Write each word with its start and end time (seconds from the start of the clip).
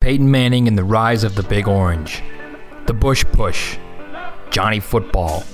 Peyton 0.00 0.30
Manning 0.30 0.66
and 0.66 0.78
the 0.78 0.84
rise 0.84 1.24
of 1.24 1.34
the 1.34 1.42
Big 1.42 1.68
Orange, 1.68 2.22
the 2.86 2.94
Bush 2.94 3.22
Push, 3.32 3.76
Johnny 4.48 4.80
Football, 4.80 5.44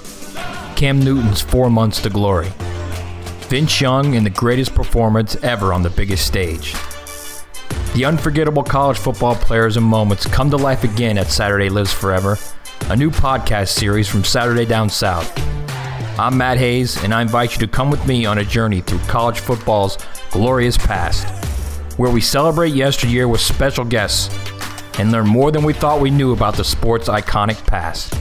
Cam 0.77 1.01
Newton's 1.01 1.41
four 1.41 1.69
months 1.69 2.01
to 2.03 2.11
glory, 2.11 2.53
Vince 3.49 3.81
Young 3.81 4.15
and 4.15 4.25
the 4.25 4.31
greatest 4.31 4.73
performance 4.73 5.35
ever 5.43 5.73
on 5.73 5.83
the 5.83 5.91
biggest 5.91 6.29
stage. 6.29 6.75
The 7.95 8.05
unforgettable 8.05 8.63
college 8.63 8.99
football 8.99 9.35
players 9.35 9.77
and 9.77 9.85
moments 9.85 10.27
come 10.27 10.49
to 10.51 10.57
life 10.57 10.85
again 10.85 11.19
at 11.19 11.27
Saturday 11.27 11.69
Lives 11.69 11.93
Forever, 11.93 12.39
a 12.89 12.95
new 12.95 13.11
podcast 13.11 13.71
series 13.71 14.07
from 14.09 14.23
Saturday 14.23 14.65
Down 14.65 14.89
South. 14.89 15.37
I'm 16.21 16.39
Matt 16.39 16.59
Hayes, 16.59 17.03
and 17.03 17.13
I 17.13 17.21
invite 17.21 17.55
you 17.55 17.67
to 17.67 17.67
come 17.67 17.91
with 17.91 18.07
me 18.07 18.27
on 18.27 18.39
a 18.39 18.45
journey 18.45 18.81
through 18.81 19.01
college 19.09 19.41
football's 19.41 19.99
glorious 20.31 20.79
past 20.79 21.36
where 21.97 22.11
we 22.11 22.21
celebrate 22.21 22.75
yesteryear 22.75 23.29
with 23.29 23.41
special 23.41 23.85
guests 23.85 24.35
and 24.99 25.13
learn 25.13 25.27
more 25.27 25.51
than 25.51 25.65
we 25.65 25.73
thought 25.73 26.01
we 26.01 26.11
knew 26.11 26.33
about 26.33 26.57
the 26.57 26.65
sport's 26.65 27.09
iconic 27.09 27.65
past. 27.67 28.13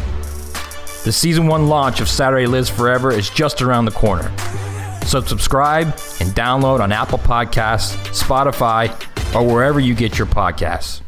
The 1.04 1.12
season 1.12 1.48
one 1.48 1.68
launch 1.68 2.02
of 2.02 2.10
Saturday 2.10 2.48
Lives 2.48 2.70
Forever 2.70 3.12
is 3.12 3.30
just 3.30 3.62
around 3.62 3.86
the 3.86 3.92
corner. 3.92 4.32
So 5.06 5.22
subscribe 5.22 5.88
and 6.20 6.32
download 6.32 6.80
on 6.80 6.92
Apple 6.92 7.20
Podcasts, 7.20 7.96
Spotify, 8.10 8.90
or 9.36 9.46
wherever 9.46 9.80
you 9.80 9.94
get 9.94 10.18
your 10.18 10.28
podcasts. 10.28 11.02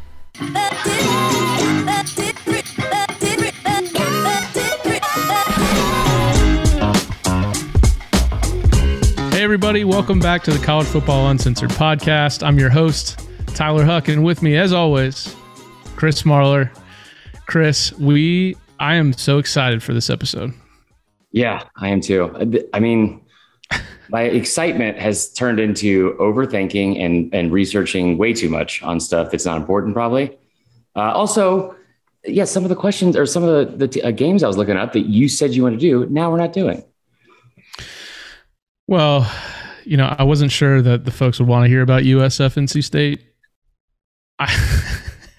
Everybody, 9.48 9.82
welcome 9.82 10.20
back 10.20 10.42
to 10.42 10.50
the 10.50 10.62
College 10.62 10.86
Football 10.88 11.30
Uncensored 11.30 11.70
podcast. 11.70 12.46
I'm 12.46 12.58
your 12.58 12.68
host, 12.68 13.26
Tyler 13.54 13.82
Huck, 13.82 14.08
and 14.08 14.22
with 14.22 14.42
me, 14.42 14.58
as 14.58 14.74
always, 14.74 15.34
Chris 15.96 16.24
Marlar. 16.24 16.70
Chris, 17.46 17.90
we, 17.94 18.58
I 18.78 18.96
am 18.96 19.14
so 19.14 19.38
excited 19.38 19.82
for 19.82 19.94
this 19.94 20.10
episode. 20.10 20.52
Yeah, 21.32 21.62
I 21.76 21.88
am 21.88 22.02
too. 22.02 22.60
I 22.74 22.78
mean, 22.78 23.22
my 24.10 24.24
excitement 24.24 24.98
has 24.98 25.32
turned 25.32 25.60
into 25.60 26.12
overthinking 26.20 27.02
and, 27.02 27.34
and 27.34 27.50
researching 27.50 28.18
way 28.18 28.34
too 28.34 28.50
much 28.50 28.82
on 28.82 29.00
stuff 29.00 29.30
that's 29.30 29.46
not 29.46 29.56
important, 29.56 29.94
probably. 29.94 30.38
Uh, 30.94 31.12
also, 31.12 31.74
yeah, 32.22 32.44
some 32.44 32.64
of 32.64 32.68
the 32.68 32.76
questions 32.76 33.16
or 33.16 33.24
some 33.24 33.44
of 33.44 33.78
the, 33.78 33.86
the 33.86 34.02
uh, 34.02 34.10
games 34.10 34.42
I 34.42 34.46
was 34.46 34.58
looking 34.58 34.76
up 34.76 34.92
that 34.92 35.06
you 35.06 35.26
said 35.26 35.54
you 35.54 35.62
want 35.62 35.74
to 35.74 35.80
do, 35.80 36.04
now 36.10 36.30
we're 36.30 36.36
not 36.36 36.52
doing. 36.52 36.84
Well, 38.88 39.30
you 39.84 39.96
know, 39.96 40.14
I 40.18 40.24
wasn't 40.24 40.50
sure 40.50 40.82
that 40.82 41.04
the 41.04 41.10
folks 41.10 41.38
would 41.38 41.46
want 41.46 41.64
to 41.64 41.68
hear 41.68 41.82
about 41.82 42.02
USF 42.02 42.56
NC 42.56 42.82
State. 42.82 43.22
I, 44.38 44.46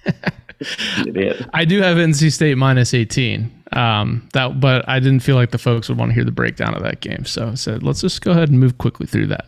I 1.54 1.66
do 1.66 1.82
have 1.82 1.98
NC 1.98 2.32
State 2.32 2.58
minus 2.58 2.94
18. 2.94 3.52
Um, 3.72 4.30
that, 4.34 4.60
but 4.60 4.88
I 4.88 5.00
didn't 5.00 5.22
feel 5.22 5.36
like 5.36 5.50
the 5.50 5.58
folks 5.58 5.90
would 5.90 5.98
want 5.98 6.12
to 6.12 6.14
hear 6.14 6.24
the 6.24 6.32
breakdown 6.32 6.76
of 6.76 6.84
that 6.84 7.02
game. 7.02 7.26
So 7.26 7.50
I 7.50 7.56
said, 7.56 7.82
let's 7.82 8.02
just 8.02 8.22
go 8.22 8.32
ahead 8.32 8.50
and 8.50 8.60
move 8.60 8.78
quickly 8.78 9.08
through 9.08 9.28
that. 9.28 9.48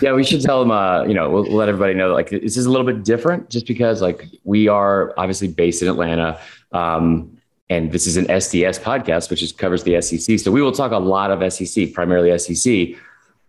yeah, 0.00 0.12
we 0.12 0.24
should 0.24 0.42
tell 0.42 0.58
them, 0.60 0.72
uh, 0.72 1.04
you 1.04 1.14
know, 1.14 1.30
we'll, 1.30 1.44
we'll 1.44 1.56
let 1.56 1.68
everybody 1.68 1.94
know 1.94 2.08
that 2.08 2.14
like 2.14 2.30
this 2.30 2.56
is 2.56 2.66
a 2.66 2.70
little 2.70 2.86
bit 2.86 3.04
different 3.04 3.50
just 3.50 3.66
because 3.66 4.02
like 4.02 4.26
we 4.42 4.66
are 4.66 5.14
obviously 5.16 5.48
based 5.48 5.80
in 5.82 5.88
Atlanta. 5.88 6.40
Um, 6.72 7.36
and 7.70 7.90
this 7.92 8.06
is 8.06 8.16
an 8.16 8.26
SDS 8.26 8.80
podcast, 8.80 9.30
which 9.30 9.42
is 9.42 9.52
covers 9.52 9.84
the 9.84 10.00
SEC. 10.02 10.38
So 10.38 10.50
we 10.50 10.60
will 10.60 10.72
talk 10.72 10.92
a 10.92 10.98
lot 10.98 11.30
of 11.30 11.52
SEC, 11.52 11.92
primarily 11.92 12.36
SEC 12.38 12.96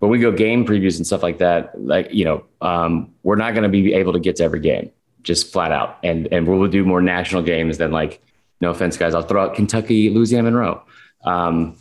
when 0.04 0.12
we 0.12 0.20
go 0.20 0.34
game 0.34 0.66
previews 0.66 0.98
and 0.98 1.08
stuff 1.08 1.24
like 1.24 1.38
that, 1.38 1.72
like 1.82 2.14
you 2.14 2.26
know, 2.26 2.44
um, 2.60 3.10
we're 3.24 3.38
not 3.38 3.54
going 3.54 3.64
to 3.64 3.70
be 3.70 3.94
able 3.94 4.12
to 4.12 4.20
get 4.20 4.36
to 4.36 4.44
every 4.44 4.60
game, 4.60 4.92
just 5.22 5.50
flat 5.50 5.72
out. 5.72 5.98
And 6.04 6.28
and 6.30 6.46
we'll 6.46 6.68
do 6.68 6.84
more 6.84 7.02
national 7.02 7.42
games 7.42 7.78
than 7.78 7.94
like, 7.94 8.22
no 8.60 8.72
offense, 8.72 8.98
guys, 8.98 9.16
I'll 9.16 9.24
throw 9.24 9.42
out 9.42 9.56
Kentucky, 9.56 10.10
Louisiana 10.10 10.52
Monroe, 10.52 10.84
um, 11.24 11.78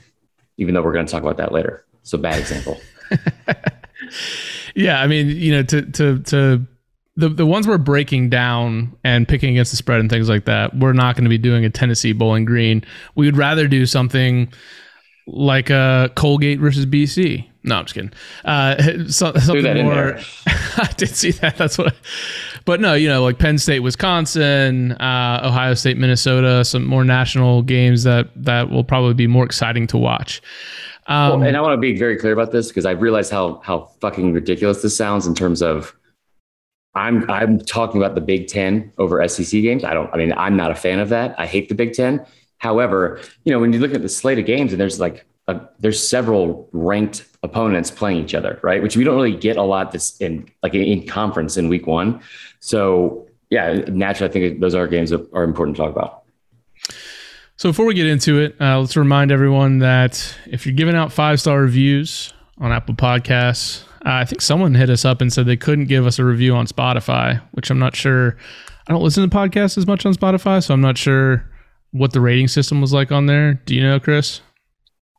even 0.56 0.72
though 0.72 0.82
we're 0.82 0.92
going 0.92 1.04
to 1.04 1.10
talk 1.10 1.24
about 1.24 1.38
that 1.38 1.50
later. 1.50 1.84
So 2.04 2.16
bad 2.16 2.38
example. 2.38 2.80
yeah, 4.76 5.02
I 5.02 5.08
mean, 5.08 5.26
you 5.26 5.50
know, 5.50 5.64
to 5.64 5.82
to 5.82 6.18
to 6.20 6.64
the 7.16 7.28
the 7.28 7.44
ones 7.44 7.66
we're 7.66 7.76
breaking 7.76 8.30
down 8.30 8.96
and 9.02 9.26
picking 9.26 9.50
against 9.50 9.72
the 9.72 9.76
spread 9.76 9.98
and 9.98 10.08
things 10.08 10.28
like 10.28 10.44
that, 10.44 10.76
we're 10.76 10.92
not 10.92 11.16
going 11.16 11.24
to 11.24 11.28
be 11.28 11.38
doing 11.38 11.64
a 11.64 11.70
Tennessee 11.70 12.12
Bowling 12.12 12.44
Green. 12.44 12.84
We 13.16 13.26
would 13.26 13.36
rather 13.36 13.66
do 13.66 13.84
something 13.84 14.52
like 15.26 15.70
a 15.70 16.10
Colgate 16.14 16.60
versus 16.60 16.86
BC 16.86 17.48
no, 17.64 17.76
I'm 17.76 17.84
just 17.84 17.94
kidding. 17.94 18.12
Uh, 18.44 19.06
so, 19.08 19.32
something 19.34 19.84
more. 19.84 20.18
I 20.46 20.90
did 20.96 21.10
see 21.10 21.30
that. 21.32 21.56
That's 21.56 21.78
what. 21.78 21.92
I, 21.92 21.96
but 22.64 22.80
no, 22.80 22.94
you 22.94 23.08
know, 23.08 23.22
like 23.22 23.38
Penn 23.38 23.58
State, 23.58 23.80
Wisconsin, 23.80 24.92
uh, 24.92 25.42
Ohio 25.44 25.74
State, 25.74 25.96
Minnesota, 25.96 26.64
some 26.64 26.84
more 26.84 27.04
national 27.04 27.62
games 27.62 28.02
that 28.02 28.30
that 28.36 28.70
will 28.70 28.84
probably 28.84 29.14
be 29.14 29.26
more 29.26 29.44
exciting 29.44 29.86
to 29.88 29.98
watch. 29.98 30.42
Um, 31.06 31.40
well, 31.40 31.48
and 31.48 31.56
I 31.56 31.60
want 31.60 31.74
to 31.74 31.80
be 31.80 31.96
very 31.96 32.16
clear 32.16 32.32
about 32.32 32.52
this 32.52 32.68
because 32.68 32.86
I 32.86 32.92
realize 32.92 33.30
how 33.30 33.60
how 33.64 33.90
fucking 34.00 34.32
ridiculous 34.32 34.82
this 34.82 34.96
sounds 34.96 35.26
in 35.26 35.34
terms 35.34 35.62
of. 35.62 35.94
I'm 36.94 37.28
I'm 37.30 37.58
talking 37.58 38.02
about 38.02 38.14
the 38.14 38.20
Big 38.20 38.48
Ten 38.48 38.92
over 38.98 39.26
SEC 39.26 39.50
games. 39.62 39.82
I 39.82 39.94
don't. 39.94 40.12
I 40.12 40.18
mean, 40.18 40.32
I'm 40.34 40.56
not 40.56 40.70
a 40.70 40.74
fan 40.74 40.98
of 40.98 41.08
that. 41.08 41.34
I 41.38 41.46
hate 41.46 41.68
the 41.68 41.74
Big 41.74 41.94
Ten. 41.94 42.24
However, 42.62 43.20
you 43.42 43.52
know, 43.52 43.58
when 43.58 43.72
you 43.72 43.80
look 43.80 43.92
at 43.92 44.02
the 44.02 44.08
slate 44.08 44.38
of 44.38 44.46
games 44.46 44.72
and 44.72 44.80
there's 44.80 45.00
like 45.00 45.26
a, 45.48 45.60
there's 45.80 46.08
several 46.08 46.68
ranked 46.72 47.26
opponents 47.42 47.90
playing 47.90 48.22
each 48.22 48.34
other, 48.34 48.60
right? 48.62 48.80
Which 48.80 48.96
we 48.96 49.02
don't 49.02 49.16
really 49.16 49.36
get 49.36 49.56
a 49.56 49.64
lot 49.64 49.90
this 49.90 50.16
in 50.18 50.48
like 50.62 50.72
in 50.72 51.04
conference 51.08 51.56
in 51.56 51.68
week 51.68 51.88
one. 51.88 52.22
So 52.60 53.26
yeah, 53.50 53.72
naturally, 53.88 54.30
I 54.30 54.32
think 54.32 54.60
those 54.60 54.76
are 54.76 54.86
games 54.86 55.10
that 55.10 55.28
are 55.32 55.42
important 55.42 55.76
to 55.76 55.82
talk 55.82 55.90
about. 55.90 56.22
So 57.56 57.68
before 57.68 57.84
we 57.84 57.94
get 57.94 58.06
into 58.06 58.38
it, 58.38 58.54
uh, 58.60 58.78
let's 58.78 58.96
remind 58.96 59.32
everyone 59.32 59.80
that 59.80 60.32
if 60.46 60.64
you're 60.64 60.76
giving 60.76 60.94
out 60.94 61.12
five 61.12 61.40
star 61.40 61.60
reviews 61.60 62.32
on 62.58 62.70
Apple 62.70 62.94
Podcasts, 62.94 63.82
uh, 64.06 64.22
I 64.22 64.24
think 64.24 64.40
someone 64.40 64.76
hit 64.76 64.88
us 64.88 65.04
up 65.04 65.20
and 65.20 65.32
said 65.32 65.46
they 65.46 65.56
couldn't 65.56 65.86
give 65.86 66.06
us 66.06 66.20
a 66.20 66.24
review 66.24 66.54
on 66.54 66.68
Spotify, 66.68 67.42
which 67.50 67.70
I'm 67.70 67.80
not 67.80 67.96
sure. 67.96 68.36
I 68.86 68.92
don't 68.92 69.02
listen 69.02 69.28
to 69.28 69.36
podcasts 69.36 69.76
as 69.76 69.86
much 69.88 70.06
on 70.06 70.14
Spotify, 70.14 70.62
so 70.62 70.72
I'm 70.72 70.80
not 70.80 70.96
sure 70.96 71.51
what 71.92 72.12
the 72.12 72.20
rating 72.20 72.48
system 72.48 72.80
was 72.80 72.92
like 72.92 73.12
on 73.12 73.26
there. 73.26 73.54
Do 73.54 73.74
you 73.74 73.82
know, 73.82 74.00
Chris? 74.00 74.40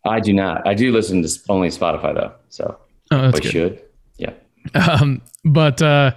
I 0.06 0.19
do 0.19 0.34
not. 0.34 0.67
I 0.67 0.73
do 0.73 0.91
listen 0.91 1.23
to 1.23 1.29
only 1.50 1.69
Spotify 1.69 2.13
though, 2.13 2.34
so 2.50 2.78
oh, 3.11 3.31
I 3.34 3.39
should. 3.39 3.81
Yeah. 4.17 4.34
Um, 4.75 5.22
but 5.45 5.81
uh, 5.81 6.11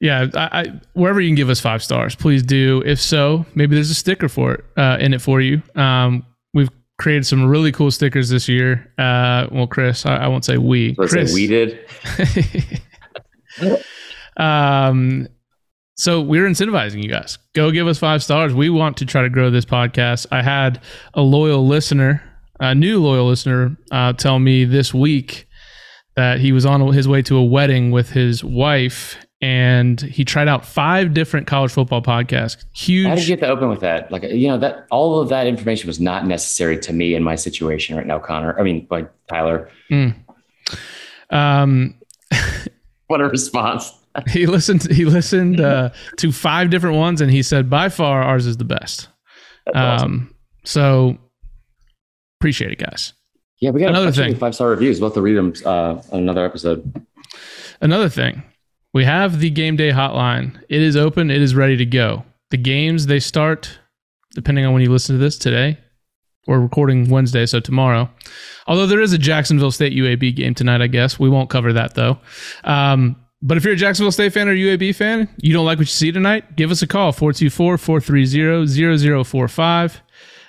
yeah, 0.00 0.26
I, 0.34 0.60
I, 0.60 0.80
wherever 0.92 1.20
you 1.20 1.28
can 1.28 1.36
give 1.36 1.48
us 1.48 1.60
five 1.60 1.82
stars, 1.82 2.14
please 2.14 2.42
do. 2.42 2.82
If 2.84 3.00
so, 3.00 3.46
maybe 3.54 3.74
there's 3.74 3.90
a 3.90 3.94
sticker 3.94 4.28
for 4.28 4.54
it 4.54 4.64
uh, 4.76 4.98
in 5.00 5.14
it 5.14 5.22
for 5.22 5.40
you. 5.40 5.62
Um, 5.74 6.26
we've 6.52 6.68
created 6.98 7.26
some 7.26 7.46
really 7.46 7.72
cool 7.72 7.90
stickers 7.90 8.28
this 8.28 8.48
year. 8.48 8.92
Uh, 8.98 9.46
well, 9.50 9.66
Chris, 9.66 10.04
I, 10.04 10.16
I 10.16 10.28
won't 10.28 10.44
say 10.44 10.58
we. 10.58 10.94
Let's 10.98 11.12
Chris, 11.12 11.32
say 11.32 11.34
we 11.34 11.46
did. 11.46 11.88
um, 14.36 15.28
so 15.96 16.20
we're 16.20 16.46
incentivizing 16.46 17.02
you 17.02 17.08
guys. 17.08 17.38
Go 17.54 17.70
give 17.70 17.86
us 17.86 17.98
five 17.98 18.22
stars. 18.22 18.54
We 18.54 18.70
want 18.70 18.96
to 18.98 19.06
try 19.06 19.22
to 19.22 19.30
grow 19.30 19.50
this 19.50 19.64
podcast. 19.64 20.26
I 20.30 20.42
had 20.42 20.80
a 21.14 21.22
loyal 21.22 21.66
listener 21.66 22.22
a 22.60 22.74
new 22.74 23.00
loyal 23.00 23.26
listener 23.26 23.76
uh, 23.90 24.12
tell 24.12 24.38
me 24.38 24.64
this 24.64 24.94
week 24.94 25.46
that 26.16 26.40
he 26.40 26.52
was 26.52 26.64
on 26.64 26.80
his 26.92 27.06
way 27.06 27.22
to 27.22 27.36
a 27.36 27.44
wedding 27.44 27.90
with 27.90 28.10
his 28.10 28.42
wife 28.42 29.16
and 29.42 30.00
he 30.00 30.24
tried 30.24 30.48
out 30.48 30.64
five 30.64 31.12
different 31.12 31.46
college 31.46 31.70
football 31.70 32.00
podcasts. 32.00 32.64
Huge. 32.74 33.06
How 33.06 33.14
did 33.14 33.28
you 33.28 33.36
get 33.36 33.44
to 33.44 33.52
open 33.52 33.68
with 33.68 33.80
that? 33.80 34.10
Like, 34.10 34.22
you 34.22 34.48
know, 34.48 34.56
that 34.58 34.86
all 34.90 35.20
of 35.20 35.28
that 35.28 35.46
information 35.46 35.86
was 35.86 36.00
not 36.00 36.26
necessary 36.26 36.78
to 36.78 36.92
me 36.94 37.14
in 37.14 37.22
my 37.22 37.34
situation 37.34 37.96
right 37.96 38.06
now, 38.06 38.18
Connor. 38.18 38.58
I 38.58 38.62
mean, 38.62 38.86
like 38.90 39.10
Tyler. 39.28 39.70
Mm. 39.90 40.14
Um, 41.28 41.94
what 43.08 43.20
a 43.20 43.28
response. 43.28 43.92
he 44.28 44.46
listened. 44.46 44.90
He 44.90 45.04
listened 45.04 45.60
uh, 45.60 45.90
to 46.18 46.32
five 46.32 46.70
different 46.70 46.96
ones, 46.96 47.20
and 47.20 47.30
he 47.30 47.42
said, 47.42 47.68
by 47.70 47.88
far, 47.88 48.22
ours 48.22 48.46
is 48.46 48.56
the 48.56 48.64
best. 48.64 49.08
Um, 49.74 49.82
awesome. 49.82 50.34
So 50.64 51.18
Appreciate 52.40 52.72
it, 52.72 52.78
guys. 52.78 53.14
Yeah, 53.60 53.70
we 53.70 53.80
got 53.80 53.90
another 53.90 54.12
thing. 54.12 54.36
Five 54.36 54.54
star 54.54 54.68
reviews. 54.68 55.00
We'll 55.00 55.10
have 55.10 55.14
to 55.14 55.22
read 55.22 55.36
them 55.36 55.54
uh, 55.64 56.02
on 56.12 56.20
another 56.20 56.44
episode. 56.44 57.06
Another 57.80 58.08
thing, 58.08 58.42
we 58.92 59.04
have 59.04 59.40
the 59.40 59.50
game 59.50 59.76
day 59.76 59.90
hotline. 59.90 60.62
It 60.68 60.82
is 60.82 60.96
open. 60.96 61.30
It 61.30 61.40
is 61.40 61.54
ready 61.54 61.76
to 61.78 61.86
go. 61.86 62.24
The 62.50 62.56
games 62.58 63.06
they 63.06 63.20
start, 63.20 63.78
depending 64.34 64.64
on 64.66 64.74
when 64.74 64.82
you 64.82 64.90
listen 64.90 65.16
to 65.16 65.18
this 65.18 65.38
today. 65.38 65.78
We're 66.46 66.60
recording 66.60 67.08
Wednesday, 67.08 67.46
so 67.46 67.58
tomorrow. 67.58 68.08
Although 68.68 68.86
there 68.86 69.00
is 69.00 69.12
a 69.12 69.18
Jacksonville 69.18 69.72
State 69.72 69.92
UAB 69.94 70.36
game 70.36 70.54
tonight, 70.54 70.80
I 70.80 70.86
guess 70.86 71.18
we 71.18 71.28
won't 71.28 71.50
cover 71.50 71.72
that 71.72 71.94
though. 71.94 72.18
Um, 72.62 73.16
but 73.42 73.56
if 73.56 73.64
you're 73.64 73.74
a 73.74 73.76
Jacksonville 73.76 74.12
State 74.12 74.32
fan 74.32 74.48
or 74.48 74.54
UAB 74.54 74.94
fan, 74.94 75.28
you 75.38 75.52
don't 75.52 75.66
like 75.66 75.78
what 75.78 75.86
you 75.86 75.92
see 75.92 76.12
tonight, 76.12 76.56
give 76.56 76.70
us 76.70 76.82
a 76.82 76.86
call 76.86 77.12
424 77.12 77.78
430 77.78 79.24
0045 79.24 80.02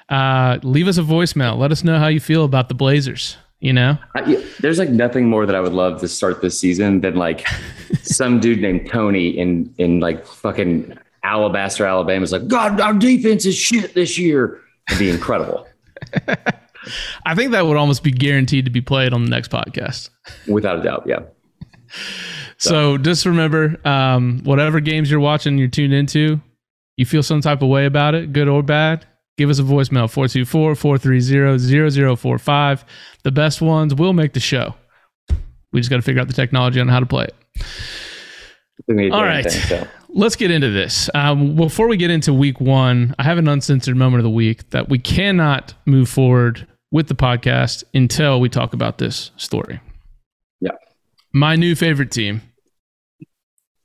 uh, 0.10 0.60
leave 0.64 0.88
us 0.88 0.98
a 0.98 1.02
voicemail. 1.02 1.58
Let 1.58 1.72
us 1.72 1.84
know 1.84 2.00
how 2.00 2.08
you 2.08 2.20
feel 2.20 2.46
about 2.46 2.70
the 2.70 2.76
Blazers. 2.76 3.38
You 3.60 3.74
know, 3.74 3.98
I, 4.14 4.44
there's 4.60 4.78
like 4.78 4.90
nothing 4.90 5.28
more 5.28 5.48
that 5.48 5.56
I 5.56 5.62
would 5.62 5.74
love 5.74 6.00
to 6.02 6.08
start 6.08 6.44
this 6.44 6.60
season 6.60 7.02
than 7.02 7.16
like 7.16 7.46
some 8.04 8.40
dude 8.40 8.62
named 8.62 8.88
Tony 8.88 9.30
in 9.30 9.74
in 9.80 10.00
like 10.00 10.28
fucking 10.28 10.96
Alabaster, 11.24 11.84
Alabama 11.84 12.24
is 12.24 12.32
like, 12.32 12.48
God, 12.48 12.80
our 12.80 12.94
defense 12.94 13.48
is 13.48 13.58
shit 13.58 13.96
this 13.96 14.18
year. 14.18 14.62
It'd 14.88 15.00
be 15.00 15.10
incredible. 15.10 15.68
I 17.26 17.34
think 17.34 17.52
that 17.52 17.66
would 17.66 17.78
almost 17.78 18.04
be 18.04 18.12
guaranteed 18.12 18.66
to 18.66 18.72
be 18.72 18.80
played 18.80 19.12
on 19.12 19.26
the 19.26 19.30
next 19.30 19.50
podcast. 19.50 20.12
Without 20.48 20.80
a 20.80 20.84
doubt, 20.84 21.06
yeah. 21.08 21.20
So 22.58 22.98
just 22.98 23.26
remember, 23.26 23.78
um, 23.88 24.42
whatever 24.44 24.80
games 24.80 25.12
you're 25.12 25.20
watching, 25.20 25.58
you're 25.58 25.68
tuned 25.68 25.94
into, 25.94 26.42
you 26.96 27.06
feel 27.06 27.24
some 27.24 27.42
type 27.42 27.62
of 27.62 27.70
way 27.70 27.86
about 27.86 28.16
it, 28.16 28.34
good 28.34 28.48
or 28.48 28.64
bad, 28.64 29.06
give 29.38 29.50
us 29.50 29.60
a 29.60 29.64
voicemail 29.64 30.12
424-430-0045. 30.12 32.84
The 33.24 33.32
best 33.32 33.62
ones 33.62 33.94
will 33.94 34.14
make 34.14 34.34
the 34.34 34.40
show. 34.40 34.76
We 35.72 35.80
just 35.80 35.90
got 35.90 35.98
to 35.98 36.02
figure 36.02 36.22
out 36.22 36.28
the 36.28 36.34
technology 36.34 36.80
on 36.80 36.88
how 36.88 37.00
to 37.00 37.06
play 37.06 37.26
it. 37.26 37.36
All 39.12 39.24
right. 39.24 39.44
Thing, 39.44 39.62
so. 39.64 39.88
Let's 40.10 40.36
get 40.36 40.50
into 40.50 40.72
this. 40.72 41.10
Um, 41.14 41.56
before 41.56 41.88
we 41.88 41.98
get 41.98 42.10
into 42.10 42.34
week 42.34 42.62
one, 42.62 43.14
I 43.20 43.24
have 43.24 43.38
an 43.38 43.48
uncensored 43.48 43.98
moment 43.98 44.20
of 44.20 44.24
the 44.24 44.30
week 44.30 44.70
that 44.72 44.90
we 44.90 44.98
cannot 44.98 45.74
move 45.86 46.10
forward 46.10 46.66
with 46.92 47.08
the 47.08 47.16
podcast 47.16 47.84
until 47.94 48.40
we 48.40 48.50
talk 48.50 48.74
about 48.74 48.98
this 48.98 49.32
story. 49.36 49.80
My 51.34 51.56
new 51.56 51.76
favorite 51.76 52.12
team, 52.12 52.42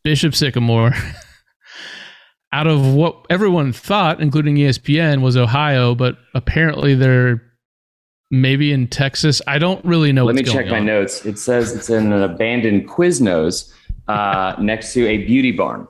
Bishop 0.05 0.35
Sycamore. 0.35 0.93
Out 2.55 2.67
of 2.67 2.95
what 2.95 3.25
everyone 3.31 3.73
thought, 3.73 4.21
including 4.21 4.57
ESPN, 4.57 5.23
was 5.23 5.39
Ohio, 5.39 5.95
but 5.95 6.19
apparently 6.35 6.95
they're 6.95 7.41
maybe 8.31 8.73
in 8.73 8.89
Texas. 8.89 9.41
I 9.47 9.59
don't 9.59 9.83
really 9.85 10.13
know. 10.13 10.27
Let 10.27 10.35
me 10.35 10.43
check 10.43 10.67
my 10.67 10.79
on. 10.79 10.87
notes. 10.87 11.25
It 11.25 11.39
says 11.39 11.75
it's 11.75 11.89
in 11.89 12.13
an 12.13 12.23
abandoned 12.23 12.89
Quiznos 12.89 13.73
uh, 14.09 14.57
next 14.61 14.93
to 14.95 15.07
a 15.07 15.19
beauty 15.19 15.53
barn. 15.53 15.89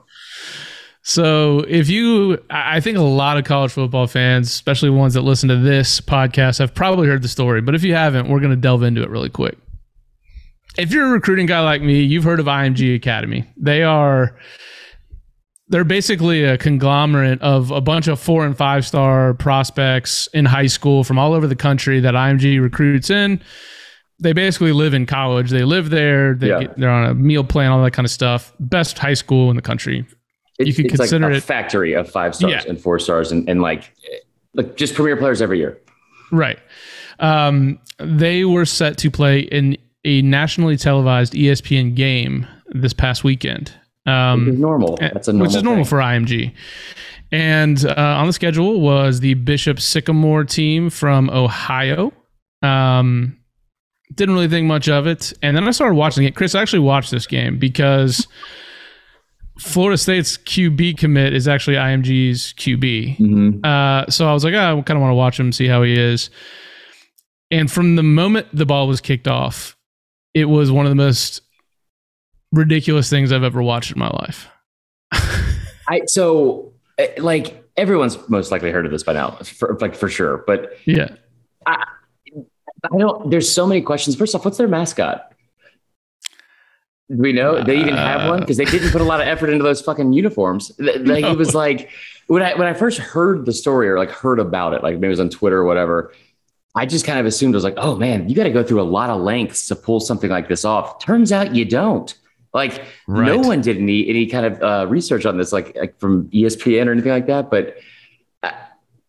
So, 1.05 1.65
if 1.67 1.89
you, 1.89 2.41
I 2.49 2.79
think 2.79 2.97
a 2.97 3.01
lot 3.01 3.37
of 3.37 3.43
college 3.43 3.73
football 3.73 4.07
fans, 4.07 4.47
especially 4.49 4.89
ones 4.89 5.15
that 5.15 5.21
listen 5.21 5.49
to 5.49 5.57
this 5.57 5.99
podcast, 5.99 6.59
have 6.59 6.73
probably 6.73 7.09
heard 7.09 7.21
the 7.21 7.27
story. 7.27 7.59
But 7.59 7.75
if 7.75 7.83
you 7.83 7.93
haven't, 7.93 8.29
we're 8.29 8.39
going 8.39 8.51
to 8.51 8.55
delve 8.55 8.83
into 8.83 9.03
it 9.03 9.09
really 9.09 9.29
quick. 9.29 9.57
If 10.77 10.91
you're 10.91 11.07
a 11.07 11.11
recruiting 11.11 11.45
guy 11.45 11.61
like 11.61 11.81
me, 11.81 12.01
you've 12.01 12.23
heard 12.23 12.39
of 12.39 12.47
IMG 12.47 12.95
Academy. 12.95 13.47
They 13.57 13.83
are, 13.83 14.37
they're 15.67 15.83
basically 15.83 16.43
a 16.43 16.57
conglomerate 16.57 17.41
of 17.41 17.71
a 17.71 17.81
bunch 17.81 18.07
of 18.07 18.19
four 18.19 18.45
and 18.45 18.57
five 18.57 18.85
star 18.85 19.33
prospects 19.33 20.27
in 20.33 20.45
high 20.45 20.67
school 20.67 21.03
from 21.03 21.19
all 21.19 21.33
over 21.33 21.47
the 21.47 21.55
country 21.55 21.99
that 21.99 22.13
IMG 22.13 22.61
recruits 22.61 23.09
in 23.09 23.41
they 24.23 24.33
basically 24.33 24.71
live 24.71 24.93
in 24.93 25.05
college. 25.05 25.49
They 25.51 25.63
live 25.63 25.89
there. 25.89 26.33
They 26.33 26.47
yeah. 26.47 26.59
get, 26.61 26.77
they're 26.77 26.89
on 26.89 27.09
a 27.09 27.13
meal 27.13 27.43
plan, 27.43 27.71
all 27.71 27.83
that 27.83 27.91
kind 27.91 28.05
of 28.05 28.11
stuff. 28.11 28.53
Best 28.59 28.97
high 28.97 29.13
school 29.13 29.49
in 29.49 29.55
the 29.55 29.61
country. 29.61 30.07
It, 30.59 30.67
you 30.67 30.73
could 30.73 30.89
consider 30.89 31.25
like 31.25 31.33
a 31.33 31.37
it 31.37 31.43
factory 31.43 31.93
of 31.93 32.09
five 32.09 32.35
stars 32.35 32.51
yeah. 32.51 32.69
and 32.69 32.79
four 32.79 32.99
stars, 32.99 33.31
and, 33.31 33.49
and 33.49 33.61
like 33.61 33.93
like 34.53 34.77
just 34.77 34.93
premier 34.93 35.17
players 35.17 35.41
every 35.41 35.57
year. 35.57 35.79
Right. 36.31 36.59
Um, 37.19 37.79
they 37.99 38.45
were 38.45 38.65
set 38.65 38.97
to 38.99 39.11
play 39.11 39.39
in 39.39 39.77
a 40.05 40.21
nationally 40.21 40.77
televised 40.77 41.33
ESPN 41.33 41.95
game 41.95 42.47
this 42.67 42.93
past 42.93 43.23
weekend. 43.23 43.73
Um, 44.05 44.45
which 44.45 44.55
is 44.55 44.59
normal. 44.59 44.97
That's 44.97 45.27
a 45.27 45.33
normal 45.33 45.47
which 45.47 45.55
is 45.55 45.63
normal 45.63 45.85
thing. 45.85 45.89
for 45.89 45.97
IMG. 45.99 46.53
And 47.31 47.83
uh, 47.85 47.93
on 47.97 48.27
the 48.27 48.33
schedule 48.33 48.79
was 48.81 49.21
the 49.21 49.33
Bishop 49.35 49.79
Sycamore 49.79 50.43
team 50.43 50.89
from 50.89 51.29
Ohio. 51.29 52.13
Um, 52.61 53.39
didn't 54.13 54.35
really 54.35 54.47
think 54.47 54.67
much 54.67 54.87
of 54.87 55.07
it. 55.07 55.33
And 55.41 55.57
then 55.57 55.67
I 55.67 55.71
started 55.71 55.95
watching 55.95 56.25
it. 56.25 56.35
Chris, 56.35 56.53
I 56.53 56.61
actually 56.61 56.79
watched 56.79 57.11
this 57.11 57.25
game 57.25 57.57
because 57.57 58.27
Florida 59.59 59.97
State's 59.97 60.37
QB 60.37 60.97
commit 60.97 61.33
is 61.33 61.47
actually 61.47 61.75
IMG's 61.75 62.53
QB. 62.53 63.17
Mm-hmm. 63.17 63.65
Uh, 63.65 64.09
so 64.09 64.27
I 64.27 64.33
was 64.33 64.43
like, 64.43 64.53
oh, 64.53 64.79
I 64.79 64.81
kind 64.81 64.97
of 64.97 65.01
want 65.01 65.11
to 65.11 65.15
watch 65.15 65.39
him, 65.39 65.51
see 65.51 65.67
how 65.67 65.81
he 65.83 65.93
is. 65.93 66.29
And 67.49 67.71
from 67.71 67.95
the 67.95 68.03
moment 68.03 68.47
the 68.53 68.65
ball 68.65 68.87
was 68.87 69.01
kicked 69.01 69.27
off, 69.27 69.75
it 70.33 70.45
was 70.45 70.71
one 70.71 70.85
of 70.85 70.89
the 70.89 70.95
most 70.95 71.41
ridiculous 72.51 73.09
things 73.09 73.31
I've 73.31 73.43
ever 73.43 73.61
watched 73.61 73.91
in 73.91 73.99
my 73.99 74.09
life. 74.09 74.47
I 75.87 76.01
so 76.07 76.73
eh, 76.97 77.09
like 77.17 77.63
everyone's 77.77 78.17
most 78.29 78.51
likely 78.51 78.71
heard 78.71 78.85
of 78.85 78.91
this 78.91 79.03
by 79.03 79.13
now, 79.13 79.31
for, 79.31 79.77
like 79.79 79.95
for 79.95 80.09
sure. 80.09 80.43
But 80.47 80.77
yeah, 80.85 81.15
I, 81.65 81.85
I 82.83 82.97
don't. 82.97 83.29
There's 83.29 83.51
so 83.51 83.67
many 83.67 83.81
questions. 83.81 84.15
First 84.15 84.35
off, 84.35 84.45
what's 84.45 84.57
their 84.57 84.67
mascot? 84.67 85.33
Do 87.09 87.17
we 87.17 87.33
know 87.33 87.57
uh, 87.57 87.63
they 87.63 87.79
even 87.79 87.95
have 87.95 88.29
one 88.29 88.39
because 88.39 88.57
they 88.57 88.65
didn't 88.65 88.91
put 88.91 89.01
a 89.01 89.03
lot 89.03 89.21
of 89.21 89.27
effort 89.27 89.49
into 89.49 89.63
those 89.63 89.81
fucking 89.81 90.13
uniforms. 90.13 90.71
Like 90.79 91.01
no. 91.01 91.31
it 91.31 91.37
was 91.37 91.53
like 91.53 91.89
when 92.27 92.41
I 92.41 92.55
when 92.55 92.67
I 92.67 92.73
first 92.73 92.97
heard 92.97 93.45
the 93.45 93.53
story 93.53 93.89
or 93.89 93.97
like 93.97 94.09
heard 94.09 94.39
about 94.39 94.73
it, 94.73 94.83
like 94.83 94.95
maybe 94.95 95.07
it 95.07 95.09
was 95.09 95.19
on 95.19 95.29
Twitter 95.29 95.59
or 95.59 95.65
whatever. 95.65 96.13
I 96.75 96.85
just 96.85 97.05
kind 97.05 97.19
of 97.19 97.25
assumed 97.25 97.53
it 97.53 97.57
was 97.57 97.63
like, 97.63 97.77
oh 97.77 97.95
man, 97.95 98.29
you 98.29 98.35
got 98.35 98.45
to 98.45 98.51
go 98.51 98.63
through 98.63 98.81
a 98.81 98.83
lot 98.83 99.09
of 99.09 99.21
lengths 99.21 99.67
to 99.67 99.75
pull 99.75 99.99
something 99.99 100.29
like 100.29 100.47
this 100.47 100.65
off. 100.65 100.99
Turns 100.99 101.31
out 101.31 101.55
you 101.55 101.65
don't. 101.65 102.13
Like 102.53 102.83
right. 103.07 103.25
no 103.25 103.39
one 103.39 103.61
did 103.61 103.77
any 103.77 104.07
any 104.07 104.25
kind 104.27 104.45
of 104.45 104.61
uh, 104.61 104.87
research 104.87 105.25
on 105.25 105.37
this, 105.37 105.51
like, 105.51 105.75
like 105.75 105.99
from 105.99 106.29
ESPN 106.29 106.87
or 106.87 106.91
anything 106.91 107.11
like 107.11 107.27
that. 107.27 107.49
But 107.49 107.77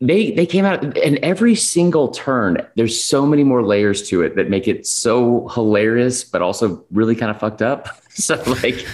they 0.01 0.33
they 0.33 0.47
came 0.47 0.65
out 0.65 0.83
and 0.99 1.19
every 1.19 1.55
single 1.55 2.09
turn 2.09 2.59
there's 2.77 3.03
so 3.03 3.25
many 3.27 3.45
more 3.45 3.63
layers 3.63 4.07
to 4.09 4.23
it 4.23 4.37
that 4.37 4.51
make 4.51 4.69
it 4.69 4.87
so 4.87 5.49
hilarious 5.49 6.25
but 6.25 6.43
also 6.43 6.85
really 6.91 7.15
kind 7.15 7.31
of 7.31 7.39
fucked 7.39 7.63
up 7.63 7.89
so 8.11 8.35
like 8.63 8.87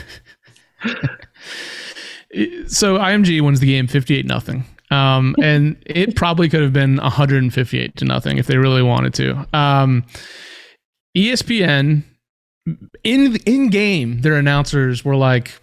so 2.67 2.99
img 2.99 3.41
wins 3.41 3.61
the 3.61 3.67
game 3.67 3.87
58 3.87 4.27
nothing 4.27 4.65
um, 4.91 5.37
and 5.43 5.81
it 5.87 6.17
probably 6.17 6.49
could 6.49 6.63
have 6.63 6.73
been 6.73 6.97
158 6.97 7.97
to 7.97 8.05
nothing 8.05 8.39
if 8.39 8.47
they 8.47 8.57
really 8.57 8.83
wanted 8.83 9.15
to 9.15 9.47
um, 9.53 10.05
espn 11.17 12.03
in 13.05 13.37
in 13.47 13.71
game 13.71 14.21
their 14.21 14.35
announcers 14.35 15.05
were 15.05 15.17
like 15.17 15.61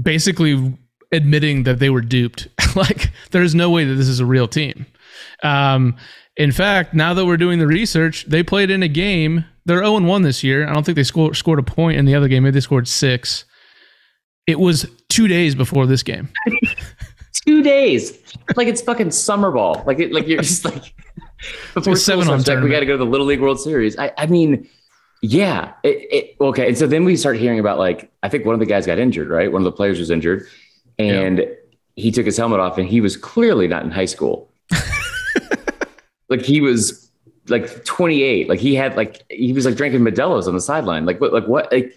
basically 0.00 0.76
admitting 1.12 1.64
that 1.64 1.78
they 1.78 1.90
were 1.90 2.00
duped. 2.00 2.48
like, 2.76 3.10
there's 3.30 3.54
no 3.54 3.70
way 3.70 3.84
that 3.84 3.94
this 3.94 4.08
is 4.08 4.20
a 4.20 4.26
real 4.26 4.48
team. 4.48 4.86
Um, 5.42 5.96
in 6.36 6.50
fact, 6.50 6.94
now 6.94 7.12
that 7.14 7.26
we're 7.26 7.36
doing 7.36 7.58
the 7.58 7.66
research, 7.66 8.24
they 8.26 8.42
played 8.42 8.70
in 8.70 8.82
a 8.82 8.88
game. 8.88 9.44
They're 9.66 9.84
0 9.84 10.00
1 10.00 10.22
this 10.22 10.42
year. 10.42 10.66
I 10.66 10.72
don't 10.72 10.84
think 10.84 10.96
they 10.96 11.04
scored 11.04 11.36
scored 11.36 11.58
a 11.58 11.62
point 11.62 11.98
in 11.98 12.06
the 12.06 12.14
other 12.14 12.28
game. 12.28 12.42
Maybe 12.42 12.54
they 12.54 12.60
scored 12.60 12.88
six. 12.88 13.44
It 14.46 14.58
was 14.58 14.86
two 15.08 15.28
days 15.28 15.54
before 15.54 15.86
this 15.86 16.02
game. 16.02 16.30
two 17.32 17.62
days. 17.62 18.18
Like 18.56 18.68
it's 18.68 18.82
fucking 18.82 19.10
summer 19.10 19.50
ball. 19.50 19.82
Like 19.86 19.98
it, 19.98 20.12
like 20.12 20.26
you're 20.26 20.42
just 20.42 20.64
like 20.64 20.94
before 21.74 21.96
seven 21.96 22.28
on 22.28 22.42
like, 22.42 22.62
we 22.62 22.70
got 22.70 22.80
to 22.80 22.86
go 22.86 22.92
to 22.92 22.98
the 22.98 23.06
Little 23.06 23.26
League 23.26 23.40
World 23.40 23.60
Series. 23.60 23.98
I, 23.98 24.12
I 24.16 24.26
mean, 24.26 24.68
yeah. 25.22 25.72
It, 25.82 26.08
it, 26.10 26.36
okay. 26.40 26.68
And 26.68 26.78
so 26.78 26.86
then 26.86 27.04
we 27.04 27.16
start 27.16 27.36
hearing 27.36 27.58
about 27.58 27.78
like 27.78 28.10
I 28.22 28.28
think 28.28 28.44
one 28.44 28.54
of 28.54 28.60
the 28.60 28.66
guys 28.66 28.86
got 28.86 28.98
injured, 28.98 29.28
right? 29.28 29.50
One 29.50 29.62
of 29.62 29.64
the 29.64 29.72
players 29.72 29.98
was 29.98 30.10
injured 30.10 30.46
and 30.98 31.38
yeah. 31.38 31.46
he 31.96 32.10
took 32.10 32.26
his 32.26 32.36
helmet 32.36 32.60
off 32.60 32.78
and 32.78 32.88
he 32.88 33.00
was 33.00 33.16
clearly 33.16 33.66
not 33.68 33.84
in 33.84 33.90
high 33.90 34.04
school. 34.04 34.52
like 36.28 36.42
he 36.42 36.60
was 36.60 37.10
like 37.48 37.84
28. 37.84 38.48
Like 38.48 38.58
he 38.58 38.74
had 38.74 38.96
like 38.96 39.24
he 39.30 39.52
was 39.52 39.64
like 39.64 39.76
drinking 39.76 40.00
Modelo's 40.00 40.48
on 40.48 40.54
the 40.54 40.60
sideline. 40.60 41.06
Like 41.06 41.20
what 41.20 41.32
like 41.32 41.46
what 41.46 41.72
like 41.72 41.96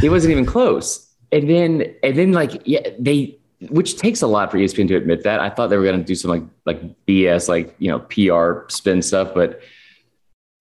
he 0.00 0.08
wasn't 0.08 0.32
even 0.32 0.46
close. 0.46 1.02
And 1.32 1.48
then 1.48 1.94
and 2.02 2.16
then 2.16 2.32
like 2.32 2.62
yeah, 2.66 2.88
they 2.98 3.38
which 3.60 3.96
takes 3.96 4.22
a 4.22 4.26
lot 4.26 4.50
for 4.50 4.58
ESPN 4.58 4.88
to 4.88 4.96
admit 4.96 5.22
that. 5.24 5.40
I 5.40 5.50
thought 5.50 5.68
they 5.68 5.76
were 5.76 5.84
gonna 5.84 6.04
do 6.04 6.14
some 6.14 6.30
like 6.30 6.42
like 6.64 7.06
BS, 7.06 7.48
like 7.48 7.74
you 7.78 7.88
know, 7.88 8.00
PR 8.00 8.68
spin 8.68 9.02
stuff, 9.02 9.32
but 9.34 9.60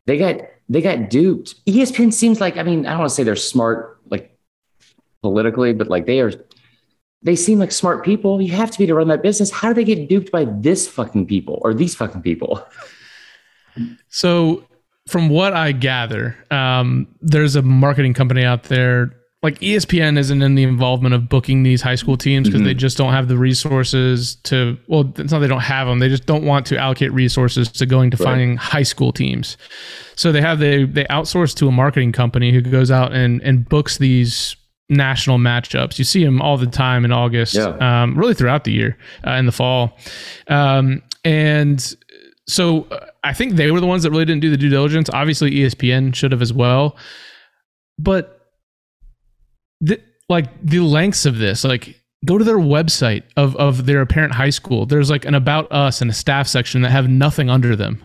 they 0.06 0.18
got 0.18 0.38
they 0.70 0.82
got 0.82 1.10
duped. 1.10 1.66
ESPN 1.66 2.14
seems 2.14 2.40
like 2.40 2.58
I 2.58 2.64
mean, 2.64 2.86
I 2.86 2.92
don't 2.92 3.00
want 3.00 3.10
to 3.10 3.16
say 3.16 3.24
they're 3.24 3.36
smart 3.36 4.00
like 4.10 4.38
politically, 5.22 5.74
but 5.74 5.88
like 5.88 6.06
they 6.06 6.22
are 6.22 6.32
they 7.26 7.36
seem 7.36 7.60
like 7.60 7.72
smart 7.72 8.06
people. 8.06 8.42
You 8.42 8.54
have 8.54 8.72
to 8.72 8.78
be 8.78 8.86
to 8.86 8.94
run 8.94 9.08
that 9.08 9.24
business. 9.24 9.50
How 9.52 9.70
do 9.70 9.74
they 9.74 9.84
get 9.84 10.08
duped 10.08 10.32
by 10.32 10.46
this 10.46 10.88
fucking 10.88 11.26
people 11.26 11.60
or 11.64 11.74
these 11.74 11.96
fucking 11.96 12.22
people? 12.22 12.66
So, 14.08 14.64
from 15.08 15.28
what 15.30 15.54
I 15.54 15.72
gather, 15.72 16.38
um, 16.50 17.08
there's 17.22 17.56
a 17.56 17.62
marketing 17.62 18.14
company 18.14 18.44
out 18.44 18.64
there. 18.64 19.12
Like 19.46 19.60
ESPN 19.60 20.18
isn't 20.18 20.42
in 20.42 20.56
the 20.56 20.64
involvement 20.64 21.14
of 21.14 21.30
booking 21.30 21.62
these 21.62 21.80
high 21.80 21.94
school 21.94 22.18
teams 22.18 22.48
because 22.48 22.62
mm-hmm. 22.62 22.68
they 22.68 22.74
just 22.74 22.98
don't 22.98 23.14
have 23.14 23.28
the 23.28 23.38
resources 23.38 24.38
to. 24.38 24.76
Well, 24.88 25.14
it's 25.20 25.32
not 25.32 25.38
they 25.38 25.48
don't 25.48 25.60
have 25.60 25.86
them; 25.86 26.00
they 26.00 26.10
just 26.10 26.26
don't 26.26 26.46
want 26.46 26.66
to 26.66 26.80
allocate 26.80 27.14
resources 27.14 27.72
to 27.74 27.86
going 27.86 28.10
to 28.10 28.18
right. 28.18 28.24
finding 28.24 28.58
high 28.58 28.82
school 28.82 29.14
teams. 29.14 29.56
So 30.16 30.32
they 30.32 30.42
have 30.42 30.58
they 30.58 30.86
they 30.86 31.04
outsource 31.12 31.54
to 31.58 31.68
a 31.68 31.72
marketing 31.72 32.12
company 32.12 32.52
who 32.52 32.60
goes 32.60 32.90
out 32.90 33.14
and 33.14 33.40
and 33.44 33.70
books 33.70 34.00
these 34.00 34.56
national 34.90 35.38
matchups. 35.38 36.00
You 36.00 36.06
see 36.06 36.26
them 36.26 36.42
all 36.42 36.58
the 36.58 36.66
time 36.66 37.06
in 37.06 37.12
August, 37.12 37.54
yeah. 37.54 38.02
um, 38.02 38.18
really 38.18 38.34
throughout 38.34 38.64
the 38.64 38.72
year 38.72 38.98
uh, 39.28 39.34
in 39.34 39.46
the 39.46 39.52
fall. 39.52 39.96
Um, 40.48 41.04
and 41.24 41.96
so 42.48 42.88
uh, 42.90 43.06
I 43.24 43.34
think 43.34 43.58
they 43.58 43.70
were 43.70 43.80
the 43.80 43.86
ones 43.86 44.02
that 44.02 44.10
really 44.10 44.26
didn't 44.26 44.42
do 44.42 44.50
the 44.50 44.58
due 44.58 44.70
diligence. 44.70 45.08
Obviously, 45.14 45.52
ESPN 45.52 46.16
should 46.16 46.32
have 46.32 46.42
as 46.42 46.52
well. 46.52 46.98
But 48.00 48.35
the, 49.82 50.02
like 50.30 50.48
the 50.64 50.80
lengths 50.80 51.26
of 51.26 51.38
this, 51.38 51.64
like 51.64 52.02
go 52.26 52.38
to 52.38 52.44
their 52.44 52.58
website 52.58 53.24
of 53.38 53.56
of 53.58 53.86
their 53.86 54.02
apparent 54.02 54.34
high 54.34 54.50
school. 54.50 54.86
There's 54.86 55.10
like 55.10 55.26
an 55.26 55.36
about 55.36 55.72
us 55.72 56.02
and 56.02 56.10
a 56.10 56.14
staff 56.14 56.48
section 56.48 56.82
that 56.82 56.92
have 56.92 57.10
nothing 57.10 57.50
under 57.50 57.76
them. 57.76 58.04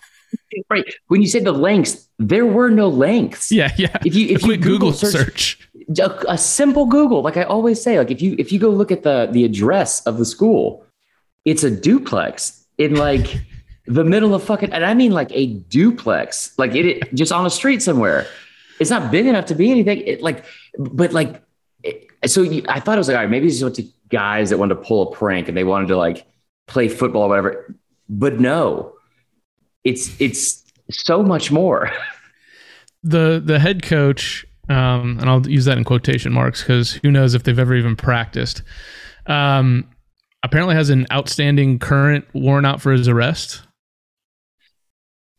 right. 0.70 0.84
When 1.08 1.22
you 1.22 1.28
say 1.28 1.40
the 1.40 1.52
lengths, 1.52 2.08
there 2.18 2.46
were 2.46 2.70
no 2.70 2.88
lengths. 2.88 3.50
Yeah, 3.50 3.72
yeah. 3.76 3.96
If 4.04 4.14
you 4.14 4.28
if 4.28 4.42
you 4.42 4.56
Google, 4.56 4.90
Google 4.90 4.92
search, 4.92 5.58
search. 5.88 5.98
A, 6.00 6.32
a 6.32 6.38
simple 6.38 6.86
Google, 6.86 7.22
like 7.22 7.36
I 7.36 7.44
always 7.44 7.80
say, 7.80 7.98
like 7.98 8.10
if 8.10 8.20
you 8.20 8.34
if 8.38 8.52
you 8.52 8.58
go 8.58 8.70
look 8.70 8.90
at 8.90 9.02
the 9.02 9.28
the 9.30 9.44
address 9.44 10.02
of 10.06 10.18
the 10.18 10.24
school, 10.24 10.84
it's 11.44 11.64
a 11.64 11.70
duplex 11.70 12.66
in 12.78 12.96
like 12.96 13.40
the 13.86 14.04
middle 14.04 14.34
of 14.34 14.42
fucking, 14.42 14.72
and 14.72 14.84
I 14.84 14.94
mean 14.94 15.12
like 15.12 15.30
a 15.32 15.46
duplex, 15.46 16.56
like 16.58 16.74
it, 16.74 16.86
it 16.86 17.14
just 17.14 17.32
on 17.32 17.46
a 17.46 17.50
street 17.50 17.82
somewhere. 17.82 18.26
It's 18.78 18.90
not 18.90 19.10
big 19.10 19.26
enough 19.26 19.46
to 19.46 19.54
be 19.54 19.70
anything. 19.70 20.00
It 20.00 20.20
like, 20.20 20.44
but 20.78 21.12
like, 21.12 21.42
so 22.26 22.44
I 22.68 22.80
thought 22.80 22.96
it 22.96 22.98
was 22.98 23.08
like, 23.08 23.16
all 23.16 23.22
right, 23.22 23.30
maybe 23.30 23.46
it's 23.46 23.60
just 23.60 23.76
to 23.76 23.84
guys 24.08 24.50
that 24.50 24.58
wanted 24.58 24.76
to 24.76 24.80
pull 24.82 25.12
a 25.12 25.14
prank 25.14 25.48
and 25.48 25.56
they 25.56 25.64
wanted 25.64 25.88
to 25.88 25.96
like 25.96 26.26
play 26.66 26.88
football 26.88 27.22
or 27.22 27.28
whatever. 27.28 27.74
But 28.08 28.40
no, 28.40 28.94
it's 29.84 30.20
it's 30.20 30.64
so 30.90 31.22
much 31.22 31.50
more. 31.50 31.90
The 33.02 33.40
the 33.44 33.60
head 33.60 33.84
coach, 33.84 34.44
um, 34.68 35.18
and 35.20 35.30
I'll 35.30 35.46
use 35.48 35.64
that 35.66 35.78
in 35.78 35.84
quotation 35.84 36.32
marks 36.32 36.62
because 36.62 36.94
who 36.94 37.12
knows 37.12 37.34
if 37.34 37.44
they've 37.44 37.56
ever 37.56 37.76
even 37.76 37.94
practiced. 37.94 38.64
Um, 39.26 39.88
apparently 40.42 40.74
has 40.74 40.90
an 40.90 41.06
outstanding 41.12 41.78
current 41.78 42.24
warrant 42.34 42.66
out 42.66 42.80
for 42.80 42.90
his 42.90 43.06
arrest. 43.06 43.62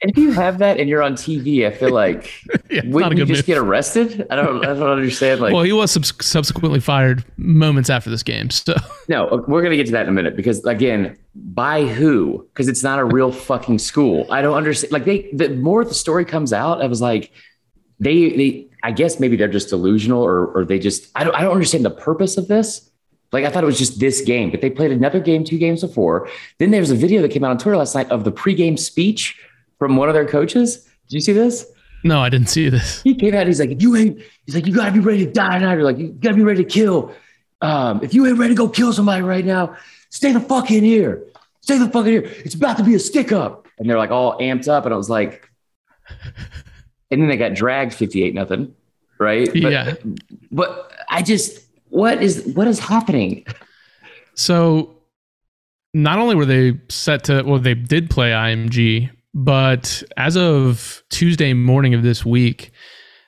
And 0.01 0.11
if 0.11 0.17
you 0.17 0.31
have 0.31 0.59
that 0.59 0.79
and 0.79 0.87
you're 0.87 1.01
on 1.01 1.13
TV, 1.13 1.65
I 1.65 1.71
feel 1.71 1.91
like 1.91 2.31
Yeah, 2.69 2.81
wouldn't 2.85 3.17
you 3.17 3.25
just 3.25 3.39
move. 3.39 3.45
get 3.47 3.57
arrested? 3.57 4.27
I 4.29 4.35
don't 4.35 4.63
I 4.63 4.73
don't 4.75 4.89
understand. 4.89 5.41
Like 5.41 5.53
well, 5.53 5.63
he 5.63 5.73
was 5.73 5.91
subs- 5.91 6.13
subsequently 6.23 6.79
fired 6.79 7.25
moments 7.37 7.89
after 7.89 8.09
this 8.11 8.21
game. 8.21 8.51
So 8.51 8.75
No, 9.09 9.27
uh, 9.29 9.41
we're 9.47 9.63
gonna 9.63 9.75
get 9.75 9.87
to 9.87 9.91
that 9.93 10.03
in 10.03 10.09
a 10.09 10.11
minute 10.11 10.35
because 10.35 10.63
again, 10.65 11.17
by 11.35 11.85
who? 11.85 12.47
Because 12.53 12.67
it's 12.67 12.83
not 12.83 12.99
a 12.99 13.05
real 13.05 13.31
fucking 13.31 13.79
school. 13.79 14.27
I 14.31 14.41
don't 14.43 14.55
understand. 14.55 14.91
Like 14.93 15.05
they, 15.05 15.29
the 15.33 15.49
more 15.55 15.83
the 15.83 15.95
story 15.95 16.25
comes 16.25 16.53
out, 16.53 16.81
I 16.81 16.87
was 16.87 17.01
like, 17.01 17.31
they, 17.99 18.29
they. 18.37 18.63
I 18.83 18.91
guess 18.91 19.19
maybe 19.19 19.35
they're 19.35 19.47
just 19.47 19.69
delusional, 19.69 20.21
or 20.23 20.45
or 20.55 20.63
they 20.63 20.77
just. 20.77 21.09
I 21.15 21.23
don't. 21.23 21.35
I 21.35 21.41
don't 21.41 21.53
understand 21.53 21.83
the 21.83 21.89
purpose 21.89 22.37
of 22.37 22.47
this. 22.47 22.91
Like 23.31 23.43
I 23.43 23.49
thought 23.49 23.63
it 23.63 23.67
was 23.67 23.79
just 23.79 23.99
this 23.99 24.21
game, 24.21 24.51
but 24.51 24.61
they 24.61 24.69
played 24.69 24.91
another 24.91 25.19
game 25.19 25.43
two 25.43 25.57
games 25.57 25.81
before. 25.81 26.29
Then 26.59 26.69
there's 26.71 26.91
a 26.91 26.95
video 26.95 27.21
that 27.23 27.29
came 27.31 27.43
out 27.43 27.49
on 27.51 27.57
Twitter 27.57 27.75
last 27.77 27.95
night 27.95 28.09
of 28.11 28.23
the 28.23 28.31
pregame 28.31 28.77
speech 28.79 29.37
from 29.79 29.95
one 29.95 30.09
of 30.09 30.13
their 30.15 30.27
coaches. 30.27 30.83
Did 31.07 31.13
you 31.15 31.21
see 31.21 31.33
this? 31.33 31.65
no, 32.03 32.21
I 32.21 32.29
didn't 32.29 32.49
see 32.49 32.69
this. 32.69 33.01
he 33.01 33.15
came 33.15 33.33
out. 33.33 33.47
He's 33.47 33.59
like, 33.59 33.71
if 33.71 33.81
you 33.81 33.95
ain't, 33.95 34.21
he's 34.45 34.55
like, 34.55 34.65
you 34.65 34.73
gotta 34.73 34.91
be 34.91 34.99
ready 34.99 35.25
to 35.25 35.31
die 35.31 35.59
tonight. 35.59 35.75
Or 35.75 35.83
like, 35.83 35.97
you 35.97 36.09
gotta 36.09 36.35
be 36.35 36.43
ready 36.43 36.63
to 36.63 36.69
kill. 36.69 37.11
Um, 37.61 38.01
if 38.03 38.13
you 38.13 38.25
ain't 38.27 38.37
ready 38.37 38.53
to 38.53 38.57
go 38.57 38.69
kill 38.69 38.93
somebody 38.93 39.23
right 39.23 39.43
now, 39.43 39.75
stay 40.09 40.31
the 40.31 40.39
fuck 40.39 40.69
in 40.71 40.83
here. 40.83 41.23
Stay 41.61 41.77
the 41.77 41.89
fuck 41.89 42.05
in 42.05 42.11
here. 42.13 42.33
It's 42.45 42.55
about 42.55 42.77
to 42.77 42.83
be 42.83 42.95
a 42.95 42.99
stick 42.99 43.31
up. 43.31 43.67
And 43.77 43.89
they're 43.89 43.97
like 43.97 44.11
all 44.11 44.37
amped 44.39 44.67
up. 44.67 44.85
And 44.85 44.93
I 44.93 44.97
was 44.97 45.09
like, 45.09 45.49
and 47.11 47.21
then 47.21 47.27
they 47.27 47.37
got 47.37 47.53
dragged 47.53 47.93
58 47.93 48.33
nothing. 48.33 48.73
Right. 49.19 49.47
But, 49.47 49.71
Yeah. 49.71 49.93
But 50.51 50.91
I 51.09 51.21
just, 51.23 51.65
what 51.89 52.21
is, 52.21 52.45
what 52.53 52.67
is 52.67 52.79
happening? 52.79 53.45
So 54.35 54.95
not 55.93 56.19
only 56.19 56.35
were 56.35 56.45
they 56.45 56.79
set 56.89 57.23
to 57.25 57.41
well, 57.43 57.59
they 57.59 57.73
did 57.73 58.09
play 58.09 58.31
IMG, 58.31 59.09
but 59.37 60.01
as 60.17 60.35
of 60.35 61.03
Tuesday 61.09 61.53
morning 61.53 61.93
of 61.93 62.01
this 62.01 62.25
week, 62.25 62.71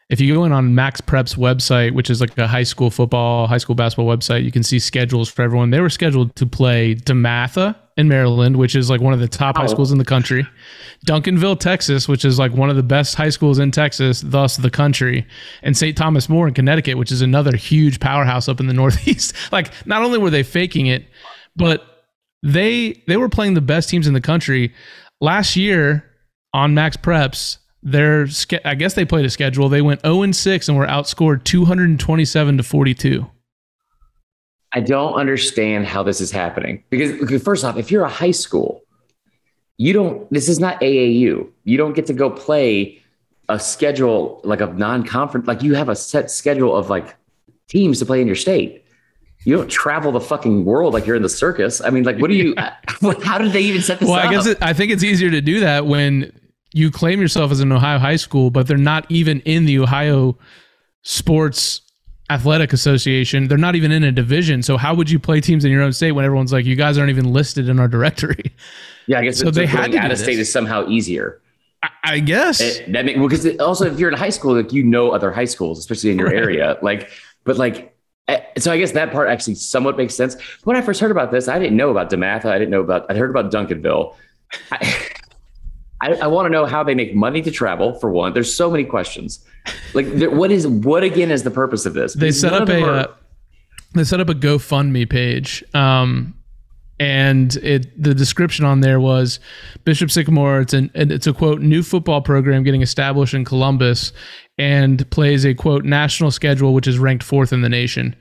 if 0.09 0.19
you 0.19 0.33
go 0.33 0.43
in 0.43 0.51
on 0.51 0.73
Max 0.73 1.01
Prep's 1.01 1.35
website, 1.35 1.93
which 1.93 2.09
is 2.09 2.19
like 2.19 2.35
a 2.35 2.47
high 2.47 2.63
school 2.63 2.89
football, 2.89 3.45
high 3.45 3.59
school 3.59 3.75
basketball 3.75 4.07
website, 4.07 4.43
you 4.43 4.51
can 4.51 4.63
see 4.63 4.79
schedules 4.79 5.29
for 5.29 5.43
everyone. 5.43 5.69
They 5.69 5.81
were 5.81 5.89
scheduled 5.89 6.35
to 6.37 6.47
play 6.47 6.95
DeMatha 6.95 7.75
in 7.95 8.07
Maryland, 8.07 8.55
which 8.57 8.75
is 8.75 8.89
like 8.89 9.01
one 9.01 9.13
of 9.13 9.19
the 9.19 9.27
top 9.27 9.57
high 9.57 9.65
Oh. 9.65 9.67
schools 9.67 9.91
in 9.91 9.99
the 9.99 10.05
country. 10.05 10.47
Duncanville, 11.05 11.59
Texas, 11.59 12.07
which 12.07 12.25
is 12.25 12.39
like 12.39 12.53
one 12.53 12.71
of 12.71 12.75
the 12.75 12.81
best 12.81 13.13
high 13.13 13.29
schools 13.29 13.59
in 13.59 13.69
Texas, 13.69 14.21
thus 14.21 14.57
the 14.57 14.71
country, 14.71 15.27
and 15.61 15.77
St. 15.77 15.95
Thomas 15.95 16.27
More 16.27 16.47
in 16.47 16.55
Connecticut, 16.55 16.97
which 16.97 17.11
is 17.11 17.21
another 17.21 17.55
huge 17.55 17.99
powerhouse 17.99 18.49
up 18.49 18.59
in 18.59 18.65
the 18.65 18.73
Northeast. 18.81 19.35
like, 19.51 19.71
not 19.85 20.01
only 20.01 20.17
were 20.17 20.31
they 20.31 20.41
faking 20.43 20.87
it, 20.87 21.05
but 21.55 21.83
they 22.41 23.03
they 23.05 23.17
were 23.17 23.29
playing 23.29 23.53
the 23.53 23.61
best 23.61 23.89
teams 23.89 24.07
in 24.07 24.13
the 24.13 24.21
country 24.21 24.73
last 25.21 25.55
year 25.55 26.05
on 26.53 26.73
Max 26.73 26.97
Preps. 26.97 27.57
Their 27.81 28.27
I 28.65 28.75
guess 28.75 28.95
they 28.95 29.05
played 29.05 29.25
a 29.25 29.29
schedule. 29.29 29.69
They 29.69 29.81
went 29.81 30.01
0 30.01 30.23
and 30.23 30.35
6 30.35 30.67
and 30.67 30.77
were 30.77 30.85
outscored 30.85 31.45
227 31.45 32.57
to 32.57 32.63
42. 32.63 33.25
I 34.73 34.81
don't 34.81 35.13
understand 35.13 35.87
how 35.87 36.03
this 36.03 36.19
is 36.19 36.29
happening 36.29 36.83
because 36.89 37.41
first 37.41 37.63
off, 37.63 37.77
if 37.77 37.89
you're 37.89 38.03
a 38.03 38.09
high 38.09 38.31
school, 38.31 38.83
you 39.77 39.93
don't. 39.93 40.29
This 40.31 40.49
is 40.49 40.59
not 40.59 40.79
AAU. 40.81 41.49
You 41.63 41.77
don't 41.77 41.93
get 41.93 42.05
to 42.07 42.13
go 42.13 42.29
play 42.29 43.01
a 43.47 43.57
schedule 43.59 44.41
like 44.43 44.59
a 44.59 44.67
non-conference. 44.67 45.47
Like 45.47 45.63
you 45.63 45.73
have 45.73 45.87
a 45.87 45.95
set 45.95 46.29
schedule 46.29 46.75
of 46.75 46.89
like 46.89 47.15
teams 47.69 47.99
to 47.99 48.05
play 48.05 48.19
in 48.19 48.27
your 48.27 48.35
state. 48.35 48.85
You 49.45 49.55
don't 49.55 49.69
travel 49.69 50.11
the 50.11 50.19
fucking 50.19 50.65
world 50.65 50.93
like 50.93 51.05
you're 51.05 51.15
in 51.15 51.21
the 51.21 51.29
circus. 51.29 51.81
I 51.81 51.89
mean, 51.91 52.03
like, 52.03 52.17
what 52.19 52.29
do 52.29 52.35
you? 52.35 52.53
how 53.23 53.37
did 53.37 53.53
they 53.53 53.61
even 53.61 53.81
set 53.81 53.99
this 53.99 54.07
Well, 54.09 54.17
up? 54.17 54.23
Well, 54.25 54.31
I 54.31 54.35
guess 54.35 54.45
it, 54.47 54.57
I 54.61 54.73
think 54.73 54.91
it's 54.91 55.03
easier 55.03 55.31
to 55.31 55.41
do 55.41 55.59
that 55.61 55.85
when 55.85 56.31
you 56.73 56.91
claim 56.91 57.21
yourself 57.21 57.51
as 57.51 57.59
an 57.61 57.71
Ohio 57.71 57.97
high 57.99 58.17
school, 58.17 58.51
but 58.51 58.67
they're 58.67 58.77
not 58.77 59.05
even 59.09 59.39
in 59.41 59.65
the 59.65 59.79
Ohio 59.79 60.37
Sports 61.03 61.81
Athletic 62.29 62.73
Association. 62.73 63.47
They're 63.47 63.57
not 63.57 63.75
even 63.75 63.91
in 63.91 64.03
a 64.03 64.11
division. 64.11 64.61
So 64.61 64.77
how 64.77 64.93
would 64.93 65.09
you 65.09 65.19
play 65.19 65.41
teams 65.41 65.65
in 65.65 65.71
your 65.71 65.81
own 65.81 65.93
state 65.93 66.11
when 66.11 66.25
everyone's 66.25 66.53
like, 66.53 66.65
you 66.65 66.75
guys 66.75 66.97
aren't 66.97 67.09
even 67.09 67.31
listed 67.33 67.69
in 67.69 67.79
our 67.79 67.87
directory? 67.87 68.53
yeah, 69.07 69.19
I 69.19 69.23
guess 69.23 69.37
so 69.39 69.47
it's- 69.47 69.55
they 69.55 69.65
had 69.65 69.91
to 69.93 69.97
out 69.97 70.11
of 70.11 70.17
state 70.19 70.37
is 70.39 70.51
somehow 70.51 70.87
easier. 70.87 71.41
I, 71.81 71.89
I 72.03 72.19
guess. 72.19 72.59
It, 72.59 72.91
that 72.91 73.05
because 73.05 73.45
it, 73.45 73.59
also 73.61 73.85
if 73.91 73.97
you're 73.99 74.11
in 74.11 74.17
high 74.17 74.29
school, 74.29 74.53
like 74.55 74.73
you 74.73 74.83
know 74.83 75.11
other 75.11 75.31
high 75.31 75.45
schools, 75.45 75.79
especially 75.79 76.11
in 76.11 76.19
your 76.19 76.27
Right. 76.27 76.35
area. 76.37 76.77
Like, 76.81 77.09
but 77.45 77.57
like, 77.57 77.95
so 78.57 78.71
I 78.71 78.77
guess 78.77 78.91
that 78.93 79.11
part 79.11 79.29
actually 79.29 79.55
somewhat 79.55 79.97
makes 79.97 80.15
sense. 80.15 80.35
When 80.63 80.75
I 80.75 80.81
first 80.81 80.99
heard 80.99 81.11
about 81.11 81.31
this, 81.31 81.47
I 81.47 81.59
didn't 81.59 81.77
know 81.77 81.89
about 81.89 82.09
Dematha. 82.09 82.45
I 82.45 82.57
didn't 82.59 82.71
know 82.71 82.81
about. 82.81 83.09
I 83.09 83.15
heard 83.15 83.29
about 83.29 83.51
Duncanville. 83.51 84.15
I, 84.71 85.07
I, 86.01 86.13
I 86.13 86.27
want 86.27 86.45
to 86.45 86.49
know 86.49 86.65
how 86.65 86.83
they 86.83 86.95
make 86.95 87.13
money 87.13 87.41
to 87.41 87.51
travel. 87.51 87.93
For 87.99 88.09
one, 88.09 88.33
there's 88.33 88.53
so 88.53 88.71
many 88.71 88.85
questions. 88.85 89.45
Like, 89.93 90.07
there, 90.13 90.29
what 90.31 90.49
is 90.51 90.65
what 90.65 91.03
again 91.03 91.29
is 91.29 91.43
the 91.43 91.51
purpose 91.51 91.85
of 91.85 91.93
this? 91.93 92.13
they 92.13 92.31
set 92.31 92.51
none 92.53 92.63
up 92.63 92.69
a 92.69 92.83
are- 92.83 92.89
uh, 92.91 93.07
they 93.93 94.03
set 94.03 94.19
up 94.19 94.29
a 94.29 94.35
GoFundMe 94.35 95.09
page, 95.09 95.63
um, 95.73 96.35
and 96.99 97.55
it 97.57 98.01
the 98.01 98.13
description 98.13 98.65
on 98.65 98.81
there 98.81 98.99
was 98.99 99.39
Bishop 99.85 100.11
Sycamore. 100.11 100.61
It's 100.61 100.73
an 100.73 100.91
and 100.95 101.11
it's 101.11 101.27
a 101.27 101.33
quote 101.33 101.61
new 101.61 101.81
football 101.83 102.21
program 102.21 102.63
getting 102.63 102.81
established 102.81 103.33
in 103.33 103.45
Columbus, 103.45 104.11
and 104.57 105.09
plays 105.11 105.45
a 105.45 105.53
quote 105.53 105.85
national 105.85 106.31
schedule 106.31 106.73
which 106.73 106.87
is 106.87 106.99
ranked 106.99 107.23
fourth 107.23 107.53
in 107.53 107.61
the 107.61 107.69
nation, 107.69 108.15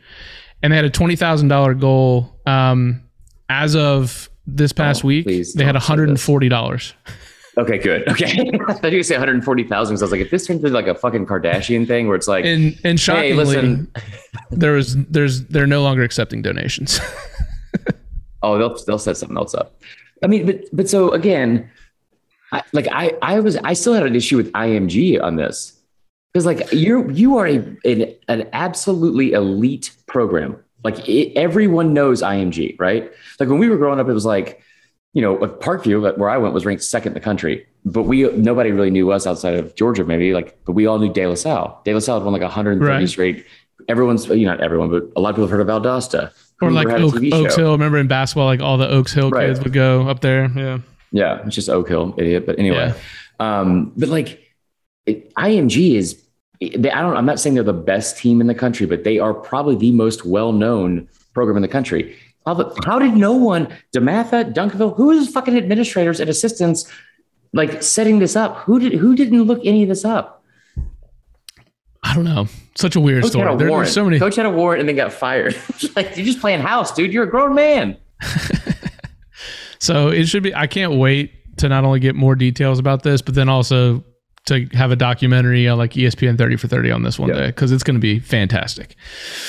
and 0.63 0.73
they 0.73 0.77
had 0.77 0.85
a 0.85 0.91
twenty 0.91 1.17
thousand 1.17 1.49
dollar 1.49 1.75
goal. 1.75 2.41
Um, 2.47 3.03
as 3.51 3.75
of 3.75 4.29
this 4.47 4.73
past 4.73 5.05
Oh, 5.05 5.09
week, 5.09 5.27
they 5.27 5.65
had 5.65 5.75
say 5.75 5.87
hundred 5.87 6.09
and 6.09 6.21
forty 6.21 6.49
dollars. 6.49 6.95
okay, 7.57 7.79
good. 7.79 8.07
Okay, 8.09 8.27
I 8.27 8.35
thought 8.35 8.45
you 8.45 8.53
were 8.59 8.67
gonna 8.91 9.03
say 9.05 9.15
140,000. 9.17 9.97
So 9.97 10.03
I 10.03 10.05
was 10.05 10.13
like, 10.13 10.21
if 10.21 10.31
this 10.31 10.47
turns 10.47 10.63
into 10.63 10.73
like 10.73 10.87
a 10.87 10.95
fucking 10.95 11.27
Kardashian 11.27 11.87
thing, 11.87 12.07
where 12.07 12.15
it's 12.17 12.29
like, 12.29 12.45
And 12.45 12.79
and 12.85 12.85
hey, 12.85 12.97
shockingly, 12.97 13.33
listen, 13.33 13.93
there 14.51 14.73
was 14.73 14.97
there's 15.07 15.45
they're 15.47 15.67
no 15.67 15.83
longer 15.83 16.03
accepting 16.03 16.43
donations. 16.43 17.01
Oh, 18.43 18.59
they'll 18.59 18.77
they'll 18.87 18.99
set 18.99 19.17
something 19.17 19.37
else 19.37 19.55
up. 19.55 19.81
I 20.23 20.27
mean, 20.27 20.47
but 20.47 20.65
but 20.73 20.89
so 20.89 21.11
again, 21.13 21.71
I, 22.53 22.63
like 22.73 22.89
I 22.91 23.13
I 23.23 23.41
was 23.41 23.57
I 23.59 23.73
still 23.73 23.95
had 23.95 24.07
an 24.07 24.17
issue 24.17 24.37
with 24.37 24.53
IMG 24.53 25.23
on 25.23 25.37
this 25.37 25.79
because 26.33 26.47
like 26.47 26.69
you're 26.73 27.11
you 27.11 27.37
are 27.39 27.47
a 27.47 27.57
an, 27.85 28.15
an 28.29 28.49
absolutely 28.53 29.33
elite 29.33 29.91
program. 30.07 30.57
Like 30.85 31.09
it, 31.09 31.37
everyone 31.37 31.93
knows 31.93 32.23
IMG, 32.23 32.79
right? 32.79 33.11
Like 33.41 33.49
when 33.49 33.59
we 33.59 33.69
were 33.69 33.77
growing 33.77 34.01
up, 34.01 34.09
it 34.09 34.13
was 34.13 34.25
like 34.27 34.63
you 35.15 35.23
know 35.23 35.37
Parkview, 35.37 36.17
where 36.17 36.31
I 36.31 36.39
went, 36.39 36.55
was 36.55 36.65
ranked 36.65 36.85
second 36.85 37.11
in 37.11 37.15
the 37.15 37.21
country, 37.21 37.67
but 37.85 38.05
we 38.05 38.31
nobody 38.33 38.71
really 38.71 38.91
knew 38.91 39.11
us 39.11 39.27
outside 39.27 39.55
of 39.55 39.75
Georgia, 39.75 40.05
maybe 40.05 40.33
like, 40.33 40.59
but 40.65 40.73
we 40.73 40.87
all 40.87 40.99
knew 40.99 41.13
De 41.13 41.27
La 41.27 41.35
Salle. 41.35 41.81
De 41.85 41.93
La 41.93 41.99
Salle 42.01 42.21
had 42.21 42.25
won 42.25 42.33
like 42.33 42.43
130 42.43 42.89
Right. 42.89 43.09
straight. 43.09 43.45
Everyone's 43.89 44.27
you 44.29 44.47
know 44.47 44.53
not 44.53 44.61
everyone, 44.61 44.91
but 44.91 45.05
a 45.17 45.21
lot 45.21 45.31
of 45.31 45.37
people 45.37 45.49
have 45.49 45.51
heard 45.51 45.61
of 45.61 45.67
Valdosta. 45.69 46.33
Or 46.61 46.71
like 46.71 46.89
Oak, 46.89 47.15
Oaks. 47.33 47.57
Hill. 47.57 47.73
Remember 47.73 47.99
in 47.99 48.09
basketball, 48.09 48.47
like 48.47 48.61
all 48.61 48.79
the 48.79 48.89
Oaks 48.89 49.13
Hill 49.13 49.31
Right. 49.31 49.47
kids 49.49 49.61
would 49.61 49.73
go 49.73 50.09
up 50.09 50.21
there. 50.21 50.51
Yeah. 50.55 50.79
Yeah, 51.11 51.43
it's 51.47 51.55
just 51.55 51.69
Oak 51.69 51.89
Hill, 51.89 52.15
idiot. 52.19 52.45
But 52.45 52.59
anyway, 52.59 52.93
um, 53.41 53.93
but 53.97 54.09
like 54.11 54.43
it, 55.07 55.33
IMG 55.35 55.95
is, 55.95 56.23
they, 56.61 56.91
I 56.91 57.01
don't. 57.01 57.17
I'm 57.17 57.25
not 57.25 57.41
saying 57.41 57.55
they're 57.55 57.63
the 57.65 57.73
best 57.73 58.19
team 58.19 58.41
in 58.41 58.47
the 58.47 58.55
country, 58.55 58.87
but 58.87 59.05
they 59.05 59.19
are 59.19 59.33
probably 59.33 59.77
the 59.77 59.93
most 59.93 60.27
well-known 60.27 61.09
program 61.33 61.57
in 61.57 61.63
the 61.63 61.69
country. 61.69 62.17
How, 62.45 62.55
the, 62.55 62.83
how 62.85 62.99
did 62.99 63.15
no 63.15 63.33
one, 63.33 63.69
Dematha, 63.95 64.53
Duncanville, 64.53 64.97
who 64.97 65.11
is 65.11 65.29
fucking 65.31 65.57
administrators 65.57 66.19
and 66.21 66.29
assistants, 66.29 66.91
like 67.53 67.83
setting 67.83 68.19
this 68.19 68.37
up? 68.37 68.57
Who 68.59 68.79
did 68.79 68.93
who 68.95 69.15
didn't 69.15 69.43
look 69.45 69.61
any 69.65 69.83
of 69.83 69.89
this 69.89 70.05
up? 70.05 70.38
I 72.09 72.15
don't 72.15 72.25
know. 72.25 72.47
Such 72.77 72.97
a 72.97 73.01
weird 73.01 73.23
Coach 73.23 73.33
story. 73.33 73.45
had 73.47 73.55
a 73.55 73.57
There, 73.59 73.69
warrant. 73.69 73.87
there's 73.87 73.95
so 73.95 74.05
many. 74.05 74.19
Coach 74.19 74.37
had 74.37 74.47
a 74.47 74.51
warrant 74.51 74.81
and 74.81 74.89
then 74.89 74.97
got 74.97 75.13
fired. 75.13 75.55
like 75.97 76.17
you're 76.17 76.25
just 76.25 76.41
playing 76.41 76.61
house, 76.61 76.93
dude. 76.95 77.13
You're 77.13 77.25
a 77.25 77.31
grown 77.31 77.55
man. 77.55 77.97
So 79.81 80.09
it 80.09 80.27
should 80.27 80.43
be. 80.43 80.53
I 80.53 80.67
can't 80.67 80.95
wait 80.97 81.57
to 81.59 81.69
not 81.69 81.85
only 81.85 82.01
get 82.01 82.17
more 82.17 82.35
details 82.35 82.81
about 82.81 83.05
this, 83.05 83.23
but 83.23 83.37
then 83.37 83.49
also 83.49 84.03
to 84.47 84.67
have 84.73 84.91
a 84.91 84.97
documentary 84.97 85.69
on 85.69 85.79
like 85.79 85.93
ESPN 85.93 86.37
30 86.37 86.57
for 86.57 86.67
30 86.67 86.91
on 86.91 87.03
this 87.05 87.17
one 87.17 87.29
Yeah. 87.29 87.35
day 87.37 87.47
because 87.49 87.71
it's 87.71 87.85
going 87.85 87.95
to 87.95 88.01
be 88.01 88.19
fantastic. 88.19 88.97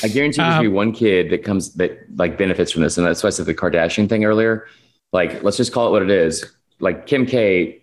I 0.04 0.08
guarantee 0.08 0.38
there's 0.38 0.50
gonna 0.54 0.62
be 0.62 0.68
Um, 0.68 0.74
one 0.74 0.92
kid 0.92 1.32
that 1.32 1.44
comes 1.44 1.74
that 1.76 1.98
like 2.16 2.38
benefits 2.38 2.72
from 2.72 2.84
this, 2.84 2.96
and 2.98 3.08
that's 3.08 3.24
why 3.24 3.28
I 3.28 3.32
said 3.32 3.48
the 3.48 3.56
Kardashian 3.56 4.08
thing 4.08 4.24
earlier. 4.24 4.68
Like, 5.12 5.42
let's 5.42 5.58
just 5.58 5.74
call 5.74 5.88
it 5.88 5.92
what 5.92 6.04
it 6.04 6.12
is. 6.12 6.46
Like 6.80 7.08
Kim 7.08 7.26
K 7.26 7.82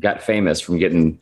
got 0.00 0.20
famous 0.20 0.60
from 0.60 0.78
getting 0.78 1.20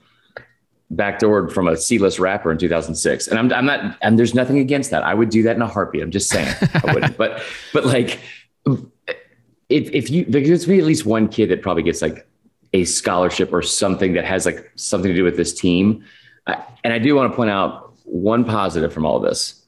backdoored 0.95 1.53
from 1.53 1.69
a 1.69 1.77
C-list 1.77 2.19
rapper 2.19 2.51
in 2.51 2.59
2006, 2.59 3.29
and 3.29 3.39
I'm 3.39 3.53
I'm 3.53 3.67
not 3.67 3.97
and 4.03 4.19
there's 4.19 4.35
nothing 4.35 4.59
against 4.59 4.91
that. 4.91 5.03
I 5.03 5.15
would 5.15 5.31
do 5.31 5.43
that 5.45 5.57
in 5.57 5.63
a 5.63 5.67
heartbeat. 5.67 6.03
I'm 6.03 6.11
just 6.11 6.29
saying 6.29 6.55
I 6.85 6.93
wouldn't. 6.93 7.17
but 7.17 7.43
but 7.73 7.85
like 7.87 8.21
if 8.67 9.91
if 9.93 10.11
you 10.11 10.25
there's 10.27 10.67
be 10.67 10.79
at 10.79 10.85
least 10.85 11.07
one 11.07 11.29
kid 11.29 11.51
that 11.51 11.63
probably 11.63 11.83
gets 11.83 12.03
like 12.03 12.27
a 12.73 12.85
scholarship 12.85 13.53
or 13.53 13.63
something 13.63 14.13
that 14.15 14.25
has 14.25 14.47
like 14.47 14.71
something 14.77 15.11
to 15.11 15.17
do 15.17 15.25
with 15.25 15.37
this 15.37 15.53
team. 15.53 16.05
I, 16.47 16.63
and 16.85 16.93
I 16.93 16.99
do 16.99 17.15
want 17.15 17.33
to 17.33 17.37
point 17.37 17.51
out 17.51 17.95
one 18.05 18.45
positive 18.45 18.93
from 18.93 19.07
all 19.07 19.17
of 19.17 19.23
this 19.23 19.65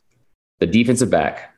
the 0.61 0.67
defensive 0.67 1.11
back 1.11 1.55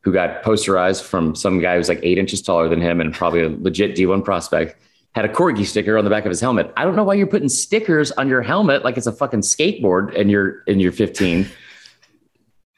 who 0.00 0.12
got 0.12 0.42
posterized 0.42 1.02
from 1.02 1.34
some 1.34 1.60
guy 1.60 1.76
who's 1.76 1.88
like 1.88 2.00
eight 2.02 2.18
inches 2.18 2.42
taller 2.42 2.68
than 2.68 2.80
him 2.80 3.00
and 3.00 3.14
probably 3.14 3.42
a 3.42 3.48
legit 3.48 3.96
D1 3.96 4.24
prospect 4.24 4.76
had 5.14 5.24
a 5.24 5.28
corgi 5.28 5.66
sticker 5.66 5.98
on 5.98 6.04
the 6.04 6.10
back 6.10 6.24
of 6.24 6.30
his 6.30 6.40
helmet. 6.40 6.72
I 6.76 6.84
don't 6.84 6.96
know 6.96 7.04
why 7.04 7.14
you're 7.14 7.26
putting 7.26 7.48
stickers 7.48 8.10
on 8.12 8.28
your 8.28 8.42
helmet 8.42 8.84
like 8.84 8.96
it's 8.96 9.06
a 9.06 9.12
fucking 9.12 9.40
skateboard 9.40 10.18
and 10.18 10.30
you're 10.30 10.62
and 10.66 10.80
you're 10.80 10.92
15. 10.92 11.46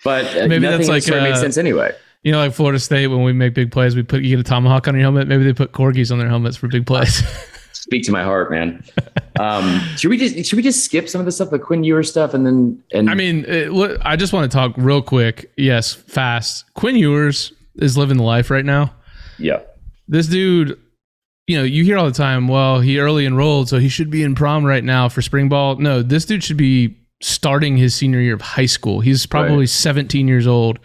But 0.02 0.24
uh, 0.36 0.48
Maybe 0.48 0.66
that's 0.66 0.88
like, 0.88 1.02
sort 1.02 1.18
of 1.18 1.24
made 1.24 1.32
uh, 1.32 1.36
sense 1.36 1.56
anyway. 1.56 1.94
You 2.22 2.32
know, 2.32 2.38
like 2.38 2.52
Florida 2.52 2.78
State 2.78 3.06
when 3.08 3.22
we 3.22 3.32
make 3.32 3.54
big 3.54 3.70
plays, 3.70 3.94
we 3.94 4.02
put 4.02 4.22
you 4.22 4.30
get 4.30 4.40
a 4.40 4.42
tomahawk 4.48 4.88
on 4.88 4.94
your 4.94 5.02
helmet. 5.02 5.28
Maybe 5.28 5.44
they 5.44 5.52
put 5.52 5.72
corgis 5.72 6.10
on 6.10 6.18
their 6.18 6.28
helmets 6.28 6.56
for 6.56 6.68
big 6.68 6.86
plays. 6.86 7.22
Speak 7.72 8.02
to 8.04 8.12
my 8.12 8.22
heart, 8.22 8.50
man. 8.50 8.82
Um, 9.38 9.78
should 9.96 10.08
we 10.08 10.16
just 10.16 10.48
should 10.48 10.56
we 10.56 10.62
just 10.62 10.84
skip 10.84 11.08
some 11.08 11.20
of 11.20 11.26
the 11.26 11.32
stuff, 11.32 11.50
the 11.50 11.58
Quinn 11.58 11.84
Ewer 11.84 12.02
stuff, 12.02 12.32
and 12.32 12.46
then 12.46 12.82
and 12.92 13.10
I 13.10 13.14
mean, 13.14 13.44
it, 13.46 14.00
I 14.02 14.16
just 14.16 14.32
want 14.32 14.50
to 14.50 14.54
talk 14.56 14.72
real 14.78 15.02
quick. 15.02 15.52
Yes, 15.58 15.92
fast. 15.92 16.64
Quinn 16.72 16.96
Ewers 16.96 17.52
is 17.76 17.98
living 17.98 18.16
the 18.16 18.22
life 18.22 18.50
right 18.50 18.64
now. 18.64 18.94
yeah, 19.38 19.60
This 20.08 20.28
dude, 20.28 20.80
you 21.46 21.56
know, 21.56 21.64
you 21.64 21.84
hear 21.84 21.98
all 21.98 22.06
the 22.06 22.12
time, 22.12 22.48
well, 22.48 22.80
he 22.80 22.98
early 22.98 23.26
enrolled, 23.26 23.68
so 23.68 23.78
he 23.78 23.88
should 23.88 24.10
be 24.10 24.22
in 24.22 24.34
prom 24.34 24.64
right 24.64 24.84
now 24.84 25.08
for 25.08 25.20
spring 25.22 25.48
ball. 25.48 25.76
No, 25.76 26.02
this 26.02 26.24
dude 26.24 26.42
should 26.42 26.56
be 26.56 26.96
starting 27.20 27.76
his 27.76 27.94
senior 27.94 28.20
year 28.20 28.34
of 28.34 28.40
high 28.40 28.66
school. 28.66 29.00
He's 29.00 29.26
probably 29.26 29.58
Right. 29.58 29.68
17 29.68 30.26
years 30.28 30.46
old. 30.46 30.78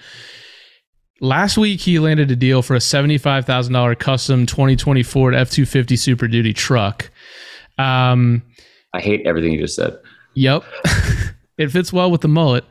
Last 1.22 1.58
week, 1.58 1.82
he 1.82 2.00
landed 2.00 2.32
a 2.32 2.36
deal 2.36 2.62
for 2.62 2.76
a 2.76 2.80
$75,000 2.80 3.96
custom 4.00 4.46
2020 4.46 5.04
Ford 5.04 5.36
F 5.36 5.50
250 5.50 5.96
Super 5.98 6.28
Duty 6.28 6.54
truck. 6.54 7.12
Um, 7.78 8.44
I 8.94 9.02
hate 9.02 9.26
everything 9.26 9.52
you 9.52 9.60
just 9.60 9.76
said. 9.76 9.98
Yep. 10.36 10.64
it 11.58 11.72
fits 11.72 11.92
well 11.92 12.10
with 12.10 12.22
the 12.22 12.28
mullet. 12.30 12.64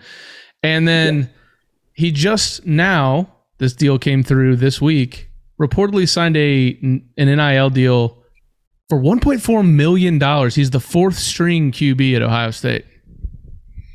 And 0.63 0.89
then 0.89 1.31
he 1.93 2.11
just 2.11 2.67
now, 2.67 3.35
this 3.59 3.75
deal 3.75 3.99
came 3.99 4.23
through 4.23 4.57
this 4.57 4.81
week, 4.81 5.28
reportedly 5.61 6.09
signed 6.09 6.37
a 6.37 6.79
an 7.17 7.37
NIL 7.37 7.71
deal 7.71 8.19
for 8.89 8.99
1.4 8.99 9.69
million 9.69 10.19
dollars. 10.19 10.55
He's 10.55 10.71
the 10.71 10.81
fourth 10.81 11.17
string 11.17 11.73
QB 11.73 12.17
at 12.17 12.23
Ohio 12.23 12.51
State. 12.51 12.85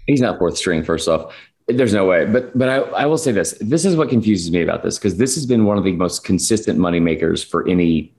He's 0.07 0.21
not 0.21 0.37
fourth 0.37 0.57
string. 0.57 0.83
First 0.83 1.07
off, 1.07 1.33
there's 1.67 1.93
no 1.93 2.05
way. 2.05 2.25
But 2.25 2.57
but 2.57 2.69
I, 2.69 2.77
I 2.77 3.05
will 3.05 3.17
say 3.17 3.31
this. 3.31 3.57
This 3.61 3.85
is 3.85 3.95
what 3.95 4.09
confuses 4.09 4.51
me 4.51 4.61
about 4.61 4.83
this 4.83 4.97
because 4.97 5.17
this 5.17 5.35
has 5.35 5.45
been 5.45 5.65
one 5.65 5.77
of 5.77 5.83
the 5.83 5.93
most 5.93 6.23
consistent 6.23 6.77
money 6.77 6.99
makers 6.99 7.43
for 7.43 7.67
any 7.67 8.13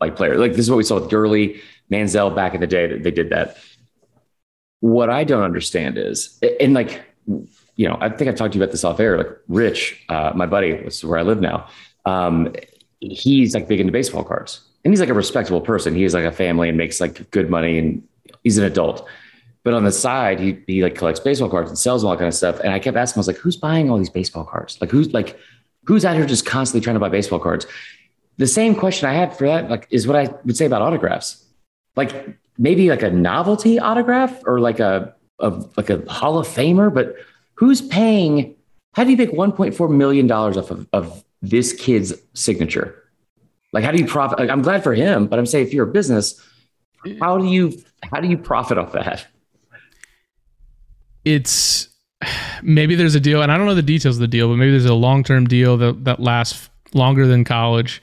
like 0.00 0.16
player. 0.16 0.36
Like 0.36 0.52
this 0.52 0.60
is 0.60 0.70
what 0.70 0.76
we 0.76 0.84
saw 0.84 1.00
with 1.00 1.10
Gurley, 1.10 1.60
Manziel 1.90 2.34
back 2.34 2.54
in 2.54 2.60
the 2.60 2.66
day 2.66 2.86
that 2.86 3.02
they 3.02 3.10
did 3.10 3.30
that. 3.30 3.56
What 4.80 5.10
I 5.10 5.24
don't 5.24 5.42
understand 5.42 5.98
is, 5.98 6.38
and 6.60 6.72
like, 6.72 7.02
you 7.26 7.88
know, 7.88 7.98
I 8.00 8.08
think 8.08 8.30
I 8.30 8.32
talked 8.32 8.52
to 8.52 8.58
you 8.58 8.62
about 8.62 8.70
this 8.70 8.84
off 8.84 9.00
air. 9.00 9.18
Like 9.18 9.30
Rich, 9.48 10.04
uh, 10.08 10.32
my 10.34 10.46
buddy, 10.46 10.72
this 10.72 10.98
is 10.98 11.04
where 11.04 11.18
I 11.18 11.22
live 11.22 11.40
now. 11.40 11.68
Um, 12.04 12.54
he's 13.00 13.54
like 13.54 13.68
big 13.68 13.80
into 13.80 13.92
baseball 13.92 14.24
cards, 14.24 14.60
and 14.84 14.92
he's 14.92 15.00
like 15.00 15.08
a 15.08 15.14
respectable 15.14 15.60
person. 15.60 15.94
He 15.94 16.02
has 16.02 16.14
like 16.14 16.24
a 16.24 16.32
family 16.32 16.68
and 16.68 16.78
makes 16.78 17.00
like 17.00 17.30
good 17.30 17.50
money, 17.50 17.78
and 17.78 18.06
he's 18.42 18.58
an 18.58 18.64
adult. 18.64 19.06
But 19.64 19.74
on 19.74 19.84
the 19.84 19.92
side, 19.92 20.40
he 20.40 20.58
he 20.66 20.82
like 20.82 20.94
collects 20.94 21.20
baseball 21.20 21.50
cards 21.50 21.68
and 21.68 21.78
sells 21.78 22.02
them 22.02 22.10
all 22.10 22.16
kind 22.16 22.28
of 22.28 22.34
stuff. 22.34 22.60
And 22.60 22.72
I 22.72 22.78
kept 22.78 22.96
asking, 22.96 23.18
I 23.18 23.20
was 23.20 23.26
like, 23.26 23.36
who's 23.36 23.56
buying 23.56 23.90
all 23.90 23.98
these 23.98 24.10
baseball 24.10 24.44
cards? 24.44 24.80
Like 24.80 24.90
who's 24.90 25.12
like 25.12 25.38
who's 25.84 26.04
out 26.04 26.16
here 26.16 26.26
just 26.26 26.46
constantly 26.46 26.84
trying 26.84 26.94
to 26.94 27.00
buy 27.00 27.08
baseball 27.08 27.38
cards? 27.38 27.66
The 28.36 28.46
same 28.46 28.74
question 28.74 29.08
I 29.08 29.14
had 29.14 29.36
for 29.36 29.46
that, 29.48 29.68
like, 29.68 29.88
is 29.90 30.06
what 30.06 30.16
I 30.16 30.32
would 30.44 30.56
say 30.56 30.66
about 30.66 30.80
autographs. 30.80 31.44
Like 31.96 32.38
maybe 32.56 32.88
like 32.90 33.02
a 33.02 33.10
novelty 33.10 33.78
autograph 33.78 34.40
or 34.46 34.60
like 34.60 34.80
a, 34.80 35.14
a 35.40 35.48
like 35.76 35.90
a 35.90 35.98
Hall 36.10 36.38
of 36.38 36.46
Famer, 36.46 36.92
but 36.92 37.16
who's 37.54 37.80
paying? 37.80 38.54
How 38.94 39.04
do 39.04 39.10
you 39.10 39.16
make 39.16 39.30
1.4 39.30 39.90
million 39.90 40.26
dollars 40.26 40.56
off 40.56 40.70
of, 40.70 40.86
of 40.92 41.24
this 41.42 41.72
kid's 41.72 42.14
signature? 42.34 43.04
Like, 43.72 43.84
how 43.84 43.92
do 43.92 43.98
you 43.98 44.06
profit? 44.06 44.38
Like, 44.38 44.50
I'm 44.50 44.62
glad 44.62 44.82
for 44.82 44.94
him, 44.94 45.26
but 45.26 45.38
I'm 45.38 45.46
saying 45.46 45.66
if 45.66 45.74
you're 45.74 45.88
a 45.88 45.92
business, 45.92 46.40
how 47.20 47.38
do 47.38 47.46
you 47.46 47.72
how 48.10 48.20
do 48.20 48.28
you 48.28 48.38
profit 48.38 48.78
off 48.78 48.92
that? 48.92 49.26
It's 51.24 51.88
maybe 52.62 52.94
there's 52.94 53.14
a 53.14 53.20
deal, 53.20 53.42
and 53.42 53.52
I 53.52 53.56
don't 53.56 53.66
know 53.66 53.74
the 53.74 53.82
details 53.82 54.16
of 54.16 54.20
the 54.20 54.28
deal, 54.28 54.48
but 54.48 54.56
maybe 54.56 54.70
there's 54.70 54.86
a 54.86 54.94
long 54.94 55.22
term 55.22 55.46
deal 55.46 55.76
that, 55.78 56.04
that 56.04 56.20
lasts 56.20 56.70
longer 56.94 57.26
than 57.26 57.44
college. 57.44 58.02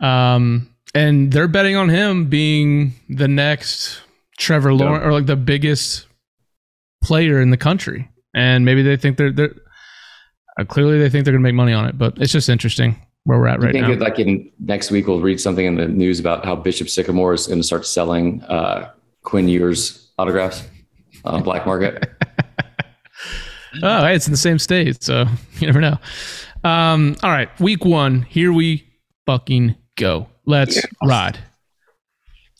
Um, 0.00 0.74
and 0.94 1.32
they're 1.32 1.48
betting 1.48 1.76
on 1.76 1.88
him 1.88 2.26
being 2.26 2.94
the 3.08 3.28
next 3.28 4.00
Trevor 4.38 4.74
Lawrence 4.74 5.04
or 5.04 5.12
like 5.12 5.26
the 5.26 5.36
biggest 5.36 6.06
player 7.02 7.40
in 7.40 7.50
the 7.50 7.56
country. 7.56 8.08
And 8.34 8.64
maybe 8.64 8.82
they 8.82 8.96
think 8.96 9.16
they're 9.16 9.32
they're 9.32 9.54
uh, 10.58 10.64
clearly 10.64 10.98
they 10.98 11.10
think 11.10 11.24
they're 11.24 11.32
gonna 11.32 11.42
make 11.42 11.54
money 11.54 11.72
on 11.72 11.86
it, 11.86 11.98
but 11.98 12.16
it's 12.18 12.32
just 12.32 12.48
interesting 12.48 12.96
where 13.24 13.38
we're 13.38 13.48
at 13.48 13.60
right 13.60 13.72
think 13.72 13.86
now. 13.88 13.94
like 13.94 14.18
in 14.18 14.50
next 14.60 14.90
week 14.90 15.06
we'll 15.06 15.20
read 15.20 15.40
something 15.40 15.64
in 15.64 15.76
the 15.76 15.88
news 15.88 16.20
about 16.20 16.44
how 16.44 16.54
Bishop 16.54 16.88
Sycamore 16.88 17.32
is 17.32 17.46
going 17.46 17.58
to 17.58 17.64
start 17.64 17.86
selling 17.86 18.42
uh, 18.42 18.90
Quinn 19.22 19.48
Ewers 19.48 20.10
autographs 20.18 20.62
on 21.24 21.42
black 21.42 21.66
market? 21.66 22.10
Oh, 23.82 24.02
hey, 24.02 24.14
it's 24.14 24.26
in 24.28 24.30
the 24.30 24.36
same 24.36 24.60
state, 24.60 25.02
so 25.02 25.24
you 25.58 25.66
never 25.66 25.80
know. 25.80 25.98
Um, 26.62 27.16
all 27.24 27.30
right, 27.30 27.48
week 27.60 27.84
one, 27.84 28.22
here 28.22 28.52
we 28.52 28.86
fucking 29.26 29.74
go. 29.96 30.28
Let's 30.46 30.80
ride. 31.04 31.38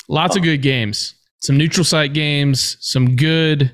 Lots 0.09 0.37
of 0.37 0.43
good 0.43 0.61
games, 0.61 1.15
some 1.41 1.57
neutral 1.57 1.85
site 1.85 2.15
games, 2.15 2.77
some 2.81 3.17
good 3.17 3.73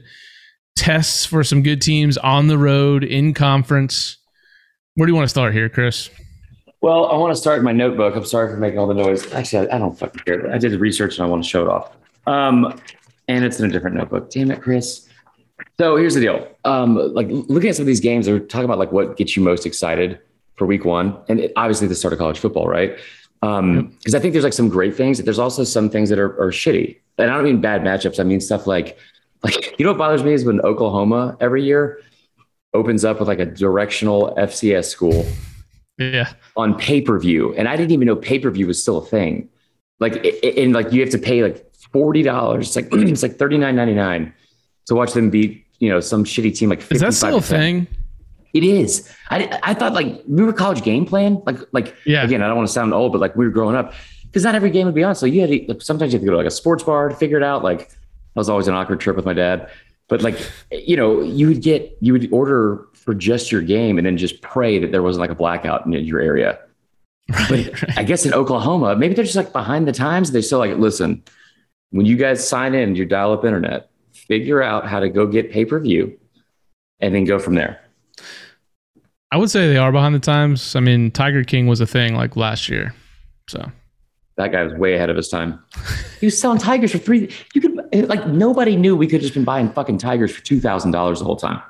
tests 0.76 1.26
for 1.26 1.44
some 1.44 1.62
good 1.62 1.82
teams 1.82 2.16
on 2.18 2.46
the 2.46 2.58
road 2.58 3.04
in 3.04 3.34
conference. 3.34 4.16
Where 4.94 5.06
do 5.06 5.12
you 5.12 5.16
want 5.16 5.24
to 5.24 5.30
start 5.30 5.52
here, 5.52 5.68
Chris? 5.68 6.10
well, 6.80 7.06
I 7.06 7.16
want 7.16 7.32
to 7.34 7.36
start 7.40 7.62
my 7.62 7.72
notebook. 7.72 8.16
I'm 8.16 8.24
sorry 8.24 8.50
for 8.50 8.56
making 8.56 8.78
all 8.78 8.86
the 8.86 8.94
noise. 8.94 9.30
Actually, 9.32 9.68
I, 9.68 9.76
I 9.76 9.78
don't 9.78 9.98
fucking 9.98 10.22
care. 10.24 10.50
I 10.50 10.58
did 10.58 10.72
the 10.72 10.78
research 10.78 11.18
and 11.18 11.26
I 11.26 11.28
want 11.28 11.44
to 11.44 11.48
show 11.48 11.62
it 11.62 11.68
off. 11.68 11.94
Um, 12.26 12.80
and 13.28 13.44
it's 13.44 13.60
in 13.60 13.68
a 13.68 13.72
different 13.72 13.96
notebook. 13.96 14.30
Damn 14.30 14.50
it, 14.50 14.62
Chris. 14.62 15.06
So 15.78 15.96
here's 15.96 16.14
the 16.14 16.20
deal. 16.20 16.48
Um, 16.64 16.96
like 17.14 17.28
looking 17.30 17.68
at 17.68 17.76
some 17.76 17.82
of 17.82 17.86
these 17.86 18.00
games, 18.00 18.26
they're 18.26 18.40
talking 18.40 18.64
about 18.64 18.78
like 18.78 18.92
what 18.92 19.16
gets 19.16 19.36
you 19.36 19.42
most 19.42 19.66
excited 19.66 20.20
for 20.56 20.66
week 20.66 20.84
one, 20.84 21.16
and 21.28 21.40
it, 21.40 21.52
obviously 21.56 21.86
the 21.86 21.94
start 21.94 22.12
of 22.12 22.18
college 22.18 22.38
football, 22.38 22.66
right? 22.66 22.98
Um, 23.42 23.94
because 23.98 24.14
I 24.14 24.18
think 24.18 24.32
there's 24.32 24.44
like 24.44 24.52
some 24.52 24.68
great 24.68 24.94
things. 24.94 25.22
There's 25.22 25.38
also 25.38 25.64
some 25.64 25.88
things 25.88 26.08
that 26.10 26.18
are, 26.18 26.38
are 26.40 26.50
shitty, 26.50 26.98
and 27.18 27.30
I 27.30 27.34
don't 27.34 27.44
mean 27.44 27.60
bad 27.60 27.82
matchups. 27.82 28.20
I 28.20 28.24
mean 28.24 28.40
stuff 28.40 28.66
like, 28.66 28.98
like 29.42 29.74
you 29.78 29.84
know 29.84 29.92
what 29.92 29.98
bothers 29.98 30.22
me 30.24 30.32
is 30.32 30.44
when 30.44 30.60
Oklahoma 30.62 31.36
every 31.40 31.62
year 31.64 32.00
opens 32.74 33.04
up 33.04 33.18
with 33.18 33.28
like 33.28 33.38
a 33.40 33.46
directional 33.46 34.34
FCS 34.38 34.84
school 34.86 35.26
Yeah. 35.98 36.32
on 36.56 36.74
pay 36.78 37.00
per 37.00 37.18
view, 37.18 37.54
and 37.54 37.68
I 37.68 37.76
didn't 37.76 37.90
even 37.92 38.06
know 38.06 38.16
pay 38.16 38.38
per 38.38 38.50
view 38.50 38.66
was 38.66 38.80
still 38.80 38.98
a 38.98 39.04
thing. 39.04 39.48
Like, 39.98 40.24
and 40.44 40.72
like 40.72 40.92
you 40.92 41.00
have 41.02 41.10
to 41.10 41.18
pay 41.18 41.42
like 41.42 41.66
forty 41.92 42.22
dollars. 42.22 42.68
It's 42.68 42.76
like 42.76 42.88
it's 42.92 43.22
like 43.22 43.36
thirty 43.36 43.58
nine 43.58 43.76
ninety 43.76 43.94
nine 43.94 44.32
to 44.86 44.94
watch 44.94 45.12
them 45.12 45.30
beat 45.30 45.66
you 45.78 45.88
know 45.90 46.00
some 46.00 46.24
shitty 46.24 46.56
team 46.56 46.70
like. 46.70 46.80
Is 46.90 47.00
that 47.00 47.12
still 47.14 47.36
a 47.36 47.40
55%. 47.40 47.44
thing? 47.48 47.86
It 48.52 48.64
is. 48.64 49.08
I 49.30 49.58
I 49.62 49.74
thought 49.74 49.92
like 49.92 50.22
we 50.26 50.42
were 50.42 50.52
college 50.52 50.82
game 50.82 51.04
plan. 51.06 51.42
Like 51.46 51.58
like 51.72 51.94
Yeah. 52.06 52.24
again, 52.24 52.42
I 52.42 52.46
don't 52.48 52.56
want 52.56 52.68
to 52.68 52.72
sound 52.72 52.92
old, 52.94 53.12
but 53.12 53.20
like 53.20 53.36
we 53.36 53.44
were 53.44 53.52
growing 53.52 53.76
up 53.76 53.92
because 54.24 54.42
not 54.44 54.54
every 54.54 54.70
game 54.70 54.86
would 54.86 54.94
be 54.94 55.02
on. 55.04 55.14
So 55.16 55.26
you 55.26 55.40
had 55.40 55.50
to, 55.50 55.64
like, 55.68 55.82
sometimes 55.82 56.12
you 56.12 56.18
have 56.18 56.22
to 56.22 56.26
go 56.26 56.32
to 56.32 56.36
like 56.38 56.46
a 56.46 56.50
sports 56.50 56.82
bar 56.84 57.08
to 57.08 57.14
figure 57.16 57.36
it 57.36 57.42
out. 57.42 57.62
Like 57.62 57.90
that 58.34 58.40
was 58.40 58.48
always 58.48 58.68
an 58.68 58.74
awkward 58.74 59.00
trip 59.00 59.16
with 59.16 59.24
my 59.24 59.32
dad. 59.32 59.70
But 60.08 60.22
like 60.22 60.38
you 60.70 60.96
know, 60.96 61.20
you 61.20 61.48
would 61.48 61.62
get 61.62 61.96
you 62.00 62.12
would 62.12 62.32
order 62.32 62.86
for 62.94 63.14
just 63.14 63.50
your 63.50 63.62
game 63.62 63.96
and 63.96 64.06
then 64.06 64.16
just 64.16 64.42
pray 64.42 64.78
that 64.78 64.92
there 64.92 65.02
wasn't 65.02 65.20
like 65.20 65.30
a 65.30 65.34
blackout 65.34 65.86
in 65.86 65.92
your 65.92 66.20
area. 66.20 66.58
But 67.48 67.72
I 67.96 68.02
guess 68.02 68.26
in 68.26 68.34
Oklahoma, 68.34 68.96
maybe 68.96 69.14
they're 69.14 69.24
just 69.24 69.36
like 69.36 69.52
behind 69.52 69.86
the 69.86 69.92
times. 69.92 70.32
They 70.32 70.42
still 70.42 70.58
like, 70.58 70.76
listen, 70.76 71.22
when 71.90 72.06
you 72.06 72.16
guys 72.16 72.46
sign 72.46 72.74
in 72.74 72.96
your 72.96 73.06
dial 73.06 73.32
up 73.32 73.44
internet, 73.44 73.90
figure 74.12 74.62
out 74.62 74.86
how 74.86 75.00
to 75.00 75.08
go 75.08 75.26
get 75.26 75.50
pay 75.50 75.64
per 75.64 75.78
view 75.78 76.18
and 76.98 77.14
then 77.14 77.24
go 77.24 77.38
from 77.38 77.54
there. 77.54 77.80
I 79.32 79.36
would 79.36 79.50
say 79.50 79.68
they 79.68 79.76
are 79.76 79.92
behind 79.92 80.14
the 80.14 80.20
times. 80.20 80.74
I 80.74 80.80
mean, 80.80 81.12
Tiger 81.12 81.44
King 81.44 81.68
was 81.68 81.80
a 81.80 81.86
thing 81.86 82.16
like 82.16 82.36
last 82.36 82.68
year. 82.68 82.94
So 83.48 83.70
that 84.40 84.52
guy 84.52 84.62
was 84.62 84.74
way 84.74 84.94
ahead 84.94 85.10
of 85.10 85.16
his 85.16 85.28
time. 85.28 85.62
he 86.20 86.26
was 86.26 86.38
selling 86.38 86.58
tigers 86.58 86.92
for 86.92 86.98
three. 86.98 87.30
You 87.54 87.60
could 87.60 88.08
like 88.08 88.26
nobody 88.26 88.76
knew 88.76 88.96
we 88.96 89.06
could 89.06 89.20
just 89.20 89.34
been 89.34 89.44
buying 89.44 89.70
fucking 89.72 89.98
tigers 89.98 90.34
for 90.34 90.42
two 90.42 90.60
thousand 90.60 90.92
dollars 90.92 91.18
the 91.18 91.24
whole 91.24 91.36
time. 91.36 91.62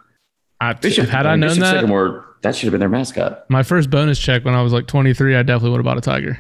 I, 0.61 0.77
should, 0.89 1.09
had 1.09 1.27
I, 1.27 1.37
known 1.37 1.59
that, 1.59 1.77
Sycamore, 1.77 2.37
that 2.43 2.55
should 2.55 2.67
have 2.67 2.73
been 2.73 2.81
their 2.81 2.91
mascot. 2.91 3.49
My 3.49 3.63
first 3.63 3.89
bonus 3.89 4.19
check 4.19 4.45
when 4.45 4.55
I 4.55 4.63
was 4.63 4.73
like 4.73 4.87
twenty 4.87 5.15
three, 5.15 5.37
I 5.37 5.43
definitely 5.43 5.71
would 5.71 5.79
have 5.79 5.85
bought 5.85 5.99
a 5.99 6.03
tiger. 6.03 6.39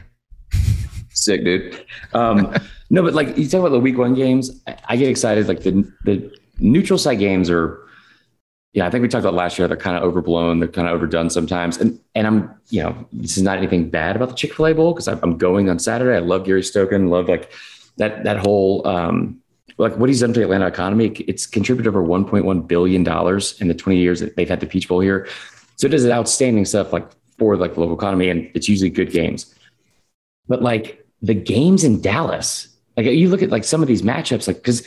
Sick, 1.10 1.44
dude. 1.44 1.84
Um, 2.14 2.54
no, 2.90 3.02
but 3.02 3.14
like 3.14 3.36
you 3.36 3.48
talk 3.48 3.60
about 3.60 3.70
the 3.70 3.80
week 3.80 3.98
one 3.98 4.14
games, 4.14 4.60
I 4.88 4.96
get 4.96 5.08
excited. 5.08 5.48
Like 5.48 5.60
the 5.62 5.90
the 6.04 6.32
neutral 6.58 6.98
site 6.98 7.18
games 7.18 7.50
are 7.50 7.80
yeah, 8.72 8.86
I 8.86 8.90
think 8.90 9.02
we 9.02 9.08
talked 9.08 9.24
about 9.24 9.34
last 9.34 9.58
year. 9.58 9.66
They're 9.66 9.76
kind 9.76 9.96
of 9.96 10.04
overblown. 10.04 10.60
They're 10.60 10.68
kind 10.68 10.86
of 10.86 10.94
overdone 10.94 11.28
sometimes. 11.28 11.78
And 11.78 11.98
and 12.14 12.26
I'm, 12.26 12.54
you 12.68 12.82
know, 12.82 13.08
this 13.12 13.36
is 13.36 13.42
not 13.42 13.58
anything 13.58 13.90
bad 13.90 14.14
about 14.14 14.28
the 14.28 14.34
Chick 14.36 14.54
Fil 14.54 14.66
A 14.66 14.74
Bowl 14.74 14.92
because 14.92 15.08
I'm 15.08 15.38
going 15.38 15.68
on 15.68 15.78
Saturday. 15.78 16.16
I 16.16 16.20
love 16.20 16.44
Gary 16.44 16.62
Stokan. 16.62 17.08
Love 17.08 17.28
like 17.28 17.50
that 17.96 18.22
that 18.22 18.36
whole 18.36 18.86
um, 18.86 19.40
like 19.76 19.96
what 19.96 20.08
he's 20.08 20.20
done 20.20 20.32
to 20.34 20.40
the 20.40 20.44
Atlanta 20.44 20.68
economy. 20.68 21.08
It's 21.26 21.46
contributed 21.46 21.88
over 21.88 22.02
1.1 22.02 22.68
billion 22.68 23.02
dollars 23.02 23.60
in 23.60 23.66
the 23.66 23.74
20 23.74 23.98
years 23.98 24.20
that 24.20 24.36
they've 24.36 24.48
had 24.48 24.60
the 24.60 24.66
Peach 24.66 24.86
Bowl 24.86 25.00
here. 25.00 25.26
So 25.76 25.86
it 25.86 25.90
does 25.90 26.06
outstanding 26.06 26.64
stuff 26.64 26.92
like 26.92 27.08
for 27.38 27.56
like 27.56 27.74
the 27.74 27.80
local 27.80 27.96
economy, 27.96 28.28
and 28.28 28.48
it's 28.54 28.68
usually 28.68 28.90
good 28.90 29.10
games. 29.10 29.52
But 30.46 30.62
like 30.62 31.04
the 31.22 31.34
games 31.34 31.82
in 31.82 32.00
Dallas, 32.00 32.68
like 32.96 33.06
you 33.06 33.30
look 33.30 33.42
at 33.42 33.50
like 33.50 33.64
some 33.64 33.82
of 33.82 33.88
these 33.88 34.02
matchups, 34.02 34.46
like 34.46 34.58
because 34.58 34.86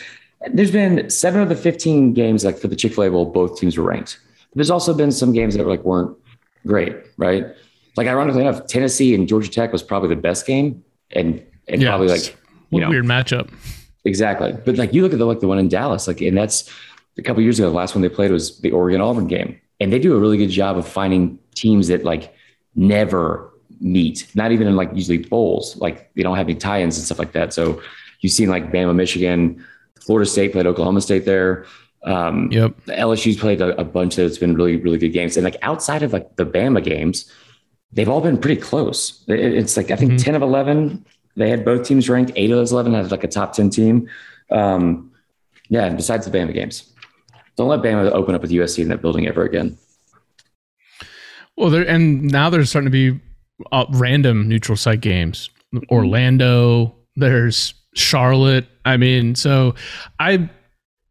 there's 0.51 0.71
been 0.71 1.09
seven 1.09 1.41
of 1.41 1.49
the 1.49 1.55
15 1.55 2.13
games 2.13 2.43
like 2.43 2.57
for 2.57 2.67
the 2.67 2.75
Chick-fil-A 2.75 3.11
Bowl, 3.11 3.25
both 3.25 3.59
teams 3.59 3.77
were 3.77 3.83
ranked. 3.83 4.19
There's 4.55 4.69
also 4.69 4.93
been 4.93 5.11
some 5.11 5.33
games 5.33 5.55
that 5.55 5.65
like 5.65 5.83
weren't 5.83 6.15
great, 6.65 6.95
right? 7.17 7.47
Like 7.95 8.07
ironically 8.07 8.41
enough, 8.41 8.67
Tennessee 8.67 9.15
and 9.15 9.27
Georgia 9.27 9.49
Tech 9.49 9.71
was 9.71 9.83
probably 9.83 10.09
the 10.09 10.21
best 10.21 10.45
game 10.45 10.83
and 11.11 11.43
and 11.67 11.81
yeah, 11.81 11.89
probably 11.89 12.07
like 12.07 12.35
you 12.71 12.79
know, 12.79 12.89
weird 12.89 13.05
matchup. 13.05 13.51
Exactly. 14.05 14.55
But 14.65 14.77
like 14.77 14.93
you 14.93 15.01
look 15.01 15.13
at 15.13 15.19
the 15.19 15.25
like 15.25 15.39
the 15.39 15.47
one 15.47 15.59
in 15.59 15.69
Dallas, 15.69 16.07
like 16.07 16.21
and 16.21 16.37
that's 16.37 16.69
a 17.17 17.21
couple 17.21 17.41
years 17.41 17.59
ago, 17.59 17.69
the 17.69 17.75
last 17.75 17.95
one 17.95 18.01
they 18.01 18.09
played 18.09 18.31
was 18.31 18.59
the 18.59 18.71
Oregon 18.71 19.01
Auburn 19.01 19.27
game. 19.27 19.59
And 19.79 19.91
they 19.91 19.99
do 19.99 20.15
a 20.15 20.19
really 20.19 20.37
good 20.37 20.49
job 20.49 20.77
of 20.77 20.87
finding 20.87 21.39
teams 21.55 21.87
that 21.87 22.03
like 22.03 22.33
never 22.75 23.51
meet, 23.79 24.27
not 24.33 24.51
even 24.51 24.67
in 24.67 24.75
like 24.75 24.89
usually 24.93 25.17
bowls. 25.17 25.75
Like 25.77 26.13
they 26.15 26.23
don't 26.23 26.37
have 26.37 26.47
any 26.47 26.55
tie-ins 26.55 26.97
and 26.97 27.05
stuff 27.05 27.19
like 27.19 27.33
that. 27.33 27.53
So 27.53 27.81
you've 28.21 28.33
seen 28.33 28.49
like 28.49 28.71
Bama, 28.71 28.95
Michigan, 28.95 29.63
Florida 30.05 30.29
State 30.29 30.51
played 30.51 30.65
Oklahoma 30.65 31.01
State 31.01 31.25
there. 31.25 31.65
Um, 32.03 32.51
yep. 32.51 32.75
LSU's 32.87 33.37
played 33.37 33.61
a, 33.61 33.79
a 33.79 33.83
bunch 33.83 34.17
that's 34.17 34.37
been 34.37 34.55
really, 34.55 34.75
really 34.77 34.97
good 34.97 35.13
games. 35.13 35.37
And 35.37 35.43
like 35.43 35.55
outside 35.61 36.03
of 36.03 36.11
like 36.11 36.35
the 36.35 36.45
Bama 36.45 36.83
games, 36.83 37.31
they've 37.93 38.09
all 38.09 38.21
been 38.21 38.37
pretty 38.37 38.59
close. 38.59 39.23
It, 39.27 39.39
it's 39.39 39.77
like, 39.77 39.91
I 39.91 39.95
think 39.95 40.11
mm-hmm. 40.11 40.23
10 40.23 40.35
of 40.35 40.41
11, 40.41 41.05
they 41.35 41.49
had 41.49 41.63
both 41.63 41.87
teams 41.87 42.09
ranked. 42.09 42.33
Eight 42.35 42.51
of 42.51 42.57
those 42.57 42.73
11 42.73 42.93
had 42.93 43.11
like 43.11 43.23
a 43.23 43.27
top 43.27 43.53
10 43.53 43.69
team. 43.69 44.09
Um, 44.51 45.11
yeah. 45.69 45.89
Besides 45.89 46.25
the 46.29 46.37
Bama 46.37 46.53
games, 46.53 46.91
don't 47.55 47.69
let 47.69 47.81
Bama 47.81 48.11
open 48.11 48.35
up 48.35 48.41
with 48.41 48.51
USC 48.51 48.79
in 48.79 48.89
that 48.89 49.01
building 49.01 49.27
ever 49.27 49.43
again. 49.43 49.77
Well, 51.55 51.69
there, 51.69 51.87
and 51.87 52.23
now 52.23 52.49
there's 52.49 52.69
starting 52.69 52.91
to 52.91 53.13
be 53.13 53.19
uh, 53.71 53.85
random 53.91 54.49
neutral 54.49 54.75
site 54.75 55.01
games. 55.01 55.49
Orlando, 55.89 56.95
there's 57.15 57.73
Charlotte. 57.93 58.67
I 58.85 58.97
mean, 58.97 59.35
so 59.35 59.75
I. 60.19 60.49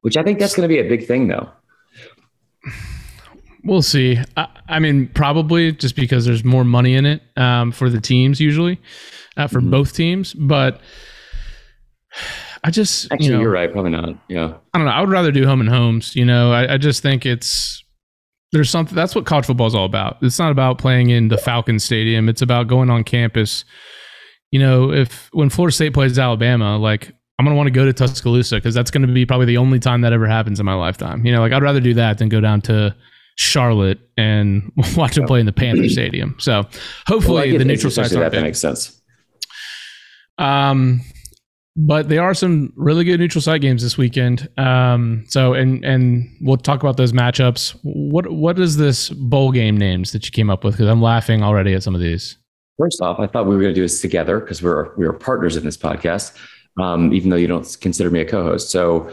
Which 0.03 0.16
I 0.16 0.23
think 0.23 0.38
that's 0.38 0.55
going 0.55 0.68
to 0.68 0.75
be 0.75 0.81
a 0.81 0.88
big 0.88 1.07
thing, 1.07 1.29
though. 1.29 1.49
We'll 3.64 3.81
see. 3.81 4.18
I, 4.37 4.49
I, 4.68 4.81
mean, 4.81 5.07
probably 5.14 5.71
just 5.71 5.95
because 5.95 6.25
there's 6.25 6.42
more 6.42 6.64
money 6.64 6.97
in 6.97 7.07
it 7.07 7.23
um, 7.37 7.71
for 7.71 7.88
the 7.88 8.01
teams 8.01 8.40
usually, 8.40 8.81
uh, 9.37 9.47
for 9.47 9.61
mm-hmm. 9.61 9.71
both 9.71 9.95
teams. 9.95 10.35
But 10.35 10.81
I 12.64 12.73
just 12.73 13.07
actually, 13.12 13.27
you 13.27 13.33
know, 13.35 13.40
you're 13.40 13.53
right. 13.53 13.71
Probably 13.71 13.92
not. 13.92 14.16
Yeah. 14.29 14.55
I 14.75 14.79
don't 14.79 14.87
know. 14.87 14.92
I 14.92 15.01
would 15.01 15.11
rather 15.11 15.31
do 15.31 15.47
home 15.47 15.61
and 15.61 15.68
homes. 15.68 16.16
You 16.16 16.25
know, 16.25 16.51
I, 16.51 16.75
I 16.75 16.77
just 16.77 17.03
think 17.03 17.25
it's 17.25 17.85
there's 18.53 18.68
something 18.68 18.95
that's 18.95 19.14
what 19.14 19.27
college 19.27 19.47
football 19.47 19.66
is 19.66 19.75
all 19.75 19.87
about. 19.87 20.18
It's 20.23 20.38
not 20.38 20.51
about 20.51 20.79
playing 20.79 21.11
in 21.11 21.29
the 21.29 21.38
Falcon 21.38 21.79
Stadium. 21.79 22.29
It's 22.29 22.42
about 22.42 22.66
going 22.66 22.90
on 22.90 23.03
campus 23.05 23.64
you 24.52 24.60
know, 24.60 24.92
if 24.92 25.28
when 25.32 25.50
Florida 25.50 25.74
State 25.74 25.94
plays 25.94 26.18
Alabama, 26.18 26.78
like 26.78 27.12
I'm 27.38 27.44
gonna 27.44 27.56
want 27.56 27.66
to 27.66 27.72
go 27.72 27.84
to 27.84 27.92
Tuscaloosa 27.92 28.56
because 28.56 28.74
that's 28.74 28.90
gonna 28.92 29.08
be 29.08 29.26
probably 29.26 29.46
the 29.46 29.56
only 29.56 29.80
time 29.80 30.02
that 30.02 30.12
ever 30.12 30.28
happens 30.28 30.60
in 30.60 30.66
my 30.66 30.74
lifetime. 30.74 31.26
You 31.26 31.32
know, 31.32 31.40
like 31.40 31.52
I'd 31.52 31.62
rather 31.62 31.80
do 31.80 31.94
that 31.94 32.18
than 32.18 32.28
go 32.28 32.40
down 32.40 32.60
to 32.62 32.94
Charlotte 33.36 33.98
and 34.16 34.70
watch 34.96 35.16
them 35.16 35.26
play 35.26 35.40
in 35.40 35.46
the 35.46 35.52
Panther 35.52 35.88
Stadium. 35.88 36.36
So 36.38 36.64
hopefully 37.06 37.50
well, 37.50 37.58
the 37.58 37.64
neutral 37.64 37.90
site 37.90 38.10
that, 38.10 38.32
that 38.32 38.42
makes 38.42 38.60
sense. 38.60 39.00
Um, 40.38 41.00
but 41.74 42.10
there 42.10 42.22
are 42.22 42.34
some 42.34 42.74
really 42.76 43.04
good 43.04 43.18
neutral 43.18 43.40
site 43.40 43.62
games 43.62 43.82
this 43.82 43.96
weekend. 43.96 44.48
Um, 44.58 45.24
so 45.28 45.54
and 45.54 45.82
and 45.82 46.28
we'll 46.42 46.58
talk 46.58 46.82
about 46.82 46.98
those 46.98 47.12
matchups. 47.12 47.78
What 47.82 48.30
what 48.30 48.58
is 48.58 48.76
this 48.76 49.08
bowl 49.08 49.50
game 49.50 49.78
names 49.78 50.12
that 50.12 50.26
you 50.26 50.30
came 50.30 50.50
up 50.50 50.62
with? 50.62 50.74
Because 50.74 50.88
I'm 50.88 51.00
laughing 51.00 51.42
already 51.42 51.72
at 51.72 51.82
some 51.82 51.94
of 51.94 52.02
these. 52.02 52.36
First 52.78 53.00
off, 53.00 53.20
I 53.20 53.26
thought 53.26 53.46
we 53.46 53.54
were 53.54 53.61
going 53.61 53.74
to 53.74 53.78
do 53.78 53.82
this 53.82 54.00
together 54.00 54.40
because 54.40 54.62
we're 54.62 54.94
we 54.96 55.06
are 55.06 55.12
partners 55.12 55.56
in 55.56 55.64
this 55.64 55.76
podcast, 55.76 56.37
um, 56.80 57.12
even 57.12 57.30
though 57.30 57.37
you 57.37 57.46
don't 57.46 57.76
consider 57.80 58.11
me 58.11 58.20
a 58.20 58.24
co-host. 58.24 58.70
So, 58.70 59.12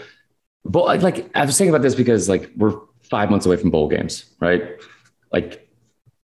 but 0.63 1.01
like 1.01 1.29
I 1.35 1.45
was 1.45 1.57
thinking 1.57 1.73
about 1.73 1.83
this 1.83 1.95
because 1.95 2.29
like 2.29 2.51
we're 2.55 2.79
five 3.03 3.29
months 3.29 3.45
away 3.45 3.57
from 3.57 3.69
bowl 3.69 3.89
games, 3.89 4.25
right? 4.39 4.63
Like, 5.33 5.69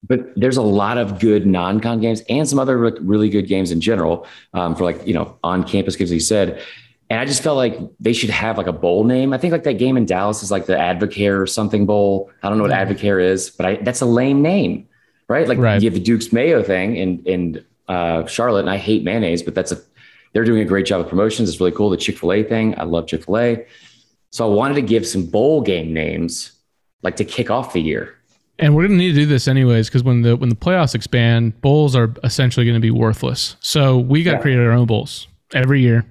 but 0.08 0.20
there's 0.36 0.58
a 0.58 0.62
lot 0.62 0.98
of 0.98 1.20
good 1.20 1.48
non-con 1.48 2.02
games 2.02 2.22
and 2.30 2.48
some 2.48 2.60
other 2.60 2.92
like, 2.92 2.98
really 3.02 3.30
good 3.30 3.48
games 3.48 3.72
in 3.72 3.82
general 3.82 4.28
um, 4.54 4.76
for 4.76 4.84
like 4.84 5.06
you 5.08 5.14
know 5.14 5.38
on 5.44 5.64
campus 5.64 5.96
games. 5.96 6.12
You 6.12 6.20
said, 6.20 6.62
and 7.10 7.20
I 7.20 7.26
just 7.26 7.42
felt 7.42 7.58
like 7.58 7.80
they 8.00 8.14
should 8.14 8.30
have 8.30 8.60
like 8.60 8.68
a 8.68 8.74
bowl 8.74 9.06
name. 9.06 9.34
I 9.34 9.40
think 9.40 9.54
like 9.54 9.64
that 9.64 9.80
game 9.80 9.98
in 9.98 10.06
Dallas 10.06 10.44
is 10.44 10.52
like 10.52 10.68
the 10.68 10.76
Advocare 10.76 11.42
or 11.42 11.48
something 11.48 11.88
bowl. 11.88 12.30
I 12.44 12.50
don't 12.50 12.60
know 12.60 12.64
what 12.64 12.74
Advocare 12.74 13.24
is, 13.24 13.50
but 13.50 13.66
I, 13.66 13.76
that's 13.78 14.02
a 14.02 14.06
lame 14.06 14.44
name 14.44 14.88
right? 15.34 15.48
Like 15.48 15.58
right. 15.58 15.82
you 15.82 15.90
have 15.90 15.96
the 15.96 16.04
Duke's 16.04 16.32
Mayo 16.32 16.62
thing 16.64 16.96
in 16.96 17.24
in 17.26 17.66
uh, 17.88 18.26
Charlotte, 18.28 18.62
and 18.62 18.70
I 18.70 18.78
hate 18.78 19.04
mayonnaise, 19.04 19.42
but 19.42 19.56
that's 19.56 19.72
a 19.72 19.78
they're 20.34 20.46
doing 20.46 20.62
a 20.62 20.66
great 20.66 20.86
job 20.86 21.02
of 21.02 21.10
promotions. 21.10 21.50
It's 21.50 21.60
really 21.60 21.72
cool. 21.72 21.90
The 21.90 21.98
Chick 21.98 22.18
Fil 22.18 22.34
A 22.34 22.44
thing, 22.44 22.78
I 22.80 22.84
love 22.84 23.08
Chick 23.08 23.26
Fil 23.26 23.38
A. 23.38 23.66
So 24.32 24.50
I 24.50 24.54
wanted 24.54 24.76
to 24.76 24.82
give 24.82 25.06
some 25.06 25.26
bowl 25.26 25.62
game 25.62 25.94
names, 25.94 26.54
like 27.04 27.16
to 27.18 27.26
kick 27.26 27.52
off 27.52 27.74
the 27.74 27.82
year. 27.82 28.16
And 28.60 28.76
we're 28.76 28.88
going 28.88 28.98
to 28.98 29.04
need 29.04 29.14
to 29.14 29.22
do 29.22 29.26
this 29.26 29.48
anyways 29.48 29.90
because 29.90 30.04
when 30.04 30.22
the 30.22 30.36
when 30.36 30.50
the 30.50 30.56
playoffs 30.56 30.96
expand, 30.96 31.60
bowls 31.62 31.96
are 31.96 32.14
essentially 32.24 32.66
going 32.66 32.76
to 32.76 32.82
be 32.82 32.92
worthless. 32.92 33.56
So 33.60 33.98
we 33.98 34.24
got 34.24 34.32
to 34.32 34.38
yeah. 34.38 34.42
create 34.42 34.60
our 34.60 34.72
own 34.72 34.86
bowls 34.86 35.28
every 35.54 35.82
year. 35.82 36.06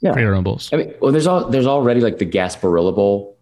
Yeah, 0.00 0.12
create 0.12 0.26
our 0.26 0.34
own 0.34 0.42
bowls. 0.42 0.68
I 0.72 0.76
mean, 0.76 0.94
well, 1.00 1.12
there's 1.12 1.26
all 1.26 1.48
there's 1.48 1.66
already 1.66 2.00
like 2.00 2.18
the 2.18 2.26
Gasparilla 2.26 2.94
Bowl, 2.94 3.35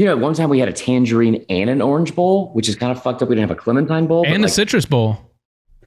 you 0.00 0.06
know, 0.06 0.16
one 0.16 0.32
time 0.32 0.48
we 0.48 0.58
had 0.58 0.68
a 0.70 0.72
tangerine 0.72 1.44
and 1.50 1.68
an 1.68 1.82
orange 1.82 2.14
bowl, 2.14 2.54
which 2.54 2.70
is 2.70 2.74
kind 2.74 2.90
of 2.90 3.02
fucked 3.02 3.20
up. 3.20 3.28
We 3.28 3.34
didn't 3.34 3.50
have 3.50 3.58
a 3.58 3.60
clementine 3.60 4.06
bowl 4.06 4.24
and 4.24 4.36
a 4.36 4.46
like, 4.46 4.50
citrus 4.50 4.86
bowl. 4.86 5.18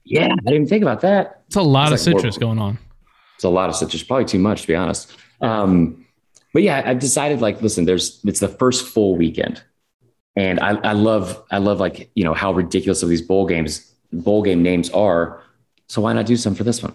Yeah, 0.04 0.26
I 0.26 0.28
didn't 0.36 0.54
even 0.54 0.66
think 0.68 0.82
about 0.82 1.00
that. 1.00 1.42
It's 1.48 1.56
a 1.56 1.62
lot 1.62 1.92
it's 1.92 2.06
of 2.06 2.12
like 2.12 2.20
citrus 2.20 2.36
more, 2.36 2.54
going 2.54 2.60
on. 2.60 2.78
It's 3.34 3.42
a 3.42 3.48
lot 3.48 3.70
of 3.70 3.74
citrus, 3.74 4.04
probably 4.04 4.26
too 4.26 4.38
much 4.38 4.62
to 4.62 4.68
be 4.68 4.76
honest. 4.76 5.16
Um, 5.40 6.06
but 6.52 6.62
yeah, 6.62 6.80
I've 6.86 7.00
decided 7.00 7.40
like, 7.40 7.60
listen, 7.60 7.86
there's 7.86 8.20
it's 8.24 8.38
the 8.38 8.46
first 8.46 8.86
full 8.86 9.16
weekend, 9.16 9.64
and 10.36 10.60
I, 10.60 10.76
I 10.76 10.92
love 10.92 11.42
I 11.50 11.58
love 11.58 11.80
like 11.80 12.08
you 12.14 12.22
know 12.22 12.34
how 12.34 12.52
ridiculous 12.52 13.02
of 13.02 13.08
these 13.08 13.22
bowl 13.22 13.46
games 13.46 13.80
bowl 14.12 14.44
game 14.44 14.62
names 14.62 14.90
are. 14.90 15.42
So 15.88 16.00
why 16.02 16.12
not 16.12 16.26
do 16.26 16.36
some 16.36 16.54
for 16.54 16.62
this 16.62 16.84
one? 16.84 16.94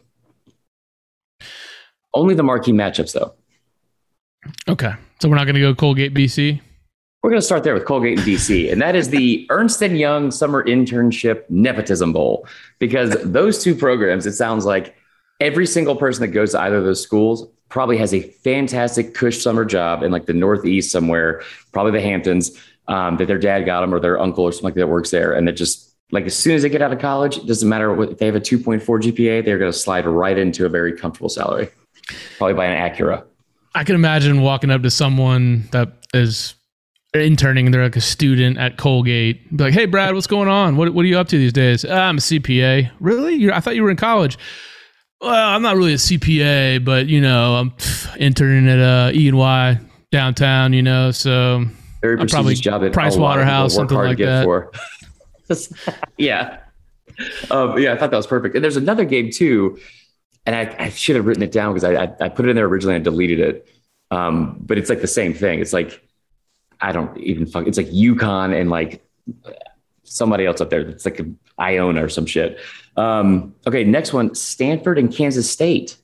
Only 2.14 2.34
the 2.34 2.44
marquee 2.44 2.72
matchups 2.72 3.12
though. 3.12 3.34
Okay, 4.70 4.94
so 5.22 5.28
we're 5.28 5.36
not 5.36 5.44
going 5.44 5.56
to 5.56 5.62
go 5.62 5.76
Colgate 5.76 6.14
BC. 6.14 6.62
We're 7.22 7.32
going 7.32 7.42
to 7.42 7.46
start 7.46 7.64
there 7.64 7.74
with 7.74 7.86
Colgate 7.86 8.18
and 8.18 8.28
BC, 8.28 8.72
and 8.72 8.82
that 8.82 8.96
is 8.96 9.10
the 9.10 9.46
Ernst 9.50 9.82
and 9.82 9.98
Young 9.98 10.32
Summer 10.32 10.64
Internship 10.64 11.50
Nepotism 11.50 12.14
Bowl. 12.14 12.48
Because 12.80 13.10
those 13.24 13.62
two 13.62 13.76
programs, 13.76 14.26
it 14.26 14.34
sounds 14.34 14.66
like 14.66 14.96
every 15.42 15.66
single 15.66 15.96
person 15.96 16.22
that 16.22 16.30
goes 16.30 16.52
to 16.52 16.62
either 16.62 16.78
of 16.78 16.86
those 16.86 17.02
schools 17.02 17.48
probably 17.68 17.98
has 17.98 18.14
a 18.14 18.22
fantastic 18.22 19.14
cush 19.14 19.38
summer 19.38 19.66
job 19.66 20.02
in 20.02 20.12
like 20.12 20.26
the 20.26 20.34
Northeast 20.34 20.92
somewhere, 20.92 21.44
probably 21.72 21.92
the 21.92 22.02
Hamptons, 22.02 22.58
um, 22.88 23.18
that 23.18 23.28
their 23.28 23.38
dad 23.38 23.66
got 23.66 23.82
them 23.82 23.94
or 23.94 24.00
their 24.00 24.20
uncle 24.20 24.46
or 24.46 24.52
something 24.52 24.66
like 24.66 24.74
that 24.76 24.88
works 24.88 25.12
there, 25.12 25.34
and 25.34 25.48
that 25.48 25.54
just 25.54 25.94
like 26.12 26.26
as 26.26 26.36
soon 26.36 26.56
as 26.56 26.64
they 26.64 26.70
get 26.70 26.82
out 26.82 26.92
of 26.92 27.00
college, 27.00 27.38
it 27.38 27.46
doesn't 27.46 27.70
matter 27.70 27.94
what 27.94 28.12
if 28.12 28.18
they 28.18 28.26
have 28.26 28.36
a 28.36 28.40
2.4 28.40 28.82
GPA, 28.82 29.46
they're 29.46 29.60
going 29.60 29.72
to 29.72 29.78
slide 29.78 30.06
right 30.08 30.38
into 30.38 30.66
a 30.66 30.70
very 30.70 30.94
comfortable 30.98 31.30
salary, 31.30 31.70
probably 32.38 32.56
by 32.56 32.66
an 32.66 32.92
Acura. 32.92 33.24
I 33.76 33.84
can 33.84 33.94
imagine 33.94 34.42
walking 34.42 34.72
up 34.72 34.82
to 34.82 34.90
someone 34.90 35.68
that 35.72 35.92
is 36.14 36.56
interning 37.14 37.72
they're 37.72 37.84
like 37.84 37.96
a 37.96 38.02
student 38.02 38.58
at 38.58 38.78
Colgate. 38.78 39.56
Be 39.56 39.64
like, 39.64 39.74
hey, 39.74 39.86
Brad, 39.86 40.14
what's 40.14 40.28
going 40.28 40.48
on? 40.48 40.76
What, 40.76 40.94
what 40.94 41.06
are 41.06 41.08
you 41.08 41.18
up 41.18 41.28
to 41.30 41.38
these 41.38 41.54
days? 41.54 41.86
Ah, 41.86 42.08
I'm 42.08 42.18
a 42.18 42.22
CPA. 42.22 42.92
Really? 43.00 43.36
You're, 43.36 43.54
I 43.54 43.60
thought 43.60 43.76
you 43.76 43.84
were 43.84 43.92
in 43.92 43.98
college. 43.98 44.38
Well, 45.22 45.32
I'm 45.32 45.62
not 45.62 45.76
really 45.76 45.94
a 45.94 45.98
CPA, 45.98 46.86
but 46.86 47.08
you 47.08 47.20
know, 47.20 47.56
I'm 47.56 47.74
interning 48.18 48.70
at 48.70 48.80
uh, 48.80 49.12
E 49.14 49.28
and 49.28 49.38
Y 49.38 49.80
downtown. 50.12 50.72
You 50.72 50.82
know, 50.82 51.12
so 51.12 51.66
very 52.02 52.20
Uh, 52.20 52.26
probably 52.30 52.56
job 52.56 52.82
that 52.82 52.94
Price 52.94 53.16
a 53.16 53.20
lot 53.20 53.38
of 53.38 53.44
people 53.44 53.54
Waterhouse, 53.54 53.76
something 53.76 53.96
hard 53.96 54.06
to 54.06 54.10
like 54.12 54.18
get 54.18 54.26
that. 54.28 54.44
For. 54.46 54.72
yeah, 56.18 56.60
um, 57.52 57.78
yeah, 57.78 57.94
I 57.94 57.98
thought 57.98 58.12
that 58.12 58.18
was 58.18 58.28
perfect. 58.28 58.56
And 58.56 58.64
there's 58.64 58.78
another 58.78 59.04
game 59.04 59.30
too, 59.30 59.78
and 60.46 60.56
I, 60.56 60.74
I 60.80 60.90
should 60.90 61.18
have 61.18 61.26
written 61.26 61.44
it 61.44 61.52
down 61.52 61.74
because 61.74 61.84
I, 61.84 62.04
I 62.04 62.16
I 62.22 62.30
put 62.30 62.46
it 62.46 62.50
in 62.50 62.56
there 62.56 62.68
originally 62.68 62.96
and 62.96 63.04
deleted 63.04 63.42
it. 63.42 63.68
Um, 64.12 64.58
but 64.62 64.78
it's 64.78 64.90
like 64.90 65.02
the 65.02 65.08
same 65.08 65.34
thing. 65.34 65.60
It's 65.60 65.74
like 65.74 66.02
I 66.82 66.92
don't 66.92 67.18
even 67.18 67.46
fuck. 67.46 67.68
It's 67.68 67.78
like 67.78 67.88
UConn 67.88 68.60
and 68.60 68.70
like 68.70 69.04
somebody 70.04 70.46
else 70.46 70.62
up 70.62 70.70
there. 70.70 70.82
It's 70.82 71.06
like 71.06 71.22
Iona 71.60 72.06
or 72.06 72.10
some 72.10 72.26
shit. 72.26 72.58
Um, 72.98 73.54
okay, 73.68 73.84
next 73.84 74.14
one: 74.14 74.34
Stanford 74.36 74.98
and 74.98 75.14
Kansas 75.14 75.50
State. 75.50 75.98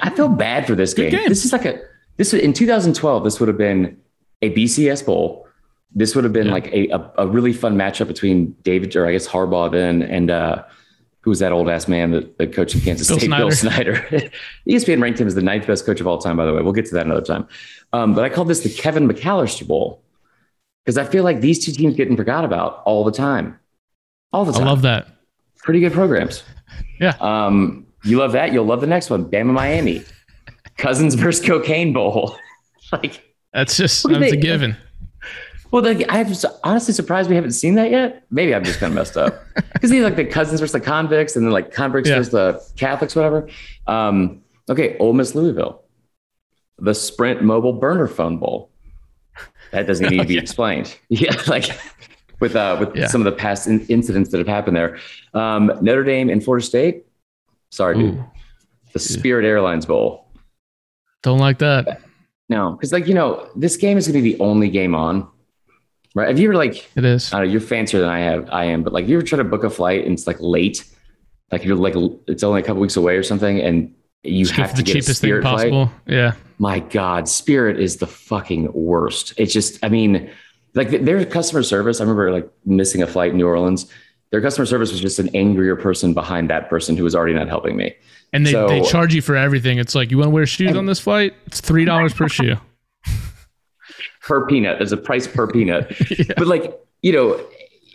I 0.00 0.10
feel 0.10 0.28
bad 0.28 0.66
for 0.66 0.74
this 0.74 0.94
game. 0.94 1.10
game. 1.10 1.28
This 1.28 1.44
is 1.44 1.52
like 1.52 1.64
a 1.64 1.80
this 2.16 2.34
in 2.34 2.52
2012. 2.52 3.24
This 3.24 3.40
would 3.40 3.48
have 3.48 3.58
been 3.58 3.96
a 4.42 4.50
BCS 4.50 5.04
bowl. 5.06 5.46
This 5.94 6.14
would 6.14 6.24
have 6.24 6.32
been 6.32 6.46
Yeah. 6.46 6.52
like 6.52 6.66
a, 6.72 6.88
a 6.88 7.12
a 7.18 7.26
really 7.26 7.52
fun 7.52 7.76
matchup 7.76 8.08
between 8.08 8.56
David 8.62 8.94
or 8.96 9.06
I 9.06 9.12
guess 9.12 9.28
Harbaugh 9.28 9.70
then 9.70 10.02
and 10.02 10.30
uh, 10.30 10.62
who 11.22 11.30
was 11.30 11.38
that 11.38 11.52
old 11.52 11.68
ass 11.68 11.88
man 11.88 12.10
that, 12.10 12.36
that 12.38 12.52
coached 12.52 12.80
Kansas 12.84 13.08
Bill 13.08 13.18
State? 13.18 13.30
Bill 13.30 13.50
Snyder. 13.50 13.94
ESPN 14.68 15.00
ranked 15.00 15.20
him 15.20 15.26
as 15.26 15.34
the 15.34 15.42
ninth 15.42 15.66
best 15.66 15.86
coach 15.86 16.00
of 16.00 16.06
all 16.06 16.18
time. 16.18 16.36
By 16.36 16.44
the 16.44 16.52
way, 16.52 16.62
we'll 16.62 16.72
get 16.72 16.86
to 16.86 16.94
that 16.94 17.06
another 17.06 17.22
time. 17.22 17.46
Um, 17.92 18.14
but 18.14 18.24
I 18.24 18.28
call 18.28 18.44
this 18.44 18.60
the 18.60 18.68
Kevin 18.70 19.08
McCallister 19.08 19.66
Bowl 19.66 20.02
because 20.84 20.98
I 20.98 21.04
feel 21.04 21.22
like 21.24 21.40
these 21.40 21.64
two 21.64 21.72
teams 21.72 21.94
getting 21.94 22.16
forgot 22.16 22.44
about 22.44 22.82
all 22.84 23.04
the 23.04 23.12
time, 23.12 23.58
all 24.32 24.44
the 24.44 24.52
time. 24.52 24.62
I 24.62 24.70
love 24.70 24.82
that. 24.82 25.06
Pretty 25.58 25.80
good 25.80 25.92
programs. 25.92 26.42
Yeah. 27.00 27.16
Um, 27.20 27.86
you 28.04 28.16
love 28.18 28.32
that. 28.32 28.52
You'll 28.52 28.64
love 28.64 28.80
the 28.80 28.86
next 28.86 29.10
one, 29.10 29.24
Bama 29.28 29.52
Miami, 29.52 30.04
Cousins 30.78 31.14
versus 31.14 31.44
Cocaine 31.44 31.92
Bowl. 31.92 32.36
like, 32.92 33.22
That's 33.52 33.76
just 33.76 34.04
that's 34.04 34.16
a 34.16 34.18
they- 34.20 34.36
given. 34.36 34.76
Well, 35.72 35.82
like, 35.82 36.04
I'm 36.08 36.32
honestly 36.62 36.94
surprised 36.94 37.28
we 37.28 37.34
haven't 37.34 37.52
seen 37.52 37.74
that 37.74 37.90
yet. 37.90 38.24
Maybe 38.30 38.54
I'm 38.54 38.62
just 38.62 38.78
kind 38.78 38.92
of 38.92 38.94
messed 38.94 39.16
up 39.16 39.42
because 39.72 39.90
they 39.90 40.00
like 40.00 40.14
the 40.16 40.24
Cousins 40.24 40.60
versus 40.60 40.72
the 40.72 40.80
convicts, 40.80 41.34
and 41.34 41.44
then 41.44 41.52
like 41.52 41.72
convicts 41.72 42.08
Yeah. 42.08 42.16
versus 42.18 42.30
the 42.32 42.62
Catholics, 42.76 43.16
whatever. 43.16 43.48
Um, 43.88 44.42
okay, 44.68 44.96
Ole 44.98 45.12
Miss 45.14 45.34
Louisville, 45.34 45.82
the 46.78 46.94
Sprint 46.94 47.42
Mobile 47.42 47.72
Burner 47.72 48.06
Phone 48.06 48.38
Bowl. 48.38 48.70
That 49.72 49.86
doesn't 49.86 50.08
need 50.10 50.18
to 50.20 50.24
be 50.26 50.34
Yeah. 50.34 50.40
explained. 50.40 50.96
Yeah, 51.08 51.34
like 51.48 51.64
with 52.40 52.54
uh, 52.54 52.76
with 52.78 52.94
Yeah. 52.94 53.06
some 53.06 53.20
of 53.20 53.24
the 53.24 53.32
past 53.32 53.66
in- 53.66 53.86
incidents 53.88 54.30
that 54.30 54.38
have 54.38 54.48
happened 54.48 54.76
there. 54.76 54.98
Um, 55.34 55.72
Notre 55.80 56.04
Dame 56.04 56.28
and 56.28 56.44
Florida 56.44 56.64
State. 56.64 57.06
Sorry, 57.70 57.96
dude. 57.96 58.22
The 58.92 58.98
Spirit 58.98 59.46
Airlines 59.46 59.86
Bowl. 59.86 60.26
don't 61.22 61.38
like 61.38 61.58
that. 61.60 62.02
No, 62.50 62.72
because 62.72 62.92
like 62.92 63.06
you 63.06 63.14
know, 63.14 63.48
this 63.56 63.78
game 63.78 63.96
is 63.96 64.06
going 64.06 64.18
to 64.18 64.22
be 64.22 64.34
the 64.34 64.40
only 64.40 64.68
game 64.68 64.94
on, 64.94 65.26
right? 66.14 66.28
Have 66.28 66.38
you 66.38 66.48
ever 66.48 66.56
like 66.56 66.90
It 66.96 67.04
is. 67.04 67.32
I 67.32 67.38
don't 67.38 67.46
know, 67.46 67.52
you're 67.52 67.60
fancier 67.60 68.00
than 68.00 68.08
I 68.08 68.20
have, 68.20 68.48
I 68.50 68.64
am, 68.66 68.82
but 68.82 68.92
like 68.92 69.06
you 69.08 69.16
ever 69.16 69.26
try 69.26 69.38
to 69.38 69.44
book 69.44 69.64
a 69.64 69.70
flight 69.70 70.04
and 70.04 70.12
it's 70.12 70.26
like 70.26 70.36
late, 70.40 70.84
like 71.50 71.64
you're 71.64 71.76
like 71.76 71.94
it's 72.26 72.42
only 72.42 72.60
a 72.60 72.64
couple 72.64 72.80
weeks 72.80 72.96
away 72.96 73.16
or 73.16 73.22
something, 73.22 73.60
and 73.60 73.94
you 74.24 74.44
Just 74.44 74.56
have 74.56 74.70
to 74.70 74.76
the 74.76 74.82
get 74.82 74.92
cheapest 74.92 75.20
thing 75.20 75.28
Spirit 75.28 75.42
flight. 75.42 75.56
possible. 75.72 75.90
Yeah. 76.06 76.34
My 76.58 76.78
God, 76.78 77.28
Spirit 77.28 77.80
is 77.80 77.96
the 77.96 78.06
fucking 78.06 78.72
worst. 78.72 79.34
It's 79.36 79.52
just, 79.52 79.82
I 79.84 79.88
mean, 79.88 80.30
like 80.74 80.90
their 81.04 81.24
customer 81.26 81.64
service. 81.64 82.00
I 82.00 82.04
remember 82.04 82.30
like 82.30 82.48
missing 82.64 83.02
a 83.02 83.06
flight 83.08 83.32
in 83.32 83.36
New 83.36 83.46
Orleans. 83.48 83.86
Their 84.30 84.40
customer 84.40 84.64
service 84.64 84.92
was 84.92 85.00
just 85.00 85.18
an 85.18 85.28
angrier 85.34 85.74
person 85.76 86.14
behind 86.14 86.48
that 86.50 86.70
person 86.70 86.96
who 86.96 87.02
was 87.04 87.14
already 87.16 87.34
not 87.34 87.48
helping 87.48 87.76
me. 87.76 87.94
And 88.32 88.46
they, 88.46 88.52
So- 88.52 88.68
they 88.68 88.80
charge 88.82 89.12
you 89.12 89.20
for 89.22 89.34
everything. 89.36 89.78
It's 89.78 89.94
like 89.96 90.10
you 90.12 90.18
want 90.18 90.28
to 90.28 90.30
wear 90.34 90.46
shoes 90.46 90.76
on 90.76 90.86
this 90.86 91.00
flight? 91.00 91.34
It's 91.46 91.60
three 91.60 91.84
dollars 91.84 92.14
per 92.14 92.28
shoe. 92.30 92.56
Per 94.32 94.46
peanut. 94.46 94.78
There's 94.78 94.92
a 94.92 94.96
price 94.96 95.26
per 95.26 95.46
peanut. 95.46 95.92
Yeah. 96.18 96.34
But 96.38 96.46
like, 96.46 96.80
you 97.02 97.12
know, 97.12 97.38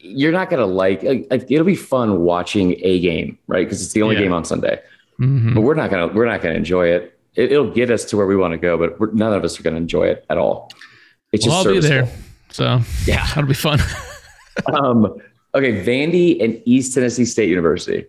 you're 0.02 0.32
not 0.32 0.50
gonna 0.52 0.66
like, 0.68 1.02
like, 1.02 1.26
like, 1.32 1.50
it'll 1.52 1.66
be 1.66 1.76
fun 1.76 2.20
watching 2.22 2.76
a 2.84 3.00
game, 3.00 3.38
right? 3.48 3.66
Because 3.66 3.82
it's 3.84 3.94
the 3.94 4.04
only 4.04 4.16
Yeah. 4.16 4.24
game 4.24 4.34
on 4.34 4.46
Sunday. 4.46 4.80
Mhm. 5.20 5.56
But 5.56 5.62
we're 5.62 5.74
not 5.74 5.90
gonna 5.90 6.08
we're 6.08 6.26
not 6.28 6.42
gonna 6.44 6.54
enjoy 6.56 6.88
it. 6.90 7.18
it 7.36 7.52
it'll 7.52 7.72
get 7.72 7.90
us 7.90 8.06
to 8.06 8.18
where 8.18 8.28
we 8.28 8.36
want 8.36 8.52
to 8.54 8.58
go, 8.60 8.78
but 8.78 9.00
we're, 9.00 9.12
none 9.14 9.34
of 9.34 9.44
us 9.44 9.60
are 9.60 9.64
gonna 9.64 9.78
enjoy 9.78 10.08
it 10.08 10.26
at 10.30 10.38
all. 10.38 10.72
It's 11.32 11.46
Well, 11.48 11.56
just 11.64 11.68
I'll 11.68 11.74
be 11.74 11.80
there. 11.80 12.08
So 12.52 12.82
Yeah. 13.08 13.26
that'll 13.34 13.48
be 13.48 13.54
fun. 13.56 13.80
Um, 14.74 15.06
okay, 15.56 15.86
Vandy 15.86 16.44
and 16.44 16.60
East 16.66 16.94
Tennessee 16.96 17.26
State 17.26 17.50
University. 17.50 18.06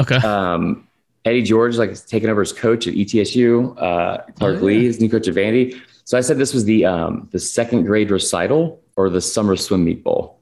okay. 0.00 0.16
Um, 0.16 0.86
Eddie 1.24 1.42
George 1.42 1.76
like 1.76 1.94
taking 2.06 2.28
over 2.30 2.40
as 2.42 2.52
coach 2.52 2.86
at 2.86 2.94
ETSU. 2.94 3.76
Uh, 3.76 4.18
Clark 4.38 4.58
Oh, 4.62 4.64
Lea 4.64 4.86
is 4.86 5.00
new 5.00 5.08
coach 5.10 5.26
at 5.26 5.34
Vandy. 5.34 5.76
So 6.06 6.16
I 6.16 6.22
said 6.22 6.38
this 6.38 6.54
was 6.54 6.64
the 6.64 6.86
um, 6.86 7.28
the 7.32 7.38
second 7.38 7.84
grade 7.84 8.10
recital 8.10 8.80
or 8.96 9.10
the 9.10 9.20
summer 9.20 9.56
swim 9.56 9.84
meet 9.84 10.02
bowl. 10.02 10.40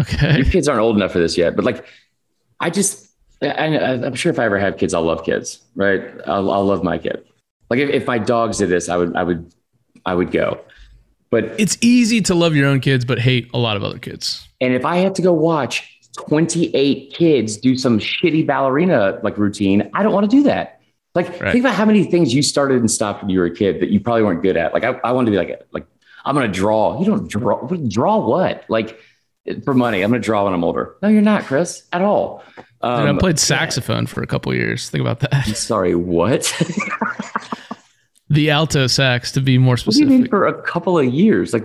Okay. 0.00 0.36
Your 0.38 0.46
kids 0.46 0.68
aren't 0.68 0.80
old 0.80 0.96
enough 0.96 1.12
for 1.12 1.18
this 1.18 1.36
yet, 1.36 1.54
but 1.54 1.64
like, 1.64 1.84
I 2.60 2.70
just, 2.70 3.10
I, 3.42 3.46
I'm 3.46 4.14
sure 4.14 4.32
if 4.32 4.38
I 4.38 4.44
ever 4.46 4.58
have 4.58 4.78
kids, 4.78 4.94
I'll 4.94 5.02
love 5.02 5.22
kids, 5.24 5.60
right? 5.76 6.02
I'll, 6.26 6.50
I'll 6.50 6.64
love 6.64 6.82
my 6.82 6.96
kid. 6.98 7.22
Like 7.68 7.78
if, 7.78 7.90
if 7.90 8.06
my 8.06 8.18
dogs 8.18 8.58
did 8.58 8.70
this, 8.70 8.88
I 8.88 8.96
would, 8.96 9.14
I 9.14 9.22
would, 9.22 9.52
I 10.06 10.14
would 10.14 10.30
go. 10.30 10.60
But 11.30 11.44
It's 11.58 11.76
easy 11.82 12.20
to 12.22 12.34
love 12.34 12.56
your 12.56 12.66
own 12.66 12.80
kids, 12.80 13.04
but 13.04 13.18
hate 13.18 13.50
a 13.54 13.58
lot 13.58 13.76
of 13.76 13.84
other 13.84 13.98
kids. 13.98 14.48
and 14.60 14.74
if 14.74 14.84
I 14.84 14.96
had 14.96 15.14
to 15.16 15.22
go 15.22 15.32
watch 15.32 15.88
28 16.26 17.12
kids 17.12 17.56
do 17.56 17.76
some 17.76 17.98
shitty 17.98 18.46
ballerina 18.46 19.20
like 19.22 19.36
routine, 19.38 19.90
I 19.94 20.02
don't 20.02 20.12
want 20.12 20.30
to 20.30 20.36
do 20.36 20.42
that. 20.44 20.80
Like 21.14 21.28
Right. 21.40 21.52
think 21.52 21.64
about 21.64 21.74
how 21.74 21.84
many 21.84 22.04
things 22.04 22.34
you 22.34 22.42
started 22.42 22.78
and 22.80 22.90
stopped 22.90 23.22
when 23.22 23.30
you 23.30 23.38
were 23.38 23.46
a 23.46 23.54
kid 23.54 23.80
that 23.80 23.90
you 23.90 24.00
probably 24.00 24.22
weren't 24.22 24.42
good 24.42 24.56
at. 24.56 24.72
Like 24.72 24.84
I, 24.84 24.98
I 25.04 25.12
want 25.12 25.26
to 25.26 25.30
be 25.30 25.36
like, 25.36 25.60
like 25.72 25.86
I'm 26.24 26.34
gonna 26.34 26.48
draw. 26.48 26.98
You 27.00 27.06
don't 27.06 27.28
draw. 27.28 27.56
What- 27.58 27.88
Draw 27.88 28.26
what? 28.26 28.64
Like 28.68 28.98
for 29.64 29.74
money. 29.74 30.02
I'm 30.02 30.10
gonna 30.10 30.22
draw 30.22 30.44
when 30.44 30.54
I'm 30.54 30.64
older. 30.64 30.94
No, 31.02 31.08
you're 31.08 31.20
not, 31.20 31.44
Chris, 31.44 31.82
at 31.92 32.00
all. 32.00 32.42
Dude, 32.56 32.64
Um, 32.80 33.16
I 33.16 33.18
played 33.20 33.38
saxophone 33.38 34.06
for 34.06 34.22
a 34.22 34.26
couple 34.26 34.54
years. 34.54 34.88
Think 34.88 35.02
about 35.02 35.20
that. 35.20 35.44
Sorry, 35.56 35.94
what? 35.94 36.50
The 38.30 38.48
alto 38.50 38.86
sax, 38.86 39.30
to 39.32 39.42
be 39.42 39.58
more 39.58 39.74
what 39.84 39.94
do 39.94 40.00
you 40.00 40.06
mean 40.06 40.20
specific. 40.20 40.30
for 40.30 40.46
a 40.46 40.62
couple 40.62 40.98
of 40.98 41.04
years? 41.04 41.52
Like 41.52 41.64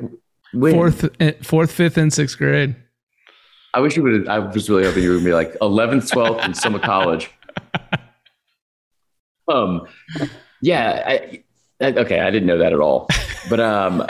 when? 0.52 0.74
Fourth, 0.74 1.10
eh, 1.22 1.32
fourth, 1.42 1.72
fifth, 1.72 1.98
and 1.98 2.12
sixth 2.12 2.38
grade. 2.38 2.76
I 3.74 3.80
wish 3.80 3.96
you 3.96 4.04
would. 4.04 4.28
I 4.28 4.40
was 4.40 4.70
really 4.70 4.84
hoping 4.84 5.04
you 5.04 5.14
would 5.14 5.24
be 5.24 5.34
like 5.34 5.54
11th, 5.60 6.12
12th, 6.12 6.44
and 6.44 6.58
summer 6.58 6.80
college. 6.80 7.30
Um, 9.48 9.88
yeah. 10.62 11.04
I, 11.06 11.44
I, 11.82 11.94
okay, 11.94 12.20
I 12.20 12.32
didn't 12.32 12.48
know 12.48 12.58
that 12.58 12.74
at 12.74 12.80
all. 12.80 13.08
But 13.50 13.60
um, 13.60 14.06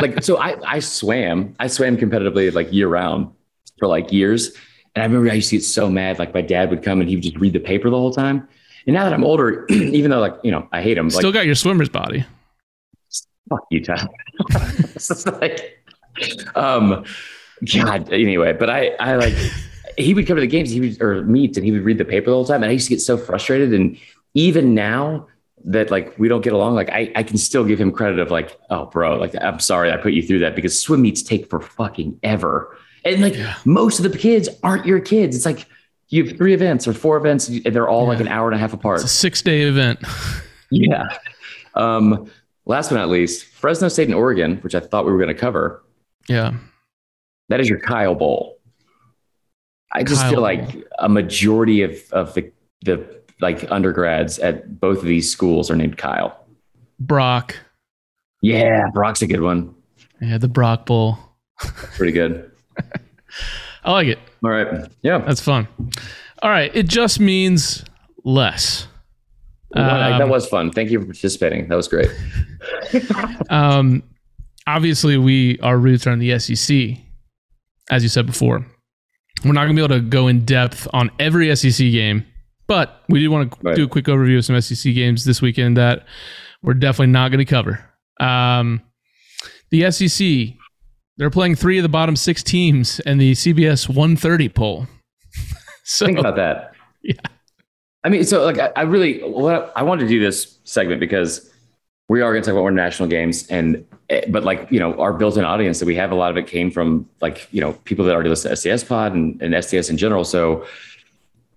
like, 0.00 0.22
so 0.22 0.38
I 0.38 0.56
I 0.66 0.78
swam. 0.80 1.54
I 1.58 1.66
swam 1.68 1.96
competitively 1.96 2.52
like 2.52 2.72
year 2.72 2.88
round 2.88 3.32
for 3.78 3.86
like 3.86 4.12
years, 4.12 4.52
and 4.94 5.02
I 5.02 5.06
remember 5.06 5.30
I 5.30 5.34
used 5.34 5.50
to 5.50 5.56
get 5.56 5.64
so 5.64 5.88
mad. 5.88 6.18
Like 6.18 6.34
my 6.34 6.42
dad 6.42 6.70
would 6.70 6.82
come 6.82 7.00
and 7.00 7.08
he 7.08 7.16
would 7.16 7.22
just 7.22 7.36
read 7.36 7.52
the 7.52 7.60
paper 7.60 7.90
the 7.90 7.96
whole 7.96 8.12
time. 8.12 8.48
And 8.86 8.94
now 8.94 9.04
that 9.04 9.12
I'm 9.12 9.24
older, 9.24 9.66
even 9.70 10.10
though 10.10 10.20
like 10.20 10.34
you 10.42 10.50
know 10.50 10.68
I 10.72 10.82
hate 10.82 10.98
him, 10.98 11.06
like 11.06 11.20
Still 11.20 11.32
got 11.32 11.46
your 11.46 11.54
swimmer's 11.54 11.88
body. 11.88 12.24
fuck 13.48 13.66
you, 13.70 13.84
Tyler. 13.84 14.08
It's 14.94 15.08
just 15.08 15.26
like, 15.26 15.82
um, 16.54 17.04
God. 17.72 18.12
Anyway, 18.12 18.52
but 18.52 18.68
I, 18.68 18.88
I 19.00 19.16
like, 19.16 19.34
he 19.96 20.12
would 20.12 20.26
come 20.26 20.36
to 20.36 20.40
the 20.40 20.46
games, 20.46 20.70
he 20.70 20.80
would 20.80 21.00
or 21.00 21.22
meets, 21.24 21.56
and 21.56 21.64
he 21.64 21.72
would 21.72 21.82
read 21.82 21.98
the 21.98 22.04
paper 22.04 22.26
the 22.26 22.36
whole 22.36 22.44
time, 22.44 22.62
and 22.62 22.70
I 22.70 22.72
used 22.72 22.88
to 22.88 22.94
get 22.94 23.00
so 23.00 23.16
frustrated. 23.16 23.72
And 23.72 23.96
even 24.34 24.74
now 24.74 25.26
that 25.64 25.90
like 25.90 26.18
we 26.18 26.28
don't 26.28 26.40
get 26.42 26.52
along, 26.52 26.74
like 26.74 26.88
I, 26.90 27.12
I 27.16 27.22
can 27.22 27.36
still 27.36 27.64
give 27.64 27.78
him 27.80 27.92
credit 27.92 28.18
of 28.18 28.30
like, 28.30 28.58
oh, 28.70 28.86
bro, 28.86 29.16
like 29.16 29.34
I'm 29.40 29.60
sorry 29.60 29.92
I 29.92 29.96
put 29.96 30.12
you 30.12 30.22
through 30.22 30.38
that 30.40 30.54
because 30.56 30.80
swim 30.80 31.02
meets 31.02 31.22
take 31.22 31.48
for 31.50 31.60
fucking 31.60 32.18
ever, 32.22 32.76
and 33.04 33.20
like 33.20 33.34
Yeah. 33.36 33.54
most 33.64 33.98
of 34.00 34.10
the 34.10 34.16
kids 34.18 34.48
aren't 34.62 34.86
your 34.86 35.00
kids. 35.00 35.36
It's 35.36 35.44
like 35.46 35.66
you 36.08 36.24
have 36.24 36.36
three 36.36 36.54
events 36.54 36.88
or 36.88 36.92
four 36.94 37.16
events, 37.16 37.48
and 37.48 37.62
they're 37.64 37.88
all 37.88 38.06
like 38.06 38.20
an 38.20 38.28
hour 38.28 38.48
and 38.48 38.54
a 38.54 38.58
half 38.58 38.72
apart. 38.72 38.96
It's 39.00 39.04
a 39.04 39.08
six 39.14 39.42
day 39.42 39.62
event. 39.62 40.00
Yeah. 40.72 41.08
Um, 41.74 42.30
last 42.64 42.90
but 42.90 42.96
not 42.96 43.08
least, 43.08 43.44
Fresno 43.46 43.88
State 43.88 44.06
and 44.06 44.14
Oregon, 44.14 44.58
which 44.58 44.76
I 44.76 44.78
thought 44.80 45.04
we 45.04 45.10
were 45.10 45.18
going 45.18 45.34
to 45.34 45.34
cover. 45.34 45.82
yeah. 46.28 46.54
That 47.48 47.58
is 47.60 47.68
your 47.68 47.80
Kyle 47.80 48.14
Bowl. 48.14 48.60
I 49.92 50.04
just 50.04 50.20
Kyle 50.22 50.30
feel 50.30 50.40
like 50.42 50.76
a 51.00 51.08
majority 51.08 51.82
of, 51.82 51.98
of 52.12 52.32
the, 52.34 52.52
the 52.84 52.98
like 53.40 53.70
undergrads 53.70 54.38
at 54.38 54.80
both 54.80 54.98
of 54.98 55.04
these 55.04 55.30
schools 55.30 55.70
are 55.70 55.76
named 55.76 55.96
Kyle. 55.98 56.44
Brock. 56.98 57.56
Yeah, 58.42 58.86
Brock's 58.92 59.22
a 59.22 59.26
good 59.26 59.40
one. 59.40 59.74
Yeah, 60.20 60.38
the 60.38 60.48
Brock 60.48 60.86
Bowl. 60.86 61.18
Pretty 61.58 62.12
good. 62.12 62.50
I 63.84 63.92
like 63.92 64.08
it. 64.08 64.18
All 64.44 64.50
right. 64.50 64.88
Yeah. 65.02 65.18
That's 65.18 65.40
fun. 65.40 65.68
All 66.42 66.50
right. 66.50 66.70
It 66.74 66.88
just 66.88 67.20
means 67.20 67.84
less. 68.24 68.86
Well, 69.74 69.84
that 69.84 70.20
Um, 70.20 70.28
was 70.30 70.46
fun. 70.48 70.72
Thank 70.72 70.90
you 70.90 70.98
for 71.00 71.06
participating. 71.06 71.68
That 71.68 71.76
was 71.76 71.88
great. 71.88 72.10
Um, 73.50 74.02
obviously, 74.66 75.16
we 75.16 75.58
our 75.60 75.76
roots 75.78 76.06
are 76.06 76.12
in 76.12 76.18
the 76.18 76.38
SEC, 76.38 76.98
as 77.90 78.02
you 78.02 78.08
said 78.08 78.26
before. 78.26 78.64
We're 79.44 79.52
not 79.52 79.64
going 79.64 79.74
to 79.76 79.80
be 79.80 79.84
able 79.94 80.02
to 80.04 80.08
go 80.08 80.28
in 80.28 80.44
depth 80.44 80.86
on 80.92 81.10
every 81.18 81.54
SEC 81.56 81.78
game, 81.90 82.26
but 82.70 83.02
we 83.08 83.18
do 83.18 83.32
want 83.32 83.52
to 83.64 83.74
do 83.74 83.84
a 83.86 83.88
quick 83.88 84.04
overview 84.04 84.38
of 84.38 84.44
some 84.44 84.58
SEC 84.60 84.94
games 84.94 85.24
this 85.24 85.42
weekend 85.42 85.76
that 85.76 86.06
we're 86.62 86.72
definitely 86.72 87.08
not 87.08 87.32
going 87.32 87.40
to 87.40 87.44
cover. 87.44 87.84
Um, 88.20 88.80
The 89.72 89.90
SEC, 89.90 90.54
they're 91.16 91.30
playing 91.30 91.56
three 91.56 91.78
of 91.78 91.82
the 91.82 91.88
bottom 91.88 92.14
six 92.14 92.44
teams 92.44 93.00
in 93.00 93.18
the 93.18 93.32
CBS 93.32 93.88
130 93.88 94.48
poll. 94.50 94.86
so 95.84 96.06
Think 96.06 96.18
about 96.18 96.36
that. 96.36 96.74
Yeah. 97.02 97.14
I 98.04 98.10
mean, 98.10 98.24
so 98.24 98.44
like, 98.44 98.58
I, 98.58 98.70
I 98.76 98.82
really, 98.82 99.20
what 99.20 99.72
I 99.74 99.82
wanted 99.82 100.02
to 100.02 100.08
do 100.08 100.20
this 100.20 100.58
segment 100.64 101.00
because 101.00 101.50
we 102.10 102.20
are 102.20 102.30
going 102.30 102.42
to 102.42 102.46
talk 102.46 102.52
about 102.52 102.60
more 102.60 102.70
national 102.70 103.08
games 103.08 103.46
and, 103.48 103.86
eh, 104.10 104.20
but 104.28 104.44
like, 104.44 104.70
you 104.70 104.78
know, 104.78 104.94
our 105.00 105.14
built-in 105.14 105.44
audience 105.44 105.78
that 105.78 105.86
we 105.86 105.96
have, 105.96 106.12
a 106.12 106.14
lot 106.14 106.30
of 106.30 106.36
it 106.36 106.46
came 106.46 106.70
from 106.70 107.08
like, 107.22 107.48
you 107.52 107.60
know, 107.62 107.72
people 107.84 108.04
that 108.04 108.12
already 108.12 108.28
listen 108.28 108.50
to 108.50 108.56
SDS 108.56 108.86
pod 108.86 109.14
and, 109.14 109.40
and 109.40 109.54
SDS 109.54 109.88
in 109.88 109.96
general. 109.96 110.24
So 110.24 110.66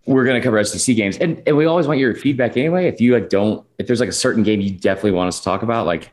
we're 0.06 0.26
going 0.26 0.40
to 0.40 0.44
cover 0.44 0.62
SEC 0.64 0.96
games 0.96 1.18
and, 1.18 1.42
and 1.48 1.56
we 1.56 1.66
always 1.66 1.88
want 1.88 2.00
your 2.00 2.14
feedback 2.16 2.58
anyway. 2.58 2.88
If 2.88 3.00
you 3.00 3.14
like, 3.14 3.30
don't, 3.30 3.66
if 3.78 3.88
there's 3.88 4.00
like 4.02 4.10
a 4.10 4.14
certain 4.14 4.44
game 4.44 4.60
you 4.62 4.72
definitely 4.72 5.12
want 5.12 5.30
us 5.30 5.38
to 5.40 5.44
talk 5.46 5.64
about, 5.64 5.86
like, 5.86 6.12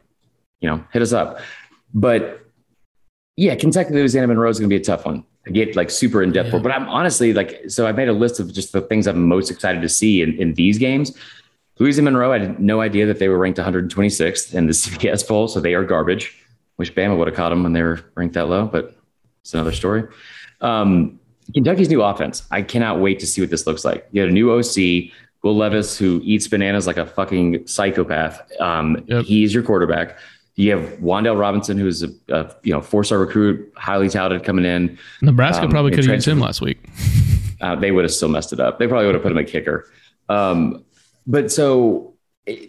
you 0.61 0.69
know, 0.69 0.85
hit 0.93 1.03
us 1.03 1.13
up. 1.13 1.41
But 1.93 2.47
yeah, 3.37 3.55
Kentucky, 3.57 3.93
Louisiana, 3.93 4.29
Monroe 4.29 4.49
is 4.49 4.59
going 4.59 4.69
to 4.71 4.75
be 4.75 4.81
a 4.81 4.85
tough 4.85 5.05
one 5.07 5.25
to 5.47 5.53
get 5.53 5.75
like 5.75 5.91
super 5.91 6.23
in 6.23 6.31
depth 6.33 6.47
Yeah. 6.47 6.51
for. 6.53 6.61
But 6.61 6.73
I'm 6.73 6.89
honestly 6.89 7.33
like, 7.33 7.63
so 7.69 7.87
I 7.87 7.93
made 7.93 8.09
a 8.09 8.13
list 8.13 8.39
of 8.39 8.53
just 8.53 8.73
the 8.73 8.81
things 8.83 9.07
I'm 9.07 9.27
most 9.27 9.51
excited 9.51 9.83
to 9.83 9.89
see 9.89 10.23
in, 10.23 10.35
in 10.39 10.55
these 10.55 10.79
games. 10.79 11.17
Louisiana 11.79 12.11
Monroe, 12.11 12.33
I 12.33 12.39
had 12.41 12.61
no 12.61 12.83
idea 12.83 13.07
that 13.07 13.19
they 13.19 13.29
were 13.29 13.39
ranked 13.39 13.59
126th 13.59 14.55
in 14.55 14.67
the 14.67 14.73
CBS 14.75 15.27
poll, 15.27 15.49
so 15.49 15.61
they 15.61 15.75
are 15.75 15.85
garbage. 15.85 16.37
Wish 16.77 16.93
Bama 16.93 17.17
would 17.17 17.27
have 17.29 17.37
caught 17.37 17.49
them 17.51 17.63
when 17.63 17.73
they 17.73 17.83
were 17.83 18.01
ranked 18.15 18.35
that 18.35 18.49
low, 18.49 18.67
but 18.67 18.97
it's 19.43 19.55
another 19.55 19.73
story. 19.73 20.05
Um, 20.61 21.20
Kentucky's 21.55 21.89
new 21.89 22.03
offense. 22.03 22.43
I 22.51 22.63
cannot 22.63 23.01
wait 23.01 23.19
to 23.21 23.27
see 23.27 23.41
what 23.41 23.51
this 23.51 23.67
looks 23.67 23.85
like. 23.85 24.07
You 24.13 24.21
had 24.21 24.31
a 24.31 24.33
new 24.33 24.51
OC, 24.53 25.11
Will 25.43 25.57
Levis, 25.57 25.97
who 25.99 26.21
eats 26.25 26.47
bananas 26.49 26.87
like 26.87 26.97
a 26.99 27.07
fucking 27.07 27.67
psychopath. 27.67 28.41
Um, 28.61 29.05
Yep. 29.07 29.25
He's 29.25 29.55
your 29.55 29.63
quarterback. 29.63 30.19
You 30.57 30.77
have 30.77 30.99
Wan'Dale 30.99 31.39
Robinson, 31.39 31.79
who's 31.79 32.03
a, 32.03 32.09
a 32.29 32.55
you 32.63 32.73
know 32.75 32.83
four 32.83 33.03
star 33.05 33.19
recruit, 33.19 33.73
highly 33.77 34.09
touted 34.11 34.45
coming 34.45 34.65
in. 34.67 34.99
Nebraska 35.23 35.65
Um, 35.65 35.71
probably 35.71 35.93
could 35.93 36.05
have 36.05 36.15
used 36.15 36.29
him 36.29 36.41
last 36.41 36.61
week. 36.61 36.79
Uh, 37.63 37.77
they 37.77 37.91
would 37.93 38.05
have 38.05 38.11
still 38.11 38.31
messed 38.31 38.55
it 38.55 38.59
up. 38.59 38.79
They 38.79 38.87
probably 38.89 39.05
would 39.05 39.15
have 39.15 39.23
put 39.23 39.31
him 39.33 39.37
at 39.37 39.47
kicker. 39.47 39.87
Um, 40.31 40.83
but 41.27 41.53
so, 41.53 42.15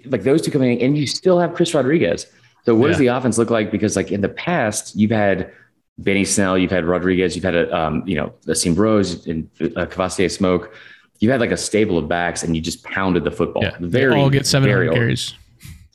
like 0.05 0.23
those 0.23 0.41
two 0.41 0.51
coming 0.51 0.77
in, 0.81 0.85
and 0.85 0.97
you 0.97 1.07
still 1.07 1.39
have 1.39 1.53
Chris 1.53 1.73
Rodriguez. 1.73 2.25
So, 2.65 2.75
what 2.75 2.87
does 2.89 2.97
the 2.97 3.07
offense 3.07 3.37
look 3.37 3.49
like? 3.49 3.71
Because, 3.71 3.95
like 3.95 4.11
in 4.11 4.19
the 4.19 4.27
past, 4.27 4.93
you've 4.97 5.11
had 5.11 5.49
Benny 5.97 6.25
Snell, 6.25 6.57
you've 6.57 6.71
had 6.71 6.85
Rodriguez, 6.85 7.35
you've 7.35 7.43
had 7.43 7.55
a, 7.55 7.75
um, 7.77 8.03
you 8.07 8.15
know, 8.15 8.33
Asim 8.47 8.75
Rose 8.77 9.27
and 9.27 9.49
uh, 9.61 9.85
Kavosiey 9.85 10.31
Smoke. 10.31 10.73
You 11.19 11.29
had 11.29 11.39
like 11.39 11.51
a 11.51 11.57
stable 11.57 11.97
of 11.97 12.07
backs, 12.07 12.41
and 12.41 12.55
you 12.55 12.61
just 12.61 12.83
pounded 12.83 13.23
the 13.23 13.31
football. 13.31 13.63
Yeah, 13.63 13.77
very 13.79 14.15
they 14.15 14.19
all 14.19 14.29
get 14.29 14.47
seven 14.47 14.69
carries. 14.69 15.35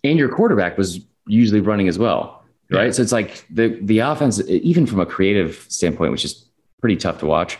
and 0.04 0.18
your 0.18 0.28
quarterback 0.28 0.78
was 0.78 1.00
usually 1.26 1.60
running 1.60 1.88
as 1.88 1.98
well, 1.98 2.44
right? 2.70 2.86
Yeah. 2.86 2.90
So 2.92 3.02
it's 3.02 3.10
like 3.10 3.44
the 3.50 3.78
the 3.82 3.98
offense, 3.98 4.40
even 4.48 4.86
from 4.86 5.00
a 5.00 5.06
creative 5.06 5.66
standpoint, 5.68 6.12
which 6.12 6.24
is 6.24 6.46
pretty 6.80 6.96
tough 6.96 7.18
to 7.18 7.26
watch, 7.26 7.58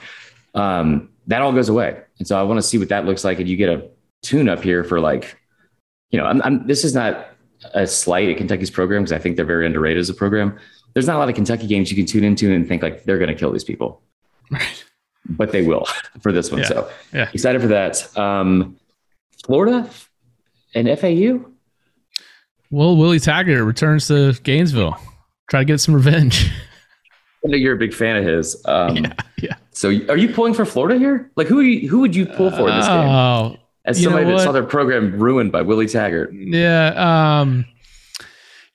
um, 0.54 1.08
that 1.26 1.42
all 1.42 1.52
goes 1.52 1.68
away. 1.68 2.00
And 2.20 2.28
so 2.28 2.38
I 2.38 2.42
want 2.44 2.58
to 2.58 2.62
see 2.62 2.78
what 2.78 2.88
that 2.90 3.04
looks 3.04 3.24
like. 3.24 3.40
And 3.40 3.48
you 3.48 3.56
get 3.56 3.68
a 3.68 3.88
tune 4.22 4.48
up 4.48 4.62
here 4.62 4.84
for 4.84 5.00
like, 5.00 5.36
you 6.10 6.18
know, 6.20 6.26
I'm, 6.26 6.40
I'm 6.42 6.66
this 6.68 6.84
is 6.84 6.94
not 6.94 7.28
a 7.74 7.86
slight 7.86 8.28
at 8.28 8.36
Kentucky's 8.36 8.70
program 8.70 9.02
because 9.02 9.12
I 9.12 9.18
think 9.18 9.34
they're 9.34 9.44
very 9.44 9.66
underrated 9.66 10.00
as 10.00 10.08
a 10.08 10.14
program. 10.14 10.58
There's 10.96 11.06
not 11.06 11.16
a 11.16 11.18
lot 11.18 11.28
of 11.28 11.34
Kentucky 11.34 11.66
games 11.66 11.90
you 11.90 11.96
can 11.96 12.06
tune 12.06 12.24
into 12.24 12.50
and 12.54 12.66
think 12.66 12.82
like 12.82 13.04
they're 13.04 13.18
going 13.18 13.28
to 13.28 13.34
kill 13.34 13.52
these 13.52 13.64
people, 13.64 14.00
Right. 14.50 14.84
but 15.28 15.52
they 15.52 15.60
will 15.60 15.84
for 16.22 16.32
this 16.32 16.50
one. 16.50 16.62
Yeah. 16.62 16.66
So 16.68 16.90
Yeah. 17.12 17.28
excited 17.34 17.60
for 17.60 17.68
that. 17.68 18.16
Um, 18.16 18.76
Florida 19.44 19.90
and 20.74 20.88
FAU. 20.98 21.44
Well, 22.70 22.96
Willie 22.96 23.20
Taggart 23.20 23.62
returns 23.64 24.08
to 24.08 24.32
Gainesville. 24.42 24.96
Try 25.50 25.60
to 25.60 25.64
get 25.66 25.80
some 25.80 25.94
revenge. 25.94 26.50
I 27.44 27.48
know 27.48 27.56
you're 27.58 27.74
a 27.74 27.78
big 27.78 27.92
fan 27.94 28.16
of 28.16 28.24
his. 28.24 28.60
Um, 28.64 28.96
yeah, 28.96 29.12
yeah. 29.42 29.54
So 29.72 29.88
are 30.08 30.16
you 30.16 30.30
pulling 30.30 30.54
for 30.54 30.64
Florida 30.64 30.98
here? 30.98 31.30
Like 31.36 31.46
who 31.46 31.60
you, 31.60 31.88
who 31.90 32.00
would 32.00 32.16
you 32.16 32.24
pull 32.24 32.50
for 32.50 32.70
this 32.70 32.86
game? 32.88 33.06
Oh, 33.06 33.56
As 33.84 34.02
somebody 34.02 34.24
that 34.24 34.40
saw 34.40 34.50
their 34.52 34.64
program 34.64 35.16
ruined 35.18 35.52
by 35.52 35.60
Willie 35.62 35.86
Taggart. 35.86 36.32
yeah. 36.32 37.40
Um, 37.40 37.66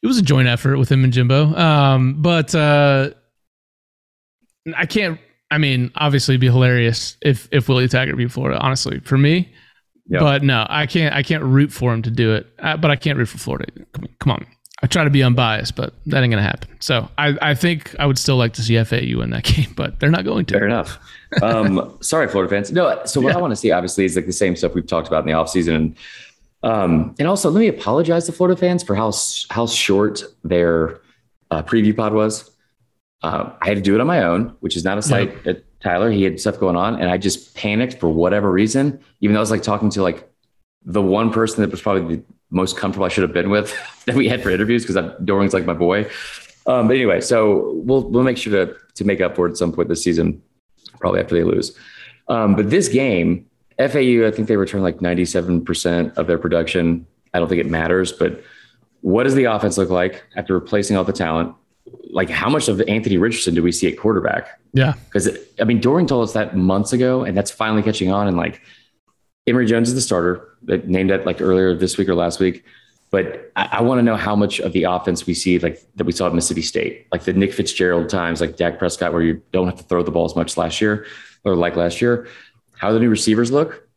it 0.04 0.08
was 0.08 0.18
a 0.18 0.22
joint 0.24 0.48
effort 0.48 0.78
with 0.78 0.92
him 0.92 1.04
and 1.04 1.14
Jimbo. 1.14 1.56
Um, 1.56 2.22
but 2.22 2.54
uh, 2.56 3.12
I 4.76 4.86
can't. 4.86 5.20
I 5.50 5.58
mean, 5.58 5.92
obviously, 5.96 6.34
it'd 6.34 6.42
be 6.42 6.48
hilarious 6.48 7.18
if 7.22 7.48
if 7.52 7.68
Willie 7.68 7.88
Taggart 7.88 8.18
beat 8.18 8.32
Florida. 8.32 8.60
Honestly, 8.60 9.00
for 9.02 9.18
me. 9.18 9.54
Yeah. 10.08 10.20
But 10.20 10.44
no, 10.44 10.66
I 10.70 10.88
can't. 10.88 11.14
I 11.16 11.24
can't 11.24 11.44
root 11.44 11.72
for 11.72 11.94
him 11.94 12.02
to 12.04 12.12
do 12.12 12.34
it. 12.34 12.48
Uh, 12.60 12.78
but 12.78 12.92
I 12.92 12.96
can't 12.96 13.18
root 13.18 13.28
for 13.30 13.38
Florida. 13.38 13.66
Come, 13.94 14.08
come 14.20 14.32
on. 14.32 14.46
I 14.84 14.88
try 14.88 15.04
to 15.04 15.12
be 15.12 15.22
unbiased, 15.22 15.76
but 15.76 15.94
that 16.08 16.24
ain't 16.24 16.32
gonna 16.32 16.42
happen. 16.42 16.70
So 16.80 17.08
I, 17.18 17.38
I 17.40 17.54
think 17.54 17.96
I 18.00 18.08
would 18.08 18.18
still 18.18 18.36
like 18.38 18.54
to 18.54 18.64
see 18.64 18.84
FAU 18.84 19.22
in 19.22 19.30
that 19.30 19.44
game, 19.56 19.72
but 19.76 20.00
they're 20.00 20.10
not 20.10 20.26
going 20.26 20.46
to. 20.48 20.54
Fair 20.56 20.66
enough. 20.66 20.98
Um, 21.42 21.98
sorry, 22.02 22.28
Florida 22.28 22.50
fans. 22.50 22.72
No, 22.72 23.00
so 23.06 23.22
what 23.22 23.30
Yeah. 23.34 23.38
I 23.38 23.42
want 23.42 23.52
to 23.52 23.56
see 23.56 23.72
obviously 23.72 24.06
is 24.06 24.16
like 24.16 24.26
the 24.26 24.34
same 24.34 24.56
stuff 24.56 24.74
we've 24.74 24.88
talked 24.88 25.08
about 25.08 25.20
in 25.20 25.28
the 25.28 25.34
offseason. 25.34 25.76
And 25.76 25.96
um, 26.64 27.16
and 27.18 27.28
also 27.28 27.50
let 27.50 27.60
me 27.60 27.68
apologize 27.68 28.26
to 28.26 28.32
Florida 28.32 28.60
fans 28.60 28.84
for 28.84 28.96
how 28.96 29.12
how 29.50 29.66
short 29.66 30.24
their 30.44 31.02
uh, 31.50 31.64
preview 31.64 31.96
pod 31.96 32.14
was. 32.14 32.52
Uh, 33.24 33.54
I 33.62 33.68
had 33.68 33.78
to 33.78 33.82
do 33.82 33.94
it 33.96 34.02
on 34.02 34.08
my 34.08 34.24
own, 34.24 34.56
which 34.62 34.76
is 34.76 34.84
not 34.84 34.98
a 34.98 35.02
slight 35.02 35.46
at 35.46 35.64
Tyler. 35.80 36.10
He 36.12 36.24
had 36.24 36.40
stuff 36.40 36.60
going 36.60 36.76
on, 36.76 37.00
and 37.00 37.10
I 37.10 37.18
just 37.18 37.56
panicked 37.56 38.00
for 38.00 38.10
whatever 38.10 38.52
reason. 38.52 39.00
Even 39.22 39.34
though 39.34 39.40
I 39.40 39.42
was 39.42 39.52
like 39.52 39.64
talking 39.64 39.90
to 39.92 40.02
like 40.02 40.28
the 40.84 41.02
one 41.02 41.32
person 41.32 41.62
that 41.62 41.70
was 41.70 41.82
probably 41.82 42.16
the 42.18 42.24
most 42.50 42.78
comfortable 42.78 43.06
I 43.06 43.10
should 43.10 43.24
have 43.24 43.34
been 43.34 43.50
with 43.50 43.76
that 44.06 44.16
we 44.16 44.28
had 44.28 44.42
for 44.42 44.50
interviews 44.50 44.86
because 44.86 44.98
Doering's 45.22 45.54
like 45.54 45.66
my 45.66 45.74
boy. 45.74 46.10
Um, 46.68 46.88
but 46.88 46.96
anyway, 46.96 47.22
so 47.22 47.74
we'll 47.84 48.10
we'll 48.10 48.24
make 48.24 48.38
sure 48.38 48.66
to 48.66 48.76
to 48.96 49.04
make 49.04 49.22
up 49.22 49.36
for 49.36 49.48
it 49.48 49.52
at 49.52 49.58
some 49.58 49.72
point 49.72 49.90
this 49.90 50.04
season, 50.04 50.42
probably 51.00 51.20
after 51.20 51.36
they 51.36 51.44
lose. 51.44 51.78
Um, 52.28 52.56
but 52.56 52.70
this 52.70 52.88
game, 52.88 53.48
FAU, 53.78 54.28
I 54.28 54.32
think 54.32 54.48
they 54.48 54.58
return 54.58 54.82
like 54.82 55.02
ninety 55.02 55.26
seven 55.26 55.64
percent 55.64 56.18
of 56.18 56.28
their 56.28 56.38
production. 56.38 57.06
I 57.34 57.40
don't 57.40 57.48
think 57.48 57.62
it 57.62 57.70
matters, 57.70 58.12
but 58.12 58.44
what 59.02 59.24
does 59.24 59.36
the 59.36 59.46
offense 59.46 59.78
look 59.78 59.90
like 59.90 60.24
after 60.36 60.54
replacing 60.54 60.96
all 60.98 61.04
the 61.04 61.14
talent? 61.14 61.56
Like, 62.12 62.30
how 62.30 62.50
much 62.50 62.68
of 62.68 62.82
Anthony 62.88 63.18
Richardson 63.18 63.56
do 63.56 63.64
we 63.64 63.72
see 63.72 63.88
at 63.92 63.98
quarterback? 63.98 64.60
Yeah. 64.74 64.94
Because 65.06 65.30
I 65.60 65.64
mean, 65.64 65.80
Doering 65.80 66.08
told 66.08 66.24
us 66.24 66.34
that 66.34 66.56
months 66.56 66.94
ago, 66.94 67.24
and 67.24 67.36
that's 67.36 67.52
finally 67.52 67.82
catching 67.82 68.12
on. 68.12 68.28
And 68.28 68.38
like, 68.38 68.62
Emory 69.48 69.66
Jones 69.66 69.90
is 69.90 69.96
the 69.96 70.02
starter. 70.02 70.56
They 70.62 70.78
named 70.80 71.10
that 71.10 71.26
like 71.26 71.42
earlier 71.42 71.76
this 71.76 71.98
week 71.98 72.10
or 72.10 72.16
last 72.16 72.40
week. 72.40 72.64
But 73.10 73.52
I, 73.56 73.70
I 73.74 73.82
want 73.82 74.00
to 74.00 74.04
know 74.04 74.16
how 74.16 74.36
much 74.36 74.60
of 74.60 74.72
the 74.72 74.84
offense 74.84 75.26
we 75.26 75.34
see 75.34 75.60
like 75.60 75.82
that 75.96 76.06
we 76.06 76.12
saw 76.12 76.28
at 76.28 76.34
Mississippi 76.34 76.62
State, 76.62 77.08
like 77.12 77.24
the 77.24 77.34
Nick 77.34 77.54
Fitzgerald 77.54 78.10
times, 78.10 78.40
like 78.40 78.56
Dak 78.56 78.80
Prescott, 78.80 79.12
where 79.12 79.22
you 79.22 79.42
don't 79.52 79.68
have 79.68 79.78
to 79.78 79.84
throw 79.84 80.04
the 80.04 80.12
ball 80.12 80.26
as 80.26 80.36
much 80.36 80.56
last 80.58 80.80
year 80.80 81.06
or 81.44 81.56
like 81.56 81.76
last 81.76 82.02
year. 82.02 82.28
How 82.82 82.88
do 82.88 82.96
the 82.96 83.02
new 83.02 83.10
receivers 83.10 83.52
look? 83.52 83.88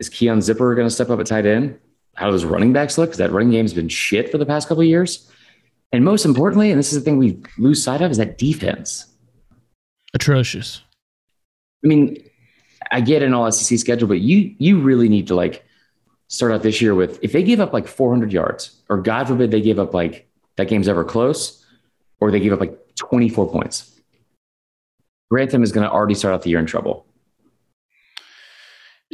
Is 0.00 0.08
Keon 0.08 0.40
Zipperer 0.40 0.74
going 0.74 0.88
to 0.88 0.90
step 0.90 1.10
up 1.10 1.20
at 1.20 1.26
tight 1.26 1.46
end? 1.46 1.78
How 2.16 2.26
do 2.26 2.32
those 2.32 2.44
running 2.44 2.72
backs 2.72 2.98
look? 2.98 3.10
Because 3.10 3.18
that 3.18 3.30
running 3.30 3.52
game 3.52 3.64
has 3.64 3.72
been 3.72 3.88
shit 3.88 4.32
for 4.32 4.36
the 4.36 4.44
past 4.44 4.66
couple 4.66 4.82
of 4.82 4.88
years. 4.88 5.30
And 5.92 6.04
most 6.04 6.24
importantly, 6.24 6.72
and 6.72 6.78
this 6.78 6.92
is 6.92 6.98
the 6.98 7.04
thing 7.04 7.18
we 7.18 7.40
lose 7.56 7.84
sight 7.84 8.02
of, 8.02 8.10
is 8.10 8.16
that 8.16 8.38
defense. 8.38 9.06
Atrocious. 10.12 10.82
I 11.84 11.86
mean, 11.86 12.16
I 12.90 13.00
get 13.00 13.22
an 13.22 13.32
all 13.32 13.50
SEC 13.52 13.78
schedule, 13.78 14.08
but 14.08 14.20
you 14.20 14.56
you 14.58 14.80
really 14.80 15.08
need 15.08 15.28
to 15.28 15.36
like 15.36 15.64
start 16.26 16.50
out 16.50 16.64
this 16.64 16.82
year 16.82 16.96
with 16.96 17.22
if 17.22 17.30
they 17.30 17.44
give 17.44 17.60
up 17.60 17.72
like 17.72 17.86
400 17.86 18.32
yards, 18.32 18.82
or 18.88 19.00
God 19.00 19.28
forbid 19.28 19.52
they 19.52 19.60
give 19.60 19.78
up 19.78 19.94
like 19.94 20.28
that 20.56 20.66
game's 20.66 20.88
ever 20.88 21.04
close, 21.04 21.64
or 22.18 22.32
they 22.32 22.40
give 22.40 22.52
up 22.52 22.58
like 22.58 22.76
24 22.96 23.48
points. 23.50 24.00
Grantham 25.30 25.62
is 25.62 25.70
going 25.70 25.86
to 25.86 25.92
already 25.92 26.14
start 26.14 26.34
out 26.34 26.42
the 26.42 26.50
year 26.50 26.58
in 26.58 26.66
trouble. 26.66 27.06